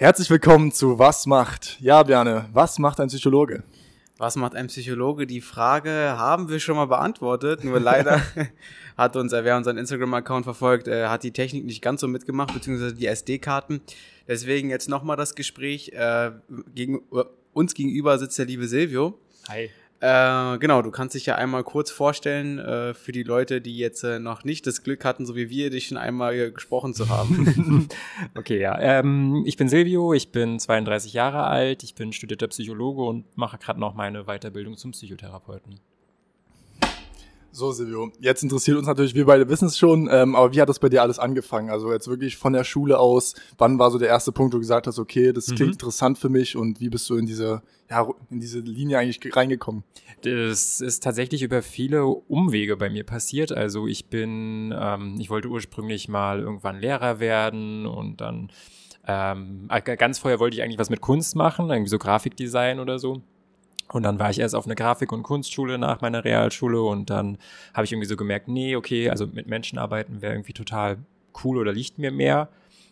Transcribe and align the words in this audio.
Herzlich 0.00 0.30
willkommen 0.30 0.72
zu 0.72 0.98
Was 0.98 1.26
macht? 1.26 1.76
Ja, 1.78 2.02
Björne, 2.02 2.48
was 2.54 2.78
macht 2.78 3.00
ein 3.00 3.08
Psychologe? 3.08 3.64
Was 4.16 4.34
macht 4.34 4.54
ein 4.54 4.68
Psychologe? 4.68 5.26
Die 5.26 5.42
Frage 5.42 5.90
haben 5.90 6.48
wir 6.48 6.58
schon 6.58 6.76
mal 6.76 6.86
beantwortet, 6.86 7.64
nur 7.64 7.78
leider 7.80 8.22
hat 8.96 9.14
uns, 9.16 9.32
wer 9.32 9.58
unseren 9.58 9.76
Instagram-Account 9.76 10.44
verfolgt, 10.44 10.88
äh, 10.88 11.08
hat 11.08 11.22
die 11.22 11.32
Technik 11.32 11.66
nicht 11.66 11.82
ganz 11.82 12.00
so 12.00 12.08
mitgemacht, 12.08 12.54
beziehungsweise 12.54 12.94
die 12.94 13.06
SD-Karten. 13.08 13.82
Deswegen 14.26 14.70
jetzt 14.70 14.88
nochmal 14.88 15.18
das 15.18 15.34
Gespräch. 15.34 15.92
Äh, 15.92 16.30
gegen, 16.74 17.02
uns 17.52 17.74
gegenüber 17.74 18.18
sitzt 18.18 18.38
der 18.38 18.46
liebe 18.46 18.66
Silvio. 18.68 19.18
Hi. 19.50 19.68
Äh, 20.00 20.58
genau, 20.58 20.80
du 20.80 20.90
kannst 20.90 21.14
dich 21.14 21.26
ja 21.26 21.34
einmal 21.34 21.62
kurz 21.62 21.90
vorstellen 21.90 22.58
äh, 22.58 22.94
für 22.94 23.12
die 23.12 23.22
Leute, 23.22 23.60
die 23.60 23.76
jetzt 23.76 24.02
äh, 24.02 24.18
noch 24.18 24.44
nicht 24.44 24.66
das 24.66 24.82
Glück 24.82 25.04
hatten, 25.04 25.26
so 25.26 25.36
wie 25.36 25.50
wir, 25.50 25.68
dich 25.68 25.88
schon 25.88 25.98
einmal 25.98 26.52
gesprochen 26.52 26.94
zu 26.94 27.10
haben. 27.10 27.88
okay, 28.34 28.58
ja. 28.58 28.78
Ähm, 28.80 29.42
ich 29.46 29.58
bin 29.58 29.68
Silvio, 29.68 30.14
ich 30.14 30.32
bin 30.32 30.58
32 30.58 31.12
Jahre 31.12 31.44
alt, 31.44 31.82
ich 31.82 31.94
bin 31.94 32.14
studierter 32.14 32.48
Psychologe 32.48 33.02
und 33.02 33.36
mache 33.36 33.58
gerade 33.58 33.78
noch 33.78 33.94
meine 33.94 34.24
Weiterbildung 34.24 34.78
zum 34.78 34.92
Psychotherapeuten. 34.92 35.80
So, 37.52 37.72
Silvio, 37.72 38.12
jetzt 38.20 38.44
interessiert 38.44 38.76
uns 38.76 38.86
natürlich, 38.86 39.14
wir 39.16 39.26
beide 39.26 39.48
wissen 39.48 39.66
es 39.66 39.76
schon, 39.76 40.08
ähm, 40.10 40.36
aber 40.36 40.52
wie 40.52 40.60
hat 40.60 40.68
das 40.68 40.78
bei 40.78 40.88
dir 40.88 41.02
alles 41.02 41.18
angefangen? 41.18 41.68
Also 41.68 41.92
jetzt 41.92 42.06
wirklich 42.06 42.36
von 42.36 42.52
der 42.52 42.62
Schule 42.62 42.98
aus, 43.00 43.34
wann 43.58 43.78
war 43.78 43.90
so 43.90 43.98
der 43.98 44.08
erste 44.08 44.30
Punkt, 44.30 44.52
wo 44.52 44.58
du 44.58 44.60
gesagt 44.60 44.86
hast, 44.86 45.00
okay, 45.00 45.32
das 45.32 45.46
klingt 45.46 45.60
mhm. 45.60 45.72
interessant 45.72 46.18
für 46.18 46.28
mich 46.28 46.56
und 46.56 46.80
wie 46.80 46.88
bist 46.88 47.10
du 47.10 47.16
in 47.16 47.26
diese, 47.26 47.62
ja, 47.90 48.08
in 48.30 48.38
diese 48.38 48.60
Linie 48.60 48.98
eigentlich 48.98 49.34
reingekommen? 49.34 49.82
Das 50.22 50.80
ist 50.80 51.02
tatsächlich 51.02 51.42
über 51.42 51.60
viele 51.62 52.04
Umwege 52.04 52.76
bei 52.76 52.88
mir 52.88 53.04
passiert. 53.04 53.50
Also 53.50 53.88
ich 53.88 54.06
bin, 54.06 54.72
ähm, 54.78 55.16
ich 55.18 55.28
wollte 55.28 55.48
ursprünglich 55.48 56.08
mal 56.08 56.38
irgendwann 56.38 56.78
Lehrer 56.78 57.18
werden 57.18 57.84
und 57.86 58.20
dann 58.20 58.52
ähm, 59.08 59.68
ganz 59.98 60.20
vorher 60.20 60.38
wollte 60.38 60.56
ich 60.56 60.62
eigentlich 60.62 60.78
was 60.78 60.90
mit 60.90 61.00
Kunst 61.00 61.34
machen, 61.34 61.68
irgendwie 61.68 61.90
so 61.90 61.98
Grafikdesign 61.98 62.78
oder 62.78 63.00
so. 63.00 63.22
Und 63.92 64.04
dann 64.04 64.18
war 64.18 64.30
ich 64.30 64.38
erst 64.38 64.54
auf 64.54 64.66
eine 64.66 64.76
Grafik- 64.76 65.12
und 65.12 65.22
Kunstschule 65.22 65.78
nach 65.78 66.00
meiner 66.00 66.24
Realschule 66.24 66.80
und 66.80 67.10
dann 67.10 67.38
habe 67.74 67.84
ich 67.84 67.92
irgendwie 67.92 68.08
so 68.08 68.16
gemerkt, 68.16 68.48
nee, 68.48 68.76
okay, 68.76 69.10
also 69.10 69.26
mit 69.26 69.48
Menschen 69.48 69.78
arbeiten 69.78 70.22
wäre 70.22 70.34
irgendwie 70.34 70.52
total 70.52 70.98
cool 71.44 71.58
oder 71.58 71.72
liegt 71.72 71.98
mir 71.98 72.12
mehr. 72.12 72.48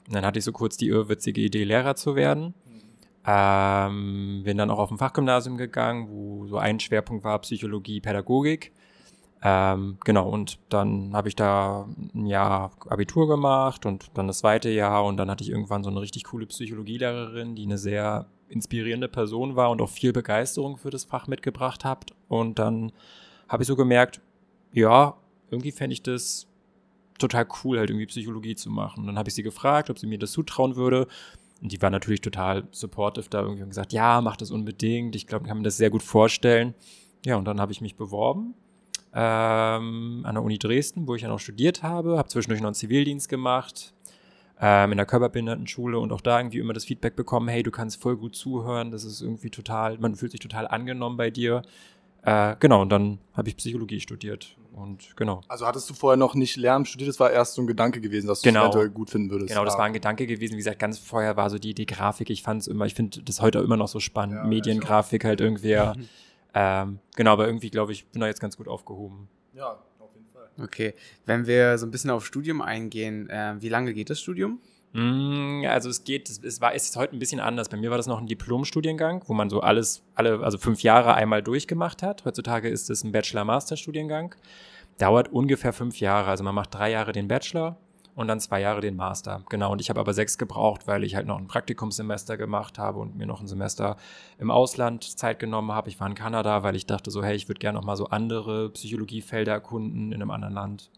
Und 0.06 0.14
dann 0.14 0.24
hatte 0.24 0.38
ich 0.38 0.44
so 0.44 0.52
kurz 0.52 0.76
die 0.76 0.88
irrwitzige 0.88 1.40
Idee, 1.40 1.64
Lehrer 1.64 1.94
zu 1.94 2.16
werden. 2.16 2.54
Ähm, 3.26 4.42
bin 4.44 4.56
dann 4.56 4.70
auch 4.70 4.78
auf 4.78 4.90
ein 4.90 4.98
Fachgymnasium 4.98 5.56
gegangen, 5.58 6.08
wo 6.08 6.46
so 6.46 6.56
ein 6.56 6.80
Schwerpunkt 6.80 7.24
war 7.24 7.38
Psychologie, 7.40 8.00
Pädagogik. 8.00 8.72
Ähm, 9.42 9.98
genau, 10.04 10.28
und 10.28 10.58
dann 10.68 11.14
habe 11.14 11.28
ich 11.28 11.36
da 11.36 11.86
ein 12.14 12.26
Jahr 12.26 12.72
Abitur 12.88 13.28
gemacht 13.28 13.86
und 13.86 14.10
dann 14.14 14.26
das 14.26 14.38
zweite 14.38 14.70
Jahr 14.70 15.04
und 15.04 15.16
dann 15.16 15.30
hatte 15.30 15.44
ich 15.44 15.50
irgendwann 15.50 15.84
so 15.84 15.90
eine 15.90 16.00
richtig 16.00 16.24
coole 16.24 16.46
Psychologielehrerin, 16.46 17.54
die 17.54 17.64
eine 17.64 17.78
sehr 17.78 18.26
inspirierende 18.48 19.08
Person 19.08 19.56
war 19.56 19.70
und 19.70 19.80
auch 19.80 19.88
viel 19.88 20.12
Begeisterung 20.12 20.76
für 20.76 20.90
das 20.90 21.04
Fach 21.04 21.26
mitgebracht 21.26 21.84
habt. 21.84 22.12
Und 22.28 22.58
dann 22.58 22.92
habe 23.48 23.62
ich 23.62 23.66
so 23.66 23.76
gemerkt, 23.76 24.20
ja, 24.72 25.16
irgendwie 25.50 25.72
fände 25.72 25.94
ich 25.94 26.02
das 26.02 26.46
total 27.18 27.46
cool, 27.62 27.78
halt 27.78 27.90
irgendwie 27.90 28.06
Psychologie 28.06 28.54
zu 28.54 28.70
machen. 28.70 29.00
Und 29.00 29.06
dann 29.06 29.18
habe 29.18 29.28
ich 29.28 29.34
sie 29.34 29.42
gefragt, 29.42 29.90
ob 29.90 29.98
sie 29.98 30.06
mir 30.06 30.18
das 30.18 30.32
zutrauen 30.32 30.76
würde. 30.76 31.06
Und 31.60 31.72
die 31.72 31.82
war 31.82 31.90
natürlich 31.90 32.20
total 32.20 32.68
supportive 32.70 33.28
da 33.28 33.42
irgendwie 33.42 33.62
und 33.62 33.70
gesagt, 33.70 33.92
ja, 33.92 34.20
mach 34.20 34.36
das 34.36 34.50
unbedingt. 34.50 35.16
Ich 35.16 35.26
glaube, 35.26 35.44
ich 35.44 35.48
kann 35.48 35.58
mir 35.58 35.64
das 35.64 35.76
sehr 35.76 35.90
gut 35.90 36.02
vorstellen. 36.02 36.74
Ja, 37.24 37.36
und 37.36 37.44
dann 37.46 37.60
habe 37.60 37.72
ich 37.72 37.80
mich 37.80 37.96
beworben 37.96 38.54
ähm, 39.14 40.20
an 40.24 40.34
der 40.34 40.42
Uni 40.42 40.58
Dresden, 40.58 41.06
wo 41.06 41.14
ich 41.14 41.22
ja 41.22 41.28
noch 41.28 41.40
studiert 41.40 41.82
habe, 41.82 42.18
habe 42.18 42.28
zwischendurch 42.28 42.60
noch 42.60 42.68
einen 42.68 42.74
Zivildienst 42.74 43.28
gemacht, 43.28 43.94
ähm, 44.60 44.92
in 44.92 44.96
der 44.96 45.06
Körperbehindertenschule 45.06 45.98
und 45.98 46.12
auch 46.12 46.20
da 46.20 46.38
irgendwie 46.38 46.58
immer 46.58 46.72
das 46.72 46.84
Feedback 46.84 47.16
bekommen, 47.16 47.48
hey, 47.48 47.62
du 47.62 47.70
kannst 47.70 48.02
voll 48.02 48.16
gut 48.16 48.34
zuhören, 48.34 48.90
das 48.90 49.04
ist 49.04 49.20
irgendwie 49.20 49.50
total, 49.50 49.98
man 49.98 50.16
fühlt 50.16 50.32
sich 50.32 50.40
total 50.40 50.66
angenommen 50.66 51.16
bei 51.16 51.30
dir. 51.30 51.62
Äh, 52.22 52.56
genau, 52.58 52.82
und 52.82 52.90
dann 52.90 53.18
habe 53.34 53.48
ich 53.48 53.56
Psychologie 53.56 54.00
studiert 54.00 54.56
und 54.74 55.16
genau. 55.16 55.42
Also 55.46 55.66
hattest 55.66 55.88
du 55.88 55.94
vorher 55.94 56.16
noch 56.16 56.34
nicht 56.34 56.56
Lärm 56.56 56.84
studiert, 56.84 57.08
das 57.08 57.20
war 57.20 57.30
erst 57.30 57.54
so 57.54 57.62
ein 57.62 57.68
Gedanke 57.68 58.00
gewesen, 58.00 58.26
dass 58.26 58.40
du 58.40 58.48
genau. 58.48 58.76
es 58.76 58.92
gut 58.92 59.10
finden 59.10 59.30
würdest. 59.30 59.50
Genau, 59.50 59.64
das 59.64 59.76
ah. 59.76 59.78
war 59.78 59.84
ein 59.84 59.92
Gedanke 59.92 60.26
gewesen. 60.26 60.54
Wie 60.54 60.58
gesagt, 60.58 60.80
ganz 60.80 60.98
vorher 60.98 61.36
war 61.36 61.48
so 61.50 61.58
die 61.58 61.70
Idee 61.70 61.84
Grafik. 61.84 62.30
Ich 62.30 62.42
fand 62.42 62.62
es 62.62 62.66
immer, 62.66 62.86
ich 62.86 62.94
finde 62.94 63.22
das 63.22 63.40
heute 63.40 63.60
immer 63.60 63.76
noch 63.76 63.88
so 63.88 64.00
spannend. 64.00 64.36
Ja, 64.36 64.44
Mediengrafik 64.44 65.24
halt 65.24 65.40
irgendwie. 65.40 65.76
ähm, 66.54 66.98
genau, 67.14 67.32
aber 67.32 67.46
irgendwie 67.46 67.70
glaube 67.70 67.92
ich, 67.92 68.06
bin 68.06 68.20
da 68.20 68.26
jetzt 68.26 68.40
ganz 68.40 68.56
gut 68.56 68.66
aufgehoben. 68.66 69.28
Ja, 69.52 69.78
Okay, 70.60 70.94
wenn 71.26 71.46
wir 71.46 71.78
so 71.78 71.86
ein 71.86 71.90
bisschen 71.90 72.10
auf 72.10 72.26
Studium 72.26 72.60
eingehen, 72.60 73.30
äh, 73.30 73.54
wie 73.60 73.68
lange 73.68 73.94
geht 73.94 74.10
das 74.10 74.20
Studium? 74.20 74.60
Mm, 74.92 75.64
also 75.66 75.88
es 75.90 76.04
geht, 76.04 76.28
es 76.28 76.60
war, 76.60 76.74
ist 76.74 76.96
heute 76.96 77.14
ein 77.14 77.18
bisschen 77.18 77.40
anders. 77.40 77.68
Bei 77.68 77.76
mir 77.76 77.90
war 77.90 77.96
das 77.96 78.06
noch 78.06 78.18
ein 78.18 78.26
Diplomstudiengang, 78.26 79.22
wo 79.26 79.34
man 79.34 79.50
so 79.50 79.60
alles, 79.60 80.02
alle, 80.14 80.40
also 80.40 80.58
fünf 80.58 80.82
Jahre 80.82 81.14
einmal 81.14 81.42
durchgemacht 81.42 82.02
hat. 82.02 82.24
Heutzutage 82.24 82.68
ist 82.68 82.90
es 82.90 83.04
ein 83.04 83.12
Bachelor-Master-Studiengang. 83.12 84.34
Dauert 84.98 85.32
ungefähr 85.32 85.72
fünf 85.72 86.00
Jahre. 86.00 86.30
Also 86.30 86.42
man 86.42 86.54
macht 86.54 86.74
drei 86.74 86.90
Jahre 86.90 87.12
den 87.12 87.28
Bachelor 87.28 87.78
und 88.18 88.26
dann 88.26 88.40
zwei 88.40 88.60
Jahre 88.60 88.80
den 88.80 88.96
Master. 88.96 89.44
Genau, 89.48 89.70
und 89.70 89.80
ich 89.80 89.90
habe 89.90 90.00
aber 90.00 90.12
sechs 90.12 90.38
gebraucht, 90.38 90.88
weil 90.88 91.04
ich 91.04 91.14
halt 91.14 91.28
noch 91.28 91.38
ein 91.38 91.46
Praktikumssemester 91.46 92.36
gemacht 92.36 92.76
habe 92.76 92.98
und 92.98 93.16
mir 93.16 93.26
noch 93.26 93.40
ein 93.40 93.46
Semester 93.46 93.96
im 94.40 94.50
Ausland 94.50 95.04
Zeit 95.04 95.38
genommen 95.38 95.70
habe. 95.70 95.88
Ich 95.88 96.00
war 96.00 96.08
in 96.08 96.16
Kanada, 96.16 96.64
weil 96.64 96.74
ich 96.74 96.84
dachte 96.84 97.12
so, 97.12 97.22
hey, 97.22 97.36
ich 97.36 97.48
würde 97.48 97.60
gerne 97.60 97.78
noch 97.78 97.84
mal 97.84 97.94
so 97.94 98.06
andere 98.06 98.70
Psychologiefelder 98.70 99.52
erkunden 99.52 100.10
in 100.10 100.20
einem 100.20 100.32
anderen 100.32 100.52
Land. 100.52 100.90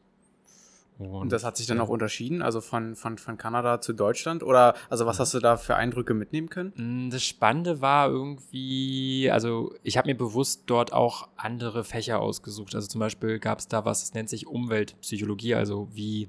Und, 0.97 1.31
das 1.33 1.45
hat 1.45 1.59
sich 1.59 1.67
dann 1.67 1.81
auch 1.81 1.89
unterschieden, 1.91 2.41
also 2.41 2.63
von, 2.63 2.95
von, 2.95 3.19
von 3.19 3.37
Kanada 3.37 3.83
zu 3.83 3.93
Deutschland? 3.93 4.43
Oder 4.43 4.75
also 4.89 5.05
was 5.05 5.21
hast 5.21 5.35
du 5.35 5.41
da 5.41 5.59
für 5.59 5.77
Eindrücke 5.77 6.15
mitnehmen 6.15 6.49
können? 6.49 6.73
Mm, 6.77 7.11
das 7.11 7.25
Spannende 7.25 7.83
war 7.83 8.09
irgendwie, 8.09 9.31
also 9.31 9.75
ich 9.83 9.99
habe 9.99 10.09
mir 10.09 10.17
bewusst 10.17 10.65
dort 10.67 10.95
auch 10.95 11.29
andere 11.37 11.85
Fächer 11.85 12.21
ausgesucht. 12.21 12.75
Also 12.75 12.89
zum 12.89 12.99
Beispiel 12.99 13.39
gab 13.39 13.59
es 13.59 13.69
da 13.69 13.85
was, 13.85 14.01
das 14.01 14.15
nennt 14.15 14.31
sich 14.31 14.47
Umweltpsychologie, 14.47 15.55
also 15.55 15.89
wie 15.93 16.29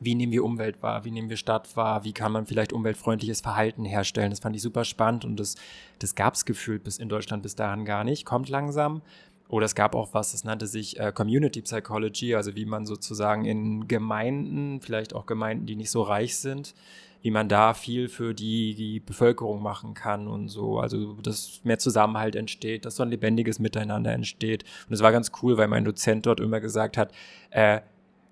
wie 0.00 0.14
nehmen 0.14 0.32
wir 0.32 0.44
Umwelt 0.44 0.82
wahr, 0.82 1.04
wie 1.04 1.10
nehmen 1.10 1.28
wir 1.28 1.36
Stadt 1.36 1.76
wahr, 1.76 2.04
wie 2.04 2.12
kann 2.12 2.32
man 2.32 2.46
vielleicht 2.46 2.72
umweltfreundliches 2.72 3.40
Verhalten 3.40 3.84
herstellen. 3.84 4.30
Das 4.30 4.40
fand 4.40 4.56
ich 4.56 4.62
super 4.62 4.84
spannend 4.84 5.24
und 5.24 5.38
das, 5.38 5.56
das 5.98 6.14
gab 6.14 6.34
es 6.34 6.44
gefühlt 6.44 6.84
bis 6.84 6.98
in 6.98 7.08
Deutschland 7.08 7.42
bis 7.42 7.56
dahin 7.56 7.84
gar 7.84 8.04
nicht, 8.04 8.24
kommt 8.24 8.48
langsam. 8.48 9.02
Oder 9.48 9.66
es 9.66 9.74
gab 9.74 9.94
auch 9.94 10.14
was, 10.14 10.32
das 10.32 10.44
nannte 10.44 10.66
sich 10.66 10.98
äh, 10.98 11.12
Community 11.12 11.60
Psychology, 11.62 12.34
also 12.34 12.56
wie 12.56 12.64
man 12.64 12.86
sozusagen 12.86 13.44
in 13.44 13.86
Gemeinden, 13.86 14.80
vielleicht 14.80 15.14
auch 15.14 15.26
Gemeinden, 15.26 15.66
die 15.66 15.76
nicht 15.76 15.90
so 15.90 16.02
reich 16.02 16.36
sind, 16.38 16.74
wie 17.20 17.30
man 17.30 17.48
da 17.48 17.72
viel 17.72 18.08
für 18.08 18.34
die, 18.34 18.74
die 18.74 19.00
Bevölkerung 19.00 19.62
machen 19.62 19.94
kann 19.94 20.28
und 20.28 20.48
so. 20.48 20.78
Also, 20.78 21.14
dass 21.22 21.60
mehr 21.62 21.78
Zusammenhalt 21.78 22.36
entsteht, 22.36 22.84
dass 22.84 22.96
so 22.96 23.02
ein 23.02 23.10
lebendiges 23.10 23.58
Miteinander 23.58 24.12
entsteht. 24.12 24.64
Und 24.88 24.94
es 24.94 25.02
war 25.02 25.12
ganz 25.12 25.30
cool, 25.42 25.56
weil 25.56 25.68
mein 25.68 25.84
Dozent 25.84 26.26
dort 26.26 26.40
immer 26.40 26.60
gesagt 26.60 26.96
hat, 26.96 27.12
äh, 27.50 27.80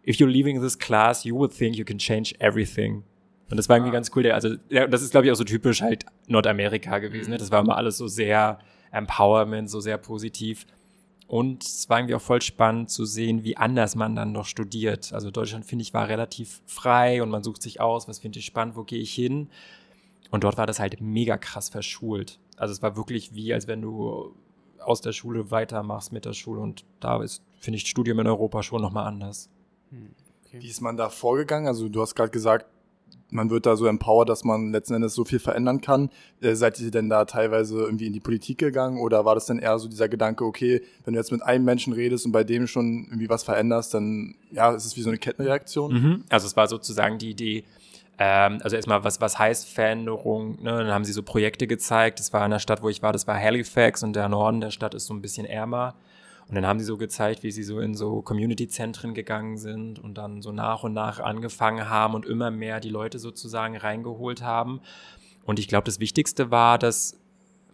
if 0.07 0.17
you're 0.17 0.31
leaving 0.31 0.61
this 0.61 0.79
class, 0.79 1.25
you 1.25 1.37
would 1.37 1.53
think 1.53 1.77
you 1.77 1.85
can 1.85 1.99
change 1.99 2.35
everything. 2.39 3.05
Und 3.51 3.57
das 3.57 3.69
war 3.69 3.77
irgendwie 3.77 3.91
ah. 3.91 3.95
ganz 3.95 4.11
cool. 4.15 4.23
Der, 4.23 4.35
also, 4.35 4.57
ja, 4.71 4.87
das 4.87 5.03
ist, 5.03 5.11
glaube 5.11 5.27
ich, 5.27 5.33
auch 5.33 5.37
so 5.37 5.45
typisch 5.45 5.83
halt 5.83 6.07
Nordamerika 6.27 6.99
gewesen. 6.99 7.31
Ne? 7.31 7.39
Das 7.39 7.51
war 7.51 7.61
immer 7.61 7.77
alles 7.77 7.99
so 7.99 8.09
sehr 8.09 8.59
Empowerment, 8.91 9.69
so 9.71 9.81
sehr 9.81 9.99
positiv. 9.99 10.67
Und 11.27 11.63
es 11.65 11.89
war 11.89 11.99
irgendwie 11.99 12.15
auch 12.15 12.21
voll 12.23 12.43
spannend 12.43 12.91
zu 12.91 13.05
sehen, 13.05 13.45
wie 13.45 13.57
anders 13.57 13.95
man 13.95 14.15
dann 14.17 14.33
noch 14.33 14.47
studiert. 14.47 15.13
Also 15.13 15.31
Deutschland, 15.31 15.65
finde 15.65 15.83
ich, 15.83 15.95
war 15.95 16.09
relativ 16.09 16.61
frei 16.67 17.23
und 17.23 17.31
man 17.31 17.43
sucht 17.43 17.63
sich 17.63 17.81
aus, 17.81 18.09
was 18.09 18.19
finde 18.19 18.39
ich 18.39 18.45
spannend, 18.45 18.77
wo 18.77 18.85
gehe 18.85 19.01
ich 19.01 19.15
hin. 19.15 19.49
Und 20.31 20.45
dort 20.45 20.57
war 20.57 20.67
das 20.67 20.81
halt 20.81 21.01
mega 21.01 21.37
krass 21.39 21.69
verschult. 21.69 22.39
Also 22.57 22.73
es 22.73 22.83
war 22.83 22.97
wirklich 22.97 23.35
wie, 23.35 23.53
als 23.53 23.67
wenn 23.67 23.83
du 23.83 24.35
aus 24.79 25.01
der 25.01 25.13
Schule 25.13 25.51
weitermachst 25.51 26.13
mit 26.13 26.25
der 26.25 26.33
Schule. 26.33 26.61
Und 26.61 26.85
da 27.01 27.23
ist, 27.23 27.43
finde 27.61 27.77
ich, 27.77 27.87
Studium 27.87 28.21
in 28.21 28.27
Europa 28.27 28.63
schon 28.63 28.83
nochmal 28.83 29.07
anders. 29.07 29.49
Okay. 30.47 30.59
Wie 30.61 30.69
ist 30.69 30.81
man 30.81 30.97
da 30.97 31.09
vorgegangen? 31.09 31.67
Also 31.67 31.89
du 31.89 32.01
hast 32.01 32.15
gerade 32.15 32.31
gesagt, 32.31 32.67
man 33.31 33.51
wird 33.51 33.67
da 33.67 33.77
so 33.77 33.87
empowered, 33.87 34.29
dass 34.29 34.45
man 34.45 34.73
letzten 34.73 34.95
Endes 34.95 35.15
so 35.15 35.25
viel 35.25 35.39
verändern 35.39 35.81
kann. 35.81 36.11
Äh, 36.41 36.55
seid 36.55 36.79
ihr 36.81 36.91
denn 36.91 37.09
da 37.09 37.25
teilweise 37.25 37.81
irgendwie 37.81 38.07
in 38.07 38.13
die 38.13 38.21
Politik 38.21 38.59
gegangen 38.59 38.99
oder 38.99 39.25
war 39.25 39.35
das 39.35 39.47
denn 39.47 39.59
eher 39.59 39.79
so 39.79 39.89
dieser 39.89 40.09
Gedanke, 40.09 40.45
okay, 40.45 40.83
wenn 41.05 41.15
du 41.15 41.21
jetzt 41.21 41.33
mit 41.33 41.43
einem 41.43 41.65
Menschen 41.65 41.93
redest 41.93 42.27
und 42.27 42.33
bei 42.33 42.45
dem 42.45 42.67
schon 42.67 43.07
irgendwie 43.07 43.29
was 43.29 43.43
veränderst, 43.43 43.95
dann 43.95 44.35
ja, 44.51 44.73
ist 44.73 44.85
es 44.85 44.97
wie 44.97 45.03
so 45.03 45.09
eine 45.09 45.19
Kettenreaktion? 45.19 45.93
Mhm. 45.93 46.25
Also 46.29 46.47
es 46.47 46.57
war 46.57 46.69
sozusagen 46.69 47.19
die 47.19 47.31
Idee, 47.31 47.65
ähm, 48.19 48.61
also 48.63 48.77
erstmal, 48.77 49.03
was, 49.05 49.21
was 49.21 49.39
heißt 49.39 49.69
Veränderung? 49.69 50.63
Ne? 50.63 50.71
Dann 50.71 50.93
haben 50.93 51.05
sie 51.05 51.13
so 51.13 51.23
Projekte 51.23 51.67
gezeigt. 51.67 52.21
Das 52.21 52.33
war 52.33 52.45
in 52.45 52.51
der 52.51 52.59
Stadt, 52.59 52.83
wo 52.83 52.89
ich 52.89 53.03
war, 53.03 53.13
das 53.13 53.27
war 53.27 53.39
Halifax 53.39 54.03
und 54.03 54.15
der 54.15 54.29
Norden 54.29 54.61
der 54.61 54.71
Stadt 54.71 54.95
ist 54.95 55.07
so 55.07 55.15
ein 55.15 55.23
bisschen 55.23 55.47
ärmer. 55.47 55.95
Und 56.49 56.55
dann 56.55 56.67
haben 56.67 56.79
sie 56.79 56.85
so 56.85 56.97
gezeigt, 56.97 57.43
wie 57.43 57.51
sie 57.51 57.63
so 57.63 57.81
in 57.81 57.95
so 57.95 58.23
Community-Zentren 58.23 59.15
gegangen 59.15 59.57
sind 59.57 59.99
und 59.99 60.19
dann 60.19 60.43
so 60.43 60.53
nach 60.53 60.83
und 60.85 60.93
nach 60.93 61.21
angefangen 61.21 61.89
haben 61.89 62.15
und 62.15 62.27
immer 62.27 62.51
mehr 62.51 62.81
die 62.81 62.91
Leute 62.91 63.19
sozusagen 63.19 63.77
reingeholt 63.77 64.43
haben. 64.43 64.81
Und 65.45 65.59
ich 65.59 65.69
glaube, 65.69 65.85
das 65.85 65.99
Wichtigste 65.99 66.51
war, 66.51 66.79
dass 66.79 67.19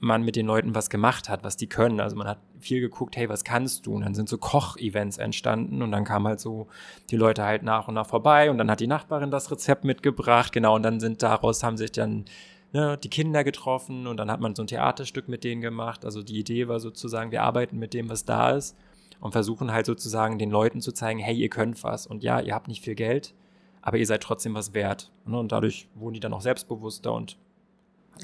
man 0.00 0.22
mit 0.22 0.36
den 0.36 0.46
Leuten 0.46 0.74
was 0.74 0.90
gemacht 0.90 1.28
hat, 1.28 1.44
was 1.44 1.56
die 1.56 1.66
können. 1.66 2.00
Also 2.00 2.16
man 2.16 2.28
hat 2.28 2.38
viel 2.60 2.80
geguckt, 2.80 3.16
hey, 3.16 3.28
was 3.28 3.44
kannst 3.44 3.86
du? 3.86 3.94
Und 3.94 4.02
dann 4.02 4.14
sind 4.14 4.28
so 4.28 4.38
Koch-Events 4.38 5.18
entstanden 5.18 5.82
und 5.82 5.92
dann 5.92 6.04
kamen 6.04 6.26
halt 6.26 6.40
so 6.40 6.68
die 7.10 7.16
Leute 7.16 7.42
halt 7.44 7.62
nach 7.62 7.88
und 7.88 7.94
nach 7.94 8.06
vorbei 8.06 8.50
und 8.50 8.58
dann 8.58 8.70
hat 8.70 8.80
die 8.80 8.86
Nachbarin 8.86 9.30
das 9.30 9.50
Rezept 9.50 9.84
mitgebracht, 9.84 10.52
genau, 10.52 10.76
und 10.76 10.82
dann 10.82 11.00
sind 11.00 11.22
daraus 11.22 11.62
haben 11.62 11.76
sich 11.76 11.92
dann 11.92 12.24
ne, 12.72 12.98
die 12.98 13.10
Kinder 13.10 13.44
getroffen 13.44 14.06
und 14.06 14.16
dann 14.16 14.30
hat 14.30 14.40
man 14.40 14.54
so 14.54 14.62
ein 14.62 14.66
Theaterstück 14.66 15.28
mit 15.28 15.44
denen 15.44 15.60
gemacht. 15.60 16.04
Also 16.04 16.22
die 16.22 16.38
Idee 16.38 16.68
war 16.68 16.80
sozusagen, 16.80 17.30
wir 17.30 17.42
arbeiten 17.42 17.78
mit 17.78 17.94
dem, 17.94 18.08
was 18.08 18.24
da 18.24 18.50
ist 18.50 18.76
und 19.20 19.32
versuchen 19.32 19.72
halt 19.72 19.86
sozusagen 19.86 20.38
den 20.38 20.50
Leuten 20.50 20.80
zu 20.80 20.92
zeigen, 20.92 21.18
hey, 21.18 21.36
ihr 21.36 21.48
könnt 21.48 21.82
was 21.84 22.06
und 22.06 22.22
ja, 22.22 22.40
ihr 22.40 22.54
habt 22.54 22.68
nicht 22.68 22.84
viel 22.84 22.94
Geld, 22.94 23.34
aber 23.82 23.96
ihr 23.98 24.06
seid 24.06 24.22
trotzdem 24.22 24.54
was 24.54 24.74
wert. 24.74 25.10
Ne? 25.24 25.38
Und 25.38 25.52
dadurch 25.52 25.88
wurden 25.94 26.14
die 26.14 26.20
dann 26.20 26.32
auch 26.32 26.40
selbstbewusster 26.40 27.12
und 27.12 27.38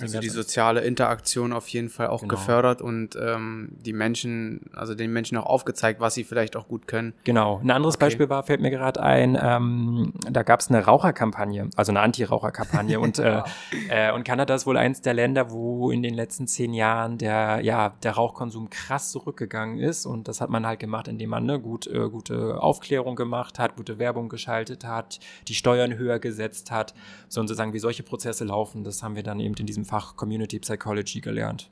also 0.00 0.20
die 0.20 0.28
soziale 0.28 0.80
Interaktion 0.80 1.52
auf 1.52 1.68
jeden 1.68 1.88
Fall 1.88 2.08
auch 2.08 2.20
genau. 2.20 2.34
gefördert 2.34 2.82
und 2.82 3.16
ähm, 3.16 3.70
die 3.72 3.92
Menschen, 3.92 4.70
also 4.74 4.94
den 4.94 5.12
Menschen 5.12 5.38
auch 5.38 5.46
aufgezeigt, 5.46 6.00
was 6.00 6.14
sie 6.14 6.24
vielleicht 6.24 6.56
auch 6.56 6.68
gut 6.68 6.86
können. 6.88 7.14
Genau. 7.24 7.60
Ein 7.62 7.70
anderes 7.70 7.94
okay. 7.96 8.06
Beispiel 8.06 8.28
war, 8.28 8.42
fällt 8.42 8.60
mir 8.60 8.70
gerade 8.70 9.02
ein, 9.02 9.38
ähm, 9.40 10.12
da 10.30 10.42
gab 10.42 10.60
es 10.60 10.68
eine 10.68 10.84
Raucherkampagne, 10.84 11.70
also 11.76 11.92
eine 11.92 12.00
Anti-Raucherkampagne 12.00 12.98
und, 12.98 13.18
äh, 13.20 13.42
äh, 13.88 14.12
und 14.12 14.24
Kanada 14.24 14.54
ist 14.54 14.66
wohl 14.66 14.76
eins 14.76 15.00
der 15.00 15.14
Länder, 15.14 15.50
wo 15.50 15.90
in 15.90 16.02
den 16.02 16.14
letzten 16.14 16.46
zehn 16.46 16.74
Jahren 16.74 17.18
der, 17.18 17.60
ja, 17.62 17.90
der 18.02 18.12
Rauchkonsum 18.12 18.70
krass 18.70 19.10
zurückgegangen 19.12 19.78
ist 19.78 20.06
und 20.06 20.28
das 20.28 20.40
hat 20.40 20.50
man 20.50 20.66
halt 20.66 20.80
gemacht, 20.80 21.08
indem 21.08 21.30
man 21.30 21.44
ne, 21.44 21.60
gut, 21.60 21.86
äh, 21.86 22.08
gute 22.10 22.60
Aufklärung 22.60 23.16
gemacht 23.16 23.58
hat, 23.58 23.76
gute 23.76 23.98
Werbung 23.98 24.28
geschaltet 24.28 24.84
hat, 24.84 25.20
die 25.48 25.54
Steuern 25.54 25.96
höher 25.96 26.18
gesetzt 26.18 26.70
hat, 26.70 26.94
so 27.28 27.40
und 27.40 27.48
sozusagen, 27.48 27.72
wie 27.72 27.78
solche 27.78 28.02
Prozesse 28.02 28.44
laufen, 28.44 28.84
das 28.84 29.02
haben 29.02 29.16
wir 29.16 29.22
dann 29.22 29.40
eben 29.40 29.54
in 29.54 29.66
diesem 29.66 29.83
Fach 29.84 30.16
Community 30.16 30.58
Psychology 30.58 31.20
gelernt. 31.20 31.68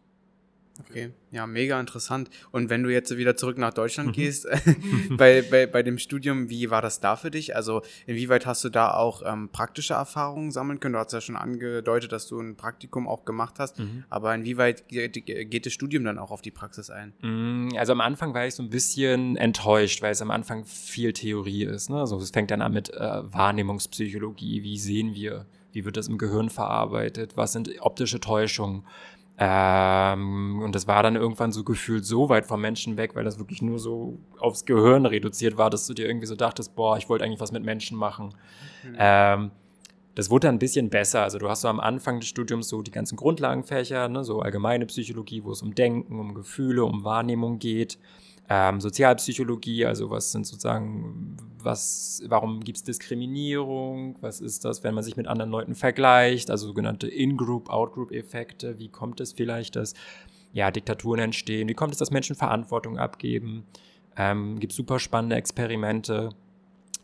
Okay, 0.81 1.11
ja, 1.31 1.47
mega 1.47 1.79
interessant. 1.79 2.31
Und 2.51 2.71
wenn 2.71 2.83
du 2.83 2.91
jetzt 2.91 3.15
wieder 3.17 3.37
zurück 3.37 3.59
nach 3.59 3.75
Deutschland 3.75 4.09
mhm. 4.09 4.13
gehst, 4.13 4.49
bei, 5.11 5.43
bei, 5.43 5.67
bei 5.67 5.83
dem 5.83 5.99
Studium, 5.99 6.49
wie 6.49 6.71
war 6.71 6.81
das 6.81 7.01
da 7.01 7.17
für 7.17 7.31
dich? 7.31 7.55
Also 7.55 7.83
inwieweit 8.07 8.47
hast 8.47 8.65
du 8.65 8.69
da 8.71 8.95
auch 8.95 9.23
ähm, 9.25 9.51
praktische 9.51 9.95
Erfahrungen 9.95 10.51
sammeln 10.51 10.81
können? 10.81 10.95
Du 10.95 10.99
hast 10.99 11.13
ja 11.13 11.21
schon 11.21 11.37
angedeutet, 11.37 12.13
dass 12.13 12.27
du 12.27 12.41
ein 12.41 12.57
Praktikum 12.57 13.07
auch 13.07 13.25
gemacht 13.25 13.59
hast, 13.59 13.79
mhm. 13.79 14.05
aber 14.09 14.35
inwieweit 14.35 14.89
geht, 14.89 15.27
geht, 15.27 15.67
das 15.67 15.73
Studium 15.73 16.05
dann 16.05 16.19
auch 16.19 16.31
auf 16.31 16.43
die 16.43 16.51
Praxis 16.51 16.91
ein? 16.91 17.13
Mm, 17.21 17.77
also 17.77 17.93
am 17.93 18.01
Anfang 18.01 18.33
war 18.35 18.47
ich 18.47 18.55
so 18.55 18.63
ein 18.63 18.71
bisschen 18.71 19.37
enttäuscht, 19.37 20.03
weil 20.03 20.13
es 20.13 20.23
am 20.23 20.31
Anfang 20.31 20.65
viel 20.65 21.13
Theorie 21.13 21.65
ist. 21.65 21.91
Ne? 21.91 21.97
Also 21.99 22.17
es 22.19 22.31
fängt 22.31 22.51
dann 22.51 22.63
an 22.63 22.73
mit 22.73 22.93
äh, 22.95 22.99
Wahrnehmungspsychologie, 22.99 24.63
wie 24.63 24.79
sehen 24.79 25.15
wir 25.15 25.47
wie 25.73 25.85
wird 25.85 25.97
das 25.97 26.09
im 26.09 26.19
Gehirn 26.19 26.51
verarbeitet? 26.51 27.37
Was 27.37 27.53
sind 27.53 27.71
optische 27.81 28.21
Täuschungen? 28.21 28.85
Ähm, 29.39 30.61
und 30.63 30.75
das 30.75 30.87
war 30.87 31.03
dann 31.03 31.17
irgendwann 31.17 31.53
so 31.53 31.65
gefühlt 31.65 32.05
so 32.05 32.29
weit 32.29 32.47
vom 32.47 32.61
Menschen 32.61 32.97
weg, 32.97 33.17
weil 33.17 33.25
das 33.25 33.39
wirklich 33.39 33.63
nur 33.63 33.79
so 33.79 34.19
aufs 34.39 34.67
Gehirn 34.67 35.07
reduziert 35.07 35.57
war, 35.57 35.71
dass 35.71 35.87
du 35.87 35.95
dir 35.95 36.07
irgendwie 36.07 36.27
so 36.27 36.37
dachtest, 36.37 36.77
boah, 36.77 36.97
ich 36.99 37.09
wollte 37.09 37.25
eigentlich 37.25 37.41
was 37.41 37.51
mit 37.53 37.65
Menschen 37.65 37.97
machen. 37.97 38.35
Mhm. 38.85 38.97
Ähm, 38.99 39.51
das 40.15 40.29
wurde 40.29 40.49
dann 40.49 40.57
ein 40.57 40.61
bisschen 40.61 40.91
besser. 40.91 41.23
Also 41.23 41.39
du 41.39 41.49
hast 41.49 41.63
so 41.63 41.69
am 41.69 41.81
Anfang 41.81 42.21
des 42.21 42.29
Studiums 42.29 42.69
so 42.69 42.83
die 42.83 42.91
ganzen 42.91 43.17
Grundlagenfächer, 43.17 44.09
ne, 44.09 44.23
so 44.25 44.41
allgemeine 44.41 44.85
Psychologie, 44.87 45.43
wo 45.43 45.53
es 45.53 45.63
um 45.63 45.75
Denken, 45.75 46.21
um 46.21 46.35
Gefühle, 46.35 46.85
um 46.85 47.03
Wahrnehmung 47.03 47.59
geht 47.59 47.99
ähm, 48.55 48.83
Sozialpsychologie, 48.83 49.87
also 49.87 50.11
was 50.11 50.31
sind 50.31 50.47
sozusagen, 50.47 51.39
was, 51.63 52.23
warum 52.27 52.61
gibt 52.61 52.77
es 52.77 52.85
Diskriminierung, 52.85 54.17
was 54.21 54.43
ist 54.43 54.67
das, 54.67 54.85
wenn 54.85 54.95
man 54.95 55.03
sich 55.03 55.17
mit 55.17 55.27
anderen 55.27 55.51
Leuten 55.51 55.75
vergleicht, 55.75 56.51
also 56.51 56.67
sogenannte 56.67 57.09
In-Group, 57.09 57.71
Out-Group-Effekte, 57.71 58.79
wie 58.79 58.91
kommt 58.91 59.21
es 59.21 59.33
vielleicht, 59.33 59.77
dass 59.77 59.95
ja, 60.53 60.71
Diktaturen 60.71 61.21
entstehen, 61.21 61.67
wie 61.67 61.73
kommt 61.73 61.95
es, 61.95 61.99
dass 61.99 62.11
Menschen 62.11 62.37
Verantwortung 62.37 62.99
abgeben, 62.99 63.65
ähm, 64.19 64.61
gibt 64.61 64.75
super 64.75 64.99
spannende 64.99 65.37
Experimente. 65.37 66.29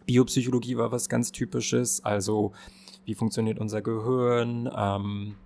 Biopsychologie 0.04 0.76
war 0.76 0.92
was 0.92 1.08
ganz 1.08 1.32
Typisches, 1.32 2.04
also 2.04 2.52
wie 3.06 3.14
funktioniert 3.14 3.58
unser 3.58 3.80
Gehirn, 3.80 4.70
ähm, 4.76 5.36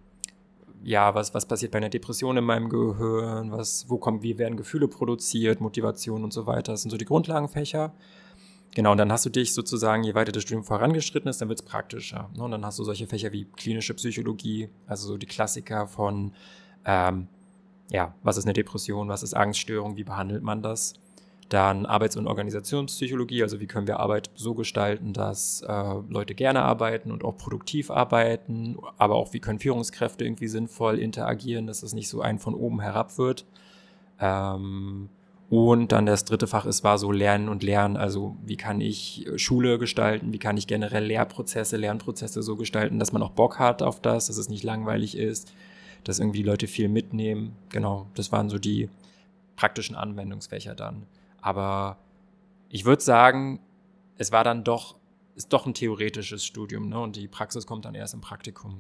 ja, 0.85 1.15
was, 1.15 1.35
was 1.35 1.47
passiert 1.47 1.73
bei 1.73 1.79
einer 1.79 1.89
Depression 1.89 2.37
in 2.37 2.45
meinem 2.45 2.69
Gehirn, 2.69 3.53
was, 3.53 3.89
wo 3.89 3.99
kommen, 3.99 4.23
wie 4.23 4.39
werden 4.39 4.57
Gefühle 4.57 4.89
produziert, 4.89 5.61
Motivation 5.61 6.25
und 6.25 6.33
so 6.33 6.47
weiter. 6.47 6.73
Das 6.73 6.83
sind 6.83 6.91
so 6.91 6.97
die 6.97 7.05
Grundlagenfächer. 7.05 7.93
Genau, 8.75 8.93
und 8.93 8.99
dann 8.99 9.13
hast 9.13 9.27
du 9.27 9.31
dich 9.31 9.53
sozusagen, 9.53 10.03
je 10.03 10.15
weiter 10.15 10.33
das 10.33 10.45
Studium 10.45 10.65
vorangeschritten 10.65 11.29
ist, 11.29 11.41
dann 11.41 11.49
wird 11.49 11.61
es 11.61 11.65
praktischer. 11.65 12.31
Ne? 12.35 12.43
Und 12.43 12.53
dann 12.53 12.65
hast 12.65 12.79
du 12.79 12.85
solche 12.85 13.07
Fächer 13.07 13.31
wie 13.33 13.45
klinische 13.45 13.93
Psychologie, 13.95 14.71
also 14.87 15.09
so 15.09 15.19
die 15.19 15.27
Klassiker 15.27 15.87
von, 15.87 16.33
ähm, 16.87 17.29
ja, 17.91 18.15
was 18.23 18.39
ist 18.39 18.45
eine 18.45 18.55
Depression, 18.55 19.09
was 19.09 19.23
ist 19.23 19.35
Angststörung, 19.35 19.97
wie 19.97 20.05
behandelt 20.05 20.43
man 20.43 20.63
das? 20.63 20.95
Dann 21.53 21.85
Arbeits- 21.85 22.17
und 22.17 22.27
Organisationspsychologie, 22.27 23.43
also 23.43 23.61
wie 23.61 23.67
können 23.67 23.87
wir 23.87 24.01
Arbeit 24.01 24.31
so 24.35 24.55
gestalten, 24.55 25.13
dass 25.13 25.61
äh, 25.61 25.95
Leute 26.09 26.35
gerne 26.35 26.63
arbeiten 26.63 27.13
und 27.13 27.25
auch 27.25 27.37
produktiv 27.37 27.91
arbeiten, 27.91 28.79
aber 28.97 29.17
auch 29.17 29.35
wie 29.35 29.41
können 29.41 29.59
Führungskräfte 29.59 30.25
irgendwie 30.25 30.49
sinnvoll 30.49 30.99
interagieren, 30.99 31.67
dass 31.67 31.83
es 31.83 31.93
nicht 31.93 32.09
so 32.09 32.23
ein 32.23 32.39
von 32.39 32.55
oben 32.55 32.81
herab 32.81 33.19
wird. 33.19 33.45
Ähm, 34.19 35.11
und 35.51 35.93
dann 35.93 36.07
das 36.07 36.25
dritte 36.25 36.47
Fach 36.47 36.65
ist, 36.65 36.85
war 36.85 36.97
so 36.97 37.13
Lernen 37.13 37.51
und 37.51 37.63
Lernen. 37.63 37.99
Also 37.99 38.35
wie 38.43 38.57
kann 38.57 38.81
ich 38.81 39.29
Schule 39.37 39.79
gestalten, 39.79 40.33
wie 40.33 40.39
kann 40.39 40.57
ich 40.57 40.67
generell 40.67 41.05
Lehrprozesse, 41.05 41.77
Lernprozesse 41.77 42.43
so 42.43 42.57
gestalten, 42.57 42.99
dass 42.99 43.13
man 43.13 43.23
auch 43.23 43.33
Bock 43.33 43.59
hat 43.59 43.83
auf 43.83 44.01
das, 44.01 44.29
dass 44.29 44.39
es 44.39 44.49
nicht 44.49 44.65
langweilig 44.65 45.19
ist, 45.19 45.53
dass 46.03 46.19
irgendwie 46.19 46.45
Leute 46.45 46.67
viel 46.67 46.89
mitnehmen. 46.89 47.57
Genau, 47.69 48.07
das 48.15 48.33
waren 48.33 48.49
so 48.49 48.59
die 48.59 48.89
praktischen 49.57 49.97
Anwendungsfächer 49.97 50.75
dann. 50.75 51.03
Aber 51.43 51.99
ich 52.71 52.87
würde 52.87 53.03
sagen, 53.03 53.61
es 54.17 54.33
war 54.33 54.45
dann 54.45 54.65
doch, 54.65 54.97
ist 55.35 55.53
doch 55.53 55.67
ein 55.67 55.75
theoretisches 55.75 56.45
Studium, 56.45 56.89
ne? 56.89 56.99
Und 56.99 57.17
die 57.17 57.29
Praxis 57.29 57.67
kommt 57.67 57.85
dann 57.85 57.95
erst 57.95 58.15
im 58.15 58.23
Praktikum. 58.23 58.79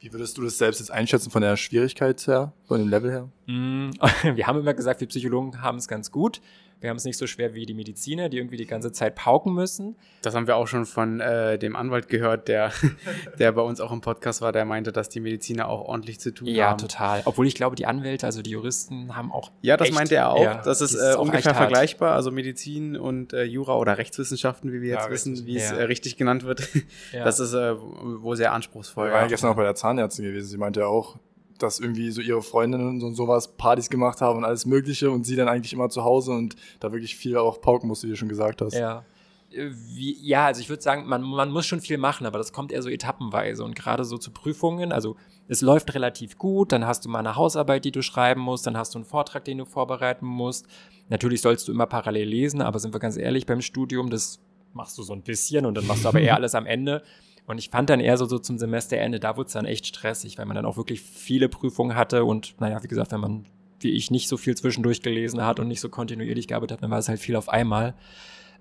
Wie 0.00 0.12
würdest 0.12 0.36
du 0.36 0.42
das 0.42 0.58
selbst 0.58 0.80
jetzt 0.80 0.90
einschätzen 0.90 1.30
von 1.30 1.40
der 1.40 1.56
Schwierigkeit 1.56 2.26
her, 2.26 2.52
von 2.64 2.78
dem 2.78 2.88
Level 2.88 3.10
her? 3.10 3.28
Mm, 3.46 3.92
wir 4.36 4.46
haben 4.46 4.58
immer 4.60 4.74
gesagt, 4.74 5.00
wir 5.00 5.08
Psychologen 5.08 5.62
haben 5.62 5.78
es 5.78 5.88
ganz 5.88 6.10
gut. 6.10 6.42
Wir 6.80 6.90
haben 6.90 6.98
es 6.98 7.04
nicht 7.04 7.16
so 7.16 7.26
schwer 7.26 7.54
wie 7.54 7.64
die 7.64 7.74
Mediziner, 7.74 8.28
die 8.28 8.36
irgendwie 8.36 8.58
die 8.58 8.66
ganze 8.66 8.92
Zeit 8.92 9.14
pauken 9.14 9.54
müssen. 9.54 9.96
Das 10.22 10.34
haben 10.34 10.46
wir 10.46 10.56
auch 10.56 10.66
schon 10.66 10.84
von 10.84 11.20
äh, 11.20 11.58
dem 11.58 11.74
Anwalt 11.74 12.08
gehört, 12.08 12.48
der, 12.48 12.70
der 13.38 13.52
bei 13.52 13.62
uns 13.62 13.80
auch 13.80 13.92
im 13.92 14.02
Podcast 14.02 14.42
war, 14.42 14.52
der 14.52 14.64
meinte, 14.66 14.92
dass 14.92 15.08
die 15.08 15.20
Mediziner 15.20 15.68
auch 15.68 15.82
ordentlich 15.82 16.20
zu 16.20 16.34
tun 16.34 16.48
ja, 16.48 16.66
haben. 16.66 16.78
Ja, 16.78 16.86
total. 16.86 17.22
Obwohl 17.24 17.46
ich 17.46 17.54
glaube, 17.54 17.76
die 17.76 17.86
Anwälte, 17.86 18.26
also 18.26 18.42
die 18.42 18.50
Juristen, 18.50 19.16
haben 19.16 19.32
auch. 19.32 19.52
Ja, 19.62 19.76
das 19.76 19.88
echt, 19.88 19.94
meinte 19.94 20.16
er 20.16 20.30
auch. 20.30 20.42
Ja, 20.42 20.62
das 20.62 20.80
ist, 20.80 20.94
äh, 20.94 21.16
ungefähr 21.16 21.54
vergleichbar. 21.54 22.14
Also 22.14 22.30
Medizin 22.30 22.96
und 22.96 23.32
äh, 23.32 23.44
Jura 23.44 23.76
oder 23.76 23.96
Rechtswissenschaften, 23.96 24.72
wie 24.72 24.82
wir 24.82 24.90
jetzt 24.90 25.06
ja, 25.06 25.10
wissen, 25.10 25.46
wie 25.46 25.56
es 25.56 25.70
äh, 25.70 25.84
richtig 25.84 26.16
genannt 26.16 26.44
wird. 26.44 26.68
Das 27.12 27.40
ist 27.40 27.54
äh, 27.54 27.74
wohl 27.76 28.36
sehr 28.36 28.52
anspruchsvoll. 28.52 29.08
Wir 29.08 29.14
waren 29.14 29.28
gestern 29.28 29.50
auch 29.50 29.56
bei 29.56 29.62
der 29.62 29.74
Zahnärztin 29.74 30.24
gewesen. 30.24 30.48
Sie 30.48 30.58
meinte 30.58 30.80
ja 30.80 30.86
auch, 30.86 31.18
dass 31.58 31.80
irgendwie 31.80 32.10
so 32.10 32.20
ihre 32.20 32.42
Freundinnen 32.42 33.02
und 33.02 33.14
sowas 33.14 33.56
Partys 33.56 33.90
gemacht 33.90 34.20
haben 34.20 34.38
und 34.38 34.44
alles 34.44 34.66
Mögliche 34.66 35.10
und 35.10 35.24
sie 35.24 35.36
dann 35.36 35.48
eigentlich 35.48 35.72
immer 35.72 35.88
zu 35.88 36.04
Hause 36.04 36.32
und 36.32 36.56
da 36.80 36.92
wirklich 36.92 37.16
viel 37.16 37.36
auch 37.36 37.60
pauken 37.60 37.88
musste, 37.88 38.06
wie 38.06 38.10
du 38.10 38.16
schon 38.16 38.28
gesagt 38.28 38.62
hast. 38.62 38.74
Ja. 38.74 39.04
Äh, 39.50 39.70
wie, 39.94 40.16
ja, 40.26 40.46
also 40.46 40.60
ich 40.60 40.68
würde 40.68 40.82
sagen, 40.82 41.06
man, 41.06 41.22
man 41.22 41.50
muss 41.50 41.66
schon 41.66 41.80
viel 41.80 41.98
machen, 41.98 42.26
aber 42.26 42.38
das 42.38 42.52
kommt 42.52 42.72
eher 42.72 42.82
so 42.82 42.88
etappenweise 42.88 43.64
und 43.64 43.76
gerade 43.76 44.04
so 44.04 44.18
zu 44.18 44.30
Prüfungen, 44.30 44.92
also 44.92 45.16
es 45.48 45.60
läuft 45.60 45.94
relativ 45.94 46.38
gut, 46.38 46.72
dann 46.72 46.86
hast 46.86 47.04
du 47.04 47.08
mal 47.08 47.20
eine 47.20 47.36
Hausarbeit, 47.36 47.84
die 47.84 47.92
du 47.92 48.02
schreiben 48.02 48.40
musst, 48.40 48.66
dann 48.66 48.76
hast 48.76 48.94
du 48.94 48.98
einen 48.98 49.04
Vortrag, 49.04 49.44
den 49.44 49.58
du 49.58 49.64
vorbereiten 49.64 50.26
musst. 50.26 50.66
Natürlich 51.08 51.40
sollst 51.40 51.68
du 51.68 51.72
immer 51.72 51.86
parallel 51.86 52.28
lesen, 52.28 52.60
aber 52.60 52.78
sind 52.78 52.94
wir 52.94 52.98
ganz 52.98 53.16
ehrlich, 53.16 53.46
beim 53.46 53.60
Studium, 53.60 54.10
das 54.10 54.40
machst 54.72 54.98
du 54.98 55.02
so 55.02 55.12
ein 55.12 55.22
bisschen 55.22 55.64
und 55.64 55.74
dann 55.76 55.86
machst 55.86 56.04
du 56.04 56.08
aber 56.08 56.20
eher 56.20 56.34
alles 56.36 56.54
am 56.54 56.66
Ende. 56.66 57.02
Und 57.46 57.58
ich 57.58 57.70
fand 57.70 57.90
dann 57.90 58.00
eher 58.00 58.16
so, 58.16 58.26
so 58.26 58.38
zum 58.38 58.58
Semesterende, 58.58 59.20
da 59.20 59.36
wurde 59.36 59.46
es 59.46 59.52
dann 59.52 59.66
echt 59.66 59.86
stressig, 59.86 60.36
weil 60.38 60.46
man 60.46 60.56
dann 60.56 60.66
auch 60.66 60.76
wirklich 60.76 61.00
viele 61.00 61.48
Prüfungen 61.48 61.96
hatte 61.96 62.24
und 62.24 62.60
naja, 62.60 62.82
wie 62.82 62.88
gesagt, 62.88 63.12
wenn 63.12 63.20
man 63.20 63.46
wie 63.80 63.90
ich 63.90 64.10
nicht 64.10 64.28
so 64.28 64.36
viel 64.36 64.56
zwischendurch 64.56 65.02
gelesen 65.02 65.44
hat 65.44 65.60
und 65.60 65.68
nicht 65.68 65.80
so 65.80 65.88
kontinuierlich 65.88 66.48
gearbeitet 66.48 66.78
hat, 66.78 66.82
dann 66.82 66.90
war 66.90 66.98
es 66.98 67.08
halt 67.08 67.20
viel 67.20 67.36
auf 67.36 67.48
einmal. 67.48 67.94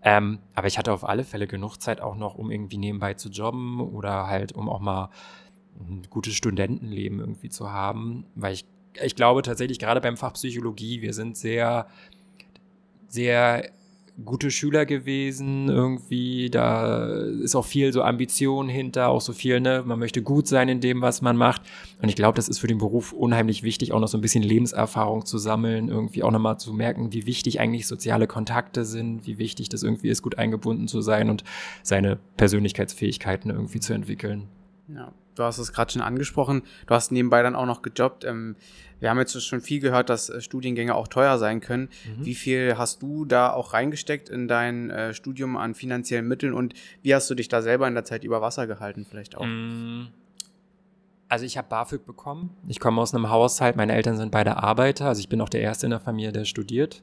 Ähm, 0.01 0.39
aber 0.53 0.67
ich 0.67 0.77
hatte 0.77 0.93
auf 0.93 1.07
alle 1.07 1.23
Fälle 1.23 1.47
genug 1.47 1.77
Zeit 1.77 2.01
auch 2.01 2.15
noch, 2.15 2.35
um 2.35 2.51
irgendwie 2.51 2.77
nebenbei 2.77 3.15
zu 3.15 3.29
jobben 3.29 3.79
oder 3.79 4.27
halt, 4.27 4.51
um 4.51 4.69
auch 4.69 4.79
mal 4.79 5.09
ein 5.79 6.03
gutes 6.09 6.35
Studentenleben 6.35 7.19
irgendwie 7.19 7.49
zu 7.49 7.71
haben, 7.71 8.25
weil 8.35 8.53
ich, 8.53 8.65
ich 9.01 9.15
glaube 9.15 9.41
tatsächlich 9.41 9.79
gerade 9.79 10.01
beim 10.01 10.15
Fach 10.15 10.33
Psychologie, 10.33 11.01
wir 11.01 11.13
sind 11.13 11.37
sehr, 11.37 11.87
sehr 13.07 13.71
gute 14.23 14.49
Schüler 14.49 14.85
gewesen, 14.85 15.67
irgendwie, 15.67 16.49
da 16.49 17.05
ist 17.41 17.55
auch 17.55 17.65
viel 17.65 17.91
so 17.91 18.01
Ambition 18.01 18.69
hinter, 18.69 19.09
auch 19.09 19.19
so 19.19 19.33
viel, 19.33 19.59
ne, 19.59 19.83
man 19.85 19.99
möchte 19.99 20.21
gut 20.21 20.47
sein 20.47 20.69
in 20.69 20.79
dem, 20.79 21.01
was 21.01 21.21
man 21.21 21.35
macht. 21.35 21.61
Und 22.01 22.07
ich 22.07 22.15
glaube, 22.15 22.35
das 22.35 22.47
ist 22.47 22.59
für 22.59 22.67
den 22.67 22.77
Beruf 22.77 23.11
unheimlich 23.11 23.63
wichtig, 23.63 23.91
auch 23.91 23.99
noch 23.99 24.07
so 24.07 24.17
ein 24.17 24.21
bisschen 24.21 24.43
Lebenserfahrung 24.43 25.25
zu 25.25 25.37
sammeln, 25.37 25.89
irgendwie 25.89 26.23
auch 26.23 26.31
nochmal 26.31 26.57
zu 26.57 26.73
merken, 26.73 27.11
wie 27.11 27.25
wichtig 27.25 27.59
eigentlich 27.59 27.87
soziale 27.87 28.27
Kontakte 28.27 28.85
sind, 28.85 29.27
wie 29.27 29.37
wichtig 29.37 29.67
das 29.67 29.83
irgendwie 29.83 30.09
ist, 30.09 30.21
gut 30.21 30.37
eingebunden 30.37 30.87
zu 30.87 31.01
sein 31.01 31.29
und 31.29 31.43
seine 31.83 32.17
Persönlichkeitsfähigkeiten 32.37 33.51
irgendwie 33.51 33.81
zu 33.81 33.93
entwickeln. 33.93 34.47
Ja, 34.87 35.11
du 35.35 35.43
hast 35.43 35.57
es 35.57 35.73
gerade 35.73 35.91
schon 35.91 36.01
angesprochen. 36.01 36.63
Du 36.87 36.95
hast 36.95 37.11
nebenbei 37.11 37.41
dann 37.43 37.55
auch 37.55 37.65
noch 37.65 37.81
gejobbt. 37.81 38.23
Ähm, 38.25 38.55
wir 38.99 39.09
haben 39.09 39.19
jetzt 39.19 39.39
schon 39.43 39.61
viel 39.61 39.79
gehört, 39.79 40.09
dass 40.09 40.29
äh, 40.29 40.41
Studiengänge 40.41 40.95
auch 40.95 41.07
teuer 41.07 41.37
sein 41.37 41.61
können. 41.61 41.89
Mhm. 42.05 42.25
Wie 42.25 42.35
viel 42.35 42.77
hast 42.77 43.01
du 43.01 43.25
da 43.25 43.51
auch 43.51 43.73
reingesteckt 43.73 44.29
in 44.29 44.47
dein 44.47 44.89
äh, 44.89 45.13
Studium 45.13 45.57
an 45.57 45.75
finanziellen 45.75 46.27
Mitteln 46.27 46.53
und 46.53 46.73
wie 47.01 47.13
hast 47.13 47.29
du 47.29 47.35
dich 47.35 47.47
da 47.47 47.61
selber 47.61 47.87
in 47.87 47.93
der 47.93 48.05
Zeit 48.05 48.23
über 48.23 48.41
Wasser 48.41 48.67
gehalten 48.67 49.05
vielleicht 49.09 49.37
auch? 49.37 49.45
Mm. 49.45 50.07
Also 51.27 51.43
ich 51.43 51.57
habe 51.57 51.67
BAföG 51.67 52.05
bekommen. 52.05 52.51
Ich 52.67 52.79
komme 52.79 53.01
aus 53.01 53.13
einem 53.13 53.29
Haushalt, 53.29 53.75
meine 53.75 53.93
Eltern 53.93 54.15
sind 54.15 54.31
beide 54.31 54.57
Arbeiter, 54.57 55.07
also 55.07 55.19
ich 55.19 55.27
bin 55.27 55.41
auch 55.41 55.49
der 55.49 55.61
Erste 55.61 55.87
in 55.87 55.89
der 55.89 55.99
Familie, 55.99 56.31
der 56.31 56.45
studiert. 56.45 57.01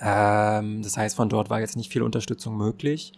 Ähm, 0.00 0.82
das 0.82 0.96
heißt, 0.96 1.16
von 1.16 1.28
dort 1.28 1.50
war 1.50 1.60
jetzt 1.60 1.76
nicht 1.76 1.92
viel 1.92 2.02
Unterstützung 2.02 2.56
möglich. 2.56 3.12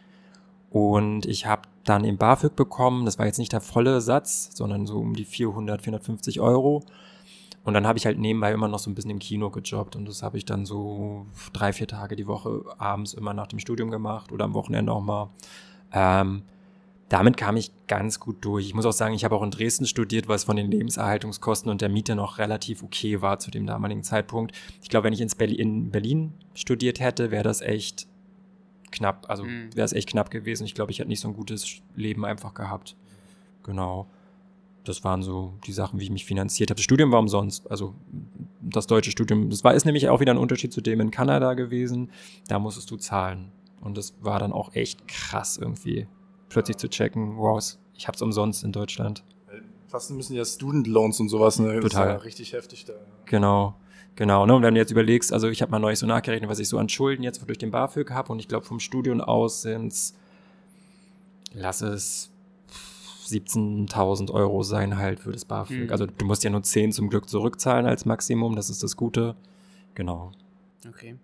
Und 0.70 1.24
ich 1.24 1.46
habe 1.46 1.62
dann 1.88 2.04
im 2.04 2.18
BAföG 2.18 2.54
bekommen, 2.54 3.04
das 3.04 3.18
war 3.18 3.26
jetzt 3.26 3.38
nicht 3.38 3.52
der 3.52 3.60
volle 3.60 4.00
Satz, 4.00 4.50
sondern 4.54 4.86
so 4.86 4.98
um 4.98 5.14
die 5.14 5.24
400, 5.24 5.82
450 5.82 6.40
Euro. 6.40 6.82
Und 7.64 7.74
dann 7.74 7.86
habe 7.86 7.98
ich 7.98 8.06
halt 8.06 8.18
nebenbei 8.18 8.52
immer 8.52 8.68
noch 8.68 8.78
so 8.78 8.90
ein 8.90 8.94
bisschen 8.94 9.10
im 9.10 9.18
Kino 9.18 9.50
gejobbt 9.50 9.94
und 9.94 10.08
das 10.08 10.22
habe 10.22 10.38
ich 10.38 10.44
dann 10.44 10.64
so 10.64 11.26
drei, 11.52 11.72
vier 11.72 11.86
Tage 11.86 12.16
die 12.16 12.26
Woche 12.26 12.62
abends 12.78 13.12
immer 13.12 13.34
nach 13.34 13.46
dem 13.46 13.58
Studium 13.58 13.90
gemacht 13.90 14.32
oder 14.32 14.46
am 14.46 14.54
Wochenende 14.54 14.92
auch 14.92 15.02
mal. 15.02 15.30
Ähm, 15.92 16.42
damit 17.08 17.36
kam 17.36 17.56
ich 17.56 17.72
ganz 17.86 18.20
gut 18.20 18.36
durch. 18.42 18.66
Ich 18.66 18.74
muss 18.74 18.86
auch 18.86 18.92
sagen, 18.92 19.14
ich 19.14 19.24
habe 19.24 19.34
auch 19.34 19.42
in 19.42 19.50
Dresden 19.50 19.86
studiert, 19.86 20.28
was 20.28 20.44
von 20.44 20.56
den 20.56 20.70
Lebenserhaltungskosten 20.70 21.70
und 21.70 21.80
der 21.80 21.88
Miete 21.88 22.14
noch 22.14 22.38
relativ 22.38 22.82
okay 22.82 23.22
war 23.22 23.38
zu 23.38 23.50
dem 23.50 23.66
damaligen 23.66 24.02
Zeitpunkt. 24.02 24.52
Ich 24.82 24.88
glaube, 24.88 25.04
wenn 25.04 25.12
ich 25.12 25.20
ins 25.20 25.34
Berlin, 25.34 25.58
in 25.58 25.90
Berlin 25.90 26.34
studiert 26.54 27.00
hätte, 27.00 27.30
wäre 27.30 27.44
das 27.44 27.60
echt 27.60 28.06
knapp. 28.90 29.26
Also 29.28 29.44
mhm. 29.44 29.74
wäre 29.74 29.84
es 29.84 29.92
echt 29.92 30.08
knapp 30.08 30.30
gewesen. 30.30 30.64
Ich 30.64 30.74
glaube, 30.74 30.92
ich 30.92 30.98
hätte 30.98 31.08
nicht 31.08 31.20
so 31.20 31.28
ein 31.28 31.34
gutes 31.34 31.80
Leben 31.94 32.24
einfach 32.24 32.54
gehabt. 32.54 32.96
Genau. 33.62 34.08
Das 34.84 35.04
waren 35.04 35.22
so 35.22 35.54
die 35.66 35.72
Sachen, 35.72 36.00
wie 36.00 36.04
ich 36.04 36.10
mich 36.10 36.24
finanziert 36.24 36.70
habe. 36.70 36.76
Das 36.76 36.84
Studium 36.84 37.12
war 37.12 37.20
umsonst. 37.20 37.70
Also 37.70 37.94
das 38.60 38.86
deutsche 38.86 39.10
Studium, 39.10 39.50
das 39.50 39.64
war 39.64 39.74
ist 39.74 39.84
nämlich 39.84 40.08
auch 40.08 40.20
wieder 40.20 40.32
ein 40.32 40.38
Unterschied 40.38 40.72
zu 40.72 40.80
dem 40.80 41.00
in 41.00 41.10
Kanada 41.10 41.54
gewesen. 41.54 42.10
Da 42.48 42.58
musstest 42.58 42.90
du 42.90 42.96
zahlen. 42.96 43.52
Und 43.80 43.96
das 43.96 44.14
war 44.20 44.38
dann 44.38 44.52
auch 44.52 44.74
echt 44.74 45.06
krass 45.06 45.56
irgendwie 45.56 46.06
plötzlich 46.48 46.78
zu 46.78 46.88
checken, 46.88 47.36
wow, 47.36 47.62
ich 47.94 48.08
hab's 48.08 48.22
umsonst 48.22 48.64
in 48.64 48.72
Deutschland. 48.72 49.24
Fast 49.88 50.10
müssen 50.10 50.34
ja 50.34 50.44
Student 50.44 50.86
Loans 50.86 51.18
und 51.18 51.28
sowas, 51.28 51.58
ne? 51.58 51.80
Total. 51.80 51.82
Das 51.82 51.92
ist 51.92 51.96
ja 51.96 52.14
richtig 52.16 52.52
heftig 52.52 52.84
da. 52.84 52.92
Genau. 53.24 53.74
Genau, 54.18 54.46
ne? 54.46 54.54
Und 54.56 54.62
wenn 54.62 54.74
du 54.74 54.80
jetzt 54.80 54.90
überlegst, 54.90 55.32
also 55.32 55.48
ich 55.48 55.62
habe 55.62 55.70
mal 55.70 55.78
neulich 55.78 56.00
so 56.00 56.06
nachgerechnet, 56.06 56.50
was 56.50 56.58
ich 56.58 56.68
so 56.68 56.76
an 56.76 56.88
Schulden 56.88 57.22
jetzt 57.22 57.40
durch 57.46 57.56
den 57.56 57.70
BAföG 57.70 58.10
habe 58.10 58.32
und 58.32 58.40
ich 58.40 58.48
glaube 58.48 58.66
vom 58.66 58.80
Studium 58.80 59.20
aus 59.20 59.62
sind's, 59.62 60.12
lass 61.54 61.82
es 61.82 62.28
17.000 63.28 64.32
Euro 64.32 64.64
sein 64.64 64.98
halt 64.98 65.20
für 65.20 65.30
das 65.30 65.44
BAföG. 65.44 65.84
Mhm. 65.84 65.92
Also 65.92 66.06
du 66.06 66.24
musst 66.24 66.42
ja 66.42 66.50
nur 66.50 66.64
10 66.64 66.90
zum 66.90 67.10
Glück 67.10 67.28
zurückzahlen 67.28 67.86
als 67.86 68.06
Maximum, 68.06 68.56
das 68.56 68.70
ist 68.70 68.82
das 68.82 68.96
Gute. 68.96 69.36
Genau. 69.94 70.32
Okay. 70.88 71.14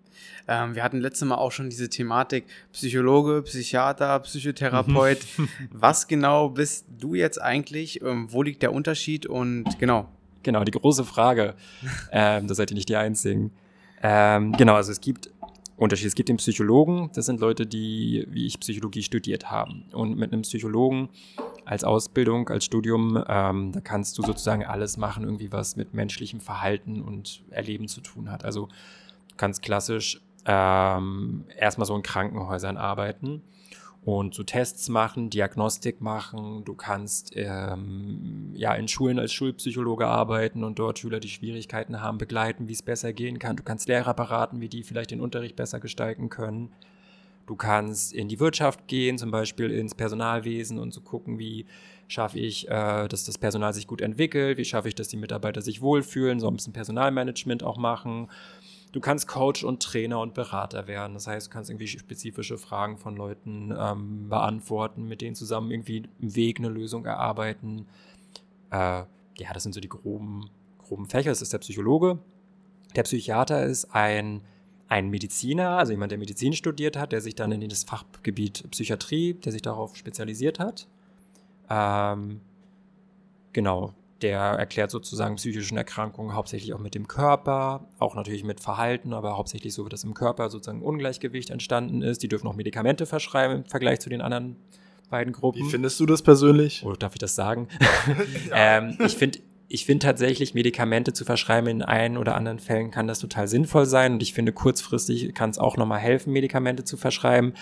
Ähm, 0.46 0.76
wir 0.76 0.84
hatten 0.84 1.00
letztes 1.00 1.26
Mal 1.26 1.34
auch 1.34 1.50
schon 1.50 1.70
diese 1.70 1.88
Thematik 1.88 2.44
Psychologe, 2.72 3.42
Psychiater, 3.42 4.20
Psychotherapeut. 4.20 5.18
Was 5.72 6.06
genau 6.06 6.48
bist 6.48 6.86
du 7.00 7.16
jetzt 7.16 7.42
eigentlich? 7.42 8.02
Ähm, 8.02 8.28
wo 8.30 8.44
liegt 8.44 8.62
der 8.62 8.72
Unterschied? 8.72 9.26
Und 9.26 9.80
genau. 9.80 10.08
Genau, 10.44 10.62
die 10.62 10.70
große 10.70 11.04
Frage. 11.04 11.54
ähm, 12.12 12.46
da 12.46 12.54
seid 12.54 12.70
ihr 12.70 12.76
nicht 12.76 12.88
die 12.88 12.96
Einzigen. 12.96 13.50
Ähm, 14.02 14.52
genau, 14.52 14.74
also 14.74 14.92
es 14.92 15.00
gibt 15.00 15.30
Unterschiede. 15.76 16.08
Es 16.08 16.14
gibt 16.14 16.28
den 16.28 16.36
Psychologen, 16.36 17.10
das 17.14 17.26
sind 17.26 17.40
Leute, 17.40 17.66
die, 17.66 18.26
wie 18.30 18.46
ich, 18.46 18.60
Psychologie 18.60 19.02
studiert 19.02 19.50
haben. 19.50 19.86
Und 19.92 20.16
mit 20.16 20.32
einem 20.32 20.42
Psychologen 20.42 21.08
als 21.64 21.82
Ausbildung, 21.82 22.48
als 22.48 22.64
Studium, 22.64 23.22
ähm, 23.28 23.72
da 23.72 23.80
kannst 23.80 24.16
du 24.18 24.22
sozusagen 24.22 24.64
alles 24.64 24.96
machen, 24.96 25.24
irgendwie 25.24 25.50
was 25.50 25.76
mit 25.76 25.92
menschlichem 25.92 26.40
Verhalten 26.40 27.02
und 27.02 27.42
Erleben 27.50 27.88
zu 27.88 28.00
tun 28.00 28.30
hat. 28.30 28.44
Also 28.44 28.68
ganz 29.36 29.60
klassisch 29.60 30.20
ähm, 30.46 31.44
erstmal 31.56 31.86
so 31.86 31.96
in 31.96 32.02
Krankenhäusern 32.02 32.76
arbeiten 32.76 33.42
und 34.04 34.34
so 34.34 34.42
Tests 34.42 34.88
machen, 34.88 35.30
Diagnostik 35.30 36.00
machen. 36.00 36.62
Du 36.64 36.75
kannst 36.75 37.32
ähm, 37.34 38.50
ja 38.54 38.75
in 38.75 38.87
Schulen 38.87 39.18
als 39.18 39.32
Schulpsychologe 39.32 40.06
arbeiten 40.06 40.62
und 40.62 40.78
dort 40.78 40.99
Schüler, 40.99 41.20
die 41.20 41.30
Schwierigkeiten 41.30 42.00
haben, 42.02 42.18
begleiten, 42.18 42.68
wie 42.68 42.73
es 42.73 42.82
besser 42.82 43.12
gehen 43.14 43.38
kann. 43.38 43.56
Du 43.56 43.62
kannst 43.62 43.88
Lehrer 43.88 44.12
beraten, 44.12 44.61
wie 44.61 44.68
die 44.68 44.82
vielleicht 44.82 45.11
den 45.11 45.20
Unterricht 45.20 45.56
besser 45.56 45.80
gestalten 45.80 46.28
können. 46.28 46.70
Du 47.46 47.56
kannst 47.56 48.12
in 48.12 48.28
die 48.28 48.40
Wirtschaft 48.40 48.88
gehen, 48.88 49.18
zum 49.18 49.30
Beispiel 49.30 49.70
ins 49.70 49.94
Personalwesen 49.94 50.78
und 50.78 50.92
so 50.92 51.00
gucken, 51.00 51.38
wie 51.38 51.66
schaffe 52.08 52.38
ich, 52.38 52.68
äh, 52.68 53.08
dass 53.08 53.25
das 53.25 53.38
Personal 53.38 53.73
sich 53.73 53.87
gut 53.87 54.02
entwickelt, 54.02 54.58
wie 54.58 54.64
schaffe 54.64 54.88
ich, 54.88 54.94
dass 54.94 55.08
die 55.08 55.16
Mitarbeiter 55.16 55.62
sich 55.62 55.80
wohlfühlen, 55.80 56.40
so 56.40 56.49
ein 56.49 56.54
bisschen 56.54 56.73
Personalmanagement 56.75 57.62
auch 57.62 57.78
machen. 57.78 58.28
Du 58.94 59.00
kannst 59.00 59.26
Coach 59.26 59.64
und 59.64 59.82
Trainer 59.82 60.20
und 60.20 60.34
Berater 60.34 60.86
werden. 60.86 61.14
Das 61.14 61.26
heißt, 61.26 61.48
du 61.48 61.50
kannst 61.50 61.68
irgendwie 61.68 61.88
spezifische 61.88 62.58
Fragen 62.58 62.96
von 62.96 63.16
Leuten 63.16 63.74
ähm, 63.76 64.28
beantworten, 64.28 65.08
mit 65.08 65.20
denen 65.20 65.34
zusammen 65.34 65.72
irgendwie 65.72 66.04
einen 66.22 66.36
Weg, 66.36 66.60
eine 66.60 66.68
Lösung 66.68 67.04
erarbeiten. 67.04 67.88
Äh, 68.70 68.76
ja, 68.76 69.52
das 69.52 69.64
sind 69.64 69.72
so 69.72 69.80
die 69.80 69.88
groben, 69.88 70.48
groben 70.78 71.06
Fächer. 71.06 71.30
Das 71.30 71.42
ist 71.42 71.52
der 71.52 71.58
Psychologe. 71.58 72.20
Der 72.94 73.02
Psychiater 73.02 73.64
ist 73.64 73.92
ein, 73.96 74.42
ein 74.86 75.10
Mediziner, 75.10 75.70
also 75.70 75.90
jemand, 75.90 76.12
der 76.12 76.18
Medizin 76.20 76.52
studiert 76.52 76.96
hat, 76.96 77.10
der 77.10 77.20
sich 77.20 77.34
dann 77.34 77.50
in 77.50 77.68
das 77.68 77.82
Fachgebiet 77.82 78.70
Psychiatrie, 78.70 79.34
der 79.34 79.50
sich 79.50 79.62
darauf 79.62 79.96
spezialisiert 79.96 80.60
hat. 80.60 80.86
Ähm, 81.68 82.40
genau, 83.52 83.92
der 84.25 84.40
erklärt 84.40 84.90
sozusagen 84.90 85.37
psychischen 85.37 85.76
Erkrankungen 85.76 86.35
hauptsächlich 86.35 86.73
auch 86.73 86.78
mit 86.78 86.95
dem 86.95 87.07
Körper, 87.07 87.87
auch 87.99 88.14
natürlich 88.14 88.43
mit 88.43 88.59
Verhalten, 88.59 89.12
aber 89.12 89.37
hauptsächlich 89.37 89.75
so, 89.75 89.87
dass 89.87 90.02
im 90.02 90.14
Körper 90.14 90.49
sozusagen 90.49 90.81
Ungleichgewicht 90.81 91.50
entstanden 91.50 92.00
ist. 92.00 92.23
Die 92.23 92.28
dürfen 92.28 92.49
auch 92.49 92.57
Medikamente 92.57 93.04
verschreiben 93.04 93.59
im 93.59 93.64
Vergleich 93.66 94.00
zu 94.00 94.09
den 94.09 94.23
anderen 94.23 94.57
beiden 95.11 95.35
Gruppen. 95.35 95.61
Wie 95.61 95.71
findest 95.71 96.00
du 96.00 96.07
das 96.07 96.23
persönlich? 96.23 96.83
Oder 96.87 96.97
darf 96.97 97.12
ich 97.14 97.19
das 97.19 97.35
sagen? 97.35 97.69
ähm, 98.52 98.97
ich 99.04 99.14
finde 99.14 99.40
ich 99.69 99.87
finde 99.87 100.07
tatsächlich, 100.07 100.54
Medikamente 100.54 101.12
zu 101.12 101.25
verschreiben 101.25 101.69
in 101.69 101.83
einen 101.83 102.16
oder 102.16 102.37
anderen 102.37 102.61
Fällen 102.61 102.90
kann 102.90 103.09
das 103.09 103.19
total 103.19 103.49
sinnvoll 103.49 103.87
sein. 103.87 104.14
Und 104.14 104.23
ich 104.23 104.33
finde, 104.33 104.52
kurzfristig 104.52 105.35
kann 105.35 105.50
es 105.50 105.59
auch 105.59 105.76
nochmal 105.76 105.99
helfen, 105.99 106.33
Medikamente 106.33 106.85
zu 106.85 106.97
verschreiben 106.97 107.54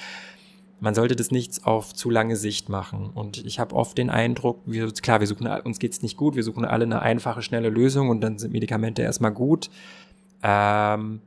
man 0.82 0.96
sollte 0.96 1.14
das 1.14 1.30
nicht 1.30 1.64
auf 1.64 1.94
zu 1.94 2.10
lange 2.10 2.34
Sicht 2.34 2.68
machen. 2.68 3.10
Und 3.14 3.46
ich 3.46 3.60
habe 3.60 3.72
oft 3.76 3.96
den 3.96 4.10
Eindruck, 4.10 4.62
wir, 4.66 4.90
klar, 4.90 5.20
wir 5.20 5.28
suchen, 5.28 5.46
uns 5.46 5.78
geht's 5.78 6.02
nicht 6.02 6.16
gut, 6.16 6.34
wir 6.34 6.42
suchen 6.42 6.64
alle 6.64 6.84
eine 6.84 7.00
einfache, 7.00 7.40
schnelle 7.40 7.68
Lösung 7.68 8.08
und 8.08 8.20
dann 8.20 8.36
sind 8.36 8.52
Medikamente 8.52 9.00
erstmal 9.00 9.30
gut. 9.30 9.70
Ähm, 10.42 11.20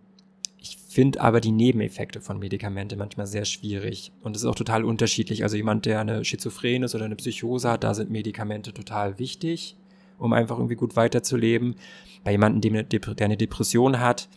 ich 0.57 0.77
finde 0.77 1.21
aber 1.21 1.39
die 1.39 1.53
Nebeneffekte 1.53 2.19
von 2.19 2.37
Medikamenten 2.37 2.99
manchmal 2.99 3.27
sehr 3.27 3.45
schwierig. 3.45 4.11
Und 4.21 4.35
es 4.35 4.41
ist 4.41 4.45
auch 4.45 4.55
total 4.55 4.83
unterschiedlich. 4.83 5.43
Also 5.43 5.55
jemand, 5.55 5.85
der 5.85 6.01
eine 6.01 6.25
Schizophren 6.25 6.83
ist 6.83 6.93
oder 6.93 7.05
eine 7.05 7.15
Psychose 7.15 7.71
hat, 7.71 7.85
da 7.85 7.93
sind 7.93 8.11
Medikamente 8.11 8.73
total 8.73 9.19
wichtig, 9.19 9.77
um 10.17 10.33
einfach 10.33 10.57
irgendwie 10.57 10.75
gut 10.75 10.97
weiterzuleben. 10.97 11.75
Bei 12.25 12.31
jemandem, 12.31 12.89
der 12.89 13.25
eine 13.25 13.37
Depression 13.37 14.01
hat, 14.01 14.27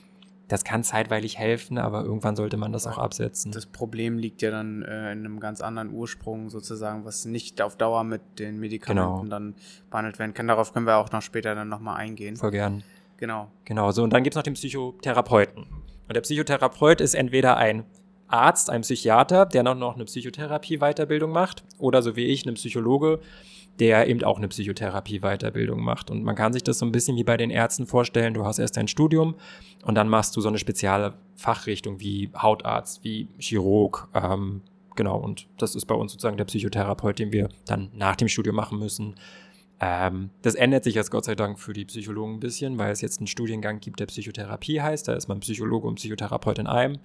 das 0.48 0.64
kann 0.64 0.82
zeitweilig 0.82 1.38
helfen, 1.38 1.78
aber 1.78 2.02
irgendwann 2.02 2.34
sollte 2.34 2.56
man 2.56 2.72
das 2.72 2.86
auch 2.86 2.98
absetzen. 2.98 3.52
Das 3.52 3.66
Problem 3.66 4.18
liegt 4.18 4.40
ja 4.40 4.50
dann 4.50 4.82
äh, 4.82 5.12
in 5.12 5.18
einem 5.20 5.40
ganz 5.40 5.60
anderen 5.60 5.92
Ursprung 5.92 6.48
sozusagen, 6.48 7.04
was 7.04 7.26
nicht 7.26 7.60
auf 7.60 7.76
Dauer 7.76 8.02
mit 8.02 8.22
den 8.38 8.58
Medikamenten 8.58 9.24
genau. 9.24 9.30
dann 9.30 9.54
behandelt 9.90 10.18
werden 10.18 10.32
kann. 10.32 10.48
Darauf 10.48 10.72
können 10.72 10.86
wir 10.86 10.96
auch 10.96 11.12
noch 11.12 11.22
später 11.22 11.54
dann 11.54 11.68
nochmal 11.68 11.96
eingehen. 11.96 12.36
Voll 12.36 12.50
gern. 12.50 12.82
Genau. 13.18 13.50
Genau, 13.64 13.90
so 13.90 14.02
und 14.02 14.12
dann 14.12 14.22
gibt 14.22 14.34
es 14.34 14.36
noch 14.36 14.42
den 14.42 14.54
Psychotherapeuten. 14.54 15.64
Und 15.64 16.14
der 16.14 16.22
Psychotherapeut 16.22 17.02
ist 17.02 17.14
entweder 17.14 17.58
ein 17.58 17.84
Arzt, 18.28 18.70
ein 18.70 18.82
Psychiater, 18.82 19.44
der 19.46 19.62
noch 19.62 19.94
eine 19.94 20.04
Psychotherapie-Weiterbildung 20.04 21.30
macht, 21.30 21.64
oder 21.78 22.02
so 22.02 22.16
wie 22.16 22.26
ich, 22.26 22.46
ein 22.46 22.54
Psychologe, 22.54 23.20
der 23.80 24.08
eben 24.08 24.24
auch 24.24 24.38
eine 24.38 24.48
Psychotherapie-Weiterbildung 24.48 25.80
macht. 25.80 26.10
Und 26.10 26.24
man 26.24 26.34
kann 26.34 26.52
sich 26.52 26.64
das 26.64 26.78
so 26.78 26.86
ein 26.86 26.92
bisschen 26.92 27.16
wie 27.16 27.24
bei 27.24 27.36
den 27.36 27.50
Ärzten 27.50 27.86
vorstellen. 27.86 28.34
Du 28.34 28.44
hast 28.44 28.58
erst 28.58 28.76
dein 28.76 28.88
Studium 28.88 29.36
und 29.84 29.94
dann 29.94 30.08
machst 30.08 30.36
du 30.36 30.40
so 30.40 30.48
eine 30.48 30.58
spezielle 30.58 31.14
Fachrichtung 31.36 32.00
wie 32.00 32.30
Hautarzt, 32.36 33.04
wie 33.04 33.28
Chirurg. 33.38 34.08
Ähm, 34.14 34.62
genau, 34.96 35.18
und 35.18 35.46
das 35.58 35.74
ist 35.74 35.86
bei 35.86 35.94
uns 35.94 36.12
sozusagen 36.12 36.36
der 36.36 36.44
Psychotherapeut, 36.44 37.18
den 37.18 37.32
wir 37.32 37.48
dann 37.66 37.90
nach 37.94 38.16
dem 38.16 38.28
Studium 38.28 38.56
machen 38.56 38.78
müssen. 38.78 39.14
Ähm, 39.80 40.30
das 40.42 40.56
ändert 40.56 40.82
sich 40.82 40.96
jetzt 40.96 41.10
Gott 41.10 41.24
sei 41.24 41.36
Dank 41.36 41.60
für 41.60 41.72
die 41.72 41.84
Psychologen 41.84 42.34
ein 42.34 42.40
bisschen, 42.40 42.78
weil 42.78 42.90
es 42.90 43.00
jetzt 43.00 43.20
einen 43.20 43.28
Studiengang 43.28 43.78
gibt, 43.78 44.00
der 44.00 44.06
Psychotherapie 44.06 44.80
heißt. 44.80 45.06
Da 45.06 45.14
ist 45.14 45.28
man 45.28 45.40
Psychologe 45.40 45.86
und 45.86 45.96
Psychotherapeut 45.96 46.58
in 46.58 46.66
einem. 46.66 46.98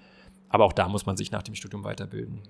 Aber 0.50 0.66
auch 0.66 0.74
da 0.74 0.88
muss 0.88 1.06
man 1.06 1.18
sich 1.18 1.32
nach 1.32 1.44
dem 1.44 1.56
Studium 1.56 1.84
weiterbilden. 1.84 2.42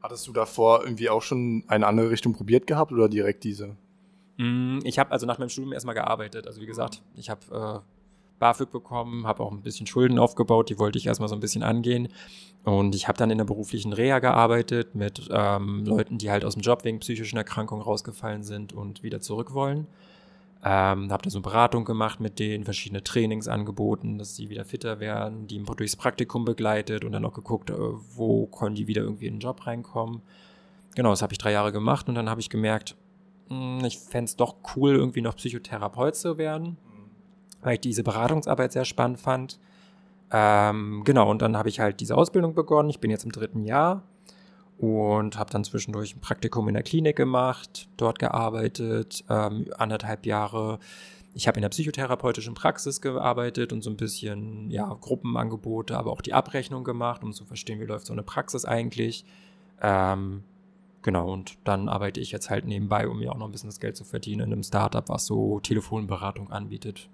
Hattest 0.00 0.26
du 0.26 0.32
davor 0.32 0.82
irgendwie 0.84 1.10
auch 1.10 1.22
schon 1.22 1.64
eine 1.66 1.86
andere 1.86 2.10
Richtung 2.10 2.32
probiert 2.32 2.66
gehabt 2.66 2.92
oder 2.92 3.08
direkt 3.08 3.44
diese? 3.44 3.76
Mm, 4.36 4.78
ich 4.84 4.98
habe 4.98 5.10
also 5.10 5.26
nach 5.26 5.38
meinem 5.38 5.48
Studium 5.48 5.72
erstmal 5.72 5.94
gearbeitet. 5.94 6.46
Also 6.46 6.60
wie 6.60 6.66
gesagt, 6.66 7.02
ich 7.16 7.28
habe 7.30 7.82
äh, 7.84 8.38
BAföG 8.38 8.70
bekommen, 8.70 9.26
habe 9.26 9.42
auch 9.42 9.50
ein 9.50 9.62
bisschen 9.62 9.86
Schulden 9.86 10.18
aufgebaut, 10.18 10.70
die 10.70 10.78
wollte 10.78 10.98
ich 10.98 11.06
erstmal 11.06 11.28
so 11.28 11.34
ein 11.34 11.40
bisschen 11.40 11.62
angehen. 11.62 12.08
Und 12.64 12.94
ich 12.94 13.08
habe 13.08 13.18
dann 13.18 13.30
in 13.30 13.38
der 13.38 13.44
beruflichen 13.44 13.92
Reha 13.92 14.20
gearbeitet 14.20 14.94
mit 14.94 15.28
ähm, 15.30 15.84
Leuten, 15.84 16.18
die 16.18 16.30
halt 16.30 16.44
aus 16.44 16.54
dem 16.54 16.62
Job 16.62 16.84
wegen 16.84 17.00
psychischen 17.00 17.36
Erkrankungen 17.36 17.82
rausgefallen 17.82 18.42
sind 18.42 18.72
und 18.72 19.02
wieder 19.02 19.20
zurück 19.20 19.54
wollen. 19.54 19.86
Ähm, 20.64 21.12
habe 21.12 21.22
da 21.22 21.30
so 21.30 21.38
eine 21.38 21.42
Beratung 21.44 21.84
gemacht 21.84 22.18
mit 22.18 22.40
denen, 22.40 22.64
verschiedene 22.64 23.04
Trainings 23.04 23.46
angeboten, 23.46 24.18
dass 24.18 24.34
sie 24.34 24.50
wieder 24.50 24.64
fitter 24.64 24.98
werden, 24.98 25.46
die 25.46 25.62
durchs 25.62 25.94
Praktikum 25.94 26.44
begleitet 26.44 27.04
und 27.04 27.12
dann 27.12 27.24
auch 27.24 27.32
geguckt, 27.32 27.70
äh, 27.70 27.74
wo 27.76 28.46
können 28.46 28.74
die 28.74 28.88
wieder 28.88 29.02
irgendwie 29.02 29.26
in 29.26 29.34
den 29.34 29.40
Job 29.40 29.66
reinkommen. 29.66 30.20
Genau, 30.96 31.10
das 31.10 31.22
habe 31.22 31.32
ich 31.32 31.38
drei 31.38 31.52
Jahre 31.52 31.70
gemacht 31.70 32.08
und 32.08 32.16
dann 32.16 32.28
habe 32.28 32.40
ich 32.40 32.50
gemerkt, 32.50 32.96
hm, 33.48 33.84
ich 33.84 33.98
fände 33.98 34.24
es 34.24 34.36
doch 34.36 34.56
cool, 34.74 34.96
irgendwie 34.96 35.20
noch 35.20 35.36
Psychotherapeut 35.36 36.16
zu 36.16 36.38
werden, 36.38 36.76
weil 37.62 37.74
ich 37.74 37.80
diese 37.80 38.02
Beratungsarbeit 38.02 38.72
sehr 38.72 38.84
spannend 38.84 39.20
fand. 39.20 39.60
Ähm, 40.32 41.02
genau, 41.04 41.30
und 41.30 41.40
dann 41.40 41.56
habe 41.56 41.68
ich 41.68 41.78
halt 41.78 42.00
diese 42.00 42.16
Ausbildung 42.16 42.54
begonnen. 42.54 42.90
Ich 42.90 42.98
bin 42.98 43.12
jetzt 43.12 43.24
im 43.24 43.32
dritten 43.32 43.62
Jahr 43.62 44.02
und 44.78 45.36
habe 45.36 45.50
dann 45.50 45.64
zwischendurch 45.64 46.16
ein 46.16 46.20
Praktikum 46.20 46.68
in 46.68 46.74
der 46.74 46.84
Klinik 46.84 47.16
gemacht, 47.16 47.88
dort 47.96 48.18
gearbeitet, 48.18 49.24
ähm, 49.28 49.66
anderthalb 49.76 50.24
Jahre. 50.24 50.78
Ich 51.34 51.48
habe 51.48 51.58
in 51.58 51.62
der 51.62 51.68
psychotherapeutischen 51.68 52.54
Praxis 52.54 53.00
gearbeitet 53.00 53.72
und 53.72 53.82
so 53.82 53.90
ein 53.90 53.96
bisschen 53.96 54.70
ja, 54.70 54.86
Gruppenangebote, 55.00 55.96
aber 55.98 56.12
auch 56.12 56.22
die 56.22 56.32
Abrechnung 56.32 56.84
gemacht, 56.84 57.24
um 57.24 57.32
zu 57.32 57.44
verstehen, 57.44 57.80
wie 57.80 57.84
läuft 57.84 58.06
so 58.06 58.12
eine 58.12 58.22
Praxis 58.22 58.64
eigentlich. 58.64 59.24
Ähm, 59.82 60.44
genau, 61.02 61.32
und 61.32 61.58
dann 61.64 61.88
arbeite 61.88 62.20
ich 62.20 62.30
jetzt 62.30 62.48
halt 62.48 62.64
nebenbei, 62.64 63.08
um 63.08 63.18
mir 63.18 63.32
auch 63.32 63.38
noch 63.38 63.46
ein 63.46 63.52
bisschen 63.52 63.70
das 63.70 63.80
Geld 63.80 63.96
zu 63.96 64.04
verdienen 64.04 64.46
in 64.46 64.52
einem 64.52 64.62
Startup, 64.62 65.08
was 65.08 65.26
so 65.26 65.58
Telefonberatung 65.60 66.50
anbietet 66.50 67.08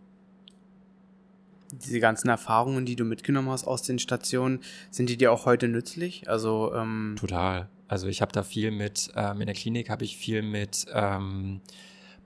diese 1.79 2.01
ganzen 2.01 2.29
Erfahrungen, 2.29 2.87
die 2.87 2.97
du 2.97 3.05
mitgenommen 3.05 3.49
hast 3.51 3.67
aus 3.67 3.83
den 3.83 3.99
Stationen, 3.99 4.61
sind 4.91 5.09
die 5.09 5.17
dir 5.17 5.33
auch 5.33 5.47
heute 5.47 5.69
nützlich? 5.69 6.29
Also 6.29 6.73
ähm 6.75 7.17
total. 7.19 7.69
Also 7.89 8.09
ich 8.09 8.23
habe 8.23 8.33
da 8.33 8.43
viel 8.43 8.71
mit 8.71 9.11
ähm, 9.15 9.41
in 9.41 9.47
der 9.47 9.55
Klinik 9.55 9.91
habe 9.91 10.05
ich 10.05 10.17
viel 10.17 10.43
mit 10.43 10.87
ähm, 10.93 11.61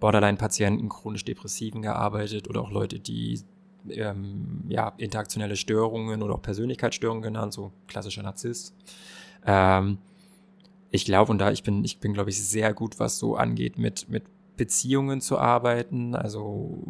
Borderline-Patienten, 0.00 0.88
chronisch 0.88 1.24
Depressiven 1.24 1.82
gearbeitet 1.82 2.48
oder 2.48 2.60
auch 2.60 2.70
Leute, 2.70 3.00
die 3.00 3.40
ähm, 3.90 4.64
ja 4.68 4.92
interaktionelle 4.96 5.56
Störungen 5.56 6.22
oder 6.22 6.34
auch 6.34 6.42
Persönlichkeitsstörungen 6.42 7.22
genannt, 7.22 7.52
so 7.52 7.72
klassischer 7.86 8.22
Narzisst. 8.22 8.74
Ähm, 9.44 9.98
ich 10.90 11.04
glaube 11.04 11.30
und 11.32 11.38
da 11.38 11.50
ich 11.50 11.62
bin 11.62 11.84
ich 11.84 11.98
bin 11.98 12.14
glaube 12.14 12.30
ich 12.30 12.42
sehr 12.42 12.72
gut, 12.72 12.98
was 12.98 13.18
so 13.18 13.36
angeht 13.36 13.78
mit 13.78 14.08
mit 14.08 14.24
Beziehungen 14.56 15.20
zu 15.20 15.38
arbeiten, 15.38 16.14
also 16.14 16.84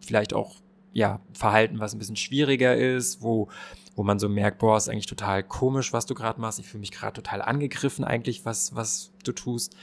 vielleicht 0.00 0.34
auch 0.34 0.56
ja, 0.92 1.20
Verhalten, 1.32 1.78
was 1.78 1.94
ein 1.94 1.98
bisschen 1.98 2.16
schwieriger 2.16 2.76
ist, 2.76 3.22
wo, 3.22 3.48
wo 3.94 4.02
man 4.02 4.18
so 4.18 4.28
merkt, 4.28 4.58
boah, 4.58 4.76
ist 4.76 4.88
eigentlich 4.88 5.06
total 5.06 5.42
komisch, 5.42 5.92
was 5.92 6.06
du 6.06 6.14
gerade 6.14 6.40
machst. 6.40 6.58
Ich 6.58 6.66
fühle 6.66 6.80
mich 6.80 6.92
gerade 6.92 7.14
total 7.14 7.42
angegriffen 7.42 8.04
eigentlich, 8.04 8.44
was, 8.44 8.74
was 8.74 9.12
du 9.24 9.32
tust. 9.32 9.76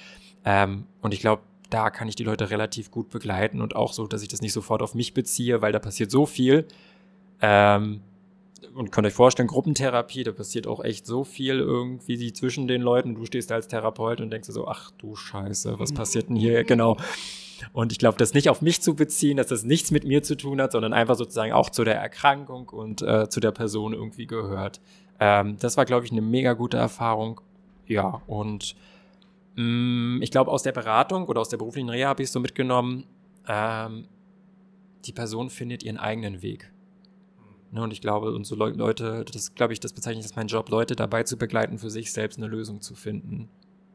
Ähm, 0.43 0.85
und 1.01 1.13
ich 1.13 1.19
glaube, 1.19 1.43
da 1.69 1.89
kann 1.89 2.07
ich 2.07 2.15
die 2.15 2.23
Leute 2.23 2.49
relativ 2.49 2.91
gut 2.91 3.09
begleiten 3.09 3.61
und 3.61 3.75
auch 3.75 3.93
so, 3.93 4.07
dass 4.07 4.21
ich 4.21 4.29
das 4.29 4.41
nicht 4.41 4.53
sofort 4.53 4.81
auf 4.81 4.95
mich 4.95 5.13
beziehe, 5.13 5.61
weil 5.61 5.71
da 5.71 5.79
passiert 5.79 6.11
so 6.11 6.25
viel. 6.25 6.65
Ähm, 7.41 8.01
und 8.73 8.91
könnt 8.91 9.07
euch 9.07 9.13
vorstellen, 9.13 9.47
Gruppentherapie, 9.47 10.23
da 10.23 10.31
passiert 10.31 10.67
auch 10.67 10.83
echt 10.83 11.05
so 11.05 11.23
viel 11.23 11.59
irgendwie 11.59 12.31
zwischen 12.33 12.67
den 12.67 12.81
Leuten. 12.81 13.15
Du 13.15 13.25
stehst 13.25 13.49
da 13.51 13.55
als 13.55 13.67
Therapeut 13.67 14.21
und 14.21 14.29
denkst 14.29 14.47
dir 14.47 14.53
so, 14.53 14.67
ach 14.67 14.91
du 14.97 15.15
Scheiße, 15.15 15.79
was 15.79 15.93
passiert 15.93 16.29
denn 16.29 16.35
hier? 16.35 16.63
Genau. 16.63 16.97
Und 17.73 17.91
ich 17.91 17.99
glaube, 17.99 18.17
das 18.17 18.33
nicht 18.33 18.49
auf 18.49 18.61
mich 18.61 18.81
zu 18.81 18.95
beziehen, 18.95 19.37
dass 19.37 19.47
das 19.47 19.63
nichts 19.63 19.91
mit 19.91 20.03
mir 20.03 20.23
zu 20.23 20.35
tun 20.35 20.61
hat, 20.61 20.71
sondern 20.71 20.93
einfach 20.93 21.15
sozusagen 21.15 21.53
auch 21.53 21.69
zu 21.69 21.83
der 21.83 21.95
Erkrankung 21.95 22.69
und 22.69 23.01
äh, 23.01 23.29
zu 23.29 23.39
der 23.39 23.51
Person 23.51 23.93
irgendwie 23.93 24.27
gehört. 24.27 24.81
Ähm, 25.19 25.57
das 25.59 25.77
war, 25.77 25.85
glaube 25.85 26.05
ich, 26.05 26.11
eine 26.11 26.21
mega 26.21 26.53
gute 26.53 26.77
Erfahrung. 26.77 27.41
Ja, 27.85 28.21
und 28.27 28.75
mh, 29.55 29.63
mm, 29.63 30.21
ich 30.21 30.31
glaube, 30.31 30.51
aus 30.51 30.63
der 30.63 30.71
Beratung 30.71 31.25
oder 31.25 31.41
aus 31.41 31.49
der 31.49 31.57
beruflichen 31.57 31.89
Reha 31.89 32.09
habe 32.09 32.23
ich 32.23 32.31
so 32.31 32.39
mitgenommen, 32.39 33.05
ähm, 33.47 34.07
die 35.05 35.13
Person 35.13 35.49
findet 35.49 35.83
ihren 35.83 35.97
eigenen 35.97 36.41
Weg. 36.41 36.71
Ne, 37.71 37.81
und 37.81 37.91
ich 37.91 38.01
glaube, 38.01 38.33
und 38.33 38.45
so 38.45 38.55
Leute, 38.55 39.25
das 39.25 39.53
glaube 39.53 39.73
ich, 39.73 39.79
das 39.79 39.93
bezeichne 39.93 40.19
ich 40.19 40.25
als 40.25 40.35
mein 40.35 40.47
Job, 40.47 40.69
Leute 40.69 40.95
dabei 40.95 41.23
zu 41.23 41.37
begleiten, 41.37 41.77
für 41.77 41.89
sich 41.89 42.13
selbst 42.13 42.37
eine 42.37 42.47
Lösung 42.47 42.81
zu 42.81 42.95
finden. 42.95 43.49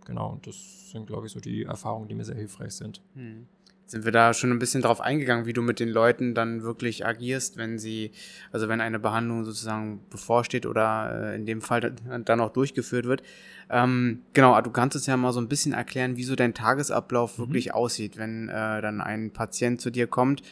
Genau, 0.04 0.32
und 0.32 0.46
das 0.46 0.90
sind, 0.90 1.06
glaube 1.06 1.26
ich, 1.26 1.32
so 1.32 1.40
die 1.40 1.64
Erfahrungen, 1.64 2.08
die 2.08 2.14
mir 2.14 2.24
sehr 2.24 2.36
hilfreich 2.36 2.72
sind. 2.72 3.02
Hm. 3.14 3.46
Sind 3.86 4.04
wir 4.04 4.12
da 4.12 4.32
schon 4.32 4.50
ein 4.50 4.58
bisschen 4.58 4.80
drauf 4.80 5.00
eingegangen, 5.00 5.44
wie 5.44 5.52
du 5.52 5.60
mit 5.60 5.78
den 5.78 5.90
Leuten 5.90 6.34
dann 6.34 6.62
wirklich 6.62 7.04
agierst, 7.04 7.58
wenn 7.58 7.78
sie, 7.78 8.12
also 8.50 8.68
wenn 8.68 8.80
eine 8.80 8.98
Behandlung 8.98 9.44
sozusagen 9.44 10.00
bevorsteht 10.08 10.64
oder 10.64 11.32
äh, 11.32 11.36
in 11.36 11.44
dem 11.44 11.60
Fall 11.60 11.94
dann 12.24 12.40
auch 12.40 12.52
durchgeführt 12.52 13.04
wird. 13.04 13.22
Ähm, 13.68 14.22
genau, 14.32 14.58
du 14.62 14.70
kannst 14.70 14.96
es 14.96 15.06
ja 15.06 15.16
mal 15.16 15.32
so 15.32 15.40
ein 15.40 15.48
bisschen 15.48 15.74
erklären, 15.74 16.16
wie 16.16 16.24
so 16.24 16.36
dein 16.36 16.54
Tagesablauf 16.54 17.36
mhm. 17.36 17.42
wirklich 17.42 17.74
aussieht, 17.74 18.16
wenn 18.16 18.48
äh, 18.48 18.80
dann 18.80 19.02
ein 19.02 19.30
Patient 19.30 19.80
zu 19.80 19.90
dir 19.90 20.06
kommt 20.06 20.42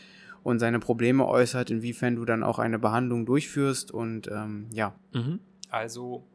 und 0.42 0.59
seine 0.59 0.79
Probleme 0.79 1.27
äußert, 1.27 1.70
inwiefern 1.70 2.16
du 2.16 2.24
dann 2.24 2.42
auch 2.42 2.59
eine 2.59 2.79
Behandlung 2.79 3.24
durchführst 3.24 3.90
und 3.90 4.29
ähm, 4.29 4.68
ja. 4.74 4.94
Mhm. 5.14 5.40
Also 5.70 6.27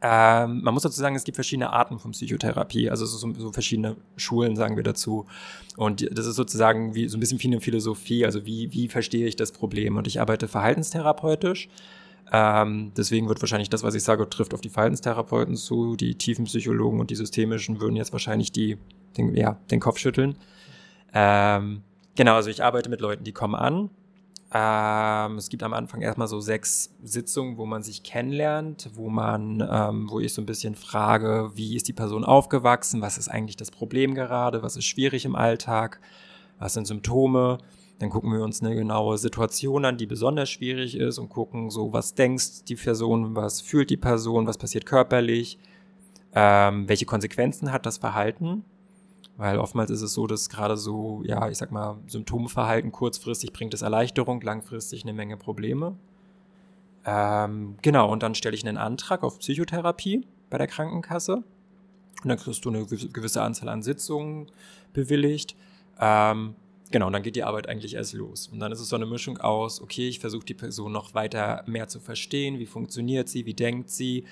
ähm, 0.00 0.62
man 0.62 0.74
muss 0.74 0.82
dazu 0.82 1.00
sagen, 1.00 1.16
es 1.16 1.24
gibt 1.24 1.36
verschiedene 1.36 1.72
Arten 1.72 1.98
von 1.98 2.10
Psychotherapie, 2.10 2.90
also 2.90 3.06
so, 3.06 3.32
so, 3.32 3.52
verschiedene 3.52 3.96
Schulen, 4.16 4.56
sagen 4.56 4.76
wir 4.76 4.82
dazu. 4.82 5.26
Und 5.76 6.06
das 6.16 6.26
ist 6.26 6.36
sozusagen 6.36 6.94
wie 6.94 7.08
so 7.08 7.16
ein 7.16 7.20
bisschen 7.20 7.42
wie 7.42 7.46
eine 7.48 7.60
Philosophie, 7.60 8.24
also 8.24 8.44
wie, 8.44 8.72
wie 8.72 8.88
verstehe 8.88 9.26
ich 9.26 9.36
das 9.36 9.52
Problem? 9.52 9.96
Und 9.96 10.06
ich 10.06 10.20
arbeite 10.20 10.48
verhaltenstherapeutisch. 10.48 11.68
Ähm, 12.32 12.92
deswegen 12.96 13.28
wird 13.28 13.40
wahrscheinlich 13.42 13.70
das, 13.70 13.82
was 13.82 13.94
ich 13.94 14.02
sage, 14.02 14.28
trifft 14.28 14.54
auf 14.54 14.60
die 14.60 14.70
Verhaltenstherapeuten 14.70 15.56
zu. 15.56 15.96
Die 15.96 16.16
tiefen 16.16 16.46
Psychologen 16.46 17.00
und 17.00 17.10
die 17.10 17.16
systemischen 17.16 17.80
würden 17.80 17.96
jetzt 17.96 18.12
wahrscheinlich 18.12 18.52
die, 18.52 18.78
den, 19.16 19.34
ja, 19.36 19.58
den 19.70 19.80
Kopf 19.80 19.98
schütteln. 19.98 20.36
Ähm, 21.12 21.82
genau, 22.16 22.34
also 22.34 22.50
ich 22.50 22.62
arbeite 22.62 22.90
mit 22.90 23.00
Leuten, 23.00 23.24
die 23.24 23.32
kommen 23.32 23.54
an, 23.54 23.90
ähm, 24.56 25.36
es 25.36 25.48
gibt 25.48 25.64
am 25.64 25.74
Anfang 25.74 26.00
erstmal 26.00 26.28
so 26.28 26.38
sechs 26.38 26.94
Sitzungen, 27.02 27.58
wo 27.58 27.66
man 27.66 27.82
sich 27.82 28.04
kennenlernt, 28.04 28.88
wo 28.94 29.08
man, 29.08 29.60
ähm, 29.68 30.08
wo 30.08 30.20
ich 30.20 30.32
so 30.32 30.40
ein 30.40 30.46
bisschen 30.46 30.76
frage, 30.76 31.50
wie 31.54 31.74
ist 31.74 31.88
die 31.88 31.92
Person 31.92 32.24
aufgewachsen, 32.24 33.02
was 33.02 33.18
ist 33.18 33.28
eigentlich 33.28 33.56
das 33.56 33.72
Problem 33.72 34.14
gerade, 34.14 34.62
was 34.62 34.76
ist 34.76 34.84
schwierig 34.84 35.24
im 35.24 35.34
Alltag, 35.34 36.00
was 36.60 36.74
sind 36.74 36.86
Symptome. 36.86 37.58
Dann 37.98 38.10
gucken 38.10 38.32
wir 38.32 38.44
uns 38.44 38.62
eine 38.62 38.76
genaue 38.76 39.18
Situation 39.18 39.84
an, 39.84 39.96
die 39.96 40.06
besonders 40.06 40.50
schwierig 40.50 40.96
ist 40.96 41.18
und 41.18 41.30
gucken 41.30 41.70
so, 41.70 41.92
was 41.92 42.14
denkst 42.14 42.62
die 42.68 42.76
Person, 42.76 43.34
was 43.34 43.60
fühlt 43.60 43.90
die 43.90 43.96
Person, 43.96 44.46
was 44.46 44.58
passiert 44.58 44.86
körperlich, 44.86 45.58
ähm, 46.32 46.88
welche 46.88 47.06
Konsequenzen 47.06 47.72
hat 47.72 47.86
das 47.86 47.98
Verhalten 47.98 48.64
weil 49.36 49.58
oftmals 49.58 49.90
ist 49.90 50.02
es 50.02 50.12
so, 50.12 50.26
dass 50.26 50.48
gerade 50.48 50.76
so, 50.76 51.22
ja, 51.24 51.48
ich 51.48 51.58
sag 51.58 51.72
mal, 51.72 51.98
Symptomverhalten 52.06 52.92
kurzfristig 52.92 53.52
bringt 53.52 53.74
es 53.74 53.82
Erleichterung, 53.82 54.40
langfristig 54.40 55.02
eine 55.02 55.12
Menge 55.12 55.36
Probleme. 55.36 55.96
Ähm, 57.04 57.76
genau, 57.82 58.10
und 58.10 58.22
dann 58.22 58.34
stelle 58.34 58.54
ich 58.54 58.66
einen 58.66 58.78
Antrag 58.78 59.22
auf 59.24 59.38
Psychotherapie 59.40 60.26
bei 60.50 60.58
der 60.58 60.68
Krankenkasse. 60.68 61.42
Und 62.22 62.28
dann 62.28 62.38
kriegst 62.38 62.64
du 62.64 62.70
eine 62.70 62.86
gewisse 62.86 63.42
Anzahl 63.42 63.68
an 63.68 63.82
Sitzungen 63.82 64.46
bewilligt. 64.92 65.56
Ähm, 66.00 66.54
genau, 66.90 67.08
und 67.08 67.12
dann 67.12 67.22
geht 67.22 67.36
die 67.36 67.44
Arbeit 67.44 67.68
eigentlich 67.68 67.94
erst 67.94 68.14
los. 68.14 68.48
Und 68.48 68.60
dann 68.60 68.72
ist 68.72 68.80
es 68.80 68.88
so 68.88 68.96
eine 68.96 69.04
Mischung 69.04 69.38
aus, 69.38 69.82
okay, 69.82 70.08
ich 70.08 70.20
versuche 70.20 70.46
die 70.46 70.54
Person 70.54 70.92
noch 70.92 71.12
weiter 71.14 71.64
mehr 71.66 71.88
zu 71.88 72.00
verstehen, 72.00 72.58
wie 72.58 72.66
funktioniert 72.66 73.28
sie, 73.28 73.44
wie 73.46 73.54
denkt 73.54 73.90
sie, 73.90 74.24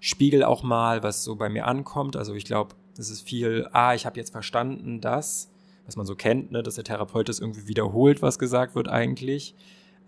spiegel 0.00 0.42
auch 0.42 0.62
mal, 0.62 1.02
was 1.02 1.22
so 1.22 1.36
bei 1.36 1.48
mir 1.48 1.66
ankommt. 1.66 2.16
Also 2.16 2.34
ich 2.34 2.44
glaube, 2.44 2.74
es 2.98 3.10
ist 3.10 3.22
viel, 3.22 3.68
ah, 3.72 3.94
ich 3.94 4.06
habe 4.06 4.18
jetzt 4.18 4.30
verstanden, 4.30 5.00
dass, 5.00 5.50
was 5.86 5.96
man 5.96 6.06
so 6.06 6.14
kennt, 6.14 6.50
ne, 6.50 6.62
dass 6.62 6.74
der 6.74 6.84
Therapeut 6.84 7.28
das 7.28 7.38
irgendwie 7.38 7.68
wiederholt, 7.68 8.22
was 8.22 8.38
gesagt 8.38 8.74
wird 8.74 8.88
eigentlich. 8.88 9.54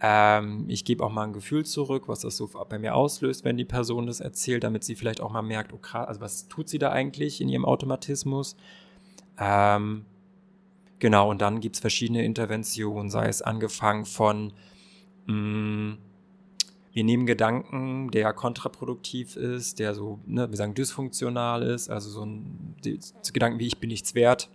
Ähm, 0.00 0.64
ich 0.68 0.84
gebe 0.84 1.04
auch 1.04 1.12
mal 1.12 1.24
ein 1.24 1.32
Gefühl 1.32 1.64
zurück, 1.64 2.08
was 2.08 2.20
das 2.20 2.36
so 2.36 2.50
bei 2.68 2.78
mir 2.78 2.94
auslöst, 2.94 3.44
wenn 3.44 3.56
die 3.56 3.64
Person 3.64 4.06
das 4.06 4.20
erzählt, 4.20 4.64
damit 4.64 4.82
sie 4.82 4.96
vielleicht 4.96 5.20
auch 5.20 5.30
mal 5.30 5.42
merkt, 5.42 5.72
oh 5.72 5.78
krass, 5.78 6.08
also 6.08 6.20
was 6.20 6.48
tut 6.48 6.68
sie 6.68 6.78
da 6.78 6.90
eigentlich 6.90 7.40
in 7.40 7.48
ihrem 7.48 7.64
Automatismus? 7.64 8.56
Ähm, 9.38 10.06
genau, 10.98 11.30
und 11.30 11.42
dann 11.42 11.60
gibt 11.60 11.76
es 11.76 11.80
verschiedene 11.80 12.24
Interventionen, 12.24 13.10
sei 13.10 13.28
es 13.28 13.42
angefangen 13.42 14.06
von 14.06 14.52
mh, 15.26 15.34
mm, 15.34 15.98
wir 16.92 17.04
nehmen 17.04 17.26
Gedanken, 17.26 18.10
der 18.10 18.32
kontraproduktiv 18.32 19.36
ist, 19.36 19.78
der 19.78 19.94
so, 19.94 20.20
ne, 20.26 20.50
wir 20.50 20.56
sagen, 20.56 20.74
dysfunktional 20.74 21.62
ist, 21.62 21.88
also 21.88 22.10
so 22.10 22.24
ein 22.24 22.74
Gedanken 23.32 23.58
wie 23.58 23.66
ich 23.66 23.78
bin 23.78 23.88
nichts 23.88 24.14
wert, 24.14 24.50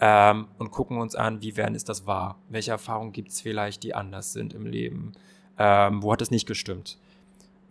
ähm, 0.00 0.46
und 0.58 0.70
gucken 0.70 0.98
uns 0.98 1.14
an, 1.14 1.42
wie 1.42 1.56
werden 1.56 1.74
ist 1.74 1.88
das 1.88 2.06
wahr? 2.06 2.38
Welche 2.48 2.70
Erfahrungen 2.70 3.12
gibt 3.12 3.30
es 3.30 3.40
vielleicht, 3.40 3.82
die 3.82 3.94
anders 3.94 4.32
sind 4.32 4.52
im 4.52 4.66
Leben? 4.66 5.12
Ähm, 5.58 6.02
wo 6.02 6.12
hat 6.12 6.22
es 6.22 6.30
nicht 6.30 6.46
gestimmt? 6.46 6.98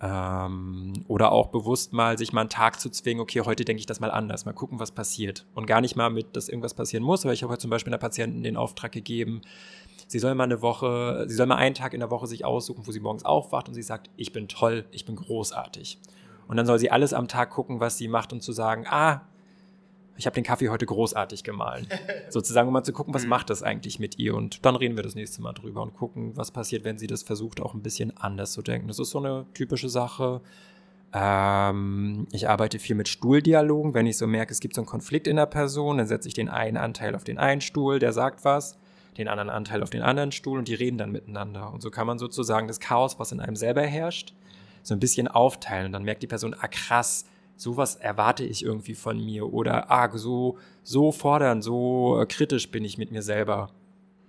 Ähm, 0.02 0.94
oder 1.08 1.32
auch 1.32 1.48
bewusst 1.48 1.94
mal 1.94 2.18
sich 2.18 2.34
mal 2.34 2.42
einen 2.42 2.50
Tag 2.50 2.80
zu 2.80 2.90
zwingen, 2.90 3.22
okay, 3.22 3.42
heute 3.42 3.66
denke 3.66 3.80
ich 3.80 3.86
das 3.86 4.00
mal 4.00 4.12
anders, 4.12 4.46
mal 4.46 4.54
gucken, 4.54 4.80
was 4.80 4.92
passiert. 4.92 5.46
Und 5.56 5.68
gar 5.68 5.82
nicht 5.82 5.96
mal 5.96 6.10
mit, 6.10 6.36
dass 6.36 6.50
irgendwas 6.50 6.74
passieren 6.74 7.04
muss, 7.04 7.26
aber 7.26 7.34
ich 7.34 7.44
habe 7.44 7.52
heute 7.52 7.62
zum 7.62 7.72
Beispiel 7.72 7.94
einer 7.94 8.00
Patienten 8.00 8.44
den 8.44 8.58
Auftrag 8.58 8.92
gegeben, 8.92 9.42
sie 10.08 10.20
soll 10.20 10.34
mal 10.36 10.46
eine 10.46 10.62
Woche, 10.62 11.26
sie 11.28 11.36
soll 11.36 11.46
mal 11.46 11.56
einen 11.56 11.76
Tag 11.76 11.94
in 11.94 12.00
der 12.00 12.10
Woche 12.10 12.28
sich 12.28 12.46
aussuchen, 12.46 12.88
wo 12.88 12.92
sie 12.92 13.00
morgens 13.00 13.26
aufwacht 13.26 13.68
und 13.68 13.76
sie 13.76 13.84
sagt, 13.84 14.10
ich 14.16 14.32
bin 14.32 14.48
toll, 14.48 14.86
ich 14.92 15.06
bin 15.06 15.16
großartig. 15.16 16.00
Und 16.48 16.58
dann 16.58 16.66
soll 16.66 16.80
sie 16.80 16.90
alles 16.90 17.14
am 17.14 17.28
Tag 17.28 17.50
gucken, 17.50 17.80
was 17.80 17.98
sie 17.98 18.08
macht 18.08 18.32
und 18.34 18.42
zu 18.42 18.54
sagen, 18.54 18.86
ah, 18.88 19.22
ich 20.18 20.26
habe 20.26 20.34
den 20.34 20.44
Kaffee 20.44 20.70
heute 20.70 20.86
großartig 20.86 21.44
gemahlen. 21.44 21.88
Sozusagen, 22.30 22.68
um 22.68 22.74
mal 22.74 22.84
zu 22.84 22.94
gucken, 22.94 23.14
was 23.14 23.24
mhm. 23.24 23.30
macht 23.30 23.50
das 23.50 23.62
eigentlich 23.64 24.00
mit 24.00 24.18
ihr. 24.18 24.34
Und 24.34 24.66
dann 24.66 24.76
reden 24.76 24.96
wir 24.96 25.04
das 25.04 25.14
nächste 25.14 25.42
Mal 25.42 25.54
drüber 25.54 25.84
und 25.84 25.94
gucken, 25.94 26.36
was 26.36 26.52
passiert, 26.52 26.84
wenn 26.84 26.98
sie 26.98 27.08
das 27.08 27.22
versucht, 27.22 27.62
auch 27.62 27.74
ein 27.74 27.84
bisschen 27.84 28.16
anders 28.18 28.54
zu 28.54 28.62
denken. 28.62 28.88
Das 28.88 28.98
ist 28.98 29.12
so 29.12 29.20
eine 29.20 29.46
typische 29.54 29.90
Sache. 29.90 30.42
Ähm, 31.14 32.28
ich 32.32 32.50
arbeite 32.50 32.80
viel 32.80 32.96
mit 32.96 33.08
Stuhldialogen. 33.08 33.94
Wenn 33.94 34.08
ich 34.08 34.18
so 34.18 34.26
merke, 34.26 34.52
es 34.52 34.60
gibt 34.60 34.74
so 34.74 34.82
einen 34.82 34.88
Konflikt 34.88 35.28
in 35.28 35.36
der 35.36 35.46
Person, 35.46 36.00
dann 36.00 36.08
setze 36.08 36.28
ich 36.28 36.34
den 36.34 36.50
einen 36.50 36.78
Anteil 36.78 37.16
auf 37.16 37.24
den 37.24 37.38
einen 37.38 37.62
Stuhl, 37.62 38.00
der 38.00 38.14
sagt 38.14 38.44
was, 38.44 38.78
den 39.18 39.28
anderen 39.28 39.50
Anteil 39.50 39.84
auf 39.84 39.90
den 39.90 40.02
anderen 40.02 40.32
Stuhl 40.32 40.58
und 40.58 40.68
die 40.68 40.76
reden 40.76 40.98
dann 40.98 41.12
miteinander. 41.12 41.72
Und 41.74 41.82
so 41.82 41.92
kann 41.92 42.08
man 42.08 42.20
sozusagen 42.20 42.68
das 42.68 42.80
Chaos, 42.80 43.20
was 43.20 43.32
in 43.32 43.40
einem 43.40 43.56
selber 43.56 43.82
herrscht, 43.82 44.34
so 44.84 44.94
ein 44.94 45.00
bisschen 45.00 45.28
aufteilen. 45.28 45.88
Und 45.88 45.92
dann 45.94 46.04
merkt 46.04 46.24
die 46.24 46.28
Person, 46.28 46.56
ah 46.60 46.68
krass, 46.68 47.26
sowas 47.56 47.96
erwarte 47.96 48.44
ich 48.44 48.64
irgendwie 48.64 48.96
von 48.96 49.18
mir. 49.24 49.52
Oder 49.52 49.92
ah, 49.92 50.10
so, 50.16 50.58
so 50.84 51.12
fordern, 51.12 51.62
so 51.62 52.22
äh, 52.22 52.26
kritisch 52.26 52.72
bin 52.72 52.86
ich 52.86 52.98
mit 52.98 53.12
mir 53.12 53.22
selber. 53.22 53.72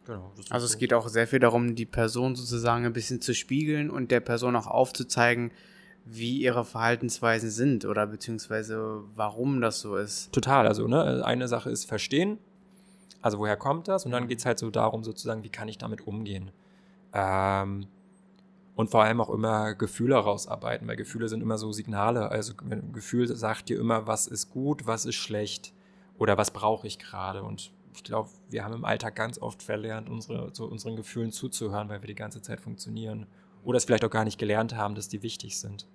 Genau, 0.07 0.33
also 0.49 0.65
es 0.65 0.79
geht 0.79 0.95
auch 0.95 1.07
sehr 1.09 1.27
viel 1.27 1.39
darum, 1.39 1.75
die 1.75 1.85
Person 1.85 2.35
sozusagen 2.35 2.87
ein 2.87 2.95
bisschen 2.95 3.21
zu 3.21 3.35
spiegeln 3.35 3.91
und 3.91 4.11
der 4.11 4.21
Person 4.21 4.57
auch 4.57 4.67
aufzuzeigen, 4.67 5.51
wie 6.07 6.41
ihre 6.41 6.65
Verhaltensweisen 6.65 7.51
sind 7.51 7.85
oder 7.85 8.07
beziehungsweise 8.07 9.03
warum 9.15 9.61
das 9.61 9.81
so 9.81 9.97
ist. 9.97 10.33
Total, 10.33 10.67
also 10.67 10.89
ne, 10.89 11.23
eine 11.27 11.47
Sache 11.47 11.69
ist 11.69 11.85
verstehen, 11.85 12.39
also 13.21 13.39
woher 13.39 13.57
kommt 13.57 13.89
das? 13.89 14.05
Und 14.05 14.13
dann 14.13 14.25
mhm. 14.25 14.29
geht 14.29 14.39
es 14.39 14.47
halt 14.47 14.59
so 14.59 14.71
darum, 14.71 15.05
sozusagen, 15.05 15.43
wie 15.43 15.49
kann 15.49 15.69
ich 15.69 15.79
damit 15.79 16.07
umgehen? 16.07 16.51
Ähm, 17.13 17.87
und 18.77 18.91
vor 18.91 19.03
allem 19.03 19.21
auch 19.21 19.31
immer 19.31 19.75
Gefühle 19.75 20.15
rausarbeiten, 20.15 20.87
weil 20.87 20.95
Gefühle 20.95 21.29
sind 21.29 21.43
immer 21.43 21.59
so 21.59 21.73
Signale. 21.73 22.31
Also 22.31 22.53
ein 22.71 22.93
Gefühl 22.93 23.27
sagt 23.27 23.69
dir 23.69 23.81
immer, 23.81 24.07
was 24.07 24.29
ist 24.29 24.51
gut, 24.51 24.87
was 24.87 25.05
ist 25.05 25.17
schlecht 25.17 25.73
oder 26.17 26.39
was 26.39 26.53
brauche 26.53 26.87
ich 26.87 27.01
gerade. 27.01 27.43
Und 27.43 27.73
ich 27.93 28.05
glaube, 28.05 28.29
wir 28.51 28.65
haben 28.65 28.75
im 28.75 28.85
Alltag 28.85 29.17
ganz 29.17 29.39
oft 29.41 29.65
verlernt, 29.65 30.09
unsere, 30.09 30.55
so 30.55 30.67
unseren 30.67 30.95
Gefühlen 30.95 31.33
zuzuhören, 31.33 31.89
weil 31.89 32.03
wir 32.03 32.07
die 32.07 32.15
ganze 32.15 32.41
Zeit 32.41 32.61
funktionieren. 32.61 33.27
Oder 33.65 33.79
es 33.79 33.85
vielleicht 33.85 34.05
auch 34.05 34.11
gar 34.11 34.25
nicht 34.25 34.39
gelernt 34.39 34.77
haben, 34.77 34.95
dass 34.95 35.09
die 35.09 35.25
wichtig 35.25 35.59
sind. 35.59 35.89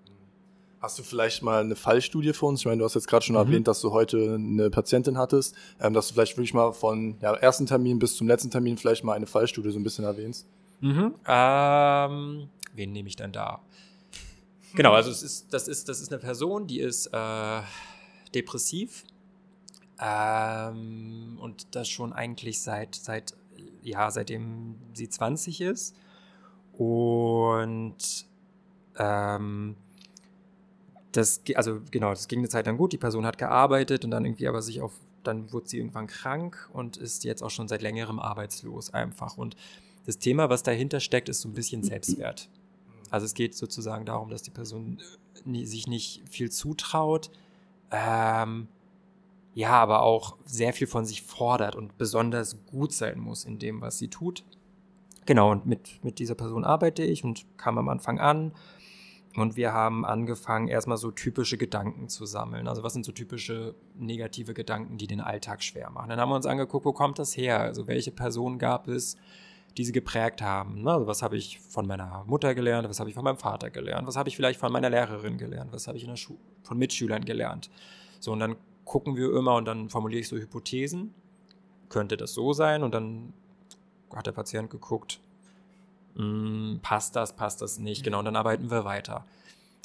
Hast 0.83 0.99
du 0.99 1.03
vielleicht 1.03 1.41
mal 1.43 1.61
eine 1.61 1.77
Fallstudie 1.77 2.33
für 2.33 2.45
uns? 2.45 2.59
Ich 2.59 2.65
meine, 2.65 2.79
du 2.79 2.83
hast 2.83 2.95
jetzt 2.95 3.07
gerade 3.07 3.23
schon 3.23 3.37
mhm. 3.37 3.41
erwähnt, 3.41 3.69
dass 3.69 3.79
du 3.79 3.91
heute 3.93 4.33
eine 4.35 4.69
Patientin 4.69 5.17
hattest, 5.17 5.55
ähm, 5.79 5.93
dass 5.93 6.09
du 6.09 6.13
vielleicht 6.13 6.35
wirklich 6.35 6.53
mal 6.53 6.73
von 6.73 7.15
ja, 7.21 7.33
ersten 7.35 7.65
Termin 7.65 7.99
bis 7.99 8.17
zum 8.17 8.27
letzten 8.27 8.51
Termin 8.51 8.77
vielleicht 8.77 9.05
mal 9.05 9.13
eine 9.13 9.25
Fallstudie 9.25 9.71
so 9.71 9.79
ein 9.79 9.83
bisschen 9.83 10.03
erwähnst. 10.03 10.45
Mhm. 10.81 11.15
Ähm, 11.25 12.49
wen 12.73 12.91
nehme 12.91 13.07
ich 13.07 13.15
denn 13.15 13.31
da? 13.31 13.61
Genau, 14.75 14.91
also 14.91 15.09
es 15.09 15.23
ist, 15.23 15.53
das, 15.53 15.69
ist, 15.69 15.87
das 15.87 16.01
ist 16.01 16.11
eine 16.11 16.19
Person, 16.19 16.67
die 16.67 16.81
ist 16.81 17.07
äh, 17.13 17.61
depressiv, 18.35 19.05
ähm, 20.01 21.37
und 21.39 21.75
das 21.75 21.87
schon 21.87 22.11
eigentlich 22.11 22.61
seit, 22.61 22.95
seit, 22.95 23.35
ja, 23.83 24.11
seitdem 24.11 24.75
sie 24.93 25.07
20 25.07 25.61
ist. 25.61 25.95
Und 26.73 28.25
ähm, 28.97 29.77
das, 31.17 31.41
also 31.55 31.79
genau, 31.91 32.09
das 32.09 32.27
ging 32.27 32.39
eine 32.39 32.49
Zeit 32.49 32.65
lang 32.65 32.77
gut. 32.77 32.93
Die 32.93 32.97
Person 32.97 33.25
hat 33.25 33.37
gearbeitet 33.37 34.03
und 34.05 34.11
dann 34.11 34.25
irgendwie 34.25 34.47
aber 34.47 34.61
sich 34.61 34.81
auf, 34.81 34.93
dann 35.23 35.51
wurde 35.53 35.67
sie 35.67 35.77
irgendwann 35.77 36.07
krank 36.07 36.69
und 36.73 36.97
ist 36.97 37.23
jetzt 37.23 37.41
auch 37.41 37.49
schon 37.49 37.67
seit 37.67 37.81
längerem 37.81 38.19
arbeitslos 38.19 38.93
einfach. 38.93 39.37
Und 39.37 39.55
das 40.05 40.17
Thema, 40.17 40.49
was 40.49 40.63
dahinter 40.63 40.99
steckt, 40.99 41.29
ist 41.29 41.41
so 41.41 41.49
ein 41.49 41.53
bisschen 41.53 41.83
Selbstwert. 41.83 42.49
Also 43.09 43.25
es 43.25 43.33
geht 43.35 43.55
sozusagen 43.55 44.05
darum, 44.05 44.29
dass 44.29 44.41
die 44.41 44.51
Person 44.51 44.99
äh, 45.45 45.65
sich 45.65 45.87
nicht 45.87 46.23
viel 46.29 46.51
zutraut, 46.51 47.29
ähm, 47.91 48.67
ja, 49.53 49.71
aber 49.71 50.01
auch 50.01 50.35
sehr 50.45 50.73
viel 50.73 50.87
von 50.87 51.05
sich 51.05 51.21
fordert 51.21 51.75
und 51.75 51.95
besonders 51.99 52.57
gut 52.65 52.91
sein 52.91 53.19
muss 53.19 53.45
in 53.45 53.59
dem, 53.59 53.81
was 53.81 53.99
sie 53.99 54.07
tut. 54.07 54.43
Genau, 55.27 55.51
und 55.51 55.67
mit, 55.67 56.03
mit 56.03 56.17
dieser 56.17 56.35
Person 56.35 56.65
arbeite 56.65 57.03
ich 57.03 57.23
und 57.23 57.45
kam 57.55 57.77
am 57.77 57.87
Anfang 57.87 58.19
an. 58.19 58.51
Und 59.35 59.55
wir 59.55 59.73
haben 59.73 60.05
angefangen, 60.05 60.67
erstmal 60.67 60.97
so 60.97 61.09
typische 61.09 61.57
Gedanken 61.57 62.07
zu 62.07 62.25
sammeln. 62.25 62.67
Also 62.67 62.83
was 62.83 62.93
sind 62.93 63.03
so 63.03 63.11
typische 63.11 63.73
negative 63.95 64.53
Gedanken, 64.53 64.97
die 64.97 65.07
den 65.07 65.21
Alltag 65.21 65.63
schwer 65.63 65.89
machen. 65.89 66.09
Dann 66.09 66.19
haben 66.19 66.29
wir 66.29 66.35
uns 66.35 66.45
angeguckt, 66.45 66.85
wo 66.85 66.93
kommt 66.93 67.17
das 67.17 67.35
her? 67.35 67.59
Also 67.59 67.87
welche 67.87 68.11
Personen 68.11 68.59
gab 68.59 68.87
es, 68.87 69.17
die 69.75 69.85
sie 69.85 69.91
geprägt 69.91 70.43
haben? 70.43 70.87
Also 70.87 71.07
was 71.07 71.23
habe 71.23 71.35
ich 71.35 71.59
von 71.59 71.87
meiner 71.87 72.23
Mutter 72.27 72.53
gelernt? 72.53 72.87
Was 72.87 72.99
habe 72.99 73.09
ich 73.09 73.15
von 73.15 73.23
meinem 73.23 73.37
Vater 73.37 73.71
gelernt? 73.71 74.07
Was 74.07 74.17
habe 74.17 74.29
ich 74.29 74.35
vielleicht 74.35 74.59
von 74.59 74.71
meiner 74.71 74.91
Lehrerin 74.91 75.39
gelernt? 75.39 75.73
Was 75.73 75.87
habe 75.87 75.97
ich 75.97 76.03
in 76.03 76.13
der 76.13 76.19
von 76.61 76.77
Mitschülern 76.77 77.25
gelernt? 77.25 77.71
So, 78.19 78.33
und 78.33 78.39
dann 78.39 78.55
gucken 78.85 79.15
wir 79.15 79.35
immer 79.35 79.55
und 79.55 79.65
dann 79.65 79.89
formuliere 79.89 80.19
ich 80.19 80.27
so 80.27 80.35
Hypothesen. 80.35 81.13
Könnte 81.89 82.17
das 82.17 82.35
so 82.35 82.53
sein? 82.53 82.83
Und 82.83 82.93
dann 82.93 83.33
hat 84.15 84.27
der 84.27 84.31
Patient 84.31 84.69
geguckt, 84.69 85.19
hm, 86.15 86.79
passt 86.81 87.15
das, 87.15 87.35
passt 87.35 87.61
das 87.61 87.79
nicht? 87.79 88.03
Genau, 88.03 88.19
und 88.19 88.25
dann 88.25 88.35
arbeiten 88.35 88.69
wir 88.69 88.85
weiter. 88.85 89.25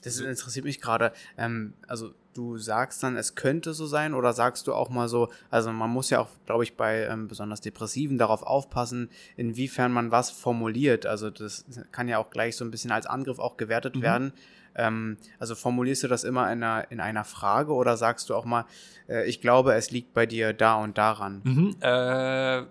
Das 0.05 0.21
interessiert 0.21 0.65
mich 0.65 0.81
gerade. 0.81 1.13
Ähm, 1.37 1.75
also 1.87 2.13
du 2.35 2.57
sagst 2.57 3.03
dann, 3.03 3.17
es 3.17 3.35
könnte 3.35 3.75
so 3.75 3.87
sein 3.87 4.15
oder 4.15 4.33
sagst 4.33 4.69
du 4.69 4.75
auch 4.75 4.91
mal 4.91 5.09
so, 5.09 5.29
also 5.51 5.73
man 5.73 5.91
muss 5.91 6.11
ja 6.11 6.21
auch, 6.21 6.29
glaube 6.47 6.63
ich, 6.63 6.77
bei 6.77 7.05
ähm, 7.07 7.27
besonders 7.27 7.61
Depressiven 7.61 8.17
darauf 8.17 8.45
aufpassen, 8.45 9.11
inwiefern 9.37 9.93
man 9.93 10.13
was 10.13 10.31
formuliert. 10.31 11.05
Also 11.05 11.31
das 11.31 11.65
kann 11.91 12.07
ja 12.07 12.19
auch 12.19 12.31
gleich 12.31 12.57
so 12.57 12.65
ein 12.65 12.71
bisschen 12.71 12.93
als 12.93 13.07
Angriff 13.07 13.41
auch 13.41 13.57
gewertet 13.57 13.97
mhm. 13.97 14.03
werden. 14.03 14.33
Ähm, 14.77 15.17
also 15.41 15.57
formulierst 15.57 16.05
du 16.05 16.09
das 16.09 16.23
immer 16.23 16.53
in 16.53 16.63
einer, 16.63 16.91
in 16.93 17.01
einer 17.01 17.25
Frage 17.25 17.73
oder 17.73 17.97
sagst 17.97 18.31
du 18.31 18.37
auch 18.37 18.45
mal, 18.45 18.67
äh, 19.09 19.29
ich 19.29 19.41
glaube, 19.41 19.75
es 19.75 19.91
liegt 19.91 20.15
bei 20.15 20.25
dir 20.25 20.53
da 20.53 20.77
und 20.77 20.97
daran? 20.97 21.41
Mhm, 21.43 21.77
äh, 21.81 22.63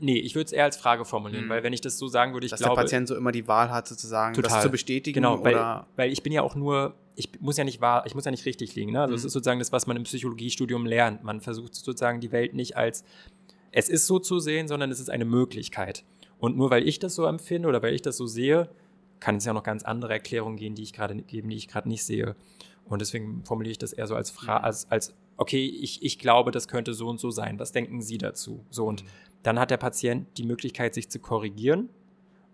nee, 0.00 0.18
ich 0.18 0.34
würde 0.34 0.46
es 0.46 0.52
eher 0.52 0.64
als 0.64 0.76
Frage 0.76 1.04
formulieren, 1.04 1.46
mhm. 1.46 1.50
weil 1.50 1.62
wenn 1.62 1.72
ich 1.72 1.80
das 1.80 1.98
so 1.98 2.06
sagen 2.08 2.32
würde, 2.32 2.46
ich 2.46 2.50
Dass 2.50 2.60
glaube... 2.60 2.76
Dass 2.76 2.90
der 2.90 2.96
Patient 2.96 3.08
so 3.08 3.16
immer 3.16 3.32
die 3.32 3.48
Wahl 3.48 3.70
hat, 3.70 3.88
sozusagen, 3.88 4.34
total. 4.34 4.50
das 4.50 4.62
zu 4.62 4.70
bestätigen 4.70 5.14
genau, 5.14 5.42
weil, 5.42 5.54
oder... 5.54 5.86
weil 5.96 6.12
ich 6.12 6.22
bin 6.22 6.32
ja 6.32 6.42
auch 6.42 6.54
nur, 6.54 6.94
ich 7.16 7.30
muss 7.40 7.56
ja 7.56 7.64
nicht 7.64 7.80
wahr, 7.80 8.04
ich 8.06 8.14
muss 8.14 8.24
ja 8.24 8.30
nicht 8.30 8.44
richtig 8.44 8.74
liegen. 8.74 8.92
Ne? 8.92 9.00
Also 9.00 9.12
mhm. 9.12 9.18
es 9.18 9.24
ist 9.24 9.32
sozusagen 9.32 9.58
das, 9.58 9.72
was 9.72 9.86
man 9.86 9.96
im 9.96 10.04
Psychologiestudium 10.04 10.86
lernt. 10.86 11.24
Man 11.24 11.40
versucht 11.40 11.74
sozusagen 11.74 12.20
die 12.20 12.32
Welt 12.32 12.54
nicht 12.54 12.76
als 12.76 13.04
es 13.72 13.88
ist 13.88 14.06
so 14.06 14.18
zu 14.18 14.38
sehen, 14.38 14.68
sondern 14.68 14.90
es 14.90 15.00
ist 15.00 15.10
eine 15.10 15.24
Möglichkeit. 15.24 16.04
Und 16.38 16.56
nur 16.56 16.70
weil 16.70 16.86
ich 16.86 16.98
das 16.98 17.14
so 17.14 17.24
empfinde 17.24 17.68
oder 17.68 17.82
weil 17.82 17.94
ich 17.94 18.02
das 18.02 18.16
so 18.16 18.26
sehe, 18.26 18.68
kann 19.18 19.36
es 19.36 19.44
ja 19.44 19.52
noch 19.52 19.62
ganz 19.62 19.82
andere 19.82 20.12
Erklärungen 20.12 20.56
geben, 20.56 20.74
die 20.74 20.82
ich 20.82 20.92
gerade 20.92 21.16
geben, 21.16 21.48
die 21.48 21.56
ich 21.56 21.68
gerade 21.68 21.88
nicht 21.88 22.04
sehe. 22.04 22.36
Und 22.84 23.00
deswegen 23.00 23.44
formuliere 23.44 23.72
ich 23.72 23.78
das 23.78 23.92
eher 23.92 24.06
so 24.06 24.14
als 24.14 24.30
Frage, 24.30 24.60
mhm. 24.60 24.64
als, 24.66 24.90
als 24.90 25.14
okay, 25.36 25.64
ich, 25.64 26.02
ich 26.02 26.18
glaube, 26.18 26.50
das 26.50 26.68
könnte 26.68 26.92
so 26.92 27.08
und 27.08 27.18
so 27.18 27.30
sein. 27.30 27.58
Was 27.58 27.72
denken 27.72 28.02
Sie 28.02 28.18
dazu? 28.18 28.66
So 28.70 28.86
und 28.86 29.04
mhm. 29.04 29.08
Dann 29.42 29.58
hat 29.58 29.70
der 29.70 29.76
Patient 29.76 30.26
die 30.38 30.44
Möglichkeit, 30.44 30.94
sich 30.94 31.10
zu 31.10 31.18
korrigieren 31.18 31.88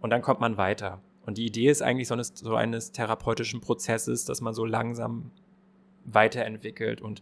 und 0.01 0.11
dann 0.11 0.23
kommt 0.23 0.41
man 0.41 0.57
weiter. 0.57 1.01
Und 1.27 1.39
die 1.39 1.47
Idee 1.47 1.69
ist 1.69 1.83
eigentlich 1.83 2.09
so 2.09 2.15
eines, 2.15 2.33
so 2.35 2.55
eines 2.55 2.93
therapeutischen 2.93 3.61
Prozesses, 3.61 4.25
dass 4.25 4.41
man 4.41 4.55
so 4.55 4.65
langsam 4.65 5.31
weiterentwickelt 6.05 7.01
und 7.01 7.21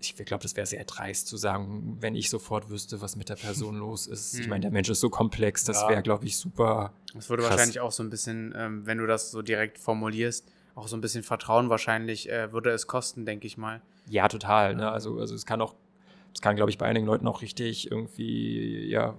ich 0.00 0.16
glaube, 0.16 0.42
das 0.42 0.56
wäre 0.56 0.66
sehr 0.66 0.84
dreist 0.84 1.28
zu 1.28 1.36
sagen, 1.36 1.96
wenn 2.00 2.14
ich 2.14 2.28
sofort 2.28 2.68
wüsste, 2.68 3.00
was 3.00 3.16
mit 3.16 3.28
der 3.28 3.36
Person 3.36 3.76
los 3.78 4.06
ist. 4.06 4.38
Ich 4.38 4.48
meine, 4.48 4.62
der 4.62 4.68
hm. 4.68 4.74
Mensch 4.74 4.90
ist 4.90 5.00
so 5.00 5.08
komplex, 5.08 5.64
das 5.64 5.82
ja. 5.82 5.88
wäre, 5.88 6.02
glaube 6.02 6.26
ich, 6.26 6.36
super. 6.36 6.92
Das 7.14 7.30
würde 7.30 7.42
krass. 7.42 7.52
wahrscheinlich 7.52 7.80
auch 7.80 7.92
so 7.92 8.02
ein 8.02 8.10
bisschen, 8.10 8.54
ähm, 8.56 8.86
wenn 8.86 8.98
du 8.98 9.06
das 9.06 9.30
so 9.30 9.42
direkt 9.42 9.78
formulierst, 9.78 10.50
auch 10.74 10.88
so 10.88 10.96
ein 10.96 11.00
bisschen 11.00 11.22
Vertrauen 11.22 11.70
wahrscheinlich 11.70 12.30
äh, 12.30 12.52
würde 12.52 12.70
es 12.70 12.86
kosten, 12.86 13.24
denke 13.24 13.46
ich 13.46 13.56
mal. 13.56 13.80
Ja, 14.08 14.28
total. 14.28 14.74
Ne? 14.74 14.90
Also, 14.90 15.18
also 15.18 15.34
es 15.34 15.46
kann 15.46 15.60
auch, 15.60 15.74
es 16.34 16.40
kann, 16.40 16.56
glaube 16.56 16.70
ich, 16.70 16.78
bei 16.78 16.86
einigen 16.86 17.06
Leuten 17.06 17.26
auch 17.26 17.42
richtig 17.42 17.90
irgendwie, 17.90 18.86
ja, 18.88 19.14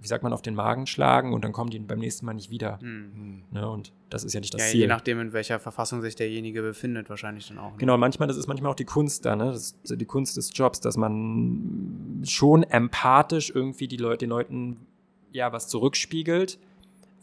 wie 0.00 0.08
sagt 0.08 0.22
man, 0.22 0.32
auf 0.32 0.42
den 0.42 0.54
Magen 0.54 0.86
schlagen 0.86 1.32
und 1.32 1.44
dann 1.44 1.52
kommen 1.52 1.70
die 1.70 1.78
beim 1.78 1.98
nächsten 1.98 2.26
Mal 2.26 2.34
nicht 2.34 2.50
wieder. 2.50 2.78
Mhm. 2.80 3.42
Ne? 3.50 3.68
Und 3.68 3.92
das 4.08 4.24
ist 4.24 4.32
ja 4.32 4.40
nicht 4.40 4.54
das 4.54 4.62
ja, 4.62 4.68
Ziel. 4.68 4.80
Je 4.82 4.86
nachdem, 4.86 5.20
in 5.20 5.32
welcher 5.32 5.58
Verfassung 5.58 6.00
sich 6.00 6.14
derjenige 6.14 6.62
befindet, 6.62 7.10
wahrscheinlich 7.10 7.48
dann 7.48 7.58
auch. 7.58 7.72
Ne? 7.72 7.78
Genau, 7.78 7.96
manchmal, 7.98 8.28
das 8.28 8.36
ist 8.36 8.46
manchmal 8.46 8.70
auch 8.70 8.76
die 8.76 8.84
Kunst 8.84 9.24
da, 9.24 9.36
ne? 9.36 9.46
Das 9.46 9.74
ist 9.82 10.00
die 10.00 10.04
Kunst 10.04 10.36
des 10.36 10.50
Jobs, 10.54 10.80
dass 10.80 10.96
man 10.96 12.22
schon 12.24 12.62
empathisch 12.62 13.50
irgendwie 13.54 13.88
die 13.88 13.96
Leute, 13.96 14.18
den 14.18 14.30
Leuten 14.30 14.86
ja 15.32 15.52
was 15.52 15.68
zurückspiegelt, 15.68 16.58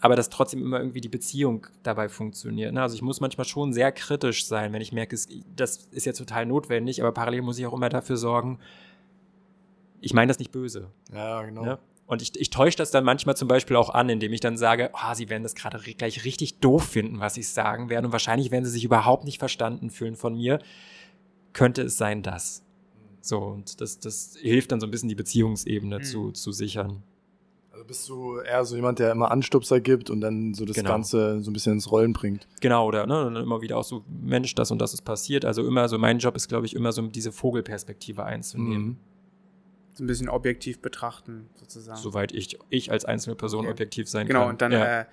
aber 0.02 0.17
dass 0.17 0.30
trotzdem 0.30 0.62
immer 0.62 0.80
irgendwie 0.80 1.02
die 1.02 1.10
Beziehung 1.10 1.67
dabei 1.84 2.10
funktioniert. 2.10 2.74
Ne? 2.74 2.82
Also 2.82 2.96
ich 2.96 3.02
muss 3.02 3.22
manchmal 3.22 3.46
schon 3.46 3.72
sehr 3.72 3.91
kritisch 3.93 4.46
sein, 4.46 4.74
wenn 4.74 4.82
ich 4.82 4.91
merke, 4.91 5.17
das 5.56 5.88
ist 5.91 6.06
jetzt 6.06 6.17
total 6.17 6.46
notwendig, 6.46 7.02
aber 7.02 7.13
parallel 7.13 7.41
muss 7.41 7.58
ich 7.58 7.65
auch 7.65 7.74
immer 7.74 7.88
dafür 7.88 8.17
sorgen, 8.17 8.60
ich 10.04 10.13
meine 10.13 10.28
das 10.28 10.39
nicht 10.39 10.52
böse. 10.52 10.89
Ja, 11.13 11.42
genau. 11.44 11.63
Ne? 11.63 11.80
Und 12.06 12.22
ich, 12.22 12.39
ich 12.39 12.50
täusche 12.50 12.78
das 12.78 12.92
dann 12.92 13.06
manchmal 13.06 13.38
zum 13.38 13.48
Beispiel 13.48 13.78
auch 13.78 13.89
an, 13.89 14.10
indem 14.10 14.34
ich 14.34 14.42
dann 14.42 14.58
sage, 14.58 14.92
oh, 14.94 15.13
sie 15.13 15.30
werden 15.30 15.44
das 15.44 15.56
gerade 15.56 15.80
gleich 15.80 16.26
richtig 16.26 16.60
doof 16.60 16.84
finden, 16.84 17.20
was 17.20 17.38
ich 17.38 17.48
sagen 17.48 17.89
werde. 17.89 18.08
Und 18.08 18.12
wahrscheinlich 18.12 18.52
werden 18.52 18.66
sie 18.66 18.72
sich 18.72 18.84
überhaupt 18.84 19.24
nicht 19.24 19.39
verstanden 19.39 19.89
fühlen 19.89 20.16
von 20.16 20.36
mir. 20.36 20.60
Könnte 21.54 21.84
es 21.84 21.98
sein, 21.98 22.22
dass. 22.22 22.63
So, 23.22 23.39
und 23.39 23.80
das, 23.80 24.00
das 24.00 24.36
hilft 24.38 24.74
dann 24.74 24.82
so 24.82 24.88
ein 24.88 24.92
bisschen 24.92 25.08
die 25.08 25.16
Beziehungsebene 25.16 26.00
mhm. 26.00 26.04
zu, 26.04 26.32
zu 26.32 26.52
sichern. 26.52 27.04
Also 27.72 27.86
bist 27.86 28.10
du 28.10 28.38
eher 28.39 28.66
so 28.66 28.76
jemand, 28.76 29.00
der 29.00 29.12
immer 29.12 29.32
Anstupser 29.32 29.80
gibt 29.80 30.10
und 30.10 30.20
dann 30.20 30.54
so 30.54 30.66
das 30.66 30.76
genau. 30.76 30.89
Ganze 30.89 31.42
so 31.42 31.50
ein 31.50 31.54
bisschen 31.54 31.74
ins 31.74 31.89
Rollen 31.89 32.12
bringt. 32.12 32.48
Genau, 32.60 32.86
oder 32.86 33.08
ne, 33.08 33.26
und 33.26 33.36
dann 33.36 33.44
immer 33.44 33.62
wieder 33.62 33.78
auch 33.78 33.84
so, 33.86 34.04
Mensch, 34.22 34.54
das 34.56 34.72
und 34.72 34.80
das 34.80 34.94
ist 34.94 35.04
passiert. 35.04 35.46
Also 35.46 35.66
immer 35.66 35.88
so, 35.88 35.98
mein 35.98 36.20
Job 36.20 36.36
ist, 36.36 36.50
glaube 36.50 36.66
ich, 36.66 36.76
immer 36.76 36.92
so 36.92 37.02
diese 37.08 37.32
Vogelperspektive 37.32 38.26
einzunehmen. 38.26 38.86
Mhm 38.86 38.98
so 39.94 40.04
ein 40.04 40.08
bisschen 40.08 40.30
objektiv 40.30 40.82
betrachten, 40.82 41.50
sozusagen. 41.56 42.00
Soweit 42.00 42.32
ich, 42.32 42.58
ich 42.70 42.92
als 42.92 43.06
einzelne 43.06 43.36
Person 43.36 43.62
okay. 43.62 43.72
objektiv 43.72 44.10
sein 44.10 44.28
genau, 44.28 44.48
kann. 44.48 44.48
Genau, 44.48 44.52
und 44.52 44.62
dann 44.62 44.72
ja. 44.72 45.02
äh, 45.02 45.06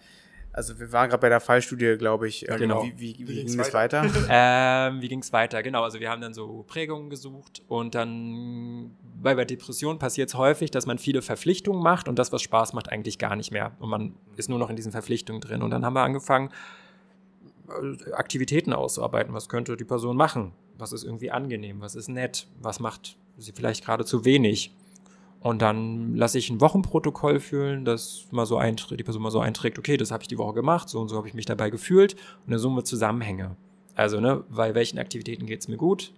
Also 0.53 0.81
wir 0.81 0.90
waren 0.93 1.09
gerade 1.09 1.21
bei 1.21 1.29
der 1.29 1.40
Fallstudie, 1.40 1.97
glaube 1.97 2.27
ich. 2.27 2.43
Ja, 2.43 2.57
genau. 2.57 2.83
Wie, 2.83 2.99
wie, 2.99 3.19
wie, 3.19 3.29
wie 3.29 3.45
ging 3.45 3.61
es 3.61 3.73
weiter? 3.73 4.05
ähm, 4.29 5.01
wie 5.01 5.09
ging 5.09 5.21
es 5.21 5.33
weiter? 5.33 5.62
Genau, 5.62 5.85
also 5.85 6.01
wir 6.01 6.11
haben 6.11 6.21
dann 6.21 6.35
so 6.35 6.64
Prägungen 6.66 7.11
gesucht 7.11 7.62
und 7.69 7.95
dann 7.95 8.97
bei 9.23 9.35
der 9.35 9.45
Depression 9.45 9.99
passiert 9.99 10.31
es 10.31 10.35
häufig, 10.35 10.71
dass 10.71 10.87
man 10.87 10.99
viele 10.99 11.23
Verpflichtungen 11.23 11.83
macht 11.83 12.09
und 12.09 12.19
das, 12.19 12.33
was 12.33 12.43
Spaß 12.43 12.73
macht, 12.73 12.90
eigentlich 12.90 13.19
gar 13.19 13.37
nicht 13.37 13.53
mehr. 13.53 13.73
Und 13.79 13.90
man 13.90 14.14
ist 14.37 14.49
nur 14.49 14.59
noch 14.59 14.71
in 14.71 14.77
diesen 14.77 14.93
Verpflichtungen 14.93 15.40
drin. 15.40 15.62
Und 15.62 15.71
dann 15.71 15.85
haben 15.85 15.95
wir 15.95 16.03
angefangen, 16.03 16.51
äh, 17.69 18.12
Aktivitäten 18.12 18.73
auszuarbeiten. 18.73 19.35
Was 19.35 19.49
könnte 19.49 19.77
die 19.77 19.85
Person 19.85 20.16
machen? 20.16 20.53
Was 20.79 20.93
ist 20.93 21.05
irgendwie 21.05 21.31
angenehm? 21.31 21.81
Was 21.81 21.95
ist 21.95 22.09
nett? 22.09 22.49
Was 22.61 22.81
macht 22.81 23.16
sie 23.42 23.53
vielleicht 23.53 23.85
gerade 23.85 24.05
zu 24.05 24.24
wenig? 24.24 24.74
Und 25.40 25.62
dann 25.62 26.14
lasse 26.16 26.38
ich 26.38 26.50
ein 26.50 26.61
Wochenprotokoll 26.61 27.40
fühlen, 27.40 27.87
das 27.87 28.26
mal 28.31 28.44
so 28.44 28.61
die 28.61 29.03
Person 29.03 29.22
mal 29.22 29.31
so 29.31 29.40
einträgt, 29.40 29.79
okay, 29.79 29.96
das 29.96 30.11
habe 30.11 30.22
ich 30.22 30.29
die 30.29 30.37
Woche 30.37 30.53
gemacht, 30.53 30.88
so 30.88 31.00
und 31.00 31.09
so 31.09 31.16
habe 31.16 31.29
ich 31.29 31.35
mich 31.35 31.46
dabei 31.46 31.70
gefühlt 31.70 32.14
und 32.14 32.48
eine 32.48 32.59
Summe 32.59 32.85
Zusammenhänge. 32.85 33.57
Also, 33.94 34.20
ne, 34.20 34.44
bei 34.50 34.74
welchen 34.74 34.98
Aktivitäten 34.98 35.46
geht 35.46 35.61
es 35.61 35.68
mir 35.68 35.79
gut 35.79 36.12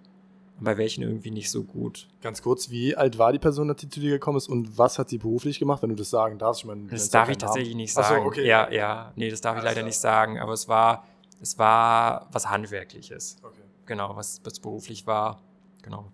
und 0.58 0.64
bei 0.64 0.76
welchen 0.76 1.02
irgendwie 1.02 1.30
nicht 1.30 1.50
so 1.50 1.62
gut. 1.62 2.08
Ganz 2.20 2.42
kurz, 2.42 2.70
wie 2.70 2.96
alt 2.96 3.16
war 3.16 3.32
die 3.32 3.38
Person, 3.38 3.70
als 3.70 3.80
die 3.80 3.88
zu 3.88 4.00
dir 4.00 4.10
gekommen 4.10 4.38
ist 4.38 4.48
und 4.48 4.76
was 4.76 4.98
hat 4.98 5.08
sie 5.08 5.18
beruflich 5.18 5.60
gemacht, 5.60 5.82
wenn 5.82 5.90
du 5.90 5.96
das 5.96 6.10
sagen 6.10 6.38
darfst? 6.38 6.62
Ich 6.62 6.66
meine, 6.66 6.88
das 6.88 7.08
darf 7.08 7.28
ich 7.28 7.38
tatsächlich 7.38 7.76
nicht 7.76 7.92
sagen. 7.92 8.22
So, 8.22 8.28
okay. 8.28 8.46
Ja, 8.46 8.70
ja, 8.72 9.12
nee, 9.14 9.30
das 9.30 9.40
darf 9.40 9.54
also, 9.54 9.66
ich 9.66 9.72
leider 9.72 9.86
nicht 9.86 9.98
sagen, 9.98 10.40
aber 10.40 10.52
es 10.52 10.66
war, 10.66 11.06
es 11.40 11.58
war 11.58 12.28
was 12.32 12.50
Handwerkliches. 12.50 13.36
Okay. 13.42 13.62
Genau, 13.86 14.16
was, 14.16 14.40
was 14.42 14.58
beruflich 14.58 15.06
war. 15.06 15.40
Genau. 15.82 16.10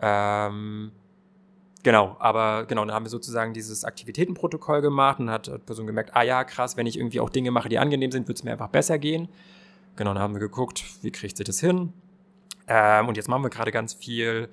Ähm, 0.00 0.92
Genau, 1.84 2.16
aber 2.18 2.66
genau, 2.66 2.84
dann 2.84 2.94
haben 2.94 3.04
wir 3.04 3.10
sozusagen 3.10 3.54
dieses 3.54 3.84
Aktivitätenprotokoll 3.84 4.82
gemacht 4.82 5.20
und 5.20 5.30
hat 5.30 5.46
die 5.46 5.58
Person 5.58 5.86
gemerkt, 5.86 6.10
ah 6.14 6.22
ja, 6.22 6.42
krass, 6.44 6.76
wenn 6.76 6.86
ich 6.86 6.98
irgendwie 6.98 7.20
auch 7.20 7.30
Dinge 7.30 7.50
mache, 7.50 7.68
die 7.68 7.78
angenehm 7.78 8.10
sind, 8.10 8.26
wird 8.26 8.38
es 8.38 8.44
mir 8.44 8.52
einfach 8.52 8.68
besser 8.68 8.98
gehen. 8.98 9.28
Genau, 9.96 10.12
dann 10.12 10.22
haben 10.22 10.34
wir 10.34 10.40
geguckt, 10.40 10.84
wie 11.02 11.12
kriegt 11.12 11.36
sie 11.36 11.44
das 11.44 11.60
hin. 11.60 11.92
Ähm, 12.66 13.08
und 13.08 13.16
jetzt 13.16 13.28
machen 13.28 13.42
wir 13.42 13.50
gerade 13.50 13.70
ganz 13.70 13.94
viel 13.94 14.48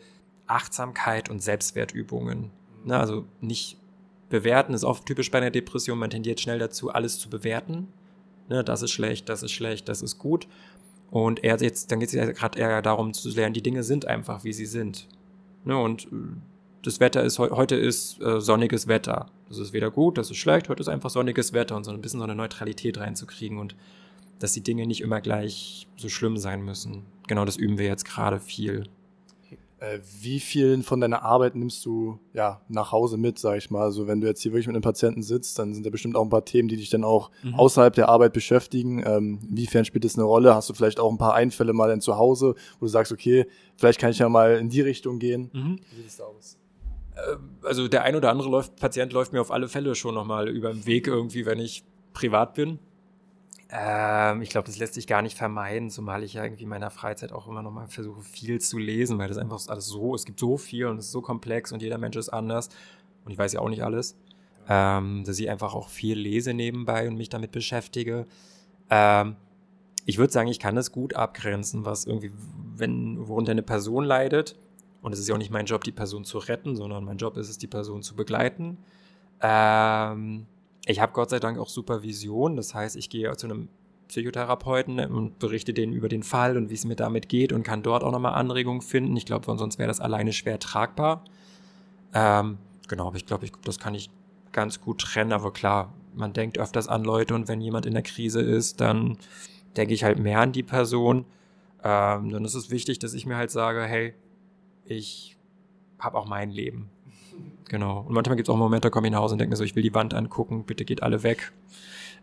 Achtsamkeit 0.48 1.30
und 1.30 1.42
Selbstwertübungen. 1.42 2.52
Ne, 2.84 2.98
also 2.98 3.26
nicht 3.42 3.80
bewerten 4.30 4.74
ist 4.74 4.84
oft 4.84 5.06
typisch 5.06 5.32
bei 5.32 5.40
einer 5.40 5.52
Depression, 5.52 5.98
man 5.98 6.12
tendiert 6.12 6.40
schnell 6.40 6.60
dazu, 6.60 6.92
alles 6.92 7.20
zu 7.20 7.30
bewerten. 7.30 7.88
Ne, 8.50 8.64
das 8.64 8.84
ist 8.84 8.92
schlecht, 8.92 9.30
das 9.30 9.42
ist 9.42 9.52
schlecht, 9.52 9.90
das 9.90 10.04
ist 10.04 10.20
gut. 10.20 10.48
Und 11.10 11.44
er 11.44 11.58
jetzt, 11.58 11.92
dann 11.92 12.00
geht 12.00 12.10
es 12.10 12.16
ja 12.16 12.32
gerade 12.32 12.60
eher 12.60 12.82
darum 12.84 13.14
zu 13.14 13.28
lernen, 13.30 13.54
die 13.54 13.64
Dinge 13.64 13.84
sind 13.84 14.06
einfach, 14.06 14.44
wie 14.44 14.54
sie 14.54 14.66
sind. 14.68 15.08
Ne, 15.66 15.78
und 15.78 16.06
äh, 16.06 16.08
das 16.84 17.00
Wetter 17.00 17.24
ist, 17.24 17.40
heute 17.40 17.76
ist 17.76 18.22
äh, 18.22 18.40
sonniges 18.40 18.88
Wetter. 18.88 19.26
Das 19.50 19.58
ist 19.58 19.74
weder 19.74 19.90
gut, 19.90 20.18
das 20.18 20.30
ist 20.30 20.38
schlecht, 20.38 20.70
heute 20.70 20.82
ist 20.82 20.88
einfach 20.88 21.10
sonniges 21.10 21.52
Wetter 21.52 21.76
und 21.76 21.84
so 21.84 21.92
ein 21.92 22.02
bisschen 22.02 22.20
so 22.20 22.24
eine 22.24 22.36
Neutralität 22.36 23.00
reinzukriegen 23.00 23.58
und 23.58 23.76
dass 24.40 24.54
die 24.54 24.62
Dinge 24.62 24.86
nicht 24.86 25.02
immer 25.02 25.22
gleich 25.22 25.88
so 25.98 26.10
schlimm 26.10 26.38
sein 26.38 26.64
müssen. 26.64 27.04
Genau 27.28 27.46
das 27.46 27.58
üben 27.58 27.78
wir 27.78 27.88
jetzt 27.88 28.06
gerade 28.06 28.40
viel. 28.40 28.84
Äh, 29.80 30.00
wie 30.22 30.40
viel 30.40 30.82
von 30.84 31.02
deiner 31.02 31.24
Arbeit 31.24 31.56
nimmst 31.56 31.86
du 31.86 32.20
ja, 32.34 32.62
nach 32.70 32.94
Hause 32.94 33.18
mit, 33.18 33.38
sag 33.38 33.58
ich 33.58 33.70
mal? 33.70 33.82
Also 33.82 34.08
wenn 34.08 34.22
du 34.22 34.28
jetzt 34.28 34.42
hier 34.42 34.54
wirklich 34.54 34.68
mit 34.68 34.76
einem 34.76 34.82
Patienten 34.82 35.22
sitzt, 35.22 35.60
dann 35.60 35.74
sind 35.74 35.86
da 35.86 35.90
bestimmt 35.90 36.16
auch 36.16 36.24
ein 36.24 36.30
paar 36.30 36.46
Themen, 36.46 36.70
die 36.70 36.78
dich 36.78 36.90
dann 36.90 37.04
auch 37.04 37.30
mhm. 37.44 37.56
außerhalb 37.56 37.94
der 37.94 38.08
Arbeit 38.08 38.32
beschäftigen. 38.32 39.04
Ähm, 39.06 39.40
inwiefern 39.50 39.84
spielt 39.84 40.06
das 40.06 40.16
eine 40.16 40.24
Rolle? 40.24 40.56
Hast 40.56 40.70
du 40.70 40.74
vielleicht 40.74 41.00
auch 41.00 41.12
ein 41.12 41.18
paar 41.18 41.34
Einfälle 41.34 41.74
mal 41.74 41.90
dann 41.90 42.00
zu 42.00 42.18
Hause, 42.18 42.56
wo 42.80 42.86
du 42.86 42.88
sagst, 42.88 43.12
okay, 43.12 43.48
vielleicht 43.76 44.00
kann 44.00 44.12
ich 44.12 44.20
ja 44.20 44.30
mal 44.30 44.56
in 44.58 44.70
die 44.70 44.82
Richtung 44.82 45.20
gehen? 45.20 45.50
Mhm. 45.52 45.80
Wie 45.92 45.96
sieht 45.98 46.08
es 46.08 46.18
da 46.18 46.24
aus? 46.24 46.58
Äh, 47.16 47.36
also 47.68 47.90
der 47.90 48.04
ein 48.04 48.16
oder 48.16 48.30
andere 48.30 48.50
läuft, 48.50 48.78
Patient 48.78 49.12
läuft 49.12 49.34
mir 49.34 49.42
auf 49.42 49.52
alle 49.52 49.68
Fälle 49.68 49.94
schon 49.96 50.16
nochmal 50.16 50.48
über 50.48 50.72
den 50.72 50.86
Weg 50.86 51.08
irgendwie, 51.08 51.46
wenn 51.46 51.60
ich 51.60 51.84
privat 52.14 52.54
bin. 52.54 52.80
Ähm, 53.70 54.42
ich 54.42 54.50
glaube, 54.50 54.68
das 54.68 54.78
lässt 54.78 54.94
sich 54.94 55.08
gar 55.08 55.22
nicht 55.22 55.38
vermeiden, 55.38 55.90
zumal 55.90 56.24
ich 56.24 56.34
ja 56.34 56.44
irgendwie 56.44 56.64
in 56.64 56.70
meiner 56.70 56.92
Freizeit 56.92 57.32
auch 57.32 57.48
immer 57.48 57.64
nochmal 57.64 57.88
versuche, 57.88 58.22
viel 58.22 58.62
zu 58.62 58.78
lesen, 58.78 59.18
weil 59.18 59.28
das 59.28 59.38
einfach 59.38 59.60
alles 59.68 59.88
so, 59.88 60.14
es 60.14 60.26
gibt 60.26 60.40
so 60.40 60.58
viel 60.58 60.86
und 60.86 60.98
es 60.98 61.06
ist 61.06 61.12
so 61.12 61.22
komplex 61.22 61.72
und 61.72 61.82
jeder 61.82 61.98
Mensch 61.98 62.16
ist 62.16 62.30
anders 62.30 62.70
und 63.26 63.32
ich 63.32 63.38
weiß 63.38 63.54
ja 63.54 63.62
auch 63.62 63.70
nicht 63.70 63.84
alles, 63.84 64.16
ähm, 64.70 65.24
dass 65.26 65.40
ich 65.40 65.50
einfach 65.50 65.74
auch 65.74 65.90
viel 65.90 66.18
lese 66.18 66.54
nebenbei 66.54 67.08
und 67.08 67.16
mich 67.16 67.30
damit 67.30 67.52
beschäftige. 67.52 68.26
Ähm, 68.90 69.36
ich 70.06 70.20
würde 70.20 70.32
sagen, 70.32 70.48
ich 70.48 70.60
kann 70.60 70.78
es 70.78 70.92
gut 70.92 71.16
abgrenzen, 71.16 71.86
was 71.86 72.06
irgendwie, 72.06 72.32
wenn, 72.76 73.28
worunter 73.28 73.52
eine 73.52 73.64
Person 73.64 74.06
leidet, 74.06 74.56
und 75.06 75.14
es 75.14 75.20
ist 75.20 75.28
ja 75.28 75.36
auch 75.36 75.40
nicht 75.40 75.52
mein 75.52 75.68
Job, 75.68 75.84
die 75.84 75.92
Person 75.92 76.24
zu 76.24 76.40
retten, 76.40 76.76
sondern 76.76 77.06
mein 77.06 77.18
Job 77.18 77.38
ist 77.38 77.48
es, 77.48 77.60
die 77.60 77.68
Person 77.68 78.02
zu 78.02 78.16
begleiten. 78.16 78.80
Ähm, 79.40 80.48
ich 80.86 81.00
habe 81.00 81.14
Gott 81.14 81.30
sei 81.30 81.40
Dank 81.40 81.58
auch 81.58 81.70
Supervision. 81.70 82.56
Das 82.56 82.74
heißt, 82.74 82.96
ich 82.96 83.10
gehe 83.10 83.36
zu 83.36 83.48
einem 83.48 83.70
Psychotherapeuten 84.08 85.00
und 85.00 85.40
berichte 85.40 85.74
denen 85.74 85.94
über 85.94 86.10
den 86.10 86.24
Fall 86.24 86.58
und 86.58 86.70
wie 86.70 86.76
es 86.76 86.86
mir 86.86 86.96
damit 86.96 87.28
geht 87.28 87.52
und 87.52 87.64
kann 87.64 87.82
dort 87.82 88.04
auch 88.04 88.12
nochmal 88.12 88.34
Anregungen 88.34 88.82
finden. 88.82 89.18
Ich 89.18 89.26
glaube, 89.26 89.46
sonst 89.58 89.80
wäre 89.80 89.88
das 89.88 90.00
alleine 90.00 90.32
schwer 90.32 90.60
tragbar. 90.60 91.24
Ähm, 92.14 92.60
genau, 92.88 93.08
aber 93.08 93.18
ich 93.18 93.26
glaube, 93.26 93.46
ich, 93.46 93.52
das 93.64 93.80
kann 93.80 93.96
ich 93.96 94.10
ganz 94.52 94.80
gut 94.80 95.02
trennen. 95.02 95.34
Aber 95.34 95.52
klar, 95.52 95.94
man 96.14 96.34
denkt 96.34 96.60
öfters 96.60 96.88
an 96.88 97.04
Leute 97.04 97.34
und 97.34 97.48
wenn 97.48 97.62
jemand 97.62 97.86
in 97.86 97.94
der 97.94 98.04
Krise 98.04 98.42
ist, 98.42 98.80
dann 98.80 99.18
denke 99.76 99.94
ich 99.94 100.04
halt 100.04 100.20
mehr 100.20 100.40
an 100.40 100.52
die 100.52 100.64
Person. 100.64 101.26
Ähm, 101.84 102.30
dann 102.30 102.46
ist 102.46 102.56
es 102.56 102.70
wichtig, 102.70 103.00
dass 103.00 103.14
ich 103.14 103.26
mir 103.26 103.38
halt 103.38 103.52
sage, 103.52 103.84
hey, 103.84 104.14
ich 104.86 105.36
habe 106.00 106.18
auch 106.18 106.28
mein 106.28 106.52
Leben. 106.52 106.90
Genau. 107.70 108.02
Und 108.02 108.14
manchmal 108.14 108.36
gibt 108.36 108.48
es 108.48 108.54
auch 108.54 108.58
Momente, 108.58 108.88
da 108.88 108.90
komme 108.90 109.08
ich 109.08 109.12
nach 109.12 109.20
Hause 109.20 109.34
und 109.34 109.40
denke 109.40 109.52
mir 109.52 109.56
so, 109.56 109.64
ich 109.64 109.76
will 109.76 109.84
die 109.84 109.94
Wand 109.94 110.14
angucken, 110.14 110.66
bitte 110.66 110.86
geht 110.86 111.04
alle 111.04 111.24
weg. 111.24 111.52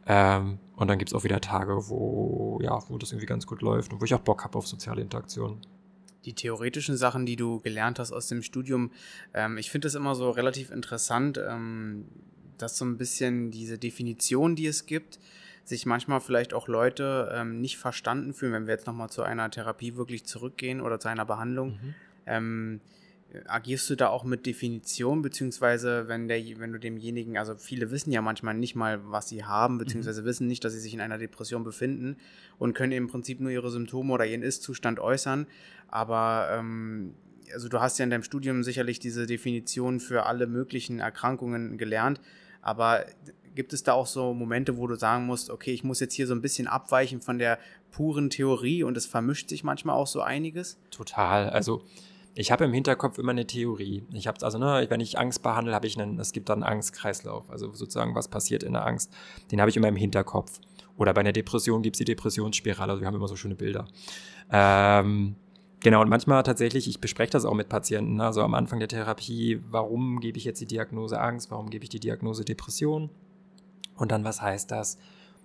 Ähm, 0.07 0.59
und 0.77 0.88
dann 0.88 0.98
gibt 0.98 1.11
es 1.11 1.14
auch 1.14 1.25
wieder 1.25 1.40
Tage, 1.40 1.88
wo, 1.88 2.61
ja, 2.62 2.79
wo 2.88 2.98
das 2.98 3.12
irgendwie 3.12 3.27
ganz 3.27 3.46
gut 3.46 3.62
läuft 3.62 3.92
und 3.92 4.01
wo 4.01 4.05
ich 4.05 4.14
auch 4.14 4.20
Bock 4.20 4.44
habe 4.44 4.59
auf 4.59 4.66
soziale 4.66 5.03
Interaktion. 5.03 5.61
Die 6.25 6.35
theoretischen 6.35 6.96
Sachen, 6.96 7.27
die 7.27 7.37
du 7.37 7.61
gelernt 7.61 7.98
hast 7.98 8.12
aus 8.12 8.29
dem 8.29 8.42
Studium, 8.42 8.90
ähm, 9.35 9.59
ich 9.59 9.70
finde 9.70 9.87
das 9.87 9.94
immer 9.94 10.14
so 10.14 10.31
relativ 10.31 10.70
interessant, 10.70 11.38
ähm, 11.38 12.05
dass 12.59 12.79
so 12.79 12.85
ein 12.85 12.96
bisschen 12.96 13.51
diese 13.51 13.79
Definition, 13.79 14.55
die 14.55 14.66
es 14.66 14.87
gibt, 14.87 15.18
sich 15.64 15.87
manchmal 15.87 16.20
vielleicht 16.20 16.55
auch 16.55 16.68
Leute 16.68 17.33
ähm, 17.35 17.61
nicht 17.61 17.79
verstanden 17.79 18.35
fühlen, 18.35 18.53
wenn 18.53 18.66
wir 18.66 18.75
jetzt 18.75 18.87
nochmal 18.87 19.11
zu 19.11 19.22
einer 19.22 19.51
Therapie 19.51 19.96
wirklich 19.96 20.25
zurückgehen 20.25 20.81
oder 20.81 20.98
zu 20.98 21.09
einer 21.09 21.25
Behandlung. 21.25 21.70
Mhm 21.70 21.94
ähm, 22.27 22.81
agierst 23.47 23.88
du 23.88 23.97
da 23.97 24.09
auch 24.09 24.25
mit 24.25 24.47
Definition, 24.47 25.23
beziehungsweise 25.23 26.09
wenn, 26.09 26.29
der, 26.29 26.38
wenn 26.59 26.73
du 26.73 26.79
demjenigen, 26.79 27.38
also 27.38 27.55
viele 27.55 27.90
wissen 27.90 28.12
ja 28.12 28.23
manchmal 28.23 28.55
nicht 28.55 28.75
mal, 28.75 29.01
was 29.11 29.29
sie 29.29 29.45
haben, 29.45 29.79
beziehungsweise 29.79 30.23
mhm. 30.23 30.27
wissen 30.27 30.47
nicht, 30.47 30.64
dass 30.64 30.73
sie 30.73 30.81
sich 30.81 30.95
in 30.95 31.01
einer 31.01 31.18
Depression 31.18 31.64
befinden 31.64 32.16
und 32.59 32.75
können 32.75 32.92
im 32.92 33.09
Prinzip 33.09 33.40
nur 33.40 33.51
ihre 33.51 33.71
Symptome 33.71 34.12
oder 34.12 34.27
ihren 34.27 34.42
Ist-Zustand 34.42 35.01
äußern. 35.01 35.47
Aber 35.88 36.49
ähm, 36.53 37.14
also 37.53 37.68
du 37.68 37.81
hast 37.81 37.99
ja 37.99 38.05
in 38.05 38.11
deinem 38.11 38.23
Studium 38.23 38.62
sicherlich 38.62 38.99
diese 38.99 39.27
Definition 39.27 40.01
für 40.01 40.27
alle 40.27 40.47
möglichen 40.47 41.01
Erkrankungen 41.01 41.79
gelernt, 41.79 42.21
aber 42.61 43.05
gibt 43.55 43.73
es 43.73 43.83
da 43.83 43.92
auch 43.92 44.07
so 44.07 44.33
Momente, 44.33 44.77
wo 44.77 44.87
du 44.87 44.95
sagen 44.95 45.27
musst, 45.27 45.51
okay, 45.51 45.73
ich 45.73 45.85
muss 45.85 46.01
jetzt 46.01 46.14
hier 46.14 46.27
so 46.27 46.35
ein 46.35 46.40
bisschen 46.40 46.66
abweichen 46.66 47.21
von 47.21 47.38
der 47.38 47.59
puren 47.90 48.31
Theorie 48.31 48.83
und 48.83 48.97
es 48.97 49.07
vermischt 49.07 49.49
sich 49.51 49.64
manchmal 49.64 49.97
auch 49.97 50.07
so 50.07 50.23
einiges? 50.23 50.79
Total. 50.90 51.51
Also 51.51 51.83
ich 52.35 52.51
habe 52.51 52.64
im 52.64 52.73
Hinterkopf 52.73 53.18
immer 53.18 53.33
eine 53.33 53.47
Theorie. 53.47 54.05
Ich 54.12 54.27
habe 54.27 54.38
also, 54.42 54.59
ne, 54.59 54.87
wenn 54.88 55.01
ich 55.01 55.18
Angst 55.18 55.42
behandle, 55.42 55.75
habe 55.75 55.87
ich 55.87 56.01
einen, 56.01 56.18
es 56.18 56.33
gibt 56.33 56.49
dann 56.49 56.62
einen 56.62 56.73
Angstkreislauf. 56.75 57.51
Also 57.51 57.73
sozusagen, 57.73 58.14
was 58.14 58.29
passiert 58.29 58.62
in 58.62 58.73
der 58.73 58.87
Angst. 58.87 59.12
Den 59.51 59.61
habe 59.61 59.71
ich 59.71 59.77
immer 59.77 59.88
im 59.88 59.97
Hinterkopf. 59.97 60.61
Oder 60.97 61.12
bei 61.12 61.21
einer 61.21 61.33
Depression 61.33 61.83
gibt 61.83 61.97
es 61.97 61.99
die 61.99 62.05
Depressionsspirale. 62.05 62.92
Also 62.92 63.01
wir 63.03 63.07
haben 63.07 63.16
immer 63.16 63.29
so 63.29 63.37
schöne 63.37 63.55
Bilder. 63.55 63.87
Ähm, 64.51 65.37
genau, 65.81 66.01
und 66.01 66.09
manchmal 66.09 66.42
tatsächlich, 66.42 66.88
ich 66.88 67.01
bespreche 67.01 67.33
das 67.33 67.45
auch 67.45 67.55
mit 67.55 67.68
Patienten, 67.68 68.16
ne, 68.16 68.25
also 68.25 68.42
am 68.42 68.55
Anfang 68.55 68.79
der 68.79 68.88
Therapie, 68.88 69.61
warum 69.71 70.21
gebe 70.21 70.38
ich 70.38 70.45
jetzt 70.45 70.61
die 70.61 70.66
Diagnose 70.66 71.21
Angst, 71.21 71.51
warum 71.51 71.68
gebe 71.68 71.85
ich 71.85 71.90
die 71.90 72.01
Diagnose 72.01 72.45
Depression? 72.45 73.11
Und 73.97 74.11
dann, 74.11 74.25
was 74.25 74.40
heißt 74.40 74.71
das? 74.71 74.99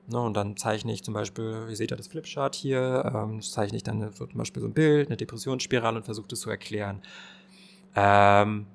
Ne, 0.10 0.22
und 0.22 0.36
dann 0.36 0.56
zeichne 0.56 0.93
ich 0.93 1.04
zum 1.04 1.13
Beispiel, 1.13 1.65
ihr 1.70 1.76
seht 1.76 1.91
ja 1.91 1.98
das 1.98 2.08
Flipchart 2.08 2.56
hier, 2.56 3.12
ähm, 3.13 3.41
zeichne 3.41 3.76
ich 3.76 3.84
dann 3.84 4.00
so 4.13 4.26
zum 4.26 4.38
Beispiel 4.38 4.62
so 4.62 4.67
ein 4.67 4.74
Bild, 4.74 5.10
eine 5.10 5.17
Depressionsspirale 5.17 5.98
und 5.98 6.04
versuche 6.04 6.30
das 6.30 6.39
zu 6.39 6.50
erklären. 6.50 7.02
Ähm, 7.93 8.67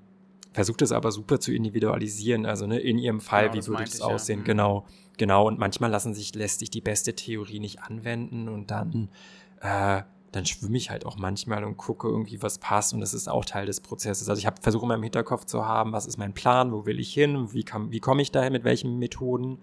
versucht 0.53 0.83
es 0.83 0.92
aber 0.92 1.11
super 1.11 1.40
zu 1.40 1.53
individualisieren, 1.53 2.45
also 2.45 2.66
ne, 2.66 2.79
in 2.81 2.99
ihrem 2.99 3.23
Fall, 3.23 3.49
genau, 3.49 3.62
wie 3.62 3.66
würde 3.68 3.85
es 3.85 4.03
aussehen, 4.03 4.40
ja. 4.40 4.42
Mhm. 4.42 4.47
genau, 4.47 4.87
genau. 5.16 5.47
Und 5.47 5.59
manchmal 5.59 5.90
lassen 5.90 6.12
sich, 6.12 6.35
lässt 6.35 6.59
sich 6.59 6.68
die 6.68 6.83
beste 6.83 7.14
Theorie 7.14 7.61
nicht 7.61 7.83
anwenden 7.83 8.51
und 8.51 8.71
dann, 8.71 9.09
äh, 9.62 10.03
dann 10.33 10.45
schwimme 10.45 10.77
ich 10.77 10.90
halt 10.90 11.07
auch 11.07 11.16
manchmal 11.16 11.64
und 11.64 11.79
gucke 11.79 12.09
irgendwie, 12.09 12.42
was 12.42 12.59
passt 12.59 12.92
und 12.92 13.01
das 13.01 13.14
ist 13.14 13.27
auch 13.27 13.47
Teil 13.47 13.64
des 13.64 13.81
Prozesses. 13.81 14.29
Also 14.29 14.38
ich 14.38 14.45
habe 14.45 14.61
versuche 14.61 14.85
immer 14.85 14.97
im 14.97 15.03
Hinterkopf 15.03 15.47
zu 15.47 15.64
haben, 15.64 15.92
was 15.92 16.05
ist 16.05 16.18
mein 16.18 16.35
Plan, 16.35 16.73
wo 16.73 16.85
will 16.85 17.01
ich 17.01 17.14
hin, 17.14 17.55
wie, 17.55 17.64
wie 17.88 18.01
komme 18.01 18.21
ich 18.21 18.33
dahin, 18.33 18.53
mit 18.53 18.64
welchen 18.64 18.99
Methoden 18.99 19.61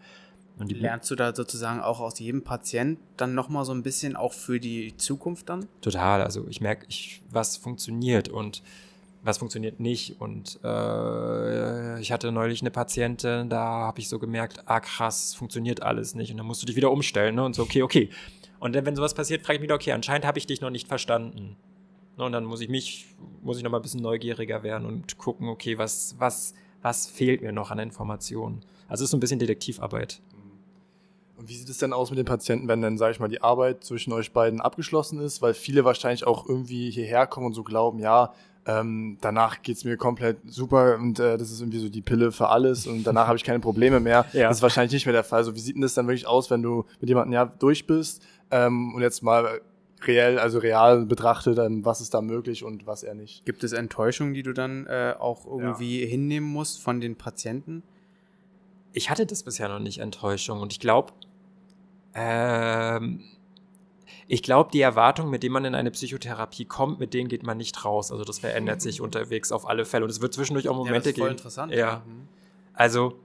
Lernst 0.60 1.10
du 1.10 1.16
da 1.16 1.34
sozusagen 1.34 1.80
auch 1.80 2.00
aus 2.00 2.20
jedem 2.20 2.44
Patient 2.44 3.00
dann 3.18 3.34
nochmal 3.34 3.66
so 3.66 3.72
ein 3.72 3.84
bisschen 3.84 4.16
auch 4.16 4.34
für 4.34 4.60
die 4.60 4.96
Zukunft 4.98 5.50
dann? 5.50 5.68
Total. 5.82 6.22
Also 6.22 6.46
ich 6.50 6.62
merke, 6.62 6.86
ich, 6.90 7.22
was 7.30 7.58
funktioniert 7.58 8.30
und 8.30 8.62
was 9.24 9.38
funktioniert 9.38 9.80
nicht. 9.80 10.20
Und 10.20 10.60
äh, 10.64 12.00
ich 12.00 12.12
hatte 12.12 12.32
neulich 12.32 12.62
eine 12.62 12.72
Patientin, 12.72 13.50
da 13.50 13.60
habe 13.60 14.00
ich 14.00 14.10
so 14.10 14.20
gemerkt, 14.20 14.64
ah 14.66 14.80
krass, 14.80 15.34
funktioniert 15.36 15.84
alles 15.84 16.16
nicht. 16.16 16.32
Und 16.32 16.38
dann 16.38 16.46
musst 16.46 16.62
du 16.62 16.66
dich 16.66 16.76
wieder 16.76 16.92
umstellen 16.92 17.36
ne? 17.36 17.44
und 17.44 17.56
so, 17.56 17.64
okay, 17.64 17.84
okay. 17.84 18.10
Und 18.60 18.76
dann, 18.76 18.86
wenn 18.86 18.96
sowas 18.96 19.14
passiert, 19.14 19.42
frage 19.44 19.58
ich 19.58 19.62
mich, 19.62 19.72
okay, 19.72 19.92
anscheinend 19.92 20.26
habe 20.26 20.38
ich 20.38 20.48
dich 20.48 20.62
noch 20.62 20.70
nicht 20.70 20.88
verstanden. 20.88 21.56
Ne? 22.18 22.26
Und 22.26 22.32
dann 22.32 22.46
muss 22.46 22.62
ich 22.62 22.70
mich, 22.70 23.08
muss 23.42 23.58
ich 23.58 23.64
noch 23.64 23.72
mal 23.72 23.80
ein 23.80 23.84
bisschen 23.84 24.02
neugieriger 24.02 24.64
werden 24.64 24.86
und 24.86 25.18
gucken, 25.18 25.48
okay, 25.48 25.78
was, 25.78 26.16
was, 26.20 26.54
was 26.82 27.08
fehlt 27.08 27.42
mir 27.42 27.52
noch 27.52 27.72
an 27.72 27.80
Informationen. 27.80 28.62
Also 28.88 29.04
es 29.04 29.08
ist 29.08 29.12
so 29.12 29.18
ein 29.18 29.22
bisschen 29.22 29.40
Detektivarbeit. 29.40 30.22
Und 31.40 31.48
wie 31.48 31.56
sieht 31.56 31.70
es 31.70 31.78
denn 31.78 31.94
aus 31.94 32.10
mit 32.10 32.20
den 32.20 32.26
Patienten, 32.26 32.68
wenn 32.68 32.82
dann, 32.82 32.98
sage 32.98 33.14
ich 33.14 33.20
mal, 33.22 33.30
die 33.30 33.42
Arbeit 33.42 33.86
zwischen 33.86 34.12
euch 34.12 34.34
beiden 34.34 34.60
abgeschlossen 34.60 35.22
ist? 35.22 35.42
Weil 35.42 35.54
viele 35.54 35.86
wahrscheinlich 35.86 36.28
auch 36.28 36.48
irgendwie 36.48 36.92
hierher 36.92 37.28
kommen 37.28 37.48
und 37.48 37.54
so 37.54 37.64
glauben, 37.64 38.00
ja, 38.00 38.34
ähm, 38.66 39.18
danach 39.22 39.62
geht 39.62 39.78
es 39.78 39.86
mir 39.86 39.96
komplett 39.96 40.38
super 40.46 40.98
und 41.00 41.18
äh, 41.18 41.38
das 41.38 41.50
ist 41.50 41.62
irgendwie 41.62 41.80
so 41.80 41.88
die 41.88 42.02
Pille 42.02 42.34
für 42.34 42.50
alles 42.50 42.88
und 42.88 43.06
danach 43.06 43.28
habe 43.28 43.38
ich 43.38 43.46
keine 43.46 43.62
Probleme 43.62 44.02
mehr. 44.02 44.26
Ja. 44.34 44.50
Das 44.50 44.58
ist 44.58 44.62
wahrscheinlich 44.62 44.92
nicht 44.92 45.06
mehr 45.06 45.14
der 45.14 45.24
Fall. 45.24 45.46
So, 45.46 45.56
wie 45.56 45.60
sieht 45.60 45.76
denn 45.76 45.82
das 45.82 45.94
dann 45.94 46.08
wirklich 46.08 46.28
aus, 46.28 46.52
wenn 46.52 46.62
du 46.62 46.86
mit 47.00 47.10
jemandem 47.10 47.34
ja 47.34 47.46
durch 47.46 47.88
bist 47.88 48.22
ähm, 48.52 48.94
und 48.94 49.02
jetzt 49.02 49.24
mal 49.24 49.62
reell, 50.06 50.40
also 50.40 50.60
real 50.60 51.06
betrachtet, 51.06 51.58
ähm, 51.58 51.86
was 51.86 52.02
ist 52.02 52.14
da 52.14 52.22
möglich 52.22 52.66
und 52.66 52.86
was 52.86 53.04
eher 53.04 53.16
nicht? 53.16 53.46
Gibt 53.46 53.64
es 53.64 53.72
Enttäuschungen, 53.72 54.34
die 54.34 54.44
du 54.44 54.54
dann 54.54 54.86
äh, 54.88 55.16
auch 55.18 55.46
irgendwie 55.46 56.02
ja. 56.02 56.08
hinnehmen 56.08 56.48
musst 56.48 56.82
von 56.82 57.00
den 57.00 57.16
Patienten? 57.16 57.82
Ich 58.92 59.10
hatte 59.10 59.26
das 59.26 59.44
bisher 59.44 59.70
noch 59.70 59.80
nicht, 59.80 60.00
Enttäuschung. 60.00 60.62
Und 60.62 60.74
ich 60.74 60.80
glaube, 60.80 61.14
ähm, 62.20 63.24
ich 64.28 64.44
glaube, 64.44 64.70
die 64.72 64.82
Erwartungen, 64.82 65.32
mit 65.32 65.42
denen 65.42 65.54
man 65.54 65.66
in 65.66 65.74
eine 65.74 65.90
Psychotherapie 65.90 66.66
kommt, 66.66 67.00
mit 67.00 67.14
denen 67.14 67.30
geht 67.30 67.44
man 67.44 67.58
nicht 67.58 67.84
raus. 67.86 68.12
Also 68.12 68.24
das 68.26 68.40
verändert 68.40 68.82
sich 68.82 69.02
unterwegs 69.02 69.52
auf 69.52 69.68
alle 69.68 69.86
Fälle. 69.86 70.04
Und 70.04 70.12
es 70.12 70.22
wird 70.22 70.34
zwischendurch 70.34 70.68
auch 70.68 70.76
Momente 70.76 70.96
ja, 70.96 71.00
das 71.00 71.08
ist 71.08 71.18
voll 71.18 71.28
geben. 71.28 71.38
interessant. 71.38 71.74
Ja. 71.74 72.04
Mhm. 72.06 72.28
Also, 72.74 73.20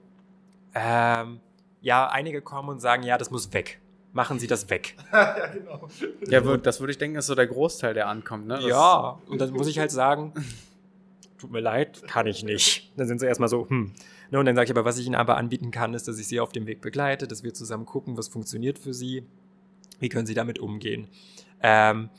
ähm, 0.74 1.40
ja, 1.80 2.08
einige 2.08 2.40
kommen 2.40 2.68
und 2.70 2.80
sagen, 2.80 3.02
ja, 3.02 3.18
das 3.18 3.30
muss 3.30 3.52
weg. 3.52 3.80
Machen 4.12 4.38
Sie 4.38 4.46
das 4.46 4.70
weg. 4.70 4.94
ja, 5.12 5.48
genau. 5.48 5.88
Ja, 6.28 6.56
das 6.56 6.80
würde 6.80 6.92
ich 6.92 6.98
denken, 6.98 7.18
ist 7.18 7.26
so 7.26 7.34
der 7.34 7.48
Großteil, 7.48 7.94
der 7.94 8.08
ankommt. 8.08 8.46
Ne? 8.46 8.60
ja, 8.62 9.18
und 9.26 9.40
dann 9.40 9.50
muss 9.50 9.66
ich 9.66 9.78
halt 9.78 9.90
sagen, 9.90 10.32
tut 11.36 11.50
mir 11.50 11.60
leid, 11.60 12.02
kann 12.06 12.26
ich 12.26 12.44
nicht. 12.44 12.92
Dann 12.96 13.08
sind 13.08 13.18
sie 13.18 13.26
erstmal 13.26 13.48
so, 13.48 13.68
hm. 13.68 13.92
Ne, 14.30 14.38
und 14.38 14.46
dann 14.46 14.56
sage 14.56 14.66
ich 14.66 14.70
aber, 14.70 14.84
was 14.84 14.98
ich 14.98 15.06
Ihnen 15.06 15.14
aber 15.14 15.36
anbieten 15.36 15.70
kann, 15.70 15.94
ist, 15.94 16.08
dass 16.08 16.18
ich 16.18 16.26
Sie 16.26 16.40
auf 16.40 16.52
dem 16.52 16.66
Weg 16.66 16.80
begleite, 16.80 17.28
dass 17.28 17.42
wir 17.42 17.54
zusammen 17.54 17.86
gucken, 17.86 18.16
was 18.16 18.28
funktioniert 18.28 18.78
für 18.78 18.94
Sie, 18.94 19.24
wie 20.00 20.08
können 20.08 20.26
Sie 20.26 20.34
damit 20.34 20.58
umgehen? 20.58 21.08
Ähm, 21.62 22.10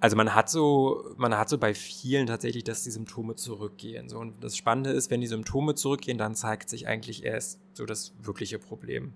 also 0.00 0.16
man 0.16 0.34
hat 0.34 0.48
so, 0.48 1.04
man 1.18 1.36
hat 1.36 1.50
so 1.50 1.58
bei 1.58 1.74
vielen 1.74 2.26
tatsächlich, 2.26 2.64
dass 2.64 2.84
die 2.84 2.90
Symptome 2.90 3.36
zurückgehen. 3.36 4.08
So, 4.08 4.18
und 4.18 4.42
das 4.42 4.56
Spannende 4.56 4.90
ist, 4.90 5.10
wenn 5.10 5.20
die 5.20 5.26
Symptome 5.26 5.74
zurückgehen, 5.74 6.16
dann 6.16 6.34
zeigt 6.34 6.70
sich 6.70 6.88
eigentlich 6.88 7.24
erst 7.24 7.60
so 7.74 7.84
das 7.84 8.14
wirkliche 8.22 8.58
Problem. 8.58 9.12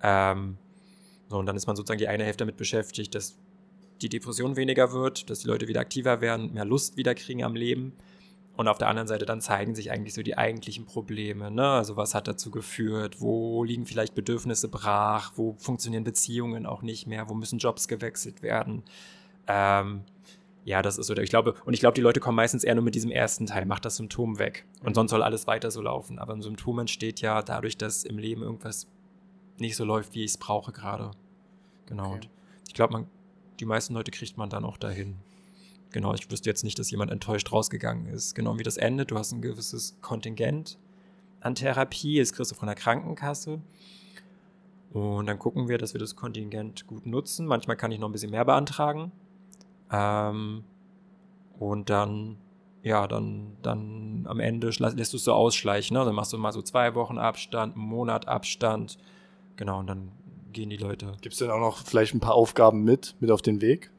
Ähm, 0.00 0.58
so, 1.28 1.38
und 1.38 1.46
dann 1.46 1.56
ist 1.56 1.66
man 1.66 1.74
sozusagen 1.74 1.98
die 1.98 2.08
eine 2.08 2.24
Hälfte 2.24 2.44
damit 2.44 2.56
beschäftigt, 2.56 3.14
dass 3.16 3.36
die 4.00 4.08
Depression 4.08 4.54
weniger 4.56 4.92
wird, 4.92 5.28
dass 5.28 5.40
die 5.40 5.48
Leute 5.48 5.66
wieder 5.66 5.80
aktiver 5.80 6.20
werden, 6.20 6.52
mehr 6.52 6.64
Lust 6.64 6.96
wieder 6.96 7.14
kriegen 7.14 7.42
am 7.42 7.56
Leben. 7.56 7.92
Und 8.56 8.68
auf 8.68 8.76
der 8.76 8.88
anderen 8.88 9.08
Seite 9.08 9.24
dann 9.24 9.40
zeigen 9.40 9.74
sich 9.74 9.90
eigentlich 9.90 10.12
so 10.12 10.22
die 10.22 10.36
eigentlichen 10.36 10.84
Probleme. 10.84 11.50
Ne? 11.50 11.66
Also 11.66 11.96
was 11.96 12.14
hat 12.14 12.28
dazu 12.28 12.50
geführt? 12.50 13.20
Wo 13.20 13.64
liegen 13.64 13.86
vielleicht 13.86 14.14
Bedürfnisse 14.14 14.68
brach? 14.68 15.32
Wo 15.36 15.54
funktionieren 15.58 16.04
Beziehungen 16.04 16.66
auch 16.66 16.82
nicht 16.82 17.06
mehr? 17.06 17.28
Wo 17.30 17.34
müssen 17.34 17.58
Jobs 17.58 17.88
gewechselt 17.88 18.42
werden? 18.42 18.82
Ähm, 19.46 20.02
ja, 20.64 20.82
das 20.82 20.98
ist 20.98 21.06
so. 21.06 21.16
Ich 21.16 21.30
glaube, 21.30 21.54
und 21.64 21.72
ich 21.72 21.80
glaube, 21.80 21.94
die 21.94 22.02
Leute 22.02 22.20
kommen 22.20 22.36
meistens 22.36 22.62
eher 22.62 22.74
nur 22.74 22.84
mit 22.84 22.94
diesem 22.94 23.10
ersten 23.10 23.46
Teil, 23.46 23.64
macht 23.64 23.84
das 23.84 23.96
Symptom 23.96 24.38
weg. 24.38 24.66
Und 24.84 24.94
sonst 24.94 25.10
soll 25.10 25.22
alles 25.22 25.46
weiter 25.46 25.70
so 25.70 25.80
laufen. 25.80 26.18
Aber 26.18 26.34
ein 26.34 26.42
Symptom 26.42 26.78
entsteht 26.78 27.20
ja 27.20 27.42
dadurch, 27.42 27.78
dass 27.78 28.04
im 28.04 28.18
Leben 28.18 28.42
irgendwas 28.42 28.86
nicht 29.58 29.76
so 29.76 29.84
läuft, 29.84 30.14
wie 30.14 30.24
ich 30.24 30.32
es 30.32 30.36
brauche 30.36 30.72
gerade. 30.72 31.10
Genau. 31.86 32.04
Okay. 32.04 32.14
Und 32.14 32.28
ich 32.68 32.74
glaube, 32.74 33.06
die 33.60 33.64
meisten 33.64 33.94
Leute 33.94 34.10
kriegt 34.10 34.36
man 34.36 34.50
dann 34.50 34.64
auch 34.64 34.76
dahin. 34.76 35.16
Genau, 35.92 36.14
ich 36.14 36.30
wüsste 36.30 36.48
jetzt 36.48 36.64
nicht, 36.64 36.78
dass 36.78 36.90
jemand 36.90 37.10
enttäuscht 37.10 37.52
rausgegangen 37.52 38.06
ist. 38.06 38.34
Genau 38.34 38.58
wie 38.58 38.62
das 38.62 38.76
endet, 38.76 39.10
du 39.10 39.18
hast 39.18 39.32
ein 39.32 39.42
gewisses 39.42 39.98
Kontingent 40.00 40.78
an 41.40 41.54
Therapie, 41.54 42.18
das 42.18 42.32
kriegst 42.32 42.50
du 42.50 42.54
von 42.54 42.66
der 42.66 42.76
Krankenkasse. 42.76 43.60
Und 44.92 45.26
dann 45.26 45.38
gucken 45.38 45.68
wir, 45.68 45.78
dass 45.78 45.94
wir 45.94 46.00
das 46.00 46.16
Kontingent 46.16 46.86
gut 46.86 47.06
nutzen. 47.06 47.46
Manchmal 47.46 47.76
kann 47.76 47.92
ich 47.92 47.98
noch 47.98 48.08
ein 48.08 48.12
bisschen 48.12 48.30
mehr 48.30 48.44
beantragen. 48.44 49.10
Ähm, 49.90 50.64
und 51.58 51.88
dann, 51.88 52.36
ja, 52.82 53.06
dann, 53.06 53.56
dann 53.62 54.26
am 54.28 54.40
Ende 54.40 54.68
lässt 54.68 55.12
du 55.12 55.16
es 55.16 55.24
so 55.24 55.32
ausschleichen. 55.32 55.96
Ne? 55.96 56.04
Dann 56.04 56.14
machst 56.14 56.32
du 56.32 56.38
mal 56.38 56.52
so 56.52 56.60
zwei 56.60 56.94
Wochen 56.94 57.18
Abstand, 57.18 57.74
einen 57.74 57.84
Monat 57.84 58.28
Abstand. 58.28 58.98
Genau, 59.56 59.78
und 59.78 59.86
dann 59.86 60.12
gehen 60.52 60.68
die 60.68 60.76
Leute. 60.76 61.12
Gibt 61.22 61.32
es 61.32 61.38
denn 61.38 61.50
auch 61.50 61.60
noch 61.60 61.78
vielleicht 61.78 62.14
ein 62.14 62.20
paar 62.20 62.34
Aufgaben 62.34 62.84
mit, 62.84 63.16
mit 63.20 63.30
auf 63.30 63.40
den 63.40 63.62
Weg? 63.62 63.90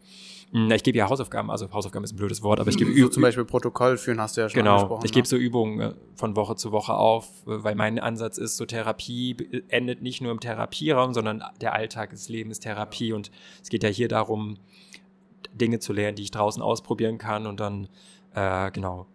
Hm, 0.53 0.71
ich 0.71 0.83
gebe 0.83 0.99
ja 0.99 1.09
Hausaufgaben, 1.09 1.49
also 1.49 1.71
Hausaufgaben 1.71 2.05
ist 2.05 2.13
ein 2.13 2.17
blödes 2.17 2.43
Wort, 2.43 2.59
aber 2.59 2.69
ich 2.69 2.77
gebe 2.77 2.93
so 2.93 3.09
zum 3.09 3.23
Beispiel 3.23 3.43
Protokoll 3.43 3.97
führen, 3.97 4.21
hast 4.21 4.37
du 4.37 4.41
ja 4.41 4.49
schon 4.49 4.59
genau, 4.59 4.73
angesprochen. 4.73 4.99
Genau, 4.99 5.05
ich 5.05 5.11
gebe 5.11 5.25
ne? 5.25 5.29
so 5.29 5.35
Übungen 5.35 5.79
äh, 5.79 5.93
von 6.15 6.35
Woche 6.35 6.55
zu 6.55 6.71
Woche 6.71 6.93
auf, 6.93 7.25
äh, 7.47 7.63
weil 7.63 7.73
mein 7.73 7.97
Ansatz 7.97 8.37
ist, 8.37 8.57
so 8.57 8.65
Therapie 8.65 9.35
endet 9.69 10.03
nicht 10.03 10.21
nur 10.21 10.31
im 10.31 10.39
Therapieraum, 10.39 11.15
sondern 11.15 11.43
der 11.59 11.73
Alltag 11.73 12.11
des 12.11 12.29
Lebens 12.29 12.59
Therapie 12.59 13.13
und 13.13 13.31
es 13.63 13.69
geht 13.69 13.83
ja 13.83 13.89
hier 13.89 14.07
darum, 14.07 14.57
Dinge 15.55 15.79
zu 15.79 15.91
lernen, 15.91 16.15
die 16.15 16.23
ich 16.23 16.31
draußen 16.31 16.61
ausprobieren 16.61 17.17
kann 17.17 17.47
und 17.47 17.59
dann, 17.59 17.87
äh, 18.35 18.69
genau, 18.69 19.07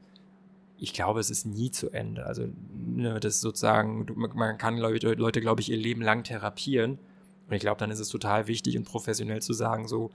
ich 0.77 0.93
glaube, 0.93 1.21
es 1.21 1.31
ist 1.31 1.47
nie 1.47 1.71
zu 1.71 1.91
Ende. 1.91 2.27
Also, 2.27 2.49
ne, 2.73 3.21
das 3.21 3.37
ist 3.37 3.41
sozusagen, 3.43 4.07
man 4.17 4.59
kann 4.59 4.77
Leute, 4.77 5.15
Leute, 5.15 5.41
glaube 5.41 5.61
ich, 5.61 5.71
ihr 5.71 5.77
Leben 5.77 6.03
lang 6.03 6.23
therapieren. 6.25 6.99
Und 7.49 7.55
ich 7.55 7.61
glaube, 7.61 7.79
dann 7.79 7.91
ist 7.91 7.99
es 7.99 8.09
total 8.09 8.47
wichtig 8.47 8.77
und 8.77 8.85
professionell 8.85 9.43
zu 9.43 9.53
sagen, 9.55 9.89
so, 9.89 10.11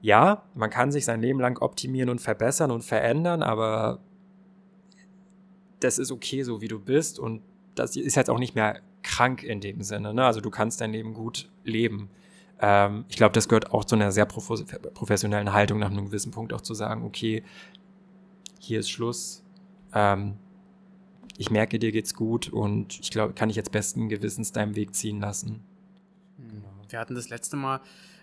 ja, 0.00 0.44
man 0.54 0.70
kann 0.70 0.92
sich 0.92 1.04
sein 1.04 1.20
Leben 1.20 1.40
lang 1.40 1.58
optimieren 1.60 2.08
und 2.10 2.20
verbessern 2.20 2.70
und 2.70 2.82
verändern, 2.82 3.42
aber 3.42 4.00
das 5.80 5.98
ist 5.98 6.10
okay, 6.10 6.42
so 6.42 6.60
wie 6.60 6.68
du 6.68 6.78
bist 6.78 7.18
und 7.18 7.42
das 7.74 7.96
ist 7.96 8.14
jetzt 8.14 8.30
auch 8.30 8.38
nicht 8.38 8.54
mehr 8.54 8.80
krank 9.02 9.42
in 9.42 9.60
dem 9.60 9.82
Sinne. 9.82 10.12
Ne? 10.14 10.24
Also 10.24 10.40
du 10.40 10.50
kannst 10.50 10.80
dein 10.80 10.92
Leben 10.92 11.14
gut 11.14 11.48
leben. 11.64 12.10
Ähm, 12.60 13.04
ich 13.08 13.16
glaube, 13.16 13.32
das 13.32 13.48
gehört 13.48 13.72
auch 13.72 13.84
zu 13.84 13.94
einer 13.94 14.10
sehr 14.10 14.26
professionellen 14.26 15.52
Haltung 15.52 15.78
nach 15.78 15.90
einem 15.90 16.06
gewissen 16.06 16.32
Punkt 16.32 16.52
auch 16.52 16.60
zu 16.60 16.74
sagen, 16.74 17.04
okay, 17.04 17.44
hier 18.58 18.80
ist 18.80 18.90
Schluss. 18.90 19.44
Ähm, 19.94 20.36
ich 21.36 21.50
merke, 21.50 21.78
dir 21.78 21.92
geht's 21.92 22.14
gut 22.14 22.48
und 22.48 22.98
ich 22.98 23.10
glaube, 23.10 23.32
kann 23.32 23.48
ich 23.48 23.56
jetzt 23.56 23.70
besten 23.70 24.08
Gewissens 24.08 24.50
deinen 24.50 24.74
Weg 24.74 24.94
ziehen 24.94 25.20
lassen. 25.20 25.62
Wir 26.88 26.98
hatten 26.98 27.14
das 27.14 27.28
letzte 27.28 27.56
Mal 27.56 27.80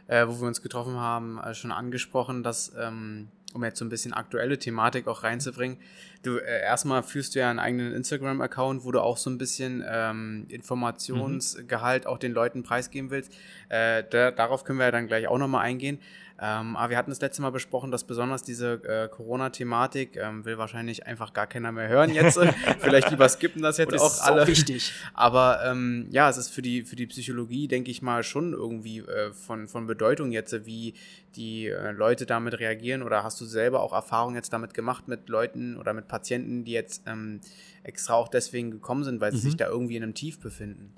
äh, 0.07 0.27
wo 0.27 0.39
wir 0.39 0.47
uns 0.47 0.61
getroffen 0.61 0.95
haben, 0.95 1.39
äh, 1.39 1.53
schon 1.53 1.71
angesprochen, 1.71 2.43
dass, 2.43 2.73
ähm, 2.79 3.29
um 3.53 3.63
jetzt 3.63 3.79
so 3.79 3.85
ein 3.85 3.89
bisschen 3.89 4.13
aktuelle 4.13 4.59
Thematik 4.59 5.07
auch 5.07 5.23
reinzubringen, 5.23 5.77
du 6.23 6.37
äh, 6.37 6.61
erstmal 6.61 7.03
führst 7.03 7.35
du 7.35 7.39
ja 7.39 7.49
einen 7.49 7.59
eigenen 7.59 7.93
Instagram-Account, 7.93 8.83
wo 8.83 8.91
du 8.91 9.01
auch 9.01 9.17
so 9.17 9.29
ein 9.29 9.37
bisschen 9.37 9.83
ähm, 9.87 10.45
Informationsgehalt 10.49 12.05
mhm. 12.05 12.09
auch 12.09 12.17
den 12.17 12.33
Leuten 12.33 12.63
preisgeben 12.63 13.09
willst. 13.09 13.33
Äh, 13.69 14.03
da, 14.09 14.31
darauf 14.31 14.63
können 14.63 14.79
wir 14.79 14.85
ja 14.85 14.91
dann 14.91 15.07
gleich 15.07 15.27
auch 15.27 15.37
nochmal 15.37 15.65
eingehen. 15.65 15.99
Ähm, 16.37 16.75
aber 16.75 16.89
wir 16.89 16.97
hatten 16.97 17.11
das 17.11 17.21
letzte 17.21 17.41
Mal 17.41 17.51
besprochen, 17.51 17.91
dass 17.91 18.03
besonders 18.03 18.43
diese 18.43 18.73
äh, 18.83 19.07
Corona-Thematik 19.07 20.17
ähm, 20.17 20.43
will 20.43 20.57
wahrscheinlich 20.57 21.05
einfach 21.05 21.31
gar 21.31 21.47
keiner 21.47 21.71
mehr 21.71 21.87
hören 21.87 22.13
jetzt. 22.13 22.37
Vielleicht 22.79 23.09
lieber 23.09 23.29
skippen 23.29 23.61
das 23.61 23.77
jetzt 23.77 23.93
das 23.93 24.01
auch 24.01 24.25
alle. 24.25 24.41
Ist 24.41 24.47
wichtig. 24.47 24.93
Aber 25.13 25.61
ähm, 25.65 26.07
ja, 26.11 26.29
es 26.29 26.37
ist 26.37 26.49
für 26.49 26.61
die, 26.61 26.83
für 26.83 26.97
die 26.97 27.07
Psychologie, 27.07 27.69
denke 27.69 27.89
ich 27.89 28.01
mal, 28.01 28.21
schon 28.23 28.51
irgendwie 28.51 28.99
äh, 28.99 29.31
von, 29.31 29.69
von 29.69 29.87
Bedeutung 29.87 30.31
jetzt, 30.31 30.65
wie 30.65 30.93
die 31.35 31.67
äh, 31.67 31.91
Leute 31.91 32.25
damit 32.25 32.59
reagieren. 32.59 33.01
Oder 33.01 33.23
hast 33.23 33.39
du 33.39 33.45
selber 33.45 33.81
auch 33.81 33.93
Erfahrungen 33.93 34.35
jetzt 34.35 34.51
damit 34.51 34.73
gemacht 34.73 35.07
mit 35.07 35.29
Leuten 35.29 35.77
oder 35.77 35.93
mit 35.93 36.09
Patienten, 36.09 36.65
die 36.65 36.73
jetzt 36.73 37.03
ähm, 37.05 37.39
extra 37.83 38.15
auch 38.15 38.27
deswegen 38.27 38.71
gekommen 38.71 39.05
sind, 39.05 39.21
weil 39.21 39.31
sie 39.31 39.37
mhm. 39.37 39.41
sich 39.41 39.57
da 39.57 39.67
irgendwie 39.67 39.95
in 39.95 40.03
einem 40.03 40.15
Tief 40.15 40.39
befinden? 40.39 40.93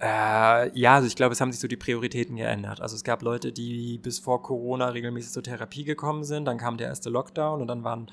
Äh, 0.00 0.78
ja, 0.78 0.94
also 0.94 1.06
ich 1.06 1.14
glaube, 1.14 1.32
es 1.32 1.40
haben 1.40 1.52
sich 1.52 1.60
so 1.60 1.68
die 1.68 1.76
Prioritäten 1.76 2.36
geändert. 2.36 2.80
Also 2.80 2.96
es 2.96 3.04
gab 3.04 3.22
Leute, 3.22 3.52
die 3.52 3.98
bis 3.98 4.18
vor 4.18 4.42
Corona 4.42 4.88
regelmäßig 4.88 5.32
zur 5.32 5.42
Therapie 5.42 5.84
gekommen 5.84 6.24
sind, 6.24 6.46
dann 6.46 6.56
kam 6.56 6.78
der 6.78 6.88
erste 6.88 7.10
Lockdown 7.10 7.60
und 7.60 7.68
dann 7.68 7.84
waren, 7.84 8.10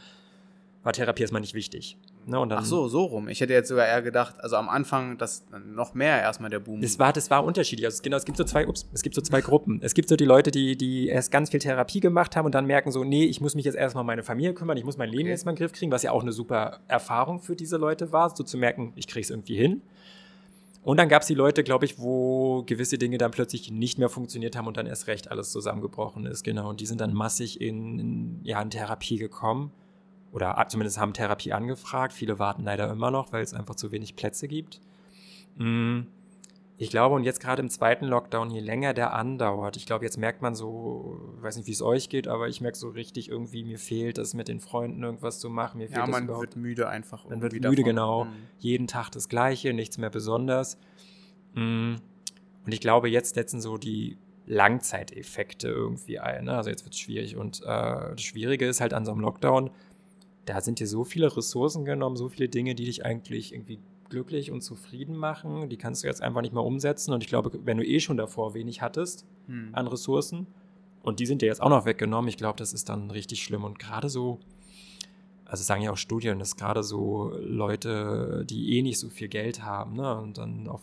war 0.83 0.91
Therapie 0.91 1.21
erstmal 1.21 1.41
nicht 1.41 1.53
wichtig. 1.53 1.97
Ne, 2.25 2.45
Ach 2.49 2.65
so, 2.65 2.89
so 2.89 3.05
rum. 3.05 3.29
Ich 3.29 3.39
hätte 3.39 3.53
jetzt 3.53 3.69
sogar 3.69 3.87
eher 3.87 4.01
gedacht, 4.01 4.35
also 4.39 4.57
am 4.57 4.67
Anfang, 4.67 5.17
dass 5.17 5.45
noch 5.65 5.93
mehr 5.93 6.19
erstmal 6.19 6.49
der 6.49 6.59
Boom. 6.59 6.81
Das 6.81 6.99
war, 6.99 7.13
das 7.13 7.31
war 7.31 7.45
unterschiedlich. 7.45 7.85
Also 7.85 8.03
genau, 8.03 8.17
es 8.17 8.25
gibt 8.25 8.37
so 8.37 8.43
zwei, 8.43 8.67
ups, 8.67 8.85
es 8.91 9.01
gibt 9.01 9.15
so 9.15 9.21
zwei 9.21 9.39
Gruppen. 9.39 9.79
Es 9.81 9.93
gibt 9.93 10.09
so 10.09 10.17
die 10.17 10.25
Leute, 10.25 10.51
die, 10.51 10.75
die 10.75 11.07
erst 11.07 11.31
ganz 11.31 11.51
viel 11.51 11.61
Therapie 11.61 12.01
gemacht 12.01 12.35
haben 12.35 12.45
und 12.45 12.53
dann 12.53 12.65
merken 12.65 12.91
so, 12.91 13.05
nee, 13.05 13.23
ich 13.23 13.39
muss 13.39 13.55
mich 13.55 13.63
jetzt 13.63 13.75
erstmal 13.75 14.01
um 14.01 14.07
meine 14.07 14.23
Familie 14.23 14.53
kümmern, 14.53 14.75
ich 14.75 14.83
muss 14.83 14.97
mein 14.97 15.07
Leben 15.07 15.23
okay. 15.23 15.29
jetzt 15.29 15.45
mal 15.45 15.51
in 15.51 15.55
den 15.55 15.61
Griff 15.61 15.71
kriegen, 15.71 15.89
was 15.89 16.03
ja 16.03 16.11
auch 16.11 16.21
eine 16.21 16.33
super 16.33 16.81
Erfahrung 16.89 17.39
für 17.39 17.55
diese 17.55 17.77
Leute 17.77 18.11
war, 18.11 18.35
so 18.35 18.43
zu 18.43 18.57
merken, 18.57 18.91
ich 18.97 19.07
kriege 19.07 19.23
es 19.23 19.29
irgendwie 19.29 19.55
hin. 19.55 19.81
Und 20.87 20.95
dann 20.95 21.09
gab 21.09 21.21
es 21.21 21.27
die 21.27 21.33
Leute, 21.33 21.65
glaube 21.65 21.83
ich, 21.83 21.99
wo 21.99 22.63
gewisse 22.63 22.97
Dinge 22.97 23.17
dann 23.17 23.31
plötzlich 23.31 23.69
nicht 23.69 23.97
mehr 23.97 24.07
funktioniert 24.07 24.55
haben 24.55 24.67
und 24.67 24.77
dann 24.77 24.87
erst 24.87 25.07
recht 25.07 25.29
alles 25.29 25.51
zusammengebrochen 25.51 26.25
ist, 26.25 26.45
genau. 26.45 26.69
Und 26.69 26.79
die 26.79 26.85
sind 26.85 27.01
dann 27.01 27.13
massig 27.13 27.59
in, 27.59 27.99
in 27.99 28.39
ja, 28.43 28.61
in 28.61 28.69
Therapie 28.69 29.17
gekommen. 29.17 29.73
oder 30.31 30.65
zumindest 30.69 30.97
haben 30.97 31.11
Therapie 31.11 31.51
angefragt. 31.51 32.13
Viele 32.13 32.39
warten 32.39 32.63
leider 32.63 32.89
immer 32.89 33.11
noch, 33.11 33.33
weil 33.33 33.43
es 33.43 33.53
einfach 33.53 33.75
zu 33.75 33.91
wenig 33.91 34.15
Plätze 34.15 34.47
gibt. 34.47 34.79
Mm, 35.57 36.03
ich 36.79 36.91
glaube, 36.91 37.15
und 37.15 37.23
jetzt 37.23 37.39
gerade 37.39 37.61
im 37.61 37.69
zweiten 37.69 38.05
Lockdown, 38.05 38.51
je 38.51 38.59
länger 38.59 38.93
der 38.93 39.13
andauert, 39.13 39.77
ich 39.77 39.87
glaube, 39.87 40.05
jetzt 40.05 40.17
merkt 40.17 40.43
man 40.43 40.53
so, 40.53 41.19
ich 41.37 41.43
weiß 41.43 41.57
nicht, 41.57 41.67
wie 41.67 41.71
es 41.71 41.81
euch 41.81 42.07
geht, 42.07 42.27
aber 42.27 42.47
ich 42.49 42.61
merke 42.61 42.77
so 42.77 42.89
richtig 42.89 43.29
irgendwie, 43.29 43.63
mir 43.63 43.79
fehlt 43.79 44.19
es 44.19 44.35
mit 44.35 44.47
den 44.47 44.59
Freunden 44.59 45.03
irgendwas 45.03 45.39
zu 45.39 45.49
machen. 45.49 45.79
Mir 45.79 45.89
ja, 45.89 46.05
man 46.05 46.27
wird 46.27 46.55
müde 46.55 46.87
einfach. 46.87 47.27
Man 47.27 47.41
wird 47.41 47.53
müde, 47.53 47.61
davon. 47.63 47.83
genau. 47.83 48.25
Mhm. 48.25 48.33
Jeden 48.59 48.87
Tag 48.87 49.09
das 49.09 49.27
Gleiche, 49.27 49.73
nichts 49.73 49.97
mehr 49.97 50.11
Besonders. 50.11 50.77
Mm, 51.55 51.95
und 52.65 52.73
ich 52.73 52.79
glaube, 52.79 53.09
jetzt 53.09 53.33
setzen 53.33 53.59
so 53.59 53.77
die 53.77 54.17
Langzeiteffekte 54.45 55.69
irgendwie 55.69 56.19
ein. 56.19 56.45
Ne? 56.45 56.53
Also 56.53 56.69
jetzt 56.69 56.85
wird 56.85 56.93
es 56.93 56.99
schwierig. 56.99 57.37
Und 57.37 57.61
äh, 57.61 57.65
das 57.65 58.21
Schwierige 58.21 58.67
ist 58.67 58.81
halt 58.81 58.93
an 58.93 59.03
so 59.03 59.11
einem 59.11 59.21
Lockdown, 59.21 59.71
da 60.45 60.61
sind 60.61 60.79
dir 60.79 60.87
so 60.87 61.03
viele 61.03 61.35
Ressourcen 61.35 61.85
genommen, 61.85 62.15
so 62.15 62.29
viele 62.29 62.49
Dinge, 62.49 62.75
die 62.75 62.85
dich 62.85 63.03
eigentlich 63.03 63.51
irgendwie 63.51 63.79
glücklich 64.09 64.51
und 64.51 64.61
zufrieden 64.61 65.15
machen. 65.15 65.69
Die 65.69 65.77
kannst 65.77 66.03
du 66.03 66.07
jetzt 66.07 66.21
einfach 66.21 66.41
nicht 66.41 66.53
mehr 66.53 66.63
umsetzen. 66.63 67.13
Und 67.13 67.23
ich 67.23 67.29
glaube, 67.29 67.51
wenn 67.63 67.77
du 67.77 67.85
eh 67.85 67.99
schon 67.99 68.17
davor 68.17 68.53
wenig 68.53 68.81
hattest 68.81 69.25
hm. 69.47 69.69
an 69.73 69.87
Ressourcen 69.87 70.47
und 71.03 71.19
die 71.19 71.25
sind 71.25 71.41
dir 71.41 71.47
jetzt 71.47 71.61
auch 71.61 71.69
noch 71.69 71.85
weggenommen, 71.85 72.29
ich 72.29 72.37
glaube, 72.37 72.57
das 72.57 72.73
ist 72.73 72.89
dann 72.89 73.11
richtig 73.11 73.43
schlimm. 73.43 73.63
Und 73.63 73.79
gerade 73.79 74.09
so, 74.09 74.39
also 75.45 75.63
sagen 75.63 75.81
ja 75.81 75.91
auch 75.91 75.97
Studien, 75.97 76.39
dass 76.39 76.55
gerade 76.55 76.83
so 76.83 77.31
Leute, 77.39 78.45
die 78.49 78.77
eh 78.77 78.81
nicht 78.81 78.99
so 78.99 79.09
viel 79.09 79.27
Geld 79.27 79.63
haben, 79.63 79.95
ne, 79.95 80.17
und 80.19 80.37
dann 80.37 80.67
auf 80.67 80.81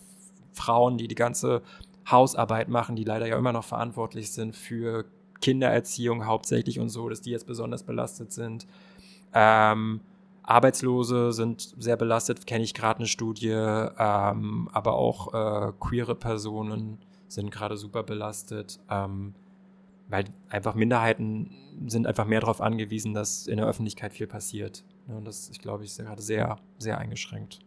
Frauen, 0.52 0.98
die 0.98 1.08
die 1.08 1.14
ganze 1.14 1.62
Hausarbeit 2.10 2.68
machen, 2.68 2.96
die 2.96 3.04
leider 3.04 3.26
ja 3.26 3.36
immer 3.36 3.52
noch 3.52 3.64
verantwortlich 3.64 4.30
sind 4.30 4.54
für 4.54 5.04
Kindererziehung 5.40 6.26
hauptsächlich 6.26 6.78
und 6.78 6.88
so, 6.88 7.08
dass 7.08 7.20
die 7.20 7.30
jetzt 7.30 7.46
besonders 7.46 7.82
belastet 7.82 8.32
sind. 8.32 8.66
Ähm, 9.32 10.00
Arbeitslose 10.45 11.32
sind 11.32 11.74
sehr 11.78 11.97
belastet, 11.97 12.47
kenne 12.47 12.64
ich 12.64 12.74
gerade 12.74 13.01
eine 13.01 13.09
Studie, 13.09 13.49
ähm, 13.49 14.68
aber 14.72 14.95
auch 14.95 15.32
äh, 15.32 15.72
queere 15.80 16.14
Personen 16.14 16.99
sind 17.28 17.51
gerade 17.51 17.76
super 17.76 18.03
belastet, 18.03 18.78
ähm, 18.90 19.34
weil 20.09 20.26
einfach 20.51 20.74
Minderheiten 20.74 21.51
sind 21.86 22.07
einfach 22.07 22.26
mehr 22.26 22.40
darauf 22.40 22.61
angewiesen, 22.61 23.14
dass 23.14 23.47
in 23.47 23.57
der 23.57 23.66
Öffentlichkeit 23.66 24.12
viel 24.12 24.26
passiert. 24.26 24.84
Ja, 25.09 25.16
und 25.16 25.24
das, 25.24 25.49
ich 25.49 25.61
glaube, 25.61 25.84
ist 25.84 25.99
gerade 25.99 26.22
sehr, 26.22 26.57
sehr 26.78 26.99
eingeschränkt. 26.99 27.61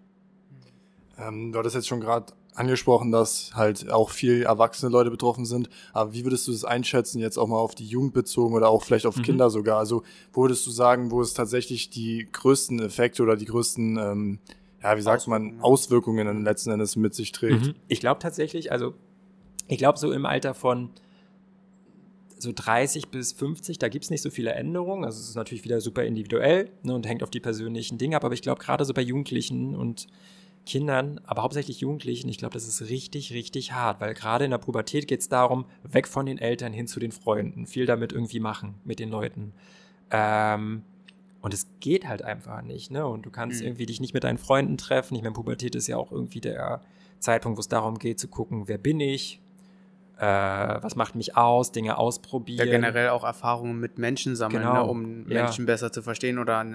Ähm, 1.20 1.51
du 1.51 1.59
hattest 1.59 1.76
jetzt 1.76 1.88
schon 1.88 2.01
gerade 2.01 2.34
angesprochen, 2.57 3.11
dass 3.11 3.51
halt 3.53 3.89
auch 3.91 4.09
viel 4.09 4.43
erwachsene 4.43 4.91
Leute 4.91 5.11
betroffen 5.11 5.45
sind. 5.45 5.70
Aber 5.93 6.13
wie 6.13 6.26
würdest 6.26 6.47
du 6.47 6.51
das 6.51 6.65
einschätzen, 6.65 7.20
jetzt 7.20 7.38
auch 7.38 7.47
mal 7.47 7.57
auf 7.57 7.76
die 7.76 7.86
Jugend 7.86 8.13
bezogen 8.13 8.55
oder 8.55 8.70
auch 8.70 8.84
vielleicht 8.84 9.05
auf 9.05 9.18
mhm. 9.18 9.24
Kinder 9.24 9.49
sogar? 9.49 9.78
Also, 9.78 10.03
wo 10.34 10.41
würdest 10.41 10.65
du 10.65 10.72
sagen, 10.72 11.11
wo 11.11 11.22
es 11.22 11.34
tatsächlich 11.34 11.89
die 11.89 12.28
größten 12.32 12.80
Effekte 12.80 13.24
oder 13.24 13.36
die 13.36 13.45
größten, 13.45 13.97
ähm, 13.97 14.39
ja, 14.82 14.97
wie 14.97 15.01
sagt 15.01 15.28
man, 15.28 15.59
Auswirkungen 15.61 16.43
letzten 16.43 16.72
Endes 16.72 16.95
mit 16.95 17.13
sich 17.13 17.32
trägt? 17.32 17.68
Mhm. 17.68 17.76
Ich 17.88 17.99
glaube 17.99 18.20
tatsächlich, 18.20 18.72
also, 18.72 18.93
ich 19.68 19.78
glaube, 19.78 19.99
so 19.99 20.11
im 20.11 20.26
Alter 20.26 20.53
von 20.53 20.89
so 22.39 22.51
30 22.53 23.09
bis 23.09 23.34
50, 23.34 23.80
da 23.80 23.89
gibt 23.89 24.05
es 24.05 24.11
nicht 24.11 24.22
so 24.22 24.30
viele 24.30 24.51
Änderungen. 24.51 25.03
Also 25.05 25.20
es 25.20 25.30
ist 25.30 25.36
natürlich 25.36 25.63
wieder 25.63 25.82
super 25.82 26.03
individuell 26.03 26.70
ne, 26.84 26.93
und 26.93 27.07
hängt 27.07 27.24
auf 27.24 27.32
die 27.32 27.39
persönlichen 27.39 27.97
Dinge 27.97 28.15
ab. 28.15 28.24
Aber 28.24 28.34
ich 28.36 28.43
glaube, 28.43 28.61
gerade 28.61 28.86
so 28.86 28.93
bei 28.93 29.01
Jugendlichen 29.01 29.76
und 29.76 30.07
Kindern, 30.68 31.20
aber 31.26 31.41
hauptsächlich 31.41 31.80
Jugendlichen, 31.80 32.30
ich 32.30 32.38
glaube, 32.38 32.53
das 32.53 32.68
ist 32.68 32.89
richtig, 32.89 33.34
richtig 33.34 33.72
hart, 33.72 34.01
weil 34.01 34.13
gerade 34.13 34.45
in 34.45 34.51
der 34.51 34.57
Pubertät 34.59 35.07
geht 35.07 35.22
es 35.22 35.30
darum, 35.30 35.65
weg 35.84 36.07
von 36.07 36.26
den 36.26 36.38
Eltern 36.38 36.74
hin 36.74 36.88
zu 36.88 36.99
den 36.99 37.11
Freunden, 37.11 37.65
viel 37.65 37.86
damit 37.86 38.11
irgendwie 38.11 38.39
machen 38.39 38.76
mit 38.84 38.99
den 38.99 39.09
Leuten. 39.09 39.53
Ähm, 40.11 40.84
und 41.41 41.53
es 41.53 41.68
geht 41.80 42.07
halt 42.07 42.22
einfach 42.22 42.61
nicht, 42.61 42.91
ne? 42.91 43.07
Und 43.07 43.26
du 43.26 43.30
kannst 43.30 43.61
mhm. 43.61 43.68
irgendwie 43.68 43.86
dich 43.86 44.01
nicht 44.01 44.13
mit 44.13 44.24
deinen 44.24 44.38
Freunden 44.38 44.78
treffen. 44.78 45.15
Ich 45.15 45.22
meine, 45.22 45.34
Pubertät 45.34 45.76
ist 45.76 45.88
ja 45.88 45.97
auch 45.97 46.11
irgendwie 46.11 46.41
der 46.41 46.82
Zeitpunkt, 47.20 47.57
wo 47.57 47.61
es 47.61 47.70
darum 47.70 47.97
geht 47.97 48.20
zu 48.20 48.28
gucken, 48.28 48.68
wer 48.68 48.78
bin 48.78 48.99
ich, 48.99 49.39
äh, 50.20 50.24
was 50.24 50.95
macht 50.95 51.15
mich 51.15 51.38
aus, 51.38 51.72
Dinge 51.72 51.97
ausprobieren. 51.97 52.65
Ja, 52.65 52.72
generell 52.72 53.09
auch 53.09 53.24
Erfahrungen 53.24 53.80
mit 53.80 53.97
Menschen 53.97 54.36
sammeln, 54.36 54.63
ne, 54.63 54.70
genau. 54.70 54.86
ne, 54.86 54.89
um 54.89 55.30
ja. 55.30 55.43
Menschen 55.43 55.65
besser 55.65 55.91
zu 55.91 56.01
verstehen 56.01 56.39
oder 56.39 56.65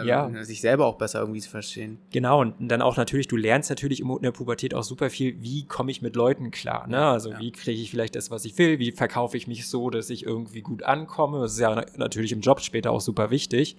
äh, 0.00 0.06
ja. 0.06 0.30
sich 0.44 0.60
selber 0.60 0.86
auch 0.86 0.96
besser 0.96 1.20
irgendwie 1.20 1.40
zu 1.40 1.50
verstehen. 1.50 1.98
Genau, 2.10 2.40
und 2.40 2.54
dann 2.58 2.82
auch 2.82 2.96
natürlich, 2.96 3.28
du 3.28 3.36
lernst 3.36 3.70
natürlich 3.70 4.00
in 4.00 4.18
der 4.22 4.32
Pubertät 4.32 4.74
auch 4.74 4.82
super 4.82 5.10
viel, 5.10 5.40
wie 5.40 5.64
komme 5.64 5.90
ich 5.90 6.02
mit 6.02 6.16
Leuten 6.16 6.50
klar, 6.50 6.88
ne? 6.88 6.98
Also 7.06 7.30
ja. 7.30 7.38
wie 7.38 7.52
kriege 7.52 7.80
ich 7.80 7.90
vielleicht 7.90 8.16
das, 8.16 8.30
was 8.30 8.44
ich 8.44 8.58
will, 8.58 8.78
wie 8.78 8.90
verkaufe 8.92 9.36
ich 9.36 9.46
mich 9.46 9.68
so, 9.68 9.90
dass 9.90 10.10
ich 10.10 10.26
irgendwie 10.26 10.62
gut 10.62 10.82
ankomme. 10.82 11.40
Das 11.40 11.52
ist 11.52 11.60
ja 11.60 11.84
natürlich 11.96 12.32
im 12.32 12.40
Job 12.40 12.60
später 12.60 12.90
auch 12.90 13.00
super 13.00 13.30
wichtig. 13.30 13.76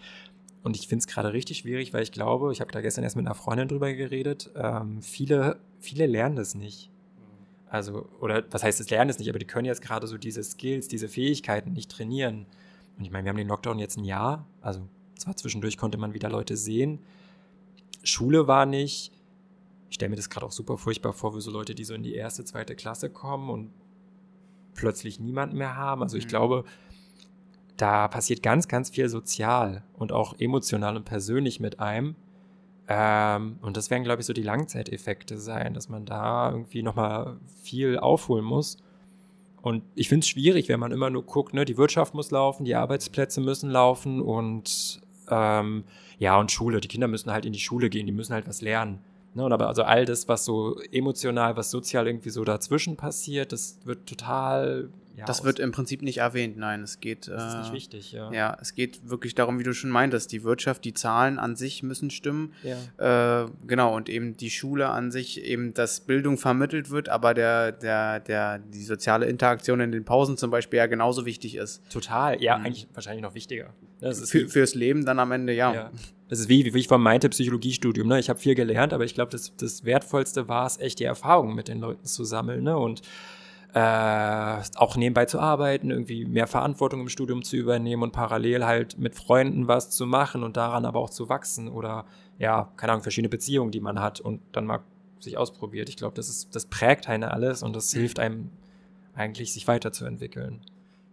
Und 0.63 0.75
ich 0.75 0.87
finde 0.87 1.03
es 1.03 1.07
gerade 1.07 1.33
richtig 1.33 1.59
schwierig, 1.59 1.93
weil 1.93 2.03
ich 2.03 2.11
glaube, 2.11 2.51
ich 2.51 2.61
habe 2.61 2.71
da 2.71 2.81
gestern 2.81 3.03
erst 3.03 3.15
mit 3.15 3.25
einer 3.25 3.35
Freundin 3.35 3.67
drüber 3.67 3.93
geredet, 3.93 4.49
ähm, 4.55 5.01
viele, 5.01 5.57
viele 5.79 6.05
lernen 6.05 6.35
das 6.35 6.53
nicht. 6.53 6.89
Also, 7.69 8.09
oder 8.19 8.43
was 8.51 8.63
heißt, 8.63 8.79
es 8.79 8.89
lernen 8.89 9.09
es 9.09 9.19
nicht, 9.19 9.29
aber 9.29 9.39
die 9.39 9.45
können 9.45 9.65
jetzt 9.65 9.81
gerade 9.81 10.07
so 10.07 10.17
diese 10.17 10.43
Skills, 10.43 10.87
diese 10.87 11.07
Fähigkeiten 11.07 11.73
nicht 11.73 11.91
trainieren. 11.91 12.47
Und 12.97 13.05
ich 13.05 13.11
meine, 13.11 13.25
wir 13.25 13.29
haben 13.29 13.37
den 13.37 13.47
Lockdown 13.47 13.79
jetzt 13.79 13.97
ein 13.97 14.05
Jahr, 14.05 14.45
also 14.61 14.87
zwar 15.15 15.35
zwischendurch 15.35 15.77
konnte 15.77 15.97
man 15.97 16.13
wieder 16.13 16.29
Leute 16.29 16.57
sehen. 16.57 16.99
Schule 18.03 18.47
war 18.47 18.65
nicht. 18.65 19.11
Ich 19.89 19.95
stelle 19.95 20.09
mir 20.09 20.15
das 20.15 20.29
gerade 20.29 20.45
auch 20.45 20.51
super 20.51 20.77
furchtbar 20.77 21.13
vor, 21.13 21.35
wie 21.35 21.41
so 21.41 21.51
Leute, 21.51 21.75
die 21.75 21.83
so 21.83 21.93
in 21.93 22.03
die 22.03 22.13
erste, 22.13 22.45
zweite 22.45 22.75
Klasse 22.75 23.09
kommen 23.09 23.49
und 23.49 23.71
plötzlich 24.73 25.19
niemanden 25.19 25.57
mehr 25.57 25.75
haben. 25.75 26.01
Also 26.01 26.17
ich 26.17 26.25
mhm. 26.25 26.29
glaube, 26.29 26.63
da 27.77 28.07
passiert 28.07 28.43
ganz, 28.43 28.67
ganz 28.67 28.89
viel 28.89 29.09
sozial 29.09 29.83
und 29.93 30.11
auch 30.11 30.39
emotional 30.39 30.95
und 30.95 31.05
persönlich 31.05 31.59
mit 31.59 31.79
einem. 31.79 32.15
Ähm, 32.91 33.59
und 33.61 33.77
das 33.77 33.91
werden, 33.91 34.03
glaube 34.03 34.21
ich, 34.21 34.25
so 34.25 34.33
die 34.33 34.41
Langzeiteffekte 34.41 35.37
sein, 35.37 35.75
dass 35.75 35.89
man 35.89 36.05
da 36.05 36.51
irgendwie 36.51 36.81
nochmal 36.81 37.37
viel 37.61 37.99
aufholen 37.99 38.43
muss. 38.43 38.77
Und 39.61 39.83
ich 39.93 40.09
finde 40.09 40.23
es 40.23 40.29
schwierig, 40.29 40.69
wenn 40.69 40.79
man 40.79 40.91
immer 40.91 41.11
nur 41.11 41.23
guckt, 41.23 41.53
ne, 41.53 41.65
die 41.65 41.77
Wirtschaft 41.77 42.15
muss 42.15 42.31
laufen, 42.31 42.65
die 42.65 42.73
Arbeitsplätze 42.73 43.41
müssen 43.41 43.69
laufen 43.69 44.21
und 44.21 45.01
ähm, 45.29 45.83
ja, 46.17 46.39
und 46.39 46.51
Schule. 46.51 46.81
Die 46.81 46.87
Kinder 46.87 47.07
müssen 47.07 47.31
halt 47.31 47.45
in 47.45 47.53
die 47.53 47.59
Schule 47.59 47.91
gehen, 47.91 48.07
die 48.07 48.11
müssen 48.11 48.33
halt 48.33 48.47
was 48.47 48.61
lernen. 48.61 48.99
Ne, 49.35 49.45
und 49.45 49.53
aber 49.53 49.67
also 49.67 49.83
all 49.83 50.05
das, 50.05 50.27
was 50.27 50.43
so 50.43 50.79
emotional, 50.91 51.55
was 51.55 51.69
sozial 51.69 52.07
irgendwie 52.07 52.31
so 52.31 52.43
dazwischen 52.43 52.97
passiert, 52.97 53.51
das 53.51 53.77
wird 53.85 54.07
total 54.07 54.89
ja, 55.19 55.25
das 55.25 55.43
wird 55.43 55.59
im 55.59 55.71
Prinzip 55.71 56.01
nicht 56.01 56.19
erwähnt, 56.19 56.57
nein. 56.57 56.81
Es 56.81 56.99
geht. 56.99 57.27
Das 57.27 57.53
ist 57.53 57.59
nicht 57.59 57.69
äh, 57.69 57.73
wichtig, 57.73 58.11
ja. 58.11 58.31
Ja, 58.31 58.57
es 58.61 58.73
geht 58.73 59.09
wirklich 59.09 59.35
darum, 59.35 59.59
wie 59.59 59.63
du 59.63 59.73
schon 59.73 59.89
meintest, 59.89 60.31
die 60.31 60.43
Wirtschaft, 60.43 60.85
die 60.85 60.93
Zahlen 60.93 61.39
an 61.39 61.55
sich 61.55 61.83
müssen 61.83 62.09
stimmen. 62.09 62.53
Ja. 62.63 63.43
Äh, 63.43 63.49
genau, 63.67 63.95
und 63.95 64.09
eben 64.09 64.37
die 64.37 64.49
Schule 64.49 64.89
an 64.89 65.11
sich, 65.11 65.43
eben, 65.43 65.73
dass 65.73 66.01
Bildung 66.01 66.37
vermittelt 66.37 66.89
wird, 66.89 67.09
aber 67.09 67.33
der, 67.33 67.71
der, 67.71 68.19
der, 68.21 68.59
die 68.59 68.83
soziale 68.83 69.25
Interaktion 69.25 69.79
in 69.81 69.91
den 69.91 70.05
Pausen 70.05 70.37
zum 70.37 70.51
Beispiel 70.51 70.77
ja 70.77 70.87
genauso 70.87 71.25
wichtig 71.25 71.55
ist. 71.55 71.81
Total, 71.91 72.41
ja, 72.41 72.57
mhm. 72.57 72.65
eigentlich 72.65 72.87
wahrscheinlich 72.93 73.23
noch 73.23 73.35
wichtiger. 73.35 73.73
Für, 73.99 74.47
fürs 74.47 74.75
Leben 74.75 75.05
dann 75.05 75.19
am 75.19 75.31
Ende, 75.31 75.53
ja. 75.53 75.73
ja. 75.73 75.91
Das 76.29 76.39
ist 76.39 76.47
wie, 76.47 76.73
wie 76.73 76.79
ich 76.79 76.87
von 76.87 77.01
meinte, 77.01 77.27
Psychologiestudium. 77.27 78.07
Ne? 78.07 78.19
Ich 78.19 78.29
habe 78.29 78.39
viel 78.39 78.55
gelernt, 78.55 78.93
aber 78.93 79.03
ich 79.03 79.15
glaube, 79.15 79.31
das, 79.31 79.55
das 79.57 79.83
Wertvollste 79.83 80.47
war 80.47 80.67
es, 80.67 80.79
echt 80.79 80.99
die 80.99 81.03
Erfahrungen 81.03 81.55
mit 81.55 81.67
den 81.67 81.79
Leuten 81.79 82.05
zu 82.05 82.23
sammeln. 82.23 82.63
Ne? 82.63 82.77
Und 82.77 83.01
äh, 83.73 84.61
auch 84.75 84.95
nebenbei 84.95 85.25
zu 85.25 85.39
arbeiten, 85.39 85.91
irgendwie 85.91 86.25
mehr 86.25 86.47
Verantwortung 86.47 87.01
im 87.01 87.09
Studium 87.09 87.43
zu 87.43 87.55
übernehmen 87.55 88.01
und 88.01 88.11
parallel 88.11 88.65
halt 88.65 88.97
mit 88.97 89.15
Freunden 89.15 89.67
was 89.67 89.91
zu 89.91 90.05
machen 90.07 90.43
und 90.43 90.57
daran 90.57 90.85
aber 90.85 90.99
auch 90.99 91.11
zu 91.11 91.29
wachsen 91.29 91.67
oder 91.67 92.05
ja, 92.39 92.71
keine 92.77 92.93
Ahnung, 92.93 93.03
verschiedene 93.03 93.29
Beziehungen, 93.29 93.71
die 93.71 93.81
man 93.81 93.99
hat 93.99 94.21
und 94.21 94.41
dann 94.53 94.65
mal 94.65 94.79
sich 95.19 95.37
ausprobiert. 95.37 95.89
Ich 95.89 95.97
glaube, 95.97 96.15
das 96.15 96.29
ist, 96.29 96.55
das 96.55 96.65
prägt 96.65 97.07
einen 97.09 97.23
alles 97.23 97.61
und 97.61 97.75
das 97.75 97.91
hilft 97.91 98.19
einem 98.19 98.49
eigentlich, 99.13 99.53
sich 99.53 99.67
weiterzuentwickeln. 99.67 100.61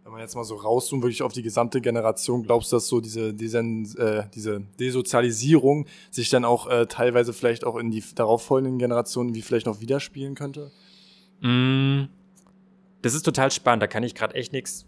Wenn 0.05 0.13
man 0.13 0.21
jetzt 0.21 0.37
mal 0.37 0.45
so 0.45 0.55
rauszoomt, 0.55 1.03
wirklich 1.03 1.23
auf 1.23 1.33
die 1.33 1.43
gesamte 1.43 1.81
Generation, 1.81 2.45
glaubst 2.45 2.71
du, 2.71 2.77
dass 2.77 2.87
so 2.87 3.01
diese, 3.01 3.35
diese, 3.35 3.59
äh, 3.59 4.23
diese 4.33 4.61
Desozialisierung 4.79 5.87
sich 6.13 6.31
dann 6.31 6.45
auch 6.45 6.69
äh, 6.69 6.87
teilweise 6.87 7.33
vielleicht 7.33 7.65
auch 7.65 7.77
in 7.77 7.91
die 7.91 8.05
darauffolgenden 8.15 8.79
Generationen 8.79 9.35
wie 9.35 9.43
vielleicht 9.43 9.67
noch 9.67 9.81
widerspielen 9.81 10.37
könnte? 10.37 10.71
Mm, 11.41 12.05
das 13.07 13.15
ist 13.15 13.23
total 13.23 13.51
spannend. 13.51 13.83
Da 13.83 13.87
kann 13.87 14.03
ich 14.03 14.15
gerade 14.15 14.35
echt 14.35 14.53
nichts, 14.53 14.85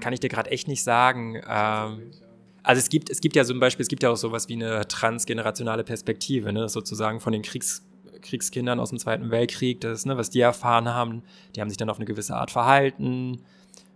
kann 0.00 0.12
ich 0.12 0.20
dir 0.20 0.28
gerade 0.28 0.50
echt 0.50 0.68
nicht 0.68 0.82
sagen. 0.82 1.40
Ähm, 1.48 2.12
also 2.62 2.78
es 2.78 2.88
gibt, 2.88 3.10
es 3.10 3.20
gibt 3.20 3.34
ja 3.34 3.44
zum 3.44 3.60
Beispiel, 3.60 3.82
es 3.82 3.88
gibt 3.88 4.02
ja 4.02 4.10
auch 4.10 4.16
sowas 4.16 4.48
wie 4.48 4.54
eine 4.54 4.86
transgenerationale 4.86 5.84
Perspektive, 5.84 6.52
ne? 6.52 6.68
sozusagen 6.68 7.20
von 7.20 7.32
den 7.32 7.42
Kriegs, 7.42 7.84
Kriegskindern 8.20 8.78
aus 8.78 8.90
dem 8.90 8.98
Zweiten 8.98 9.30
Weltkrieg, 9.30 9.80
das, 9.80 10.04
ne, 10.04 10.16
was 10.16 10.30
die 10.30 10.40
erfahren 10.40 10.88
haben, 10.88 11.22
die 11.54 11.60
haben 11.60 11.68
sich 11.68 11.76
dann 11.76 11.88
auf 11.88 11.98
eine 11.98 12.04
gewisse 12.04 12.36
Art 12.36 12.50
verhalten, 12.50 13.42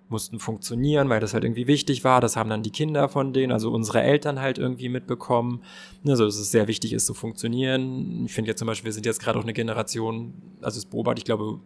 mussten 0.08 0.38
funktionieren, 0.38 1.08
weil 1.08 1.20
das 1.20 1.34
halt 1.34 1.44
irgendwie 1.44 1.66
wichtig 1.66 2.04
war. 2.04 2.20
Das 2.20 2.36
haben 2.36 2.50
dann 2.50 2.62
die 2.62 2.70
Kinder 2.70 3.08
von 3.08 3.32
denen, 3.32 3.52
also 3.52 3.72
unsere 3.72 4.02
Eltern 4.02 4.40
halt 4.40 4.58
irgendwie 4.58 4.88
mitbekommen. 4.88 5.62
Also 6.06 6.24
dass 6.24 6.36
es 6.36 6.50
sehr 6.50 6.68
wichtig 6.68 6.92
ist 6.92 7.06
zu 7.06 7.14
funktionieren. 7.14 8.26
Ich 8.26 8.32
finde 8.32 8.50
jetzt 8.50 8.58
zum 8.58 8.66
Beispiel, 8.66 8.86
wir 8.86 8.92
sind 8.92 9.06
jetzt 9.06 9.20
gerade 9.20 9.38
auch 9.38 9.42
eine 9.42 9.54
Generation, 9.54 10.34
also 10.60 10.78
es 10.78 10.86
beobachte 10.86 11.18
ich 11.18 11.24
glaube 11.24 11.60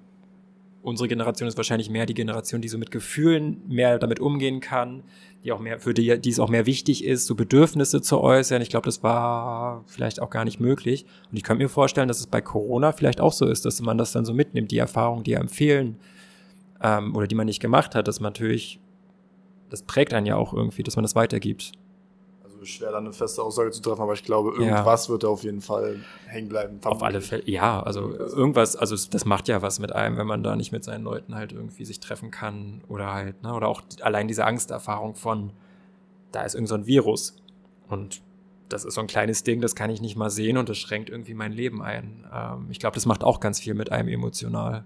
unsere 0.87 1.09
Generation 1.09 1.49
ist 1.49 1.57
wahrscheinlich 1.57 1.91
mehr 1.91 2.07
die 2.07 2.15
Generation, 2.15 2.61
die 2.61 2.69
so 2.69 2.79
mit 2.79 2.93
Gefühlen 2.93 3.61
mehr 3.67 3.99
damit 3.99 4.21
umgehen 4.21 4.61
kann, 4.61 5.03
die 5.43 5.51
auch 5.51 5.59
mehr, 5.59 5.81
für 5.81 5.93
die, 5.93 6.21
die 6.21 6.31
es 6.31 6.39
auch 6.39 6.49
mehr 6.49 6.65
wichtig 6.65 7.05
ist, 7.05 7.27
so 7.27 7.35
Bedürfnisse 7.35 8.01
zu 8.03 8.21
äußern. 8.21 8.63
Ich 8.63 8.69
glaube, 8.71 8.85
das 8.85 9.03
war 9.03 9.83
vielleicht 9.89 10.23
auch 10.23 10.31
gar 10.31 10.45
nicht 10.45 10.61
möglich. 10.61 11.05
Und 11.29 11.37
ich 11.37 11.43
könnte 11.43 11.65
mir 11.65 11.69
vorstellen, 11.69 12.07
dass 12.07 12.21
es 12.21 12.29
bei 12.29 12.41
Corona 12.41 12.93
vielleicht 12.93 13.21
auch 13.21 13.33
so 13.33 13.47
ist, 13.47 13.65
dass 13.65 13.81
man 13.81 13.99
das 13.99 14.13
dann 14.13 14.25
so 14.25 14.33
mitnimmt, 14.33 14.71
die 14.71 14.79
Erfahrungen, 14.79 15.25
die 15.25 15.37
einem 15.37 15.49
fehlen 15.49 15.99
ähm, 16.81 17.17
oder 17.17 17.27
die 17.27 17.35
man 17.35 17.47
nicht 17.47 17.61
gemacht 17.61 17.97
hat, 17.97 18.07
dass 18.07 18.21
man 18.21 18.29
natürlich, 18.29 18.79
das 19.71 19.83
prägt 19.83 20.15
einen 20.15 20.27
ja 20.27 20.37
auch 20.37 20.55
irgendwie, 20.55 20.85
dass 20.85 20.95
man 20.95 21.03
das 21.03 21.17
weitergibt 21.17 21.73
schwer, 22.67 22.93
da 22.93 22.99
eine 22.99 23.13
feste 23.13 23.43
Aussage 23.43 23.71
zu 23.71 23.81
treffen, 23.81 24.03
aber 24.03 24.13
ich 24.13 24.25
glaube, 24.25 24.51
irgendwas 24.51 25.07
ja. 25.07 25.13
wird 25.13 25.25
da 25.25 25.29
auf 25.29 25.43
jeden 25.43 25.61
Fall 25.61 26.01
hängen 26.27 26.49
bleiben. 26.49 26.79
Auf 26.85 27.03
alle 27.03 27.21
Fälle, 27.21 27.43
ja, 27.47 27.83
also 27.83 28.13
irgendwas, 28.13 28.77
also 28.77 28.97
das 29.11 29.25
macht 29.25 29.49
ja 29.49 29.63
was 29.63 29.79
mit 29.79 29.93
einem, 29.93 30.17
wenn 30.17 30.27
man 30.27 30.43
da 30.43 30.57
nicht 30.57 30.73
mit 30.73 30.85
seinen 30.85 31.05
Leuten 31.05 31.35
halt 31.35 31.53
irgendwie 31.53 31.85
sich 31.85 32.01
treffen 32.01 32.31
kann 32.31 32.83
oder 32.89 33.13
halt, 33.13 33.43
ne, 33.43 33.55
oder 33.55 33.69
auch 33.69 33.83
allein 34.01 34.29
diese 34.29 34.45
Angsterfahrung 34.45 35.15
von, 35.15 35.53
da 36.33 36.43
ist 36.43 36.55
irgend 36.55 36.69
so 36.69 36.75
ein 36.75 36.87
Virus 36.87 37.37
und 37.89 38.23
das 38.69 38.85
ist 38.85 38.95
so 38.95 39.01
ein 39.01 39.07
kleines 39.07 39.45
Ding, 39.45 39.61
das 39.61 39.75
kann 39.75 39.91
ich 39.91 40.01
nicht 40.01 40.17
mal 40.17 40.31
sehen 40.31 40.57
und 40.57 40.69
das 40.69 40.79
schränkt 40.79 41.09
irgendwie 41.09 41.35
mein 41.35 41.53
Leben 41.53 41.83
ein. 41.83 42.27
Ähm, 42.33 42.67
ich 42.71 42.79
glaube, 42.79 42.95
das 42.95 43.07
macht 43.07 43.23
auch 43.23 43.41
ganz 43.41 43.61
viel 43.61 43.75
mit 43.75 43.93
einem 43.93 44.09
emotional. 44.09 44.85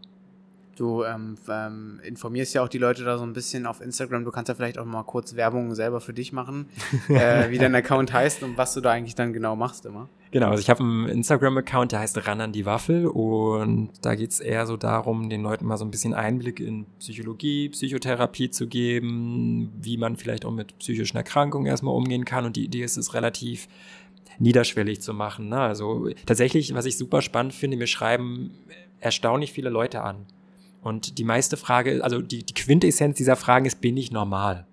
Du 0.81 1.05
ähm, 1.05 1.37
ähm, 1.47 2.01
informierst 2.03 2.55
ja 2.55 2.63
auch 2.63 2.69
die 2.69 2.79
Leute 2.79 3.05
da 3.05 3.19
so 3.19 3.25
ein 3.25 3.35
bisschen 3.35 3.67
auf 3.67 3.83
Instagram. 3.83 4.25
Du 4.25 4.31
kannst 4.31 4.49
ja 4.49 4.55
vielleicht 4.55 4.79
auch 4.79 4.87
mal 4.87 5.03
kurz 5.03 5.37
Werbung 5.37 5.75
selber 5.75 6.01
für 6.01 6.15
dich 6.15 6.33
machen, 6.33 6.71
äh, 7.11 7.51
wie 7.51 7.59
dein 7.59 7.75
Account 7.75 8.15
heißt 8.15 8.43
und 8.43 8.57
was 8.57 8.73
du 8.73 8.81
da 8.81 8.93
eigentlich 8.93 9.15
dann 9.15 9.35
genau 9.35 9.57
machst 9.57 9.85
immer. 9.85 10.09
Genau, 10.31 10.49
also 10.49 10.63
ich 10.63 10.71
habe 10.71 10.83
einen 10.83 11.07
Instagram-Account, 11.07 11.93
der 11.93 11.99
heißt 11.99 12.27
Ran 12.27 12.41
an 12.41 12.53
die 12.53 12.65
Waffel 12.65 13.07
und 13.09 13.91
da 14.01 14.15
geht 14.15 14.31
es 14.31 14.41
eher 14.41 14.65
so 14.65 14.79
darum, 14.79 15.29
den 15.29 15.43
Leuten 15.43 15.67
mal 15.67 15.77
so 15.77 15.85
ein 15.85 15.91
bisschen 15.91 16.15
Einblick 16.15 16.61
in 16.61 16.87
Psychologie, 16.99 17.69
Psychotherapie 17.69 18.49
zu 18.49 18.67
geben, 18.67 19.71
wie 19.83 19.99
man 19.99 20.17
vielleicht 20.17 20.47
auch 20.47 20.51
mit 20.51 20.79
psychischen 20.79 21.19
Erkrankungen 21.19 21.67
erstmal 21.67 21.95
umgehen 21.95 22.25
kann 22.25 22.47
und 22.47 22.57
die 22.57 22.65
Idee 22.65 22.85
ist 22.85 22.97
es 22.97 23.13
relativ 23.13 23.69
niederschwellig 24.39 25.03
zu 25.03 25.13
machen. 25.13 25.51
Ne? 25.51 25.61
Also 25.61 26.09
tatsächlich, 26.25 26.73
was 26.73 26.87
ich 26.87 26.97
super 26.97 27.21
spannend 27.21 27.53
finde, 27.53 27.77
mir 27.77 27.87
schreiben 27.87 28.53
erstaunlich 28.99 29.53
viele 29.53 29.69
Leute 29.69 30.01
an 30.01 30.25
und 30.83 31.19
die 31.19 31.25
meiste 31.25 31.57
Frage, 31.57 32.03
also 32.03 32.21
die, 32.21 32.45
die 32.45 32.55
Quintessenz 32.55 33.17
dieser 33.17 33.37
Fragen 33.37 33.67
ist, 33.67 33.81
bin 33.81 33.97
ich 33.97 34.11
normal? 34.11 34.67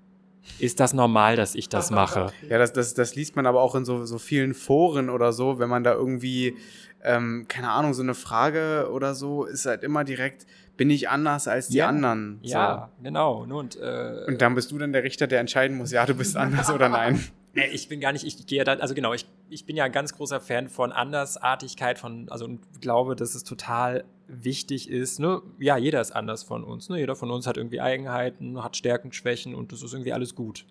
Ist 0.60 0.80
das 0.80 0.94
normal, 0.94 1.36
dass 1.36 1.56
ich 1.56 1.70
das 1.70 1.92
mache? 1.92 2.32
Ja, 2.50 2.58
das, 2.58 2.74
das, 2.74 2.94
das 2.94 3.16
liest 3.16 3.36
man 3.36 3.46
aber 3.46 3.62
auch 3.62 3.76
in 3.76 3.86
so, 3.86 4.06
so 4.06 4.18
vielen 4.18 4.54
Foren 4.54 5.10
oder 5.10 5.34
so, 5.34 5.60
wenn 5.60 5.70
man 5.70 5.84
da 5.84 5.94
irgendwie, 5.94 6.56
ähm, 7.04 7.46
keine 7.48 7.70
Ahnung, 7.72 7.94
so 7.94 8.02
eine 8.02 8.14
Frage 8.14 8.90
oder 8.92 9.14
so, 9.14 9.46
ist 9.46 9.66
halt 9.66 9.84
immer 9.84 10.04
direkt, 10.04 10.48
bin 10.78 10.90
ich 10.90 11.10
anders 11.10 11.48
als 11.48 11.68
die 11.68 11.78
ja, 11.78 11.88
anderen? 11.88 12.40
So. 12.44 12.52
Ja, 12.52 12.92
genau. 13.04 13.44
Und, 13.44 13.76
äh, 13.76 14.24
und 14.28 14.42
dann 14.42 14.56
bist 14.56 14.72
du 14.72 14.78
dann 14.78 14.94
der 14.94 15.04
Richter, 15.04 15.28
der 15.28 15.42
entscheiden 15.42 15.78
muss, 15.78 15.92
ja, 15.92 16.06
du 16.06 16.16
bist 16.16 16.38
anders 16.38 16.70
oder 16.72 16.90
nein. 16.90 17.22
Ich 17.54 17.90
bin 17.90 18.00
gar 18.00 18.12
nicht, 18.12 18.24
ich 18.24 18.46
gehe 18.46 18.64
da, 18.64 18.74
also 18.74 18.94
genau, 18.94 19.14
ich, 19.14 19.26
ich 19.50 19.66
bin 19.66 19.76
ja 19.76 19.86
ein 19.86 19.92
ganz 19.92 20.14
großer 20.14 20.40
Fan 20.40 20.70
von 20.70 20.92
Andersartigkeit, 20.92 21.98
von, 21.98 22.30
also 22.30 22.46
und 22.46 22.82
glaube, 22.82 23.16
dass 23.16 23.34
es 23.34 23.44
total 23.44 24.04
wichtig 24.28 24.90
ist, 24.90 25.20
ne, 25.20 25.42
ja, 25.58 25.78
jeder 25.78 26.02
ist 26.02 26.12
anders 26.12 26.44
von 26.44 26.64
uns, 26.64 26.90
ne, 26.90 27.00
jeder 27.00 27.16
von 27.16 27.32
uns 27.32 27.48
hat 27.48 27.58
irgendwie 27.58 27.82
Eigenheiten, 27.82 28.64
hat 28.64 28.78
Stärken, 28.78 29.12
Schwächen 29.12 29.56
und 29.56 29.72
das 29.72 29.82
ist 29.82 29.94
irgendwie 29.94 30.14
alles 30.14 30.36
gut. 30.36 30.66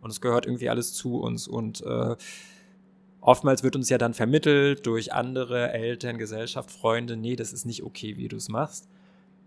Und 0.00 0.10
es 0.10 0.22
gehört 0.22 0.46
irgendwie 0.46 0.70
alles 0.70 0.94
zu 0.94 1.20
uns 1.20 1.46
und 1.46 1.82
äh, 1.82 2.16
oftmals 3.20 3.62
wird 3.62 3.76
uns 3.76 3.90
ja 3.90 3.98
dann 3.98 4.14
vermittelt 4.14 4.86
durch 4.86 5.12
andere 5.12 5.72
Eltern, 5.72 6.16
Gesellschaft, 6.16 6.70
Freunde, 6.70 7.16
nee, 7.16 7.36
das 7.36 7.52
ist 7.52 7.66
nicht 7.66 7.82
okay, 7.82 8.16
wie 8.16 8.28
du 8.28 8.36
es 8.36 8.48
machst. 8.48 8.88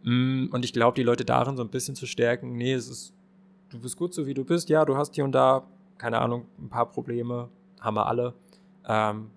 Mm, 0.03 0.47
und 0.51 0.63
ich 0.63 0.73
glaube, 0.73 0.95
die 0.95 1.03
Leute 1.03 1.25
darin 1.25 1.57
so 1.57 1.63
ein 1.63 1.69
bisschen 1.69 1.95
zu 1.95 2.05
stärken, 2.05 2.55
nee, 2.55 2.73
es 2.73 2.87
ist, 2.87 3.13
du 3.69 3.79
bist 3.79 3.97
gut 3.97 4.13
so, 4.13 4.27
wie 4.27 4.33
du 4.33 4.43
bist, 4.43 4.69
ja, 4.69 4.85
du 4.85 4.95
hast 4.95 5.15
hier 5.15 5.23
und 5.23 5.31
da 5.31 5.67
keine 5.97 6.19
Ahnung, 6.19 6.45
ein 6.59 6.69
paar 6.69 6.89
Probleme, 6.89 7.49
haben 7.79 7.95
wir 7.95 8.07
alle. 8.07 8.33
Ähm, 8.87 9.29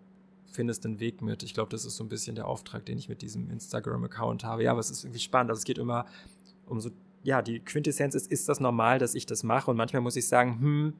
findest 0.51 0.85
den 0.85 1.01
Weg 1.01 1.23
mit. 1.23 1.43
Ich 1.43 1.55
glaube, 1.55 1.71
das 1.71 1.85
ist 1.85 1.97
so 1.97 2.05
ein 2.05 2.09
bisschen 2.09 2.35
der 2.35 2.49
Auftrag, 2.49 2.85
den 2.87 2.99
ich 2.99 3.09
mit 3.09 3.23
diesem 3.23 3.51
Instagram-Account 3.51 4.45
habe. 4.45 4.65
Ja, 4.65 4.73
aber 4.73 4.81
es 4.81 4.91
ist 4.91 5.05
irgendwie 5.05 5.21
spannend. 5.21 5.51
Also 5.51 5.61
es 5.61 5.65
geht 5.65 5.79
immer 5.79 6.07
um 6.67 6.81
so, 6.81 6.91
ja, 7.23 7.43
die 7.43 7.61
Quintessenz 7.61 8.15
ist, 8.15 8.31
ist 8.31 8.49
das 8.49 8.59
normal, 8.59 8.99
dass 8.99 9.15
ich 9.15 9.27
das 9.27 9.43
mache? 9.43 9.71
Und 9.71 9.77
manchmal 9.77 10.03
muss 10.03 10.17
ich 10.17 10.27
sagen, 10.27 10.59
hm, 10.61 10.93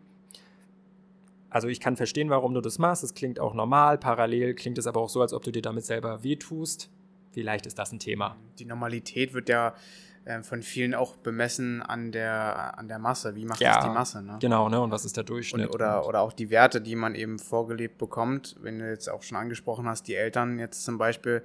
also 1.49 1.69
ich 1.69 1.81
kann 1.81 1.97
verstehen, 1.97 2.29
warum 2.29 2.53
du 2.55 2.61
das 2.61 2.79
machst. 2.79 3.03
Es 3.03 3.15
klingt 3.15 3.41
auch 3.41 3.55
normal. 3.55 3.99
Parallel 3.99 4.55
klingt 4.55 4.79
es 4.79 4.87
aber 4.87 5.01
auch 5.01 5.09
so, 5.09 5.23
als 5.23 5.33
ob 5.33 5.43
du 5.43 5.51
dir 5.51 5.63
damit 5.63 5.85
selber 5.85 6.23
wehtust. 6.23 6.91
Vielleicht 7.33 7.67
ist 7.67 7.79
das 7.79 7.93
ein 7.93 7.99
Thema. 7.99 8.37
Die 8.59 8.65
Normalität 8.65 9.33
wird 9.33 9.49
ja 9.49 9.75
ähm, 10.27 10.43
von 10.43 10.63
vielen 10.63 10.95
auch 10.95 11.17
bemessen 11.17 11.83
an 11.83 12.11
der, 12.11 12.77
an 12.79 12.89
der 12.89 12.99
Masse. 12.99 13.37
Wie 13.37 13.45
macht 13.45 13.61
ja, 13.61 13.77
das 13.77 13.85
die 13.85 13.91
Masse? 13.91 14.23
Ne? 14.23 14.39
Genau, 14.41 14.69
ne? 14.69 14.81
Und 14.81 14.91
was 14.91 15.05
ist 15.05 15.17
der 15.17 15.25
Durchschnitt? 15.25 15.69
Und, 15.69 15.75
oder, 15.75 16.07
oder 16.07 16.21
auch 16.21 16.33
die 16.33 16.51
Werte, 16.51 16.81
die 16.81 16.97
man 16.97 17.15
eben 17.15 17.39
vorgelebt 17.39 17.97
bekommt. 17.97 18.57
Wenn 18.61 18.81
du 18.81 18.91
jetzt 18.91 19.09
auch 19.09 19.23
schon 19.23 19.39
angesprochen 19.39 19.87
hast, 19.87 20.09
die 20.09 20.17
Eltern 20.17 20.59
jetzt 20.59 20.85
zum 20.85 20.99
Beispiel, 20.99 21.43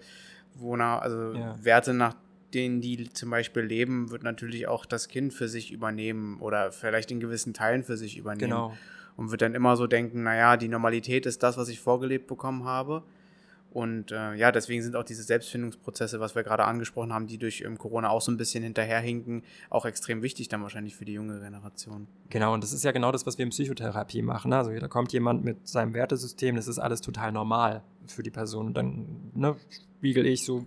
wonach, 0.55 1.01
also 1.01 1.33
ja. 1.33 1.55
Werte 1.63 1.93
nach 1.93 2.15
denen 2.55 2.81
die 2.81 3.09
zum 3.13 3.29
Beispiel 3.29 3.63
leben, 3.63 4.09
wird 4.09 4.23
natürlich 4.23 4.67
auch 4.67 4.85
das 4.85 5.07
Kind 5.07 5.33
für 5.33 5.47
sich 5.47 5.71
übernehmen 5.71 6.39
oder 6.39 6.71
vielleicht 6.71 7.11
in 7.11 7.19
gewissen 7.19 7.53
Teilen 7.53 7.83
für 7.83 7.97
sich 7.97 8.17
übernehmen. 8.17 8.49
Genau. 8.49 8.73
Und 9.15 9.29
wird 9.29 9.41
dann 9.41 9.53
immer 9.53 9.77
so 9.77 9.87
denken, 9.87 10.23
naja, 10.23 10.57
die 10.57 10.67
Normalität 10.69 11.25
ist 11.25 11.43
das, 11.43 11.57
was 11.57 11.69
ich 11.69 11.79
vorgelebt 11.79 12.27
bekommen 12.27 12.63
habe. 12.63 13.03
Und 13.73 14.11
äh, 14.11 14.33
ja, 14.35 14.51
deswegen 14.51 14.83
sind 14.83 14.97
auch 14.97 15.03
diese 15.03 15.23
Selbstfindungsprozesse, 15.23 16.19
was 16.19 16.35
wir 16.35 16.43
gerade 16.43 16.65
angesprochen 16.65 17.13
haben, 17.13 17.27
die 17.27 17.37
durch 17.37 17.61
ähm, 17.61 17.77
Corona 17.77 18.09
auch 18.09 18.19
so 18.19 18.29
ein 18.29 18.35
bisschen 18.35 18.63
hinterherhinken, 18.63 19.43
auch 19.69 19.85
extrem 19.85 20.21
wichtig 20.21 20.49
dann 20.49 20.61
wahrscheinlich 20.61 20.95
für 20.95 21.05
die 21.05 21.13
junge 21.13 21.39
Generation. 21.39 22.07
Genau, 22.29 22.53
und 22.53 22.63
das 22.63 22.73
ist 22.73 22.83
ja 22.83 22.91
genau 22.91 23.13
das, 23.13 23.25
was 23.25 23.37
wir 23.37 23.43
in 23.43 23.51
Psychotherapie 23.51 24.23
machen. 24.23 24.51
Also 24.51 24.77
da 24.77 24.89
kommt 24.89 25.13
jemand 25.13 25.45
mit 25.45 25.69
seinem 25.69 25.93
Wertesystem, 25.93 26.57
das 26.57 26.67
ist 26.67 26.79
alles 26.79 26.99
total 26.99 27.31
normal 27.31 27.81
für 28.07 28.23
die 28.23 28.29
Person. 28.29 28.67
Und 28.67 28.73
dann 28.75 29.31
ne, 29.33 29.55
spiegel 29.97 30.25
ich 30.25 30.43
so, 30.43 30.65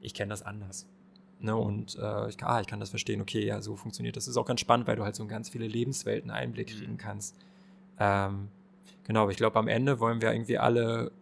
ich 0.00 0.14
kenne 0.14 0.30
das 0.30 0.42
anders. 0.42 0.88
Ne, 1.38 1.54
und 1.54 1.96
äh, 1.96 2.28
ich, 2.28 2.42
ah, 2.42 2.60
ich 2.60 2.66
kann 2.66 2.80
das 2.80 2.90
verstehen, 2.90 3.20
okay, 3.20 3.46
ja, 3.46 3.60
so 3.60 3.76
funktioniert 3.76 4.16
das. 4.16 4.24
Das 4.24 4.32
ist 4.32 4.36
auch 4.36 4.46
ganz 4.46 4.60
spannend, 4.60 4.88
weil 4.88 4.96
du 4.96 5.04
halt 5.04 5.14
so 5.14 5.22
in 5.22 5.28
ganz 5.28 5.48
viele 5.48 5.68
Lebenswelten 5.68 6.32
Einblick 6.32 6.68
kriegen 6.76 6.96
kannst. 6.96 7.36
Ähm, 8.00 8.48
genau, 9.04 9.22
aber 9.22 9.30
ich 9.30 9.36
glaube, 9.36 9.60
am 9.60 9.68
Ende 9.68 10.00
wollen 10.00 10.20
wir 10.20 10.32
irgendwie 10.32 10.58
alle 10.58 11.12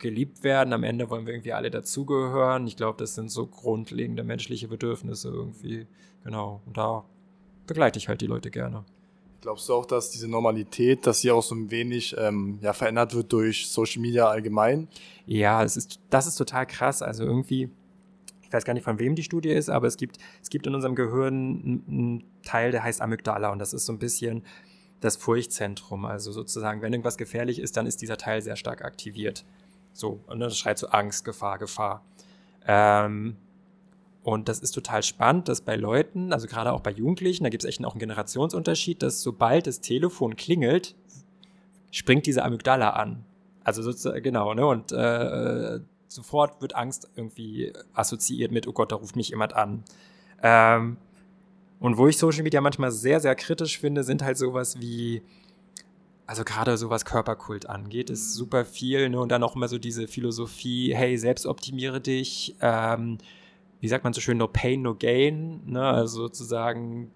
geliebt 0.00 0.42
werden. 0.42 0.72
Am 0.72 0.82
Ende 0.82 1.08
wollen 1.10 1.26
wir 1.26 1.34
irgendwie 1.34 1.52
alle 1.52 1.70
dazugehören. 1.70 2.66
Ich 2.66 2.76
glaube, 2.76 2.98
das 2.98 3.14
sind 3.14 3.30
so 3.30 3.46
grundlegende 3.46 4.24
menschliche 4.24 4.68
Bedürfnisse 4.68 5.28
irgendwie. 5.28 5.86
Genau. 6.24 6.60
Und 6.66 6.76
da 6.76 7.04
begleite 7.66 7.98
ich 7.98 8.08
halt 8.08 8.20
die 8.20 8.26
Leute 8.26 8.50
gerne. 8.50 8.84
Glaubst 9.40 9.68
du 9.68 9.74
auch, 9.74 9.86
dass 9.86 10.10
diese 10.10 10.28
Normalität, 10.28 11.06
dass 11.06 11.20
sie 11.20 11.30
auch 11.30 11.42
so 11.42 11.54
ein 11.54 11.70
wenig 11.70 12.14
ähm, 12.18 12.58
ja, 12.60 12.72
verändert 12.72 13.14
wird 13.14 13.32
durch 13.32 13.68
Social 13.68 14.02
Media 14.02 14.28
allgemein? 14.28 14.88
Ja, 15.24 15.62
es 15.62 15.76
ist, 15.76 16.00
das 16.10 16.26
ist 16.26 16.34
total 16.34 16.66
krass. 16.66 17.00
Also 17.00 17.24
irgendwie, 17.24 17.70
ich 18.42 18.52
weiß 18.52 18.64
gar 18.64 18.74
nicht, 18.74 18.84
von 18.84 18.98
wem 18.98 19.14
die 19.14 19.22
Studie 19.22 19.50
ist, 19.50 19.70
aber 19.70 19.86
es 19.86 19.96
gibt, 19.96 20.18
es 20.42 20.50
gibt 20.50 20.66
in 20.66 20.74
unserem 20.74 20.94
Gehirn 20.94 21.82
einen 21.88 22.24
Teil, 22.42 22.70
der 22.70 22.82
heißt 22.82 23.00
Amygdala 23.00 23.50
und 23.50 23.60
das 23.60 23.72
ist 23.72 23.86
so 23.86 23.92
ein 23.92 23.98
bisschen 23.98 24.42
das 25.00 25.16
Furchtzentrum. 25.16 26.04
Also 26.04 26.32
sozusagen, 26.32 26.82
wenn 26.82 26.92
irgendwas 26.92 27.16
gefährlich 27.16 27.60
ist, 27.60 27.78
dann 27.78 27.86
ist 27.86 28.02
dieser 28.02 28.18
Teil 28.18 28.42
sehr 28.42 28.56
stark 28.56 28.84
aktiviert. 28.84 29.46
So, 29.92 30.20
und 30.26 30.40
das 30.40 30.56
schreit 30.56 30.78
so 30.78 30.88
Angst, 30.88 31.24
Gefahr, 31.24 31.58
Gefahr. 31.58 32.04
Ähm, 32.66 33.36
und 34.22 34.48
das 34.48 34.60
ist 34.60 34.72
total 34.72 35.02
spannend, 35.02 35.48
dass 35.48 35.62
bei 35.62 35.76
Leuten, 35.76 36.32
also 36.32 36.46
gerade 36.46 36.72
auch 36.72 36.80
bei 36.80 36.90
Jugendlichen, 36.90 37.44
da 37.44 37.50
gibt 37.50 37.64
es 37.64 37.68
echt 37.68 37.84
auch 37.84 37.92
einen 37.92 38.00
Generationsunterschied, 38.00 39.02
dass 39.02 39.22
sobald 39.22 39.66
das 39.66 39.80
Telefon 39.80 40.36
klingelt, 40.36 40.94
springt 41.90 42.26
diese 42.26 42.44
Amygdala 42.44 42.90
an. 42.90 43.24
Also 43.64 43.82
sozusagen, 43.82 44.22
genau, 44.22 44.54
ne? 44.54 44.66
Und 44.66 44.92
äh, 44.92 45.80
sofort 46.06 46.60
wird 46.60 46.74
Angst 46.76 47.08
irgendwie 47.16 47.72
assoziiert 47.94 48.52
mit, 48.52 48.66
oh 48.66 48.72
Gott, 48.72 48.92
da 48.92 48.96
ruft 48.96 49.16
mich 49.16 49.30
jemand 49.30 49.54
an. 49.54 49.84
Ähm, 50.42 50.96
und 51.78 51.96
wo 51.96 52.08
ich 52.08 52.18
Social 52.18 52.42
Media 52.42 52.60
manchmal 52.60 52.92
sehr, 52.92 53.20
sehr 53.20 53.34
kritisch 53.34 53.78
finde, 53.78 54.04
sind 54.04 54.22
halt 54.22 54.36
sowas 54.36 54.80
wie 54.80 55.22
also 56.30 56.44
gerade 56.44 56.76
so 56.76 56.90
was 56.90 57.04
Körperkult 57.04 57.68
angeht, 57.68 58.08
ist 58.08 58.34
super 58.34 58.64
viel. 58.64 59.08
Ne? 59.08 59.18
Und 59.18 59.30
dann 59.30 59.42
auch 59.42 59.56
immer 59.56 59.66
so 59.66 59.78
diese 59.78 60.06
Philosophie, 60.06 60.94
hey, 60.94 61.18
selbst 61.18 61.44
optimiere 61.44 62.00
dich. 62.00 62.54
Ähm, 62.60 63.18
wie 63.80 63.88
sagt 63.88 64.04
man 64.04 64.12
so 64.12 64.20
schön, 64.20 64.38
no 64.38 64.46
pain, 64.46 64.80
no 64.80 64.94
gain. 64.94 65.60
Ne? 65.66 65.82
Also 65.82 66.22
sozusagen 66.22 67.10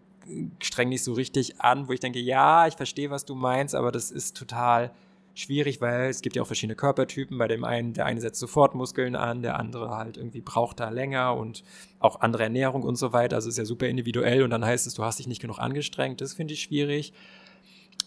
streng 0.61 0.91
dich 0.91 1.05
so 1.05 1.13
richtig 1.13 1.61
an, 1.61 1.87
wo 1.87 1.93
ich 1.93 2.01
denke, 2.01 2.19
ja, 2.19 2.67
ich 2.67 2.75
verstehe, 2.75 3.09
was 3.09 3.25
du 3.25 3.37
meinst, 3.37 3.77
aber 3.77 3.93
das 3.93 4.11
ist 4.11 4.37
total 4.37 4.91
schwierig, 5.35 5.81
weil 5.81 6.11
es 6.11 6.21
gibt 6.21 6.35
ja 6.35 6.43
auch 6.43 6.49
verschiedene 6.49 6.75
Körpertypen. 6.75 7.39
Bei 7.39 7.47
dem 7.47 7.63
einen, 7.63 7.93
der 7.93 8.07
eine 8.07 8.21
setzt 8.21 8.41
sofort 8.41 8.75
Muskeln 8.75 9.15
an, 9.15 9.43
der 9.43 9.61
andere 9.61 9.91
halt 9.91 10.17
irgendwie 10.17 10.41
braucht 10.41 10.81
da 10.81 10.89
länger 10.89 11.37
und 11.37 11.63
auch 12.01 12.21
andere 12.21 12.43
Ernährung 12.43 12.83
und 12.83 12.97
so 12.97 13.13
weiter. 13.13 13.37
Also 13.37 13.49
ist 13.49 13.59
ja 13.59 13.65
super 13.65 13.87
individuell 13.87 14.43
und 14.43 14.51
dann 14.51 14.65
heißt 14.65 14.89
es, 14.89 14.95
du 14.95 15.05
hast 15.05 15.21
dich 15.21 15.29
nicht 15.29 15.41
genug 15.41 15.61
angestrengt. 15.61 16.21
Das 16.21 16.35
finde 16.35 16.55
ich 16.55 16.63
schwierig. 16.63 17.13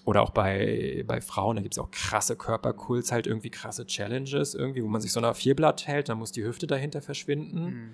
Oder 0.07 0.21
auch 0.21 0.29
bei, 0.29 1.03
bei 1.05 1.19
Frauen, 1.19 1.57
da 1.57 1.61
gibt 1.61 1.73
es 1.73 1.79
auch 1.79 1.91
krasse 1.91 2.37
Körperkults, 2.37 3.11
halt 3.11 3.27
irgendwie 3.27 3.49
krasse 3.49 3.85
Challenges, 3.85 4.53
irgendwie, 4.53 4.81
wo 4.81 4.87
man 4.87 5.01
sich 5.01 5.11
so 5.11 5.19
nach 5.19 5.35
Vierblatt 5.35 5.85
hält, 5.85 6.07
dann 6.07 6.17
muss 6.17 6.31
die 6.31 6.45
Hüfte 6.45 6.65
dahinter 6.65 7.01
verschwinden. 7.01 7.63
Mhm. 7.65 7.89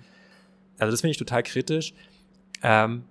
also 0.78 0.92
das 0.92 1.00
finde 1.00 1.10
ich 1.10 1.16
total 1.16 1.42
kritisch. 1.42 1.92
Ähm, 2.62 3.02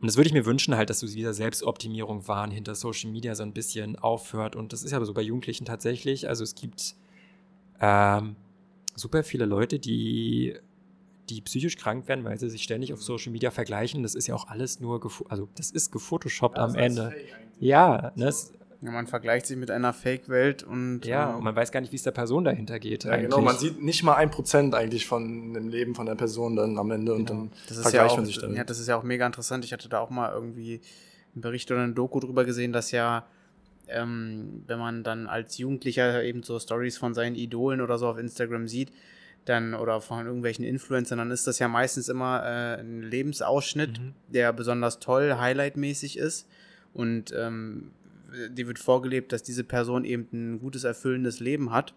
und 0.00 0.06
das 0.06 0.16
würde 0.16 0.28
ich 0.28 0.32
mir 0.32 0.46
wünschen, 0.46 0.76
halt, 0.76 0.90
dass 0.90 1.00
so 1.00 1.08
dieser 1.08 1.34
Selbstoptimierung 1.34 2.28
Wahn 2.28 2.52
hinter 2.52 2.76
Social 2.76 3.10
Media 3.10 3.34
so 3.34 3.42
ein 3.42 3.52
bisschen 3.52 3.98
aufhört. 3.98 4.54
Und 4.54 4.72
das 4.72 4.84
ist 4.84 4.92
ja 4.92 5.04
so 5.04 5.12
bei 5.12 5.22
Jugendlichen 5.22 5.64
tatsächlich. 5.64 6.28
Also 6.28 6.44
es 6.44 6.54
gibt 6.54 6.94
ähm, 7.80 8.36
super 8.94 9.24
viele 9.24 9.44
Leute, 9.44 9.80
die, 9.80 10.54
die 11.34 11.40
psychisch 11.42 11.76
krank 11.76 12.08
werden, 12.08 12.24
weil 12.24 12.38
sie 12.38 12.50
sich 12.50 12.62
ständig 12.62 12.92
auf 12.92 13.02
Social 13.02 13.32
Media 13.32 13.50
vergleichen. 13.50 14.02
Das 14.02 14.14
ist 14.14 14.26
ja 14.26 14.34
auch 14.34 14.48
alles 14.48 14.80
nur, 14.80 15.00
also 15.28 15.48
das 15.56 15.70
ist 15.70 15.92
gefotoshoppt 15.92 16.58
ja, 16.58 16.64
am 16.64 16.74
Ende. 16.74 17.14
Ja, 17.58 18.12
ne, 18.16 18.32
ja, 18.82 18.90
man 18.90 19.06
vergleicht 19.06 19.46
sich 19.46 19.56
mit 19.56 19.70
einer 19.70 19.92
Fake-Welt 19.92 20.64
und. 20.64 21.06
Ja, 21.06 21.30
ähm, 21.30 21.36
und 21.36 21.44
man 21.44 21.54
weiß 21.54 21.70
gar 21.70 21.80
nicht, 21.80 21.92
wie 21.92 21.96
es 21.96 22.02
der 22.02 22.10
Person 22.10 22.44
dahinter 22.44 22.80
geht. 22.80 23.04
Ja, 23.04 23.16
genau. 23.16 23.40
Man 23.40 23.56
sieht 23.56 23.80
nicht 23.80 24.02
mal 24.02 24.14
ein 24.14 24.30
Prozent 24.30 24.74
eigentlich 24.74 25.06
von 25.06 25.54
dem 25.54 25.68
Leben 25.68 25.94
von 25.94 26.06
der 26.06 26.16
Person 26.16 26.56
dann 26.56 26.76
am 26.78 26.90
Ende 26.90 27.14
und 27.14 27.26
genau. 27.26 27.40
dann 27.42 27.50
das 27.68 27.80
vergleicht 27.80 27.94
ja 27.94 28.06
auch, 28.06 28.16
man 28.16 28.26
sich 28.26 28.38
dann. 28.38 28.54
Ja, 28.56 28.64
das 28.64 28.80
ist 28.80 28.88
ja 28.88 28.96
auch 28.96 29.04
mega 29.04 29.24
interessant. 29.24 29.64
Ich 29.64 29.72
hatte 29.72 29.88
da 29.88 30.00
auch 30.00 30.10
mal 30.10 30.32
irgendwie 30.32 30.80
einen 31.34 31.42
Bericht 31.42 31.70
oder 31.70 31.82
eine 31.82 31.92
Doku 31.92 32.18
drüber 32.18 32.44
gesehen, 32.44 32.72
dass 32.72 32.90
ja, 32.90 33.24
ähm, 33.86 34.64
wenn 34.66 34.80
man 34.80 35.04
dann 35.04 35.28
als 35.28 35.58
Jugendlicher 35.58 36.24
eben 36.24 36.42
so 36.42 36.58
Stories 36.58 36.98
von 36.98 37.14
seinen 37.14 37.36
Idolen 37.36 37.80
oder 37.80 37.98
so 37.98 38.08
auf 38.08 38.18
Instagram 38.18 38.66
sieht, 38.66 38.90
dann 39.44 39.74
oder 39.74 40.00
von 40.00 40.26
irgendwelchen 40.26 40.64
Influencern, 40.64 41.18
dann 41.18 41.30
ist 41.30 41.46
das 41.46 41.58
ja 41.58 41.68
meistens 41.68 42.08
immer 42.08 42.42
äh, 42.44 42.80
ein 42.80 43.02
Lebensausschnitt, 43.02 44.00
mhm. 44.00 44.14
der 44.28 44.52
besonders 44.52 44.98
toll, 44.98 45.34
highlightmäßig 45.38 46.18
ist. 46.18 46.48
Und 46.92 47.32
ähm, 47.36 47.90
dir 48.50 48.66
wird 48.66 48.78
vorgelebt, 48.78 49.32
dass 49.32 49.42
diese 49.42 49.64
Person 49.64 50.04
eben 50.04 50.28
ein 50.32 50.60
gutes, 50.60 50.84
erfüllendes 50.84 51.40
Leben 51.40 51.72
hat, 51.72 51.94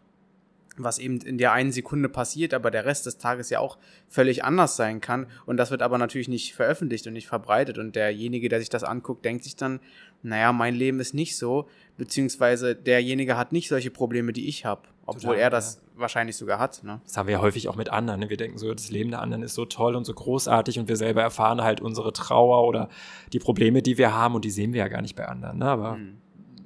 was 0.77 0.99
eben 0.99 1.21
in 1.21 1.37
der 1.37 1.53
einen 1.53 1.71
Sekunde 1.71 2.09
passiert, 2.09 2.53
aber 2.53 2.69
der 2.69 2.85
Rest 2.85 3.05
des 3.05 3.17
Tages 3.17 3.49
ja 3.49 3.59
auch 3.59 3.77
völlig 4.09 4.43
anders 4.43 4.75
sein 4.75 4.99
kann. 4.99 5.27
Und 5.45 5.57
das 5.57 5.71
wird 5.71 5.81
aber 5.81 5.97
natürlich 5.97 6.27
nicht 6.27 6.53
veröffentlicht 6.53 7.07
und 7.07 7.13
nicht 7.13 7.27
verbreitet. 7.27 7.77
Und 7.77 7.95
derjenige, 7.95 8.49
der 8.49 8.59
sich 8.59 8.69
das 8.69 8.83
anguckt, 8.83 9.23
denkt 9.23 9.43
sich 9.43 9.55
dann, 9.55 9.79
naja, 10.21 10.51
mein 10.51 10.75
Leben 10.75 10.99
ist 10.99 11.13
nicht 11.13 11.37
so, 11.37 11.69
beziehungsweise 11.97 12.75
derjenige 12.75 13.37
hat 13.37 13.53
nicht 13.53 13.69
solche 13.69 13.91
Probleme, 13.91 14.33
die 14.33 14.49
ich 14.49 14.65
habe, 14.65 14.81
obwohl 15.05 15.21
Total, 15.21 15.39
er 15.39 15.49
das 15.49 15.75
ja. 15.75 16.01
wahrscheinlich 16.01 16.35
sogar 16.35 16.59
hat. 16.59 16.83
Ne? 16.83 16.99
Das 17.03 17.15
haben 17.17 17.27
wir 17.27 17.33
ja 17.33 17.41
häufig 17.41 17.69
auch 17.69 17.75
mit 17.75 17.89
anderen. 17.89 18.21
Ne? 18.21 18.29
Wir 18.29 18.37
denken 18.37 18.57
so, 18.57 18.73
das 18.73 18.89
Leben 18.89 19.11
der 19.11 19.21
anderen 19.21 19.43
ist 19.43 19.53
so 19.53 19.65
toll 19.65 19.95
und 19.95 20.05
so 20.05 20.13
großartig 20.13 20.79
und 20.79 20.87
wir 20.87 20.97
selber 20.97 21.21
erfahren 21.21 21.61
halt 21.61 21.79
unsere 21.81 22.11
Trauer 22.13 22.67
oder 22.67 22.89
die 23.33 23.39
Probleme, 23.39 23.81
die 23.81 23.97
wir 23.97 24.13
haben 24.13 24.35
und 24.35 24.45
die 24.45 24.51
sehen 24.51 24.73
wir 24.73 24.79
ja 24.79 24.87
gar 24.87 25.01
nicht 25.01 25.15
bei 25.15 25.27
anderen. 25.27 25.59
Ne? 25.59 25.65
Aber 25.65 25.97
mhm 25.97 26.17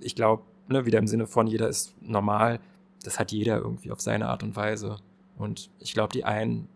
ich 0.01 0.15
glaube, 0.15 0.43
ne, 0.67 0.85
wieder 0.85 0.99
im 0.99 1.07
Sinne 1.07 1.27
von 1.27 1.47
jeder 1.47 1.67
ist 1.67 1.95
normal, 2.01 2.59
das 3.03 3.19
hat 3.19 3.31
jeder 3.31 3.57
irgendwie 3.57 3.91
auf 3.91 4.01
seine 4.01 4.27
Art 4.27 4.43
und 4.43 4.55
Weise. 4.55 4.97
Und 5.37 5.69
ich 5.79 5.93
glaube, 5.93 6.11
die 6.13 6.25
einen 6.25 6.67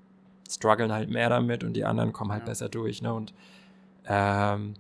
strugglen 0.50 0.92
halt 0.92 1.10
mehr 1.10 1.30
damit 1.30 1.64
und 1.64 1.74
die 1.74 1.86
anderen 1.86 2.14
kommen 2.14 2.32
halt 2.32 2.44
ja. 2.44 2.50
besser 2.50 2.70
durch. 2.70 3.02
Ne? 3.02 3.14
Und 3.14 3.34
ähm, 4.06 4.76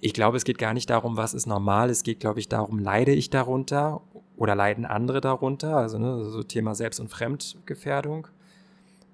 ich 0.00 0.14
glaube, 0.14 0.36
es 0.36 0.44
geht 0.44 0.58
gar 0.58 0.74
nicht 0.74 0.90
darum, 0.90 1.16
was 1.16 1.34
ist 1.34 1.46
normal. 1.46 1.90
Es 1.90 2.02
geht, 2.02 2.20
glaube 2.20 2.40
ich, 2.40 2.48
darum, 2.48 2.78
leide 2.78 3.12
ich 3.12 3.30
darunter 3.30 4.00
oder 4.42 4.56
leiden 4.56 4.84
andere 4.84 5.20
darunter. 5.20 5.76
Also 5.76 5.98
ne, 5.98 6.24
so 6.24 6.42
Thema 6.42 6.74
Selbst- 6.74 6.98
und 6.98 7.08
Fremdgefährdung. 7.08 8.26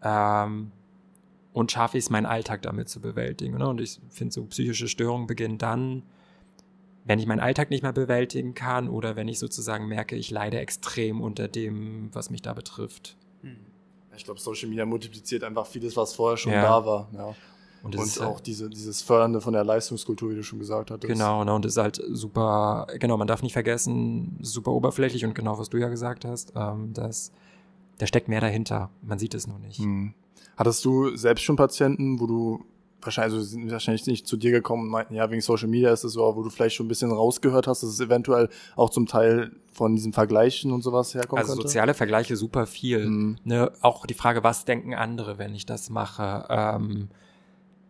Ähm, 0.03 0.73
und 1.53 1.71
schaffe 1.71 1.99
ich 1.99 2.05
es, 2.05 2.11
meinen 2.11 2.25
Alltag 2.25 2.63
damit 2.63 2.89
zu 2.89 3.01
bewältigen. 3.01 3.59
Ne? 3.59 3.69
Und 3.69 3.79
ich 3.83 4.01
finde, 4.09 4.33
so 4.33 4.45
psychische 4.47 4.89
Störungen 4.89 5.27
beginnen 5.27 5.59
dann, 5.59 6.03
wenn 7.05 7.19
ich 7.19 7.27
meinen 7.27 7.41
Alltag 7.41 7.69
nicht 7.69 7.83
mehr 7.83 7.93
bewältigen 7.93 8.55
kann 8.55 8.89
oder 8.89 9.17
wenn 9.17 9.29
ich 9.29 9.39
sozusagen 9.39 9.87
merke, 9.87 10.17
ich 10.17 10.31
leide 10.31 10.61
extrem 10.61 11.21
unter 11.21 11.47
dem, 11.47 12.09
was 12.15 12.31
mich 12.31 12.41
da 12.41 12.55
betrifft. 12.55 13.17
Hm. 13.43 13.57
Ich 14.17 14.25
glaube, 14.25 14.41
Social 14.41 14.71
Media 14.71 14.87
multipliziert 14.87 15.45
einfach 15.45 15.67
vieles, 15.67 15.95
was 15.95 16.15
vorher 16.15 16.39
schon 16.39 16.53
ja. 16.53 16.63
da 16.63 16.87
war. 16.87 17.09
Ja. 17.13 17.35
Und, 17.83 17.97
und 17.97 18.05
ist, 18.05 18.21
auch 18.21 18.41
diese, 18.41 18.69
dieses 18.69 19.03
Fördernde 19.03 19.41
von 19.41 19.53
der 19.53 19.65
Leistungskultur, 19.65 20.31
wie 20.31 20.35
du 20.35 20.43
schon 20.43 20.59
gesagt 20.59 20.91
hattest. 20.91 21.13
Genau, 21.13 21.45
ne, 21.45 21.55
und 21.55 21.65
ist 21.65 21.77
halt 21.77 22.03
super, 22.11 22.87
genau, 22.99 23.17
man 23.17 23.29
darf 23.29 23.43
nicht 23.43 23.53
vergessen, 23.53 24.39
super 24.41 24.73
oberflächlich 24.73 25.25
und 25.25 25.35
genau, 25.35 25.59
was 25.59 25.69
du 25.69 25.77
ja 25.79 25.89
gesagt 25.89 26.25
hast, 26.25 26.53
ähm, 26.57 26.93
dass 26.93 27.33
da 27.99 28.07
steckt 28.07 28.29
mehr 28.29 28.41
dahinter. 28.41 28.91
Man 29.03 29.19
sieht 29.19 29.35
es 29.35 29.47
nur 29.47 29.59
nicht. 29.59 29.79
Hm. 29.79 30.15
Hattest 30.57 30.85
du 30.85 31.17
selbst 31.17 31.43
schon 31.43 31.57
Patienten, 31.57 32.21
wo 32.21 32.27
du 32.27 32.65
wahrscheinlich, 33.01 33.35
also 33.35 33.45
sind 33.45 33.71
wahrscheinlich 33.71 34.07
nicht 34.07 34.27
zu 34.27 34.37
dir 34.37 34.51
gekommen 34.51 34.85
und 34.85 34.89
meinten, 34.89 35.15
ja, 35.15 35.31
wegen 35.31 35.41
Social 35.41 35.69
Media 35.69 35.93
ist 35.93 36.05
es 36.05 36.13
so, 36.13 36.37
wo 36.37 36.43
du 36.43 36.51
vielleicht 36.51 36.77
schon 36.77 36.87
ein 36.87 36.89
bisschen 36.89 37.11
rausgehört 37.11 37.67
hast, 37.67 37.83
dass 37.83 37.91
es 37.91 38.01
eventuell 38.01 38.49
auch 38.77 38.91
zum 38.91 39.07
Teil 39.07 39.53
von 39.73 39.95
diesen 39.95 40.13
Vergleichen 40.13 40.73
und 40.73 40.83
sowas 40.83 41.15
herkommt. 41.15 41.41
Also 41.41 41.53
könnte? 41.53 41.69
soziale 41.69 41.95
Vergleiche 41.95 42.37
super 42.37 42.67
viel. 42.67 43.07
Mhm. 43.07 43.37
Ne, 43.45 43.71
auch 43.81 44.07
die 44.07 44.15
Frage, 44.15 44.43
was 44.43 44.65
denken 44.65 44.95
andere, 44.95 45.39
wenn 45.39 45.55
ich 45.55 45.67
das 45.67 45.91
mache? 45.91 46.47
Ähm, 46.49 47.09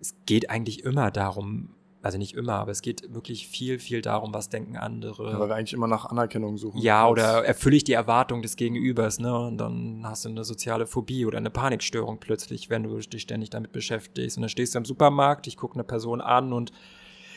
es 0.00 0.14
geht 0.26 0.50
eigentlich 0.50 0.84
immer 0.84 1.10
darum, 1.10 1.70
also 2.02 2.16
nicht 2.18 2.34
immer, 2.34 2.54
aber 2.54 2.70
es 2.70 2.82
geht 2.82 3.12
wirklich 3.12 3.48
viel, 3.48 3.78
viel 3.78 4.02
darum, 4.02 4.32
was 4.32 4.48
denken 4.48 4.76
andere. 4.76 5.32
Ja, 5.32 5.40
weil 5.40 5.48
wir 5.48 5.56
eigentlich 5.56 5.72
immer 5.72 5.88
nach 5.88 6.06
Anerkennung 6.06 6.56
suchen. 6.56 6.80
Ja, 6.80 7.08
oder 7.08 7.44
erfülle 7.44 7.76
ich 7.76 7.84
die 7.84 7.92
Erwartung 7.92 8.40
des 8.40 8.56
Gegenübers, 8.56 9.18
ne? 9.18 9.36
Und 9.36 9.58
dann 9.58 10.02
hast 10.04 10.24
du 10.24 10.28
eine 10.28 10.44
soziale 10.44 10.86
Phobie 10.86 11.26
oder 11.26 11.38
eine 11.38 11.50
Panikstörung 11.50 12.18
plötzlich, 12.18 12.70
wenn 12.70 12.84
du 12.84 12.98
dich 12.98 13.22
ständig 13.22 13.50
damit 13.50 13.72
beschäftigst. 13.72 14.36
Und 14.36 14.42
dann 14.42 14.48
stehst 14.48 14.74
du 14.74 14.78
im 14.78 14.84
Supermarkt, 14.84 15.46
ich 15.48 15.56
gucke 15.56 15.74
eine 15.74 15.84
Person 15.84 16.20
an 16.20 16.52
und 16.52 16.72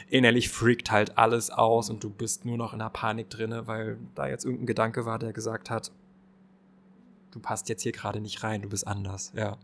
innerlich 0.09 0.49
freakt 0.49 0.91
halt 0.91 1.17
alles 1.17 1.49
aus 1.49 1.89
und 1.89 2.03
du 2.03 2.09
bist 2.09 2.45
nur 2.45 2.57
noch 2.57 2.73
in 2.73 2.81
einer 2.81 2.89
Panik 2.89 3.29
drinne, 3.29 3.65
weil 3.65 3.97
da 4.13 4.27
jetzt 4.27 4.43
irgendein 4.43 4.67
Gedanke 4.67 5.05
war, 5.05 5.17
der 5.17 5.33
gesagt 5.33 5.69
hat, 5.69 5.91
du 7.31 7.39
passt 7.39 7.69
jetzt 7.69 7.81
hier 7.81 7.93
gerade 7.93 8.19
nicht 8.19 8.43
rein, 8.43 8.61
du 8.61 8.69
bist 8.69 8.85
anders, 8.85 9.31
ja. 9.35 9.57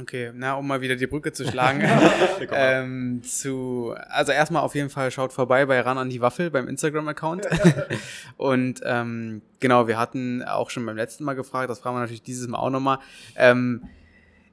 Okay, 0.00 0.32
na, 0.34 0.54
um 0.54 0.66
mal 0.66 0.80
wieder 0.80 0.96
die 0.96 1.06
Brücke 1.06 1.32
zu 1.32 1.46
schlagen. 1.46 1.80
ähm, 2.52 3.22
zu, 3.22 3.94
also 4.08 4.32
erstmal 4.32 4.62
auf 4.62 4.74
jeden 4.74 4.90
Fall 4.90 5.10
schaut 5.10 5.32
vorbei 5.32 5.66
bei 5.66 5.80
Ran 5.80 5.98
an 5.98 6.10
die 6.10 6.20
Waffel 6.20 6.50
beim 6.50 6.66
Instagram-Account. 6.66 7.46
und 8.36 8.80
ähm, 8.84 9.42
genau, 9.60 9.86
wir 9.86 9.98
hatten 9.98 10.42
auch 10.42 10.70
schon 10.70 10.84
beim 10.84 10.96
letzten 10.96 11.22
Mal 11.24 11.34
gefragt, 11.34 11.70
das 11.70 11.78
fragen 11.78 11.96
wir 11.96 12.00
natürlich 12.00 12.22
dieses 12.22 12.48
Mal 12.48 12.58
auch 12.58 12.70
nochmal. 12.70 12.98
Ähm, 13.36 13.84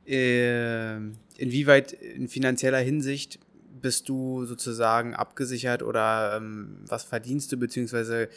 äh, 0.06 0.98
inwieweit 1.38 1.94
in 1.94 2.28
finanzieller 2.28 2.80
Hinsicht 2.80 3.40
bist 3.82 4.10
du 4.10 4.46
sozusagen 4.46 5.16
abgesichert 5.16 5.82
oder 5.82 6.38
ähm, 6.38 6.78
was 6.88 7.04
verdienst 7.04 7.52
du, 7.52 7.58
beziehungsweise 7.58 8.30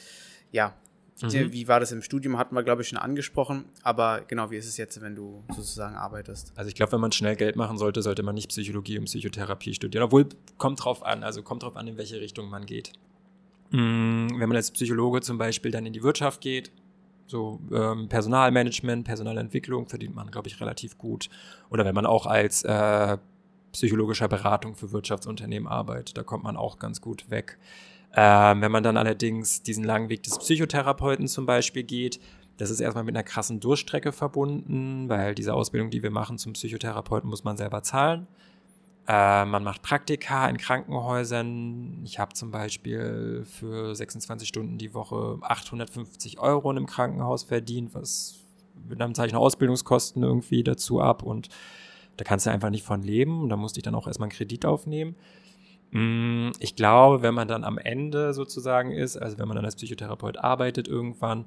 ja, 0.53 0.75
Mhm. 1.23 1.53
Wie 1.53 1.69
war 1.69 1.81
das 1.81 1.93
im 1.93 2.03
Studium, 2.03 2.39
hatten 2.39 2.55
wir, 2.55 2.65
glaube 2.65 2.83
ich, 2.83 2.89
schon 2.89 2.99
angesprochen. 2.99 3.67
Aber 3.83 4.23
genau, 4.27 4.51
wie 4.51 4.57
ist 4.57 4.67
es 4.67 4.77
jetzt, 4.77 5.01
wenn 5.01 5.15
du 5.15 5.45
sozusagen 5.49 5.95
arbeitest? 5.95 6.53
Also 6.57 6.69
ich 6.69 6.75
glaube, 6.75 6.93
wenn 6.93 7.01
man 7.01 7.12
schnell 7.12 7.37
Geld 7.37 7.57
machen 7.57 7.79
sollte, 7.79 8.03
sollte 8.03 8.23
man 8.23 8.35
nicht 8.35 8.49
Psychologie 8.49 8.99
und 8.99 9.05
Psychotherapie 9.05 9.75
studieren. 9.75 10.05
Obwohl, 10.05 10.29
kommt 10.59 10.85
drauf 10.85 11.05
an, 11.05 11.23
also 11.23 11.43
kommt 11.43 11.62
drauf 11.62 11.77
an, 11.77 11.87
in 11.87 11.97
welche 11.97 12.21
Richtung 12.21 12.51
man 12.51 12.67
geht. 12.67 12.93
Mm, 13.71 14.29
wenn 14.39 14.49
man 14.49 14.57
als 14.57 14.71
Psychologe 14.73 15.21
zum 15.21 15.39
Beispiel 15.39 15.71
dann 15.71 15.87
in 15.87 15.93
die 15.93 16.03
Wirtschaft 16.03 16.41
geht, 16.41 16.73
so 17.27 17.61
ähm, 17.73 18.09
Personalmanagement, 18.09 19.05
Personalentwicklung 19.05 19.87
verdient 19.87 20.15
man, 20.15 20.31
glaube 20.31 20.49
ich, 20.49 20.61
relativ 20.61 20.99
gut. 20.99 21.31
Oder 21.71 21.85
wenn 21.85 21.95
man 21.95 22.07
auch 22.07 22.27
als 22.27 22.65
äh, 22.65 23.19
psychologischer 23.73 24.29
Beratung 24.29 24.75
für 24.75 24.93
Wirtschaftsunternehmen 24.93 25.69
arbeitet, 25.69 26.17
da 26.17 26.23
kommt 26.23 26.45
man 26.45 26.57
auch 26.57 26.79
ganz 26.79 27.01
gut 27.01 27.31
weg. 27.31 27.59
Ähm, 28.17 28.61
wenn 28.61 28.71
man 28.71 28.83
dann 28.83 28.97
allerdings 28.97 29.62
diesen 29.62 29.85
langen 29.85 30.09
Weg 30.09 30.23
des 30.23 30.39
Psychotherapeuten 30.39 31.27
zum 31.27 31.47
Beispiel 31.47 31.83
geht, 31.83 32.21
das 32.59 32.71
ist 32.71 32.81
erstmal 32.81 33.05
mit 33.05 33.17
einer 33.17 33.25
krassen 33.25 33.59
Durchstrecke 33.59 34.12
verbunden, 34.12 35.09
weil 35.09 35.35
diese 35.35 35.55
Ausbildung, 35.55 35.91
die 35.91 36.03
wir 36.03 36.12
machen 36.12 36.39
zum 36.39 36.53
Psychotherapeuten, 36.53 37.29
muss 37.29 37.43
man 37.43 37.57
selber 37.57 37.83
zahlen. 37.83 38.29
Äh, 39.07 39.45
man 39.45 39.65
macht 39.65 39.83
Praktika 39.83 40.49
in 40.49 40.57
Krankenhäusern. 40.57 42.03
Ich 42.05 42.19
habe 42.19 42.33
zum 42.35 42.51
Beispiel 42.51 43.45
für 43.45 43.95
26 43.95 44.49
Stunden 44.49 44.79
die 44.79 44.95
Woche 44.95 45.39
850 45.43 46.39
Euro 46.39 46.71
in 46.71 46.79
einem 46.79 46.87
Krankenhaus 46.87 47.43
verdient, 47.43 47.95
was 47.95 48.37
mit 48.89 49.01
einem 49.01 49.15
Zeichen 49.15 49.37
Ausbildungskosten 49.37 50.23
irgendwie 50.23 50.62
dazu 50.62 51.01
ab. 51.01 51.23
Und 51.23 51.49
da 52.17 52.25
kannst 52.25 52.47
du 52.47 52.51
einfach 52.51 52.71
nicht 52.71 52.85
von 52.85 53.03
leben. 53.03 53.43
Und 53.43 53.51
da 53.51 53.57
musste 53.57 53.81
ich 53.81 53.85
dann 53.85 53.95
auch 53.95 54.07
erstmal 54.07 54.29
einen 54.29 54.37
Kredit 54.37 54.65
aufnehmen. 54.65 55.17
Mm, 55.95 56.51
ich 56.59 56.75
glaube, 56.75 57.23
wenn 57.23 57.35
man 57.35 57.47
dann 57.47 57.63
am 57.63 57.79
Ende 57.79 58.35
sozusagen 58.35 58.91
ist, 58.91 59.17
also 59.17 59.39
wenn 59.39 59.47
man 59.47 59.55
dann 59.55 59.65
als 59.65 59.77
Psychotherapeut 59.77 60.39
arbeitet 60.39 60.89
irgendwann, 60.89 61.47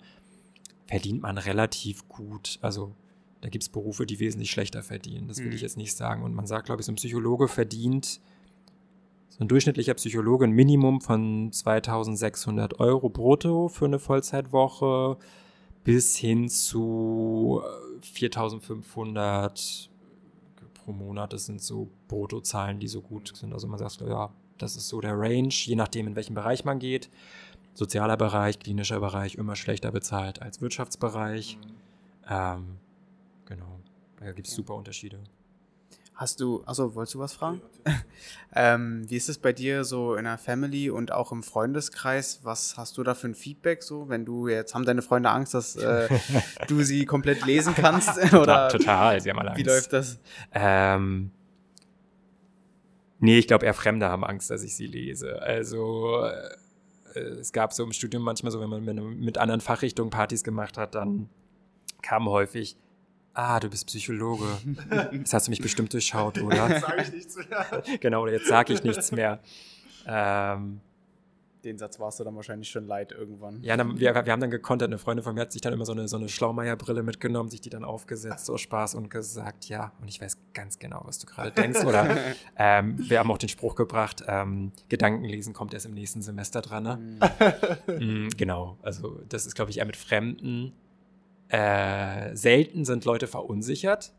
verdient 0.86 1.22
man 1.22 1.38
relativ 1.38 2.08
gut. 2.08 2.58
Also 2.62 2.95
da 3.41 3.50
gibt 3.50 3.64
es 3.64 3.70
Berufe, 3.70 4.06
die 4.06 4.22
wesentlich 4.22 4.50
schlechter 4.50 4.84
verdienen. 4.84 5.28
Das 5.28 5.39
will 5.39 5.48
mhm. 5.48 5.52
ich 5.52 5.62
jetzt 5.62 5.76
nicht 5.76 5.93
sagen. 5.93 6.24
Und 6.24 6.34
man 6.34 6.48
sagt, 6.48 6.68
glaube 6.68 6.82
ich, 6.82 6.86
so 6.86 6.93
ein 6.93 6.95
Psychologe 6.95 7.50
verdient, 7.50 8.22
so 9.28 9.43
ein 9.43 9.50
durchschnittlicher 9.50 9.95
Psychologe, 9.95 10.45
ein 10.45 10.52
Minimum 10.52 11.02
von 11.02 11.52
2600 11.52 12.80
Euro 12.80 13.10
brutto 13.10 13.68
für 13.68 13.84
eine 13.84 14.00
Vollzeitwoche 14.00 15.18
bis 15.84 16.16
hin 16.16 16.48
zu 16.48 17.62
4500 18.00 19.89
pro 20.88 20.93
Monat. 20.93 21.33
Das 21.33 21.45
sind 21.45 21.61
so 21.61 21.89
Bruttozahlen, 22.07 22.79
die 22.79 22.88
so 22.88 23.01
gut 23.01 23.35
sind. 23.35 23.53
Also 23.53 23.67
man 23.67 23.77
sagt, 23.77 23.99
ja, 24.01 24.31
das 24.57 24.77
ist 24.77 24.88
so 24.88 25.01
der 25.01 25.19
Range, 25.19 25.49
je 25.49 25.75
nachdem, 25.75 26.07
in 26.07 26.15
welchen 26.15 26.33
Bereich 26.33 26.63
man 26.63 26.79
geht. 26.79 27.09
Sozialer 27.73 28.15
Bereich, 28.15 28.57
klinischer 28.57 28.99
Bereich 28.99 29.35
immer 29.35 29.55
schlechter 29.55 29.91
bezahlt 29.91 30.41
als 30.41 30.61
Wirtschaftsbereich. 30.61 31.57
Mhm. 31.57 31.73
Ähm, 32.29 32.77
genau, 33.45 33.79
da 34.17 34.31
gibt 34.31 34.47
es 34.47 34.55
super 34.55 34.75
Unterschiede. 34.75 35.19
Hast 36.18 36.39
du, 36.39 36.63
also 36.65 36.95
wolltest 36.95 37.13
du 37.13 37.20
was 37.20 37.34
fragen? 37.34 37.61
ähm, 38.55 39.05
wie 39.07 39.18
ist 39.18 39.30
es 39.30 39.38
bei 39.38 39.53
dir 39.53 39.84
so 39.84 40.15
in 40.15 40.24
der 40.24 40.39
Family 40.39 40.89
und 40.89 41.11
auch 41.11 41.32
im 41.32 41.43
Freundeskreis? 41.43 42.39
Was 42.41 42.76
hast 42.76 42.97
du 42.97 43.03
da 43.03 43.13
für 43.13 43.28
ein 43.28 43.36
Feedback 43.36 43.84
so, 43.84 44.09
wenn 44.09 44.26
du 44.26 44.47
jetzt, 44.47 44.74
haben 44.74 44.84
deine 44.84 45.03
Freunde 45.03 45.30
Angst, 45.30 45.53
dass 45.53 45.76
äh, 45.76 46.09
du 46.68 46.82
sie 46.82 47.05
komplett 47.05 47.45
lesen 47.45 47.76
kannst? 47.76 48.18
Oder 48.34 48.68
Total, 48.70 49.22
sie 49.22 49.30
haben 49.30 49.38
alle 49.38 49.51
Angst. 49.51 49.63
Wie 49.63 49.70
läuft 49.70 49.93
das? 49.93 50.20
Ähm, 50.53 51.30
nee, 53.20 53.38
ich 53.38 53.47
glaube 53.47 53.68
eher 53.68 53.76
Fremde 53.76 54.09
haben 54.09 54.24
Angst, 54.24 54.49
dass 54.49 54.63
ich 54.63 54.76
sie 54.76 54.88
lese. 54.88 55.39
Also 55.39 56.24
äh, 57.13 57.20
es 57.20 57.53
gab 57.53 57.74
so 57.74 57.84
im 57.84 57.93
Studium 57.93 58.24
manchmal 58.24 58.51
so, 58.51 58.59
wenn 58.59 58.70
man 58.70 58.84
mit, 58.84 59.20
mit 59.20 59.38
anderen 59.38 59.61
Fachrichtungen 59.61 60.09
Partys 60.09 60.43
gemacht 60.43 60.80
hat, 60.80 60.95
dann 60.95 61.30
kam 62.01 62.28
häufig, 62.28 62.76
ah, 63.38 63.59
du 63.59 63.69
bist 63.69 63.85
Psychologe. 63.88 64.45
Jetzt 65.11 65.33
hast 65.33 65.47
du 65.47 65.51
mich 65.51 65.61
bestimmt 65.61 65.93
durchschaut, 65.93 66.41
oder? 66.41 66.69
Jetzt 66.69 66.81
sage 66.81 67.01
ich 67.03 67.13
nichts 67.13 67.35
mehr. 67.38 67.83
genau, 67.99 68.23
oder 68.23 68.31
jetzt 68.33 68.47
sage 68.47 68.73
ich 68.73 68.83
nichts 68.83 69.11
mehr. 69.11 69.39
Ähm, 70.07 70.79
Den 71.63 71.77
Satz 71.77 71.99
warst 71.99 72.19
du 72.19 72.23
dann 72.23 72.35
wahrscheinlich 72.35 72.69
schon 72.69 72.88
leid 72.88 73.11
irgendwann. 73.11 73.61
ja, 73.61 73.77
dann, 73.77 73.99
wir, 73.99 74.15
wir 74.25 74.31
haben 74.31 74.41
dann 74.41 74.49
gekontert. 74.49 74.89
Eine 74.89 74.97
Freundin 74.97 75.23
von 75.23 75.35
mir 75.35 75.41
hat 75.41 75.51
sich 75.51 75.61
dann 75.61 75.71
immer 75.71 75.85
so 75.85 75.91
eine, 75.91 76.07
so 76.07 76.17
eine 76.17 76.29
Schlaumeier-Brille 76.29 77.03
mitgenommen, 77.03 77.49
sich 77.51 77.61
die 77.61 77.69
dann 77.69 77.83
aufgesetzt, 77.83 78.45
so 78.45 78.57
Spaß 78.57 78.95
und 78.95 79.09
gesagt, 79.09 79.65
ja, 79.65 79.91
und 80.01 80.07
ich 80.07 80.19
weiß 80.19 80.38
ganz 80.53 80.79
genau, 80.79 81.01
was 81.05 81.19
du 81.19 81.27
gerade 81.27 81.51
denkst. 81.51 81.85
Oder 81.85 82.17
ähm, 82.57 82.95
wir 82.97 83.19
haben 83.19 83.29
auch 83.29 83.38
den 83.38 83.49
Spruch 83.49 83.75
gebracht, 83.75 84.23
ähm, 84.27 84.71
Gedankenlesen 84.89 85.53
kommt 85.53 85.75
erst 85.75 85.85
im 85.85 85.93
nächsten 85.93 86.23
Semester 86.23 86.61
dran. 86.61 86.83
Ne? 86.83 87.19
Mhm. 87.88 88.25
Mm, 88.25 88.29
genau, 88.35 88.77
also 88.81 89.21
das 89.29 89.45
ist, 89.45 89.53
glaube 89.53 89.69
ich, 89.69 89.77
eher 89.77 89.85
mit 89.85 89.97
Fremden. 89.97 90.73
Äh, 91.50 92.36
selten 92.36 92.86
sind 92.86 93.06
Leute 93.06 93.28
verunsichert. 93.28 94.14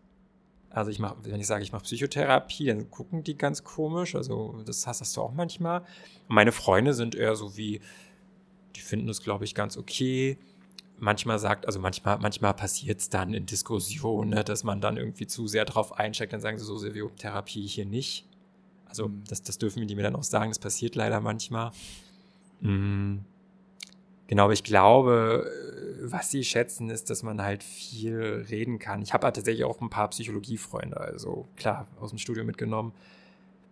Also 0.70 0.91
ich 0.91 0.99
mache, 0.99 1.16
wenn 1.22 1.41
ich 1.41 1.47
sage, 1.47 1.62
ich 1.62 1.72
mache 1.72 1.85
Psychotherapie, 1.85 2.66
dann 2.66 2.91
gucken 2.91 3.24
die 3.24 3.37
ganz 3.37 3.64
komisch. 3.64 4.14
Also 4.14 4.62
das 4.64 4.87
hast, 4.87 5.01
hast 5.01 5.16
du 5.16 5.22
auch 5.22 5.33
manchmal. 5.33 5.81
Und 6.29 6.35
meine 6.35 6.53
Freunde 6.53 6.95
sind 6.95 7.14
eher 7.14 7.37
so 7.37 7.57
wie, 7.57 7.81
die 8.76 8.81
finden 8.81 9.09
es, 9.09 9.22
glaube 9.22 9.45
ich, 9.45 9.55
ganz 9.55 9.76
okay. 9.76 10.39
Manchmal 10.99 11.39
sagt, 11.39 11.66
also 11.66 11.79
manchmal, 11.79 12.18
manchmal 12.18 12.55
passiert 12.55 13.01
es 13.01 13.09
dann 13.09 13.33
in 13.33 13.47
Diskussionen, 13.47 14.31
ne, 14.31 14.45
dass 14.45 14.64
man 14.64 14.81
dann 14.81 14.97
irgendwie 14.97 15.26
zu 15.26 15.47
sehr 15.47 15.64
drauf 15.64 15.97
einsteigt, 15.97 16.33
dann 16.33 16.41
sagen 16.41 16.59
sie 16.59 16.64
so, 16.64 16.76
Silvio, 16.76 17.11
Therapie 17.16 17.66
hier 17.66 17.87
nicht. 17.87 18.26
Also 18.87 19.09
Mhm. 19.09 19.22
das, 19.29 19.43
das 19.43 19.59
dürfen 19.59 19.87
die 19.87 19.95
mir 19.95 20.03
dann 20.03 20.16
auch 20.16 20.24
sagen, 20.24 20.51
das 20.51 20.59
passiert 20.59 20.95
leider 20.97 21.20
manchmal. 21.20 21.70
Mm. 22.61 23.18
Genau, 24.29 24.45
aber 24.45 24.53
ich 24.53 24.62
glaube, 24.62 25.51
äh, 25.51 26.11
was 26.11 26.31
sie 26.31 26.45
schätzen, 26.45 26.91
ist, 26.91 27.11
dass 27.11 27.22
man 27.24 27.43
halt 27.43 27.62
viel 27.64 28.47
reden 28.49 28.79
kann. 28.79 29.03
Ich 29.03 29.12
habe 29.12 29.24
halt 29.24 29.37
tatsächlich 29.37 29.64
auch 29.64 29.81
ein 29.81 29.91
paar 29.91 30.09
Psychologiefreunde, 30.11 30.97
also 30.99 31.49
klar, 31.57 31.89
aus 32.01 32.11
dem 32.11 32.18
Studio 32.18 32.45
mitgenommen. 32.45 32.93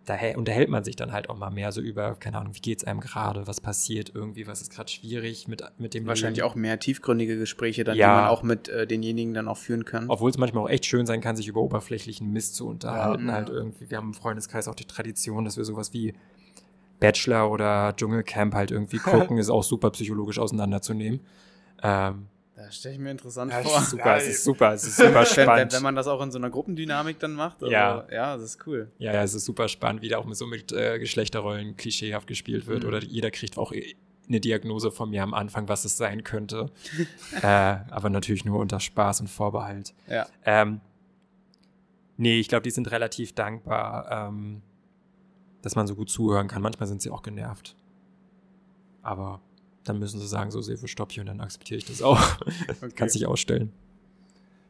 Da 0.07 0.15
hä- 0.15 0.37
unterhält 0.37 0.69
man 0.69 0.85
sich 0.85 0.95
dann 0.95 1.11
halt 1.13 1.29
auch 1.29 1.37
mal 1.37 1.51
mehr 1.51 1.73
so 1.73 1.81
über, 1.81 2.15
keine 2.15 2.39
Ahnung, 2.39 2.55
wie 2.55 2.61
geht's 2.61 2.85
einem 2.85 3.01
gerade, 3.01 3.47
was 3.49 3.61
passiert 3.61 4.13
irgendwie, 4.15 4.47
was 4.47 4.61
ist 4.63 4.71
gerade 4.73 4.89
schwierig 4.89 5.49
mit, 5.49 5.65
mit 5.79 5.95
dem 5.95 6.07
Wahrscheinlich 6.07 6.39
Leben. 6.39 6.49
auch 6.49 6.55
mehr 6.55 6.79
tiefgründige 6.79 7.37
Gespräche, 7.37 7.83
dann, 7.83 7.97
Ja. 7.97 8.15
die 8.15 8.21
man 8.23 8.31
auch 8.31 8.43
mit 8.45 8.69
äh, 8.69 8.87
denjenigen 8.87 9.35
dann 9.35 9.49
auch 9.49 9.57
führen 9.59 9.85
kann. 9.85 10.09
Obwohl 10.09 10.31
es 10.31 10.39
manchmal 10.39 10.63
auch 10.65 10.69
echt 10.71 10.87
schön 10.87 11.07
sein 11.07 11.21
kann, 11.21 11.35
sich 11.37 11.49
über 11.49 11.61
oberflächlichen 11.61 12.31
Mist 12.33 12.55
zu 12.55 12.69
unterhalten. 12.69 13.27
Ja. 13.27 13.33
halt 13.35 13.49
irgendwie. 13.49 13.91
Wir 13.91 13.97
haben 13.99 14.09
im 14.09 14.15
Freundeskreis 14.15 14.69
auch 14.69 14.77
die 14.77 14.85
Tradition, 14.85 15.45
dass 15.45 15.57
wir 15.57 15.65
sowas 15.65 15.93
wie 15.93 16.15
Bachelor 17.01 17.51
oder 17.51 17.95
Dschungelcamp 17.97 18.55
halt 18.55 18.71
irgendwie 18.71 18.99
gucken, 18.99 19.39
ist 19.39 19.51
auch 19.51 19.63
super 19.65 19.91
psychologisch 19.91 20.39
auseinanderzunehmen. 20.39 21.21
Ähm, 21.83 22.27
Das 22.57 22.77
stelle 22.77 22.95
ich 22.95 23.01
mir 23.01 23.11
interessant 23.11 23.53
Ja, 23.53 23.63
vor. 23.63 23.81
super, 23.83 24.07
Ja, 24.07 24.17
es 24.17 24.29
ist 24.29 24.45
super, 24.45 24.73
es 24.73 24.85
ist 24.85 24.97
super 24.97 25.09
Wenn, 25.09 25.15
wenn, 25.15 25.27
spannend. 25.27 25.73
wenn 25.75 25.83
man 25.83 25.95
das 25.95 26.07
auch 26.07 26.23
in 26.23 26.31
so 26.31 26.39
einer 26.39 26.49
Gruppendynamik 26.51 27.19
dann 27.19 27.33
macht. 27.35 27.63
Also, 27.63 27.73
Ja. 27.73 28.07
Ja, 28.11 28.37
das 28.37 28.45
ist 28.45 28.67
cool. 28.67 28.91
Ja, 28.99 29.13
ja, 29.13 29.23
es 29.23 29.35
ist 29.35 29.45
super 29.45 29.69
spannend, 29.69 30.01
wie 30.03 30.09
da 30.09 30.19
auch 30.19 30.25
mit 30.25 30.37
so 30.37 30.47
mit 30.47 30.73
äh, 30.73 30.99
Geschlechterrollen 30.99 31.77
klischeehaft 31.77 32.27
gespielt 32.27 32.67
wird. 32.67 32.83
Mhm. 32.83 32.89
Oder 32.89 33.03
jeder 33.03 33.31
kriegt 33.31 33.59
auch 33.59 33.73
eine 34.29 34.41
Diagnose 34.41 34.91
von 34.91 35.11
mir 35.11 35.23
am 35.23 35.35
Anfang, 35.35 35.69
was 35.69 35.85
es 35.85 35.97
sein 35.99 36.25
könnte. 36.25 36.71
äh, 37.43 37.47
aber 37.47 38.09
natürlich 38.11 38.45
nur 38.47 38.59
unter 38.59 38.81
Spaß 38.81 39.21
und 39.21 39.29
Vorbehalt. 39.29 39.93
Ja. 40.09 40.27
Ähm, 40.45 40.81
nee, 42.17 42.41
ich 42.41 42.49
glaube, 42.49 42.63
die 42.63 42.71
sind 42.71 42.91
relativ 42.91 43.35
dankbar, 43.35 44.29
ähm, 44.29 44.63
dass 45.67 45.75
man 45.75 45.89
so 45.89 45.97
gut 45.97 46.09
zuhören 46.09 46.47
kann. 46.47 46.63
Manchmal 46.63 46.87
sind 46.87 47.03
sie 47.03 47.11
auch 47.11 47.23
genervt. 47.23 47.75
Aber 49.03 49.41
dann 49.83 49.99
müssen 49.99 50.21
sie 50.21 50.29
sagen, 50.29 50.53
so 50.53 50.63
Silvio, 50.63 50.87
stopp 50.87 51.11
hier 51.11 51.23
und 51.23 51.27
dann 51.27 51.41
akzeptiere 51.41 51.79
ich 51.79 51.85
das 51.85 52.03
auch. 52.03 52.21
Kannst 52.95 53.17
dich 53.17 53.27
ausstellen. 53.27 53.73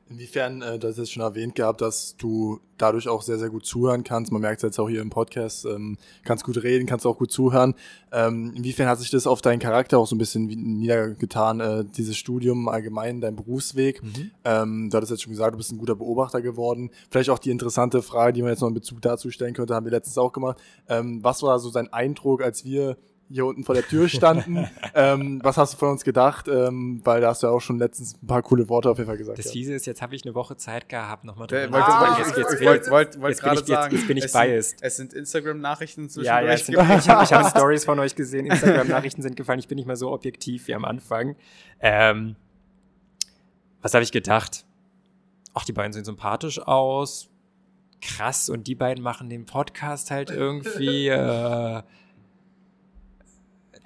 Inwiefern, 0.08 0.62
äh, 0.62 0.78
du 0.78 0.86
hast 0.86 0.98
jetzt 0.98 1.12
schon 1.12 1.22
erwähnt 1.22 1.56
gehabt, 1.56 1.80
dass 1.80 2.16
du 2.16 2.60
dadurch 2.78 3.08
auch 3.08 3.22
sehr, 3.22 3.40
sehr 3.40 3.50
gut 3.50 3.66
zuhören 3.66 4.04
kannst. 4.04 4.30
Man 4.30 4.40
merkt 4.40 4.58
es 4.58 4.62
jetzt 4.62 4.78
auch 4.78 4.88
hier 4.88 5.00
im 5.00 5.10
Podcast, 5.10 5.64
ähm, 5.64 5.98
kannst 6.22 6.44
gut 6.44 6.62
reden, 6.62 6.86
kannst 6.86 7.06
auch 7.06 7.18
gut 7.18 7.32
zuhören. 7.32 7.74
Ähm, 8.12 8.52
inwiefern 8.54 8.86
hat 8.86 9.00
sich 9.00 9.10
das 9.10 9.26
auf 9.26 9.42
deinen 9.42 9.58
Charakter 9.58 9.98
auch 9.98 10.06
so 10.06 10.14
ein 10.14 10.18
bisschen 10.18 10.46
niedergetan, 10.46 11.58
äh, 11.58 11.84
dieses 11.84 12.16
Studium 12.16 12.68
allgemein, 12.68 13.20
dein 13.20 13.34
Berufsweg? 13.34 14.00
Ähm, 14.44 14.90
du 14.90 14.96
hattest 14.96 15.10
jetzt 15.10 15.22
schon 15.22 15.32
gesagt, 15.32 15.54
du 15.54 15.58
bist 15.58 15.72
ein 15.72 15.78
guter 15.78 15.96
Beobachter 15.96 16.40
geworden. 16.40 16.90
Vielleicht 17.10 17.30
auch 17.30 17.40
die 17.40 17.50
interessante 17.50 18.00
Frage, 18.00 18.32
die 18.32 18.42
man 18.42 18.52
jetzt 18.52 18.60
noch 18.60 18.68
in 18.68 18.74
Bezug 18.74 19.02
dazu 19.02 19.30
stellen 19.32 19.54
könnte, 19.54 19.74
haben 19.74 19.86
wir 19.86 19.92
letztens 19.92 20.18
auch 20.18 20.32
gemacht. 20.32 20.58
Ähm, 20.88 21.24
was 21.24 21.42
war 21.42 21.58
so 21.58 21.72
dein 21.72 21.92
Eindruck, 21.92 22.42
als 22.42 22.64
wir 22.64 22.96
hier 23.28 23.44
unten 23.46 23.64
vor 23.64 23.74
der 23.74 23.86
Tür 23.86 24.08
standen? 24.08 24.68
ähm, 24.94 25.40
was 25.42 25.56
hast 25.56 25.74
du 25.74 25.78
von 25.78 25.90
uns 25.90 26.04
gedacht? 26.04 26.48
Ähm, 26.48 27.00
weil 27.04 27.20
da 27.20 27.28
hast 27.28 27.42
du 27.42 27.48
ja 27.48 27.52
auch 27.52 27.60
schon 27.60 27.78
letztens 27.78 28.14
ein 28.22 28.26
paar 28.26 28.42
coole 28.42 28.68
Worte 28.68 28.90
auf 28.90 28.98
jeden 28.98 29.08
Fall 29.08 29.16
gesagt. 29.16 29.38
Das 29.38 29.46
ja. 29.46 29.52
fiese 29.52 29.74
ist, 29.74 29.86
jetzt 29.86 30.00
habe 30.02 30.14
ich 30.14 30.24
eine 30.24 30.34
Woche 30.34 30.56
Zeit 30.56 30.88
gehabt, 30.88 31.24
nochmal 31.24 31.46
drüber 31.46 31.66
nachzudenken. 31.78 32.18
Jetzt- 32.18 32.34
bin 32.34 32.58
gerade 32.58 32.76
ich- 32.76 33.60
jetzt- 33.60 33.66
sagen, 33.68 33.96
jetzt 33.96 34.06
bin 34.06 34.16
ich 34.16 34.24
es 34.24 34.32
biased. 34.32 34.70
Sind, 34.78 34.82
es 34.86 34.96
sind 34.96 35.12
Instagram-Nachrichten 35.14 36.02
Ja, 36.02 36.08
zwischendurch. 36.08 36.44
ja, 36.46 36.52
es 36.52 36.66
sind, 36.66 36.74
ich 36.74 37.08
habe 37.32 37.44
hab 37.44 37.50
Stories 37.56 37.84
von 37.84 37.98
euch 37.98 38.14
gesehen. 38.14 38.46
Instagram-Nachrichten 38.46 39.22
sind 39.22 39.36
gefallen. 39.36 39.58
Ich 39.58 39.68
bin 39.68 39.76
nicht 39.76 39.86
mehr 39.86 39.96
so 39.96 40.12
objektiv 40.12 40.68
wie 40.68 40.74
am 40.74 40.84
Anfang. 40.84 41.36
Ähm, 41.80 42.36
was 43.82 43.94
habe 43.94 44.02
ich 44.04 44.12
gedacht? 44.12 44.64
Ach, 45.54 45.64
die 45.64 45.72
beiden 45.72 45.92
sehen 45.92 46.04
sympathisch 46.04 46.60
aus. 46.60 47.28
Krass. 48.02 48.48
Und 48.50 48.66
die 48.66 48.74
beiden 48.74 49.02
machen 49.02 49.28
den 49.30 49.46
Podcast 49.46 50.10
halt 50.10 50.30
irgendwie. 50.30 51.08
Äh, 51.16 51.82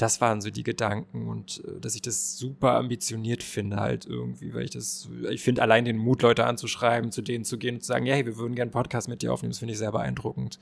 das 0.00 0.20
waren 0.20 0.40
so 0.40 0.50
die 0.50 0.62
Gedanken 0.62 1.28
und 1.28 1.62
äh, 1.66 1.80
dass 1.80 1.94
ich 1.94 2.02
das 2.02 2.38
super 2.38 2.74
ambitioniert 2.74 3.42
finde 3.42 3.76
halt 3.76 4.06
irgendwie, 4.06 4.54
weil 4.54 4.64
ich 4.64 4.70
das, 4.70 5.08
ich 5.28 5.42
finde 5.42 5.62
allein 5.62 5.84
den 5.84 5.98
Mut, 5.98 6.22
Leute 6.22 6.46
anzuschreiben, 6.46 7.12
zu 7.12 7.22
denen 7.22 7.44
zu 7.44 7.58
gehen 7.58 7.76
und 7.76 7.80
zu 7.82 7.88
sagen, 7.88 8.06
ja, 8.06 8.14
hey, 8.14 8.24
wir 8.24 8.36
würden 8.36 8.54
gerne 8.54 8.68
einen 8.68 8.72
Podcast 8.72 9.08
mit 9.08 9.22
dir 9.22 9.32
aufnehmen, 9.32 9.52
das 9.52 9.58
finde 9.58 9.72
ich 9.72 9.78
sehr 9.78 9.92
beeindruckend. 9.92 10.58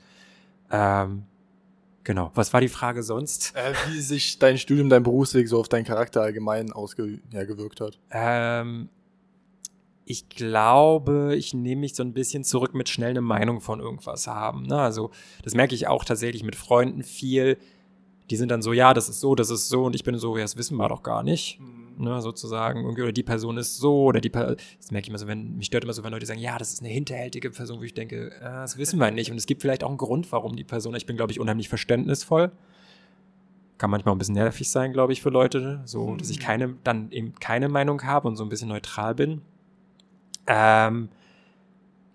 Ähm, 0.71 1.23
genau. 2.03 2.31
Was 2.35 2.53
war 2.53 2.59
die 2.59 2.67
Frage 2.67 3.01
sonst? 3.01 3.55
Äh, 3.55 3.73
wie 3.89 4.01
sich 4.01 4.39
dein 4.39 4.57
Studium, 4.57 4.89
dein 4.89 5.03
Berufsweg 5.03 5.47
so 5.47 5.59
auf 5.59 5.69
deinen 5.69 5.85
Charakter 5.85 6.21
allgemein 6.21 6.73
ausgewirkt 6.73 7.79
ja, 7.79 7.85
hat. 7.85 7.99
Ähm, 8.11 8.89
ich 10.05 10.27
glaube, 10.27 11.35
ich 11.37 11.53
nehme 11.53 11.81
mich 11.81 11.95
so 11.95 12.03
ein 12.03 12.13
bisschen 12.13 12.43
zurück 12.43 12.73
mit 12.73 12.89
schnell 12.89 13.11
eine 13.11 13.21
Meinung 13.21 13.61
von 13.61 13.79
irgendwas 13.79 14.27
haben. 14.27 14.63
Ne? 14.63 14.79
Also, 14.79 15.11
das 15.43 15.53
merke 15.53 15.75
ich 15.75 15.87
auch 15.87 16.03
tatsächlich 16.03 16.43
mit 16.43 16.55
Freunden 16.55 17.03
viel. 17.03 17.57
Die 18.29 18.35
sind 18.35 18.49
dann 18.49 18.61
so, 18.61 18.73
ja, 18.73 18.93
das 18.93 19.09
ist 19.09 19.19
so, 19.19 19.33
das 19.35 19.49
ist 19.49 19.69
so, 19.69 19.85
und 19.85 19.95
ich 19.95 20.03
bin 20.03 20.17
so, 20.17 20.37
ja, 20.37 20.43
das 20.43 20.55
wissen 20.55 20.77
wir 20.77 20.87
doch 20.87 21.03
gar 21.03 21.23
nicht. 21.23 21.59
Ne, 21.97 22.21
sozusagen, 22.21 22.85
oder 22.85 23.11
die 23.11 23.23
Person 23.23 23.57
ist 23.57 23.75
so, 23.77 24.03
oder 24.03 24.21
die 24.21 24.29
Per- 24.29 24.55
das 24.55 24.91
merke 24.91 25.05
ich 25.05 25.09
immer 25.09 25.17
so, 25.17 25.27
wenn, 25.27 25.57
mich 25.57 25.65
stört 25.65 25.83
immer 25.83 25.91
so, 25.91 26.01
wenn 26.01 26.13
Leute 26.13 26.25
sagen, 26.25 26.39
ja, 26.39 26.57
das 26.57 26.71
ist 26.71 26.79
eine 26.81 26.87
hinterhältige 26.89 27.49
Person, 27.49 27.79
wo 27.79 27.83
ich 27.83 27.93
denke, 27.93 28.31
äh, 28.35 28.39
das 28.41 28.77
wissen 28.77 28.99
wir 28.99 29.11
nicht. 29.11 29.31
Und 29.31 29.37
es 29.37 29.45
gibt 29.45 29.61
vielleicht 29.61 29.83
auch 29.83 29.89
einen 29.89 29.97
Grund, 29.97 30.31
warum 30.31 30.55
die 30.55 30.63
Person, 30.63 30.95
ich 30.95 31.05
bin, 31.05 31.17
glaube 31.17 31.33
ich, 31.33 31.41
unheimlich 31.41 31.67
verständnisvoll. 31.67 32.51
Kann 33.77 33.89
manchmal 33.89 34.11
auch 34.11 34.15
ein 34.15 34.19
bisschen 34.19 34.35
nervig 34.35 34.69
sein, 34.69 34.93
glaube 34.93 35.11
ich, 35.11 35.21
für 35.21 35.29
Leute, 35.29 35.81
so, 35.83 36.15
dass 36.15 36.29
ich 36.29 36.39
keine, 36.39 36.75
dann 36.85 37.11
eben 37.11 37.33
keine 37.35 37.67
Meinung 37.67 38.03
habe 38.03 38.29
und 38.29 38.37
so 38.37 38.43
ein 38.43 38.49
bisschen 38.49 38.69
neutral 38.69 39.15
bin. 39.15 39.41
Ähm, 40.47 41.09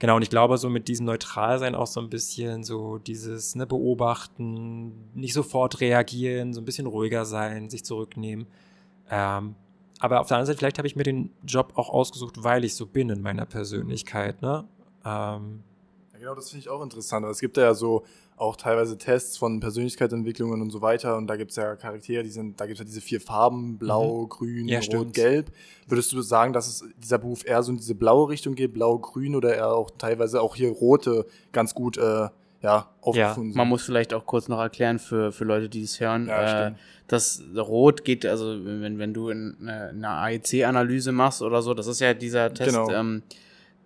genau, 0.05 0.17
und 0.17 0.23
ich 0.23 0.29
glaube, 0.29 0.59
so 0.59 0.69
mit 0.69 0.87
diesem 0.89 1.07
Neutralsein 1.07 1.75
auch 1.75 1.87
so 1.87 1.99
ein 1.99 2.11
bisschen 2.11 2.63
so 2.63 2.99
dieses 2.99 3.55
ne, 3.55 3.67
Beobachten, 3.67 4.93
nicht 5.15 5.33
sofort 5.33 5.81
reagieren, 5.81 6.53
so 6.53 6.61
ein 6.61 6.67
bisschen 6.67 6.87
ruhiger 6.87 7.25
sein, 7.25 7.71
sich 7.71 7.87
zurücknehmen. 7.87 8.47
Ähm, 9.11 9.55
aber 10.01 10.21
auf 10.21 10.27
der 10.27 10.37
anderen 10.37 10.49
Seite, 10.49 10.59
vielleicht 10.59 10.77
habe 10.77 10.87
ich 10.87 10.95
mir 10.95 11.05
den 11.05 11.31
Job 11.47 11.73
auch 11.77 11.89
ausgesucht, 11.89 12.45
weil 12.45 12.65
ich 12.65 12.75
so 12.75 12.85
bin 12.85 13.09
in 13.09 13.23
meiner 13.23 13.47
Persönlichkeit. 13.47 14.43
Ne? 14.43 14.69
Ähm, 15.07 15.63
Ja, 16.13 16.19
genau, 16.19 16.35
das 16.35 16.51
finde 16.51 16.61
ich 16.61 16.69
auch 16.69 16.83
interessant. 16.83 17.25
Es 17.25 17.41
gibt 17.41 17.57
ja 17.57 17.73
so 17.73 18.05
auch 18.37 18.57
teilweise 18.57 18.99
Tests 18.99 19.37
von 19.39 19.61
Persönlichkeitsentwicklungen 19.61 20.61
und 20.61 20.71
so 20.71 20.81
weiter. 20.83 21.17
Und 21.17 21.27
da 21.29 21.37
gibt 21.37 21.51
es 21.51 21.57
ja 21.57 21.77
Charaktere, 21.77 22.23
die 22.23 22.31
sind, 22.31 22.61
da 22.61 22.67
gibt 22.67 22.75
es 22.75 22.79
ja 22.81 22.85
diese 22.85 23.01
vier 23.01 23.21
Farben, 23.21 23.79
blau, 23.79 24.27
grün, 24.27 24.63
Mhm. 24.65 24.69
Ja, 24.69 24.79
rot, 24.79 24.85
stimmt. 24.85 25.15
gelb. 25.15 25.53
Würdest 25.87 26.13
du 26.13 26.21
sagen, 26.23 26.53
dass 26.53 26.67
es 26.67 26.85
dieser 26.99 27.19
Beruf 27.19 27.47
eher 27.47 27.63
so 27.63 27.71
in 27.71 27.77
diese 27.79 27.95
blaue 27.95 28.29
Richtung 28.29 28.55
geht, 28.55 28.73
blau, 28.73 28.99
grün 28.99 29.37
oder 29.37 29.55
eher 29.55 29.73
auch 29.73 29.91
teilweise 29.99 30.41
auch 30.41 30.57
hier 30.57 30.71
rote 30.71 31.27
ganz 31.53 31.75
gut 31.75 31.97
äh, 31.97 32.29
ja, 32.63 32.89
aufgefunden 33.03 33.53
sind? 33.53 33.57
Man 33.57 33.69
muss 33.69 33.85
vielleicht 33.85 34.13
auch 34.15 34.27
kurz 34.27 34.49
noch 34.49 34.59
erklären 34.59 34.99
für, 34.99 35.31
für 35.33 35.45
Leute, 35.45 35.69
die 35.69 35.83
es 35.83 36.01
hören. 36.01 36.27
Ja, 36.27 36.69
äh, 36.69 36.73
das 37.07 37.43
Rot 37.55 38.03
geht, 38.05 38.25
also 38.25 38.65
wenn, 38.65 38.99
wenn 38.99 39.13
du 39.13 39.29
in, 39.29 39.57
äh, 39.69 39.91
eine 39.91 40.09
AEC-Analyse 40.09 41.13
machst 41.13 41.43
oder 41.43 41.61
so, 41.63 41.75
das 41.75 41.87
ist 41.87 42.01
ja 42.01 42.15
dieser 42.15 42.53
Test, 42.55 42.71
Genau. 42.71 42.91
ähm, 42.91 43.23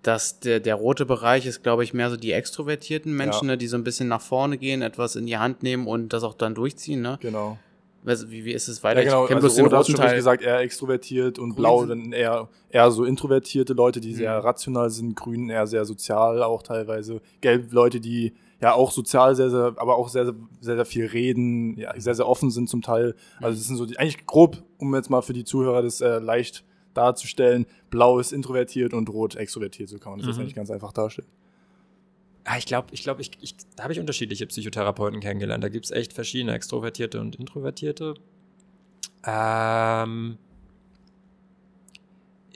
dass 0.09 0.41
der, 0.41 0.59
der 0.59 0.75
rote 0.75 1.05
Bereich 1.05 1.45
ist, 1.45 1.63
glaube 1.63 1.85
ich, 1.85 1.93
mehr 1.93 2.09
so 2.09 2.17
die 2.17 2.33
extrovertierten 2.33 3.15
Menschen, 3.15 3.45
Ja. 3.49 3.53
ne, 3.53 3.59
die 3.59 3.67
so 3.67 3.77
ein 3.77 3.85
bisschen 3.85 4.09
nach 4.09 4.23
vorne 4.23 4.57
gehen, 4.57 4.81
etwas 4.81 5.17
in 5.17 5.27
die 5.27 5.37
Hand 5.37 5.63
nehmen 5.63 5.87
und 5.87 6.15
das 6.15 6.23
auch 6.25 6.33
dann 6.33 6.55
durchziehen. 6.55 7.03
Ne? 7.03 7.19
Genau. 7.21 7.59
Also, 8.07 8.31
wie, 8.31 8.45
wie 8.47 8.53
ist 8.53 8.69
es 8.69 8.83
weiter? 8.83 9.01
Ja, 9.03 9.11
genau. 9.11 9.23
Ich 9.25 9.29
kenn 9.29 9.37
Also 9.37 9.49
bloß 9.49 9.57
den 9.57 9.67
roten 9.67 9.95
Teil. 9.95 10.17
gesagt, 10.17 10.43
eher 10.43 10.61
extrovertiert 10.61 11.39
und 11.39 11.51
Grün 11.51 11.57
Blau 11.57 11.85
dann 11.85 12.13
eher, 12.13 12.49
eher 12.71 12.91
so 12.91 13.05
introvertierte 13.05 13.75
Leute, 13.75 14.01
die 14.01 14.15
sehr 14.15 14.39
Mhm. 14.39 14.45
rational 14.47 14.89
sind. 14.89 15.15
Grün 15.15 15.51
eher 15.51 15.67
sehr 15.67 15.85
sozial 15.85 16.43
auch 16.43 16.63
teilweise. 16.63 17.21
Gelb 17.43 17.71
Leute, 17.73 18.01
die 18.01 18.33
ja 18.63 18.73
auch 18.73 18.93
sozial 18.93 19.35
sehr, 19.37 19.51
sehr, 19.51 19.75
aber 19.77 19.97
auch 19.97 20.09
sehr, 20.09 20.25
sehr, 20.25 20.35
sehr, 20.61 20.77
sehr 20.77 20.85
viel 20.87 21.05
reden, 21.07 21.77
ja, 21.77 21.93
sehr, 22.01 22.15
sehr 22.15 22.27
offen 22.27 22.51
sind 22.51 22.71
zum 22.71 22.81
Teil. 22.81 23.15
Also 23.43 23.59
das 23.59 23.67
sind 23.67 23.77
so 23.77 23.85
die, 23.85 23.99
eigentlich 23.99 24.25
grob, 24.27 24.57
um 24.79 24.95
jetzt 24.95 25.11
mal 25.11 25.21
für 25.21 25.35
die 25.35 25.45
Zuhörer 25.45 25.83
das 25.83 26.01
äh, 26.01 26.19
leicht 26.19 26.65
darzustellen. 26.99 27.67
Blau 27.91 28.19
ist 28.19 28.33
introvertiert 28.33 28.93
und 28.93 29.09
Rot 29.09 29.35
extrovertiert. 29.37 29.89
So 29.89 29.99
kann 29.99 30.13
man 30.13 30.19
das 30.19 30.27
jetzt 30.29 30.37
Mhm. 30.37 30.43
eigentlich 30.43 30.55
ganz 30.55 30.71
einfach 30.71 30.93
darstellen. 30.93 31.29
Ah, 32.45 32.57
ich 32.59 32.67
glaube, 32.67 32.89
ich 32.93 33.03
glaube, 33.03 33.21
ich, 33.21 33.31
ich, 33.41 33.55
da 33.77 33.83
habe 33.85 33.93
ich 33.93 34.01
unterschiedliche 34.01 34.47
Psychotherapeuten 34.47 35.21
kennengelernt. 35.21 35.63
Da 35.63 35.69
gibt 35.69 35.85
es 35.85 35.91
echt 35.91 36.13
verschiedene 36.13 36.55
Extrovertierte 36.55 37.21
und 37.21 37.37
Introvertierte. 37.37 38.15
Ähm, 39.27 40.39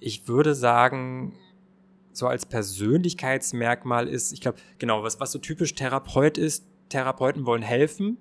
ich 0.01 0.27
würde 0.29 0.55
sagen, 0.55 1.35
so 2.13 2.27
als 2.27 2.47
Persönlichkeitsmerkmal 2.47 4.09
ist, 4.09 4.33
ich 4.33 4.41
glaube, 4.41 4.59
genau, 4.79 5.03
was, 5.03 5.21
was 5.21 5.33
so 5.33 5.39
typisch 5.39 5.75
Therapeut 5.75 6.39
ist, 6.39 6.65
Therapeuten 6.89 7.47
wollen 7.47 7.63
helfen. 7.63 8.19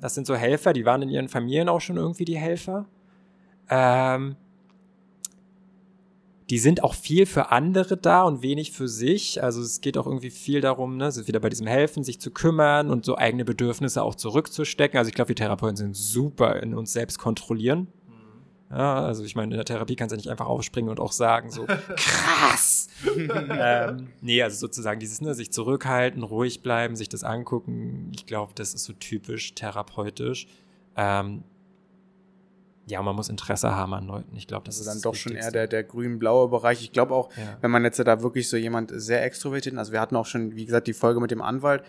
Das 0.00 0.14
sind 0.14 0.26
so 0.26 0.34
Helfer, 0.34 0.72
die 0.74 0.84
waren 0.84 1.00
in 1.02 1.08
ihren 1.08 1.28
Familien 1.28 1.68
auch 1.68 1.80
schon 1.80 1.96
irgendwie 1.96 2.24
die 2.26 2.36
Helfer. 2.36 2.86
Ähm, 3.70 4.36
die 6.50 6.58
sind 6.58 6.82
auch 6.82 6.94
viel 6.94 7.24
für 7.26 7.50
andere 7.52 7.96
da 7.96 8.22
und 8.22 8.42
wenig 8.42 8.72
für 8.72 8.88
sich. 8.88 9.42
Also 9.42 9.62
es 9.62 9.80
geht 9.80 9.96
auch 9.96 10.06
irgendwie 10.06 10.30
viel 10.30 10.60
darum, 10.60 10.96
ne, 10.96 11.08
ist 11.08 11.26
wieder 11.26 11.40
bei 11.40 11.48
diesem 11.48 11.66
Helfen, 11.66 12.04
sich 12.04 12.20
zu 12.20 12.30
kümmern 12.30 12.90
und 12.90 13.04
so 13.04 13.16
eigene 13.16 13.44
Bedürfnisse 13.44 14.02
auch 14.02 14.14
zurückzustecken. 14.14 14.98
Also 14.98 15.08
ich 15.08 15.14
glaube, 15.14 15.28
wir 15.28 15.36
Therapeuten 15.36 15.76
sind 15.76 15.96
super 15.96 16.62
in 16.62 16.74
uns 16.74 16.92
selbst 16.92 17.18
kontrollieren. 17.18 17.88
Ja, 18.70 19.04
also 19.04 19.24
ich 19.24 19.36
meine, 19.36 19.52
in 19.52 19.56
der 19.56 19.64
Therapie 19.64 19.94
kannst 19.94 20.12
du 20.12 20.16
nicht 20.16 20.28
einfach 20.28 20.46
aufspringen 20.46 20.90
und 20.90 20.98
auch 20.98 21.12
sagen, 21.12 21.50
so 21.50 21.64
krass. 21.96 22.88
ähm, 23.16 24.08
nee, 24.20 24.42
also 24.42 24.56
sozusagen 24.56 24.98
dieses, 24.98 25.20
ne, 25.20 25.34
sich 25.34 25.52
zurückhalten, 25.52 26.22
ruhig 26.24 26.60
bleiben, 26.62 26.96
sich 26.96 27.08
das 27.08 27.22
angucken. 27.22 28.10
Ich 28.14 28.26
glaube, 28.26 28.52
das 28.54 28.74
ist 28.74 28.84
so 28.84 28.92
typisch 28.92 29.54
therapeutisch. 29.54 30.48
Ähm, 30.96 31.44
ja, 32.86 33.00
man 33.02 33.16
muss 33.16 33.28
Interesse 33.28 33.74
haben 33.74 33.94
an 33.94 34.06
Leuten. 34.06 34.36
Ich 34.36 34.46
glaube, 34.46 34.66
das 34.66 34.78
Also 34.78 34.90
ist 34.90 34.94
dann 35.04 35.10
doch 35.10 35.16
schon 35.16 35.32
eher 35.36 35.50
der, 35.50 35.66
der 35.66 35.84
grün-blaue 35.84 36.48
Bereich. 36.48 36.82
Ich 36.82 36.92
glaube 36.92 37.14
auch, 37.14 37.30
Ja. 37.36 37.56
wenn 37.62 37.70
man 37.70 37.82
jetzt 37.84 37.98
da 37.98 38.22
wirklich 38.22 38.48
so 38.48 38.56
jemand 38.56 38.92
sehr 38.94 39.24
extrovertiert, 39.24 39.76
also 39.78 39.92
wir 39.92 40.00
hatten 40.00 40.16
auch 40.16 40.26
schon, 40.26 40.54
wie 40.54 40.66
gesagt, 40.66 40.86
die 40.86 40.92
Folge 40.92 41.20
mit 41.20 41.30
dem 41.30 41.40
Anwalt 41.40 41.82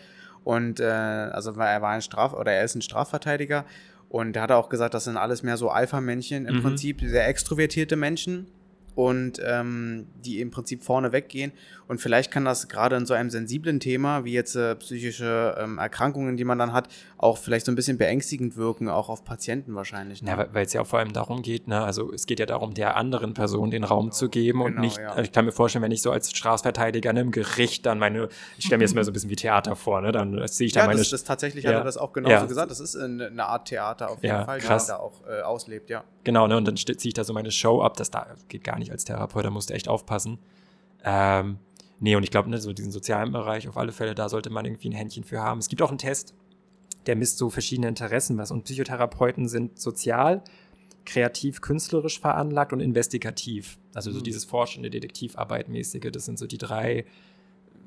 und 0.44 0.80
äh, 0.80 0.84
also 0.86 1.52
er 1.52 1.82
war 1.82 1.90
ein 1.90 2.02
Straf 2.02 2.34
oder 2.34 2.52
er 2.54 2.64
ist 2.64 2.76
ein 2.76 2.82
Strafverteidiger 2.82 3.66
und 4.10 4.34
der 4.34 4.44
hat 4.44 4.52
auch 4.52 4.70
gesagt, 4.70 4.94
das 4.94 5.04
sind 5.04 5.18
alles 5.18 5.44
mehr 5.44 5.58
so 5.58 5.70
Alpha-Männchen 5.70 6.46
im 6.46 6.58
Mhm. 6.58 6.62
Prinzip, 6.62 7.02
sehr 7.02 7.28
extrovertierte 7.28 7.96
Menschen 7.98 8.48
und 8.94 9.42
ähm, 9.44 10.08
die 10.24 10.40
im 10.40 10.52
Prinzip 10.52 10.82
vorne 10.84 11.12
weggehen 11.12 11.52
und 11.90 12.00
vielleicht 12.00 12.32
kann 12.32 12.46
das 12.46 12.70
gerade 12.70 12.96
in 12.96 13.06
so 13.06 13.14
einem 13.14 13.30
sensiblen 13.30 13.82
Thema 13.82 14.24
wie 14.24 14.32
jetzt 14.32 14.56
äh, 14.56 14.74
psychische 14.76 15.56
ähm, 15.60 15.78
Erkrankungen, 15.80 16.38
die 16.38 16.46
man 16.46 16.58
dann 16.58 16.72
hat, 16.72 16.88
auch 17.26 17.38
vielleicht 17.38 17.66
so 17.66 17.72
ein 17.72 17.76
bisschen 17.76 17.98
beängstigend 17.98 18.56
wirken, 18.56 18.88
auch 18.88 19.10
auf 19.10 19.26
Patienten 19.26 19.76
wahrscheinlich. 19.76 20.22
Ne? 20.22 20.30
Ja, 20.30 20.38
weil- 20.54 20.66
es 20.66 20.72
ja 20.74 20.82
auch 20.82 20.88
vor 20.88 21.00
allem 21.00 21.12
darum 21.12 21.42
geht, 21.42 21.68
ne, 21.68 21.84
also 21.84 22.14
es 22.14 22.26
geht 22.26 22.40
ja 22.40 22.46
darum, 22.46 22.74
der 22.74 22.96
anderen 22.96 23.34
Person 23.34 23.72
den 23.72 23.84
Raum 23.84 24.12
zu 24.12 24.30
geben 24.30 24.62
und 24.62 24.68
Genau, 24.72 24.82
nicht, 24.82 24.98
ja. 24.98 25.10
also 25.10 25.22
ich 25.24 25.32
kann 25.32 25.44
mir 25.46 25.52
vorstellen, 25.52 25.84
wenn 25.84 25.92
ich 25.92 26.02
so 26.02 26.12
als 26.12 26.30
Strafverteidiger 26.32 27.12
ne, 27.12 27.22
im 27.22 27.32
Gericht 27.32 27.86
dann 27.86 28.00
meine, 28.00 28.30
ich 28.58 28.66
stelle 28.66 28.78
mir 28.78 28.86
jetzt 28.86 28.96
mal 28.96 29.04
so 29.04 29.12
ein 29.12 29.14
bisschen 29.14 29.30
wie 29.30 29.36
Theater 29.36 29.76
vor, 29.76 30.00
ne, 30.02 30.12
dann 30.12 30.48
sehe 30.48 30.68
ich 30.68 30.74
da 30.74 30.82
Ja, 30.82 30.86
meine, 30.88 31.00
das, 31.00 31.10
das 31.10 31.24
tatsächlich 31.24 31.64
Ja. 31.66 31.72
hat 31.72 31.78
er 31.78 31.84
das 31.84 31.98
auch 31.98 32.14
genauso 32.14 32.34
Ja. 32.36 32.46
gesagt. 32.46 32.72
Das 32.72 32.80
ist 32.80 32.96
eine, 32.96 33.28
eine 33.28 33.46
Art 33.46 33.68
Theater 33.68 34.10
auf 34.12 34.24
jeden 34.24 34.46
Fall, 34.46 34.60
die 34.60 34.66
krass. 34.66 34.88
man 34.88 34.98
da 34.98 35.04
auch 35.04 35.14
äh, 35.28 35.42
auslebt, 35.42 35.90
ja. 35.90 36.04
genau, 36.24 36.48
ne, 36.48 36.56
und 36.58 36.66
dann 36.66 36.78
ziehe 36.78 36.96
ich 37.04 37.14
da 37.14 37.24
so 37.24 37.34
meine 37.34 37.52
Show 37.52 37.82
ab, 37.82 37.98
das 37.98 38.12
da 38.12 38.28
geht 38.48 38.64
gar 38.64 38.78
nicht 38.80 38.92
als 38.92 39.04
Therapeut, 39.06 39.44
da 39.46 39.50
musst 39.50 39.70
du 39.70 39.74
echt 39.74 39.88
aufpassen. 39.88 40.38
Ähm, 41.04 41.58
nee, 42.00 42.16
und 42.16 42.24
ich 42.24 42.32
glaube, 42.32 42.50
ne, 42.50 42.58
so 42.60 42.74
diesen 42.74 42.92
sozialen 42.92 43.32
Bereich, 43.32 43.68
auf 43.68 43.78
alle 43.78 43.92
Fälle, 43.92 44.16
da 44.16 44.30
sollte 44.30 44.50
man 44.50 44.66
irgendwie 44.66 44.90
ein 44.90 44.94
Händchen 44.94 45.24
für 45.24 45.42
haben. 45.42 45.60
Es 45.60 45.70
gibt 45.70 45.82
auch 45.82 45.90
einen 45.90 45.98
Test, 45.98 46.34
der 47.08 47.16
misst 47.16 47.38
so 47.38 47.50
verschiedene 47.50 47.88
Interessen 47.88 48.38
was. 48.38 48.52
Und 48.52 48.64
Psychotherapeuten 48.64 49.48
sind 49.48 49.80
sozial, 49.80 50.44
kreativ, 51.06 51.62
künstlerisch 51.62 52.20
veranlagt 52.20 52.74
und 52.74 52.80
investigativ. 52.80 53.78
Also 53.94 54.12
so 54.12 54.20
Mhm. 54.20 54.24
dieses 54.24 54.44
forschende 54.46 54.90
Detektivarbeit 54.90 55.70
mäßige, 55.70 56.10
das 56.12 56.26
sind 56.26 56.40
so 56.40 56.48
die 56.48 56.58
drei 56.58 57.06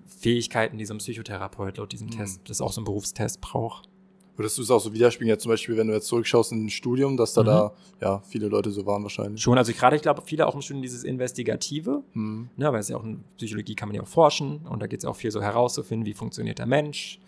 Fähigkeiten, 0.06 0.78
die 0.78 0.84
so 0.84 0.94
ein 0.94 0.98
Psychotherapeut 0.98 1.76
laut 1.78 1.92
diesem 1.92 2.06
Mhm. 2.08 2.12
Test, 2.12 2.40
das 2.48 2.60
auch 2.60 2.72
so 2.72 2.80
ein 2.80 2.84
Berufstest 2.84 3.40
braucht. 3.40 3.88
Würdest 4.36 4.56
du 4.56 4.62
es 4.62 4.70
auch 4.70 4.78
so 4.80 4.92
widerspiegeln, 4.94 5.30
jetzt 5.30 5.42
zum 5.42 5.50
Beispiel, 5.50 5.76
wenn 5.76 5.88
du 5.88 5.94
jetzt 5.94 6.06
zurückschaust 6.06 6.52
in 6.52 6.66
ein 6.66 6.70
Studium, 6.70 7.16
dass 7.16 7.34
da 7.34 7.42
Mhm. 7.42 7.46
da 7.46 7.72
ja 8.00 8.22
viele 8.28 8.46
Leute 8.46 8.70
so 8.70 8.86
waren 8.86 9.02
wahrscheinlich? 9.02 9.42
Schon, 9.42 9.58
also 9.58 9.72
gerade, 9.72 9.96
ich 9.96 10.02
glaube, 10.02 10.22
viele 10.24 10.46
auch 10.46 10.54
im 10.54 10.62
Studium 10.62 10.82
dieses 10.82 11.02
Investigative, 11.02 12.04
Mhm. 12.14 12.48
ne, 12.56 12.72
weil 12.72 12.78
es 12.78 12.88
ja 12.88 12.96
auch 12.96 13.04
in 13.04 13.24
Psychologie 13.36 13.74
kann 13.74 13.88
man 13.88 13.96
ja 13.96 14.02
auch 14.02 14.06
forschen 14.08 14.58
und 14.68 14.80
da 14.80 14.86
geht 14.86 15.00
es 15.00 15.04
ja 15.04 15.10
auch 15.10 15.16
viel 15.16 15.32
so 15.32 15.42
herauszufinden, 15.42 16.06
wie 16.06 16.14
funktioniert 16.14 16.60
der 16.60 16.66
Mensch. 16.66 17.18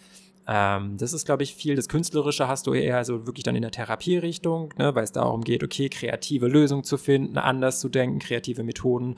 Ähm, 0.52 0.96
das 0.96 1.12
ist, 1.12 1.26
glaube 1.26 1.44
ich, 1.44 1.54
viel. 1.54 1.76
Das 1.76 1.88
Künstlerische 1.88 2.48
hast 2.48 2.66
du 2.66 2.74
eher 2.74 3.04
so 3.04 3.24
wirklich 3.24 3.44
dann 3.44 3.54
in 3.54 3.62
der 3.62 3.70
Therapierichtung, 3.70 4.74
ne, 4.76 4.92
weil 4.96 5.04
es 5.04 5.12
darum 5.12 5.44
geht, 5.44 5.62
okay, 5.62 5.88
kreative 5.88 6.48
Lösungen 6.48 6.82
zu 6.82 6.98
finden, 6.98 7.38
anders 7.38 7.78
zu 7.78 7.88
denken, 7.88 8.18
kreative 8.18 8.64
Methoden. 8.64 9.14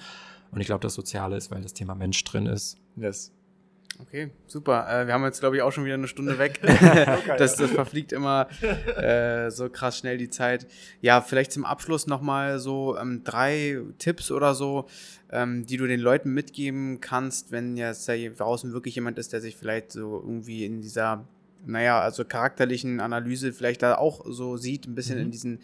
Und 0.50 0.60
ich 0.60 0.66
glaube, 0.66 0.82
das 0.82 0.92
Soziale 0.92 1.38
ist, 1.38 1.50
weil 1.50 1.62
das 1.62 1.72
Thema 1.72 1.94
Mensch 1.94 2.22
drin 2.24 2.44
ist. 2.44 2.76
Yes. 2.96 3.32
Okay, 4.02 4.30
super. 4.46 4.86
Äh, 4.88 5.06
wir 5.06 5.14
haben 5.14 5.24
jetzt, 5.24 5.40
glaube 5.40 5.56
ich, 5.56 5.62
auch 5.62 5.70
schon 5.70 5.84
wieder 5.84 5.94
eine 5.94 6.08
Stunde 6.08 6.38
weg. 6.38 6.60
das, 7.38 7.56
das 7.56 7.70
verfliegt 7.70 8.12
immer 8.12 8.48
äh, 8.96 9.50
so 9.50 9.68
krass 9.70 9.98
schnell 9.98 10.18
die 10.18 10.28
Zeit. 10.28 10.66
Ja, 11.00 11.20
vielleicht 11.20 11.52
zum 11.52 11.64
Abschluss 11.64 12.06
nochmal 12.06 12.58
so 12.58 12.96
ähm, 12.98 13.22
drei 13.24 13.78
Tipps 13.98 14.30
oder 14.30 14.54
so, 14.54 14.86
ähm, 15.30 15.66
die 15.66 15.76
du 15.76 15.86
den 15.86 16.00
Leuten 16.00 16.32
mitgeben 16.32 17.00
kannst, 17.00 17.52
wenn 17.52 17.76
jetzt 17.76 18.08
da 18.08 18.14
draußen 18.16 18.72
wirklich 18.72 18.96
jemand 18.96 19.18
ist, 19.18 19.32
der 19.32 19.40
sich 19.40 19.56
vielleicht 19.56 19.92
so 19.92 20.20
irgendwie 20.20 20.64
in 20.64 20.80
dieser, 20.82 21.24
naja, 21.64 22.00
also 22.00 22.24
charakterlichen 22.24 23.00
Analyse 23.00 23.52
vielleicht 23.52 23.82
da 23.82 23.96
auch 23.96 24.24
so 24.26 24.56
sieht, 24.56 24.86
ein 24.86 24.94
bisschen 24.94 25.18
Mhm. 25.18 25.24
in 25.24 25.30
diesen, 25.30 25.60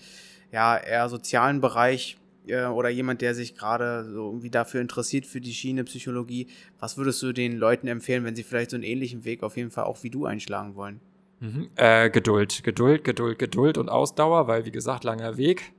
ja, 0.52 0.76
eher 0.76 1.08
sozialen 1.08 1.60
Bereich 1.60 2.16
äh, 2.48 2.66
oder 2.66 2.88
jemand, 2.88 3.20
der 3.20 3.34
sich 3.34 3.54
gerade 3.54 4.04
so 4.04 4.26
irgendwie 4.26 4.50
dafür 4.50 4.80
interessiert, 4.80 5.26
für 5.26 5.40
die 5.40 5.54
Schiene 5.54 5.84
Psychologie. 5.84 6.48
Was 6.78 6.96
würdest 6.96 7.22
du 7.22 7.32
den 7.32 7.56
Leuten 7.56 7.86
empfehlen, 7.86 8.24
wenn 8.24 8.36
sie 8.36 8.42
vielleicht 8.42 8.70
so 8.70 8.76
einen 8.76 8.84
ähnlichen 8.84 9.24
Weg 9.24 9.42
auf 9.42 9.56
jeden 9.56 9.70
Fall 9.70 9.84
auch 9.84 10.02
wie 10.02 10.10
du 10.10 10.26
einschlagen 10.26 10.74
wollen? 10.74 11.00
Mhm. 11.40 11.68
Äh, 11.76 12.10
Geduld, 12.10 12.64
Geduld, 12.64 13.04
Geduld, 13.04 13.38
Geduld 13.38 13.78
und 13.78 13.88
Ausdauer, 13.88 14.48
weil, 14.48 14.64
wie 14.64 14.72
gesagt, 14.72 15.04
langer 15.04 15.36
Weg. 15.36 15.72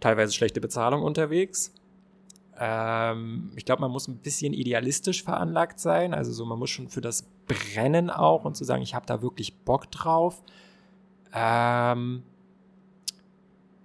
Teilweise 0.00 0.32
schlechte 0.32 0.60
Bezahlung 0.60 1.02
unterwegs. 1.02 1.72
Ähm, 2.58 3.50
ich 3.56 3.64
glaube, 3.64 3.80
man 3.80 3.90
muss 3.90 4.08
ein 4.08 4.18
bisschen 4.18 4.52
idealistisch 4.52 5.24
veranlagt 5.24 5.80
sein. 5.80 6.14
Also 6.14 6.32
so, 6.32 6.44
man 6.44 6.58
muss 6.58 6.70
schon 6.70 6.88
für 6.88 7.00
das 7.00 7.24
Brennen 7.46 8.10
auch 8.10 8.44
und 8.44 8.56
zu 8.56 8.64
sagen, 8.64 8.82
ich 8.82 8.94
habe 8.94 9.06
da 9.06 9.22
wirklich 9.22 9.54
Bock 9.64 9.90
drauf. 9.90 10.42
Ähm, 11.34 12.22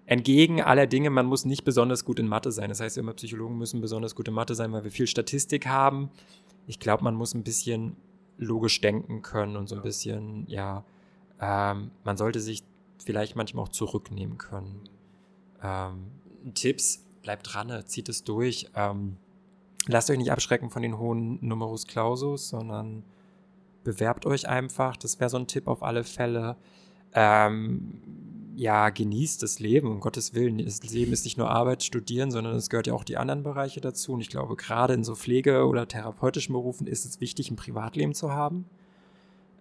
entgegen 0.08 0.62
aller 0.62 0.88
Dinge, 0.88 1.10
man 1.10 1.26
muss 1.26 1.45
nicht 1.45 1.64
besonders 1.66 2.05
gut 2.05 2.18
in 2.18 2.28
Mathe 2.28 2.51
sein. 2.51 2.70
Das 2.70 2.80
heißt, 2.80 2.97
immer 2.97 3.14
Psychologen 3.14 3.58
müssen 3.58 3.82
besonders 3.82 4.16
gut 4.16 4.28
in 4.28 4.34
Mathe 4.34 4.55
sein, 4.55 4.72
weil 4.72 4.84
wir 4.84 4.91
viel 4.91 5.05
Statistik 5.05 5.68
haben. 5.68 6.10
Ich 6.66 6.80
glaube, 6.80 7.03
man 7.03 7.14
muss 7.14 7.36
ein 7.36 7.43
bisschen 7.43 7.97
logisch 8.38 8.80
denken 8.82 9.22
können 9.22 9.58
und 9.58 9.68
so 9.68 9.76
ein 9.76 9.82
bisschen, 9.82 10.47
ja, 10.47 10.86
ähm, 11.41 11.91
man 12.03 12.18
sollte 12.18 12.39
sich 12.39 12.64
vielleicht 13.03 13.36
manchmal 13.36 13.66
auch 13.66 13.70
zurücknehmen 13.70 14.38
können. 14.38 14.89
Ähm, 15.62 16.08
Tipps, 16.53 17.05
bleibt 17.22 17.53
dran, 17.53 17.84
zieht 17.86 18.08
es 18.08 18.24
durch. 18.24 18.70
Ähm, 18.76 19.18
lasst 19.88 20.10
euch 20.10 20.18
nicht 20.18 20.32
abschrecken 20.32 20.70
von 20.70 20.84
den 20.84 20.97
hohen 20.97 21.38
Numerus 21.45 21.86
Clausus, 21.86 22.47
sondern 22.47 23.03
bewerbt 23.84 24.26
euch 24.26 24.47
einfach. 24.47 24.95
Das 24.95 25.20
wäre 25.20 25.30
so 25.30 25.38
ein 25.38 25.47
Tipp 25.47 25.68
auf 25.68 25.84
alle 25.84 26.05
Fälle. 26.05 26.55
Ähm, 27.14 28.01
ja, 28.58 28.89
genießt 28.89 29.43
das 29.43 29.60
Leben, 29.60 29.88
um 29.88 29.99
Gottes 29.99 30.34
Willen. 30.34 30.58
Das 30.58 30.82
Leben 30.82 31.14
ist 31.14 31.26
nicht 31.26 31.38
nur 31.38 31.51
Arbeit, 31.51 31.84
Studieren, 31.84 32.32
sondern 32.32 32.55
es 32.55 32.72
gehört 32.72 32.88
ja 32.88 32.95
auch 32.95 33.03
die 33.03 33.18
anderen 33.18 33.43
Bereiche 33.43 33.82
dazu. 33.82 34.14
Und 34.14 34.22
ich 34.22 34.30
glaube, 34.30 34.55
gerade 34.55 34.95
in 34.95 35.03
so 35.03 35.14
Pflege- 35.14 35.68
oder 35.68 35.88
therapeutischen 35.88 36.53
Berufen 36.53 36.88
ist 36.88 37.05
es 37.05 37.22
wichtig, 37.22 37.51
ein 37.51 37.55
Privatleben 37.55 38.16
zu 38.16 38.32
haben. 38.32 38.66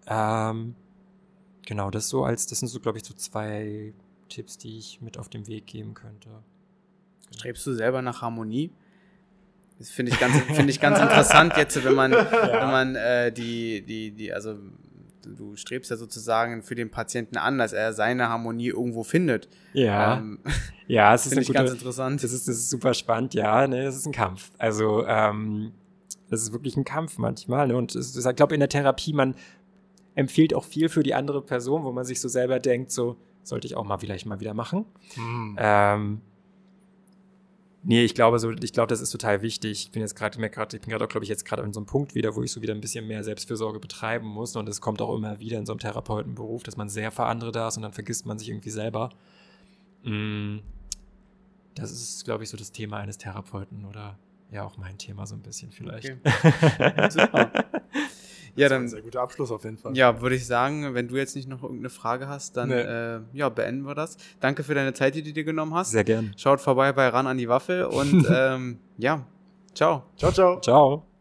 Ähm, 0.07 0.77
genau, 1.67 1.91
das 1.91 2.09
so 2.09 2.25
als, 2.25 2.47
das 2.47 2.61
sind 2.61 2.69
so, 2.69 2.81
glaube 2.81 2.97
ich, 2.97 3.05
so 3.05 3.13
zwei 3.13 3.93
Tipps, 4.31 4.57
die 4.57 4.79
ich 4.79 5.03
mit 5.03 5.19
auf 5.19 5.29
den 5.29 5.47
Weg 5.47 5.67
geben 5.67 5.93
könnte. 5.93 6.31
Strebst 7.37 7.67
du 7.67 7.75
selber 7.75 8.01
nach 8.01 8.23
Harmonie? 8.23 8.73
Das 9.79 9.91
finde 9.91 10.13
ich 10.13 10.19
ganz, 10.19 10.41
finde 10.41 10.71
ich 10.71 10.81
ganz 10.81 10.99
interessant 10.99 11.53
jetzt, 11.59 11.85
wenn 11.85 11.95
man, 11.95 12.13
wenn 12.13 12.71
man 12.71 12.97
äh, 12.97 13.31
die, 13.31 13.83
die, 13.83 14.13
die, 14.13 14.33
also 14.33 14.57
du 15.35 15.57
strebst 15.57 15.91
ja 15.91 15.97
sozusagen 15.97 16.63
für 16.63 16.75
den 16.75 16.91
Patienten 16.91 17.37
an, 17.37 17.59
dass 17.59 17.73
er 17.73 17.93
seine 17.93 18.29
Harmonie 18.29 18.69
irgendwo 18.69 19.03
findet. 19.03 19.49
Ja, 19.73 20.19
Ähm, 20.19 20.39
ja, 20.87 21.15
es 21.15 21.27
ist 21.27 21.33
eine 21.33 21.43
ich 21.43 21.49
gute, 21.49 21.59
ganz 21.59 21.73
interessant. 21.73 22.23
Das 22.23 22.33
ist, 22.33 22.49
das 22.49 22.57
ist 22.57 22.71
super 22.71 22.95
spannend, 22.95 23.35
ja, 23.35 23.67
ne, 23.67 23.85
das 23.85 23.97
ist 23.97 24.07
ein 24.07 24.13
Kampf. 24.13 24.53
Also, 24.59 25.07
ähm, 25.07 25.73
Das 26.29 26.43
ist 26.43 26.53
wirklich 26.53 26.77
ein 26.77 26.85
Kampf 26.85 27.19
manchmal. 27.19 27.69
Ne? 27.69 27.77
Und 27.77 27.95
ist, 27.95 28.17
ich 28.17 28.37
glaube, 28.37 28.55
in 28.55 28.61
der 28.61 28.69
Therapie, 28.69 29.13
man 29.13 29.35
empfiehlt 30.15 30.55
auch 30.55 30.65
viel 30.65 30.89
für 30.89 31.03
die 31.03 31.15
andere 31.15 31.43
Person, 31.43 31.85
wo 31.85 31.93
man 31.93 32.05
sich 32.05 32.21
so 32.21 32.29
selber 32.29 32.59
denkt, 32.59 32.91
so, 32.91 33.17
sollte 33.43 33.67
ich 33.67 33.77
auch 33.77 33.85
mal 33.85 33.99
vielleicht 33.99 34.27
mal 34.27 34.41
wieder 34.41 34.55
machen. 34.55 34.87
Mhm. 35.17 35.57
Ähm, 35.59 36.21
nee, 37.87 38.05
ich 38.05 38.15
glaube 38.15 38.39
so, 38.39 38.51
ich 38.51 38.73
glaube, 38.73 38.89
das 38.89 39.01
ist 39.01 39.11
total 39.11 39.43
wichtig. 39.43 39.87
Ich 39.87 39.91
bin 39.93 40.03
jetzt 40.03 40.17
gerade, 40.17 40.37
ich 40.37 40.81
bin 40.81 40.91
gerade 40.91 41.05
auch, 41.05 41.09
glaube 41.09 41.25
ich, 41.25 41.31
jetzt 41.31 41.45
gerade 41.45 41.63
an 41.63 41.73
so 41.73 41.81
einem 41.81 41.87
Punkt 41.87 42.15
wieder, 42.15 42.35
wo 42.37 42.43
ich 42.43 42.53
so 42.53 42.61
wieder 42.61 42.75
ein 42.75 42.81
bisschen 42.81 43.07
mehr 43.07 43.25
Selbstfürsorge 43.25 43.79
betreiben 43.79 44.27
muss. 44.27 44.57
Und 44.57 44.69
es 44.69 44.81
kommt 44.81 45.01
auch 45.01 45.15
immer 45.15 45.41
wieder 45.41 45.59
in 45.59 45.67
so 45.67 45.73
einem 45.73 45.79
Therapeutenberuf, 45.79 46.63
dass 46.63 46.77
man 46.77 46.89
sehr 46.89 47.11
für 47.11 47.25
andere 47.25 47.53
da 47.53 47.69
ist 47.69 47.77
und 47.77 47.83
dann 47.83 47.93
vergisst 47.93 48.27
man 48.27 48.39
sich 48.39 48.49
irgendwie 48.49 48.71
selber. 48.71 49.11
Mm, 50.03 50.59
das 51.75 51.93
ist, 51.93 52.25
glaube 52.25 52.45
ich, 52.45 52.51
so 52.51 52.57
das 52.57 52.73
Thema 52.73 52.99
eines 52.99 53.19
Therapeuten 53.19 53.85
oder 53.85 54.19
ja 54.51 54.65
auch 54.65 54.77
mein 54.77 54.99
Thema 54.99 55.27
so 55.27 55.35
ein 55.35 55.43
bisschen 55.43 55.71
vielleicht. 55.71 56.17
Okay. 56.25 57.11
Super. 57.11 57.51
Ja, 58.57 58.69
dann. 58.69 58.83
ein 58.83 58.89
sehr 58.89 59.03
guter 59.03 59.21
Abschluss 59.21 59.51
auf 59.51 59.65
jeden 59.65 59.79
Fall. 59.79 59.97
Ja, 59.97 60.21
würde 60.21 60.35
ich 60.35 60.47
sagen, 60.47 60.95
wenn 60.95 61.09
du 61.09 61.17
jetzt 61.17 61.37
nicht 61.37 61.49
noch 61.49 61.63
irgendeine 61.63 61.91
Frage 61.91 62.29
hast, 62.29 62.57
dann 62.57 62.71
nee. 62.71 62.81
äh, 62.81 63.21
ja, 63.33 63.49
beenden 63.49 63.87
wir 63.87 63.95
das. 63.95 64.17
Danke 64.41 64.63
für 64.63 64.75
deine 64.75 64.95
Zeit, 64.95 65.15
die 65.15 65.23
du 65.23 65.33
dir 65.33 65.45
genommen 65.45 65.75
hast. 65.75 65.91
Sehr 65.91 66.05
gern. 66.05 66.33
Schaut 66.37 66.61
vorbei 66.61 66.93
bei 66.93 67.09
Ran 67.09 67.27
an 67.27 67.39
die 67.39 67.49
Waffel 67.49 67.85
und 67.85 68.27
ähm, 68.33 68.79
ja, 68.99 69.25
ciao. 69.75 70.05
Ciao, 70.17 70.33
ciao. 70.33 70.61
Ciao. 70.61 71.16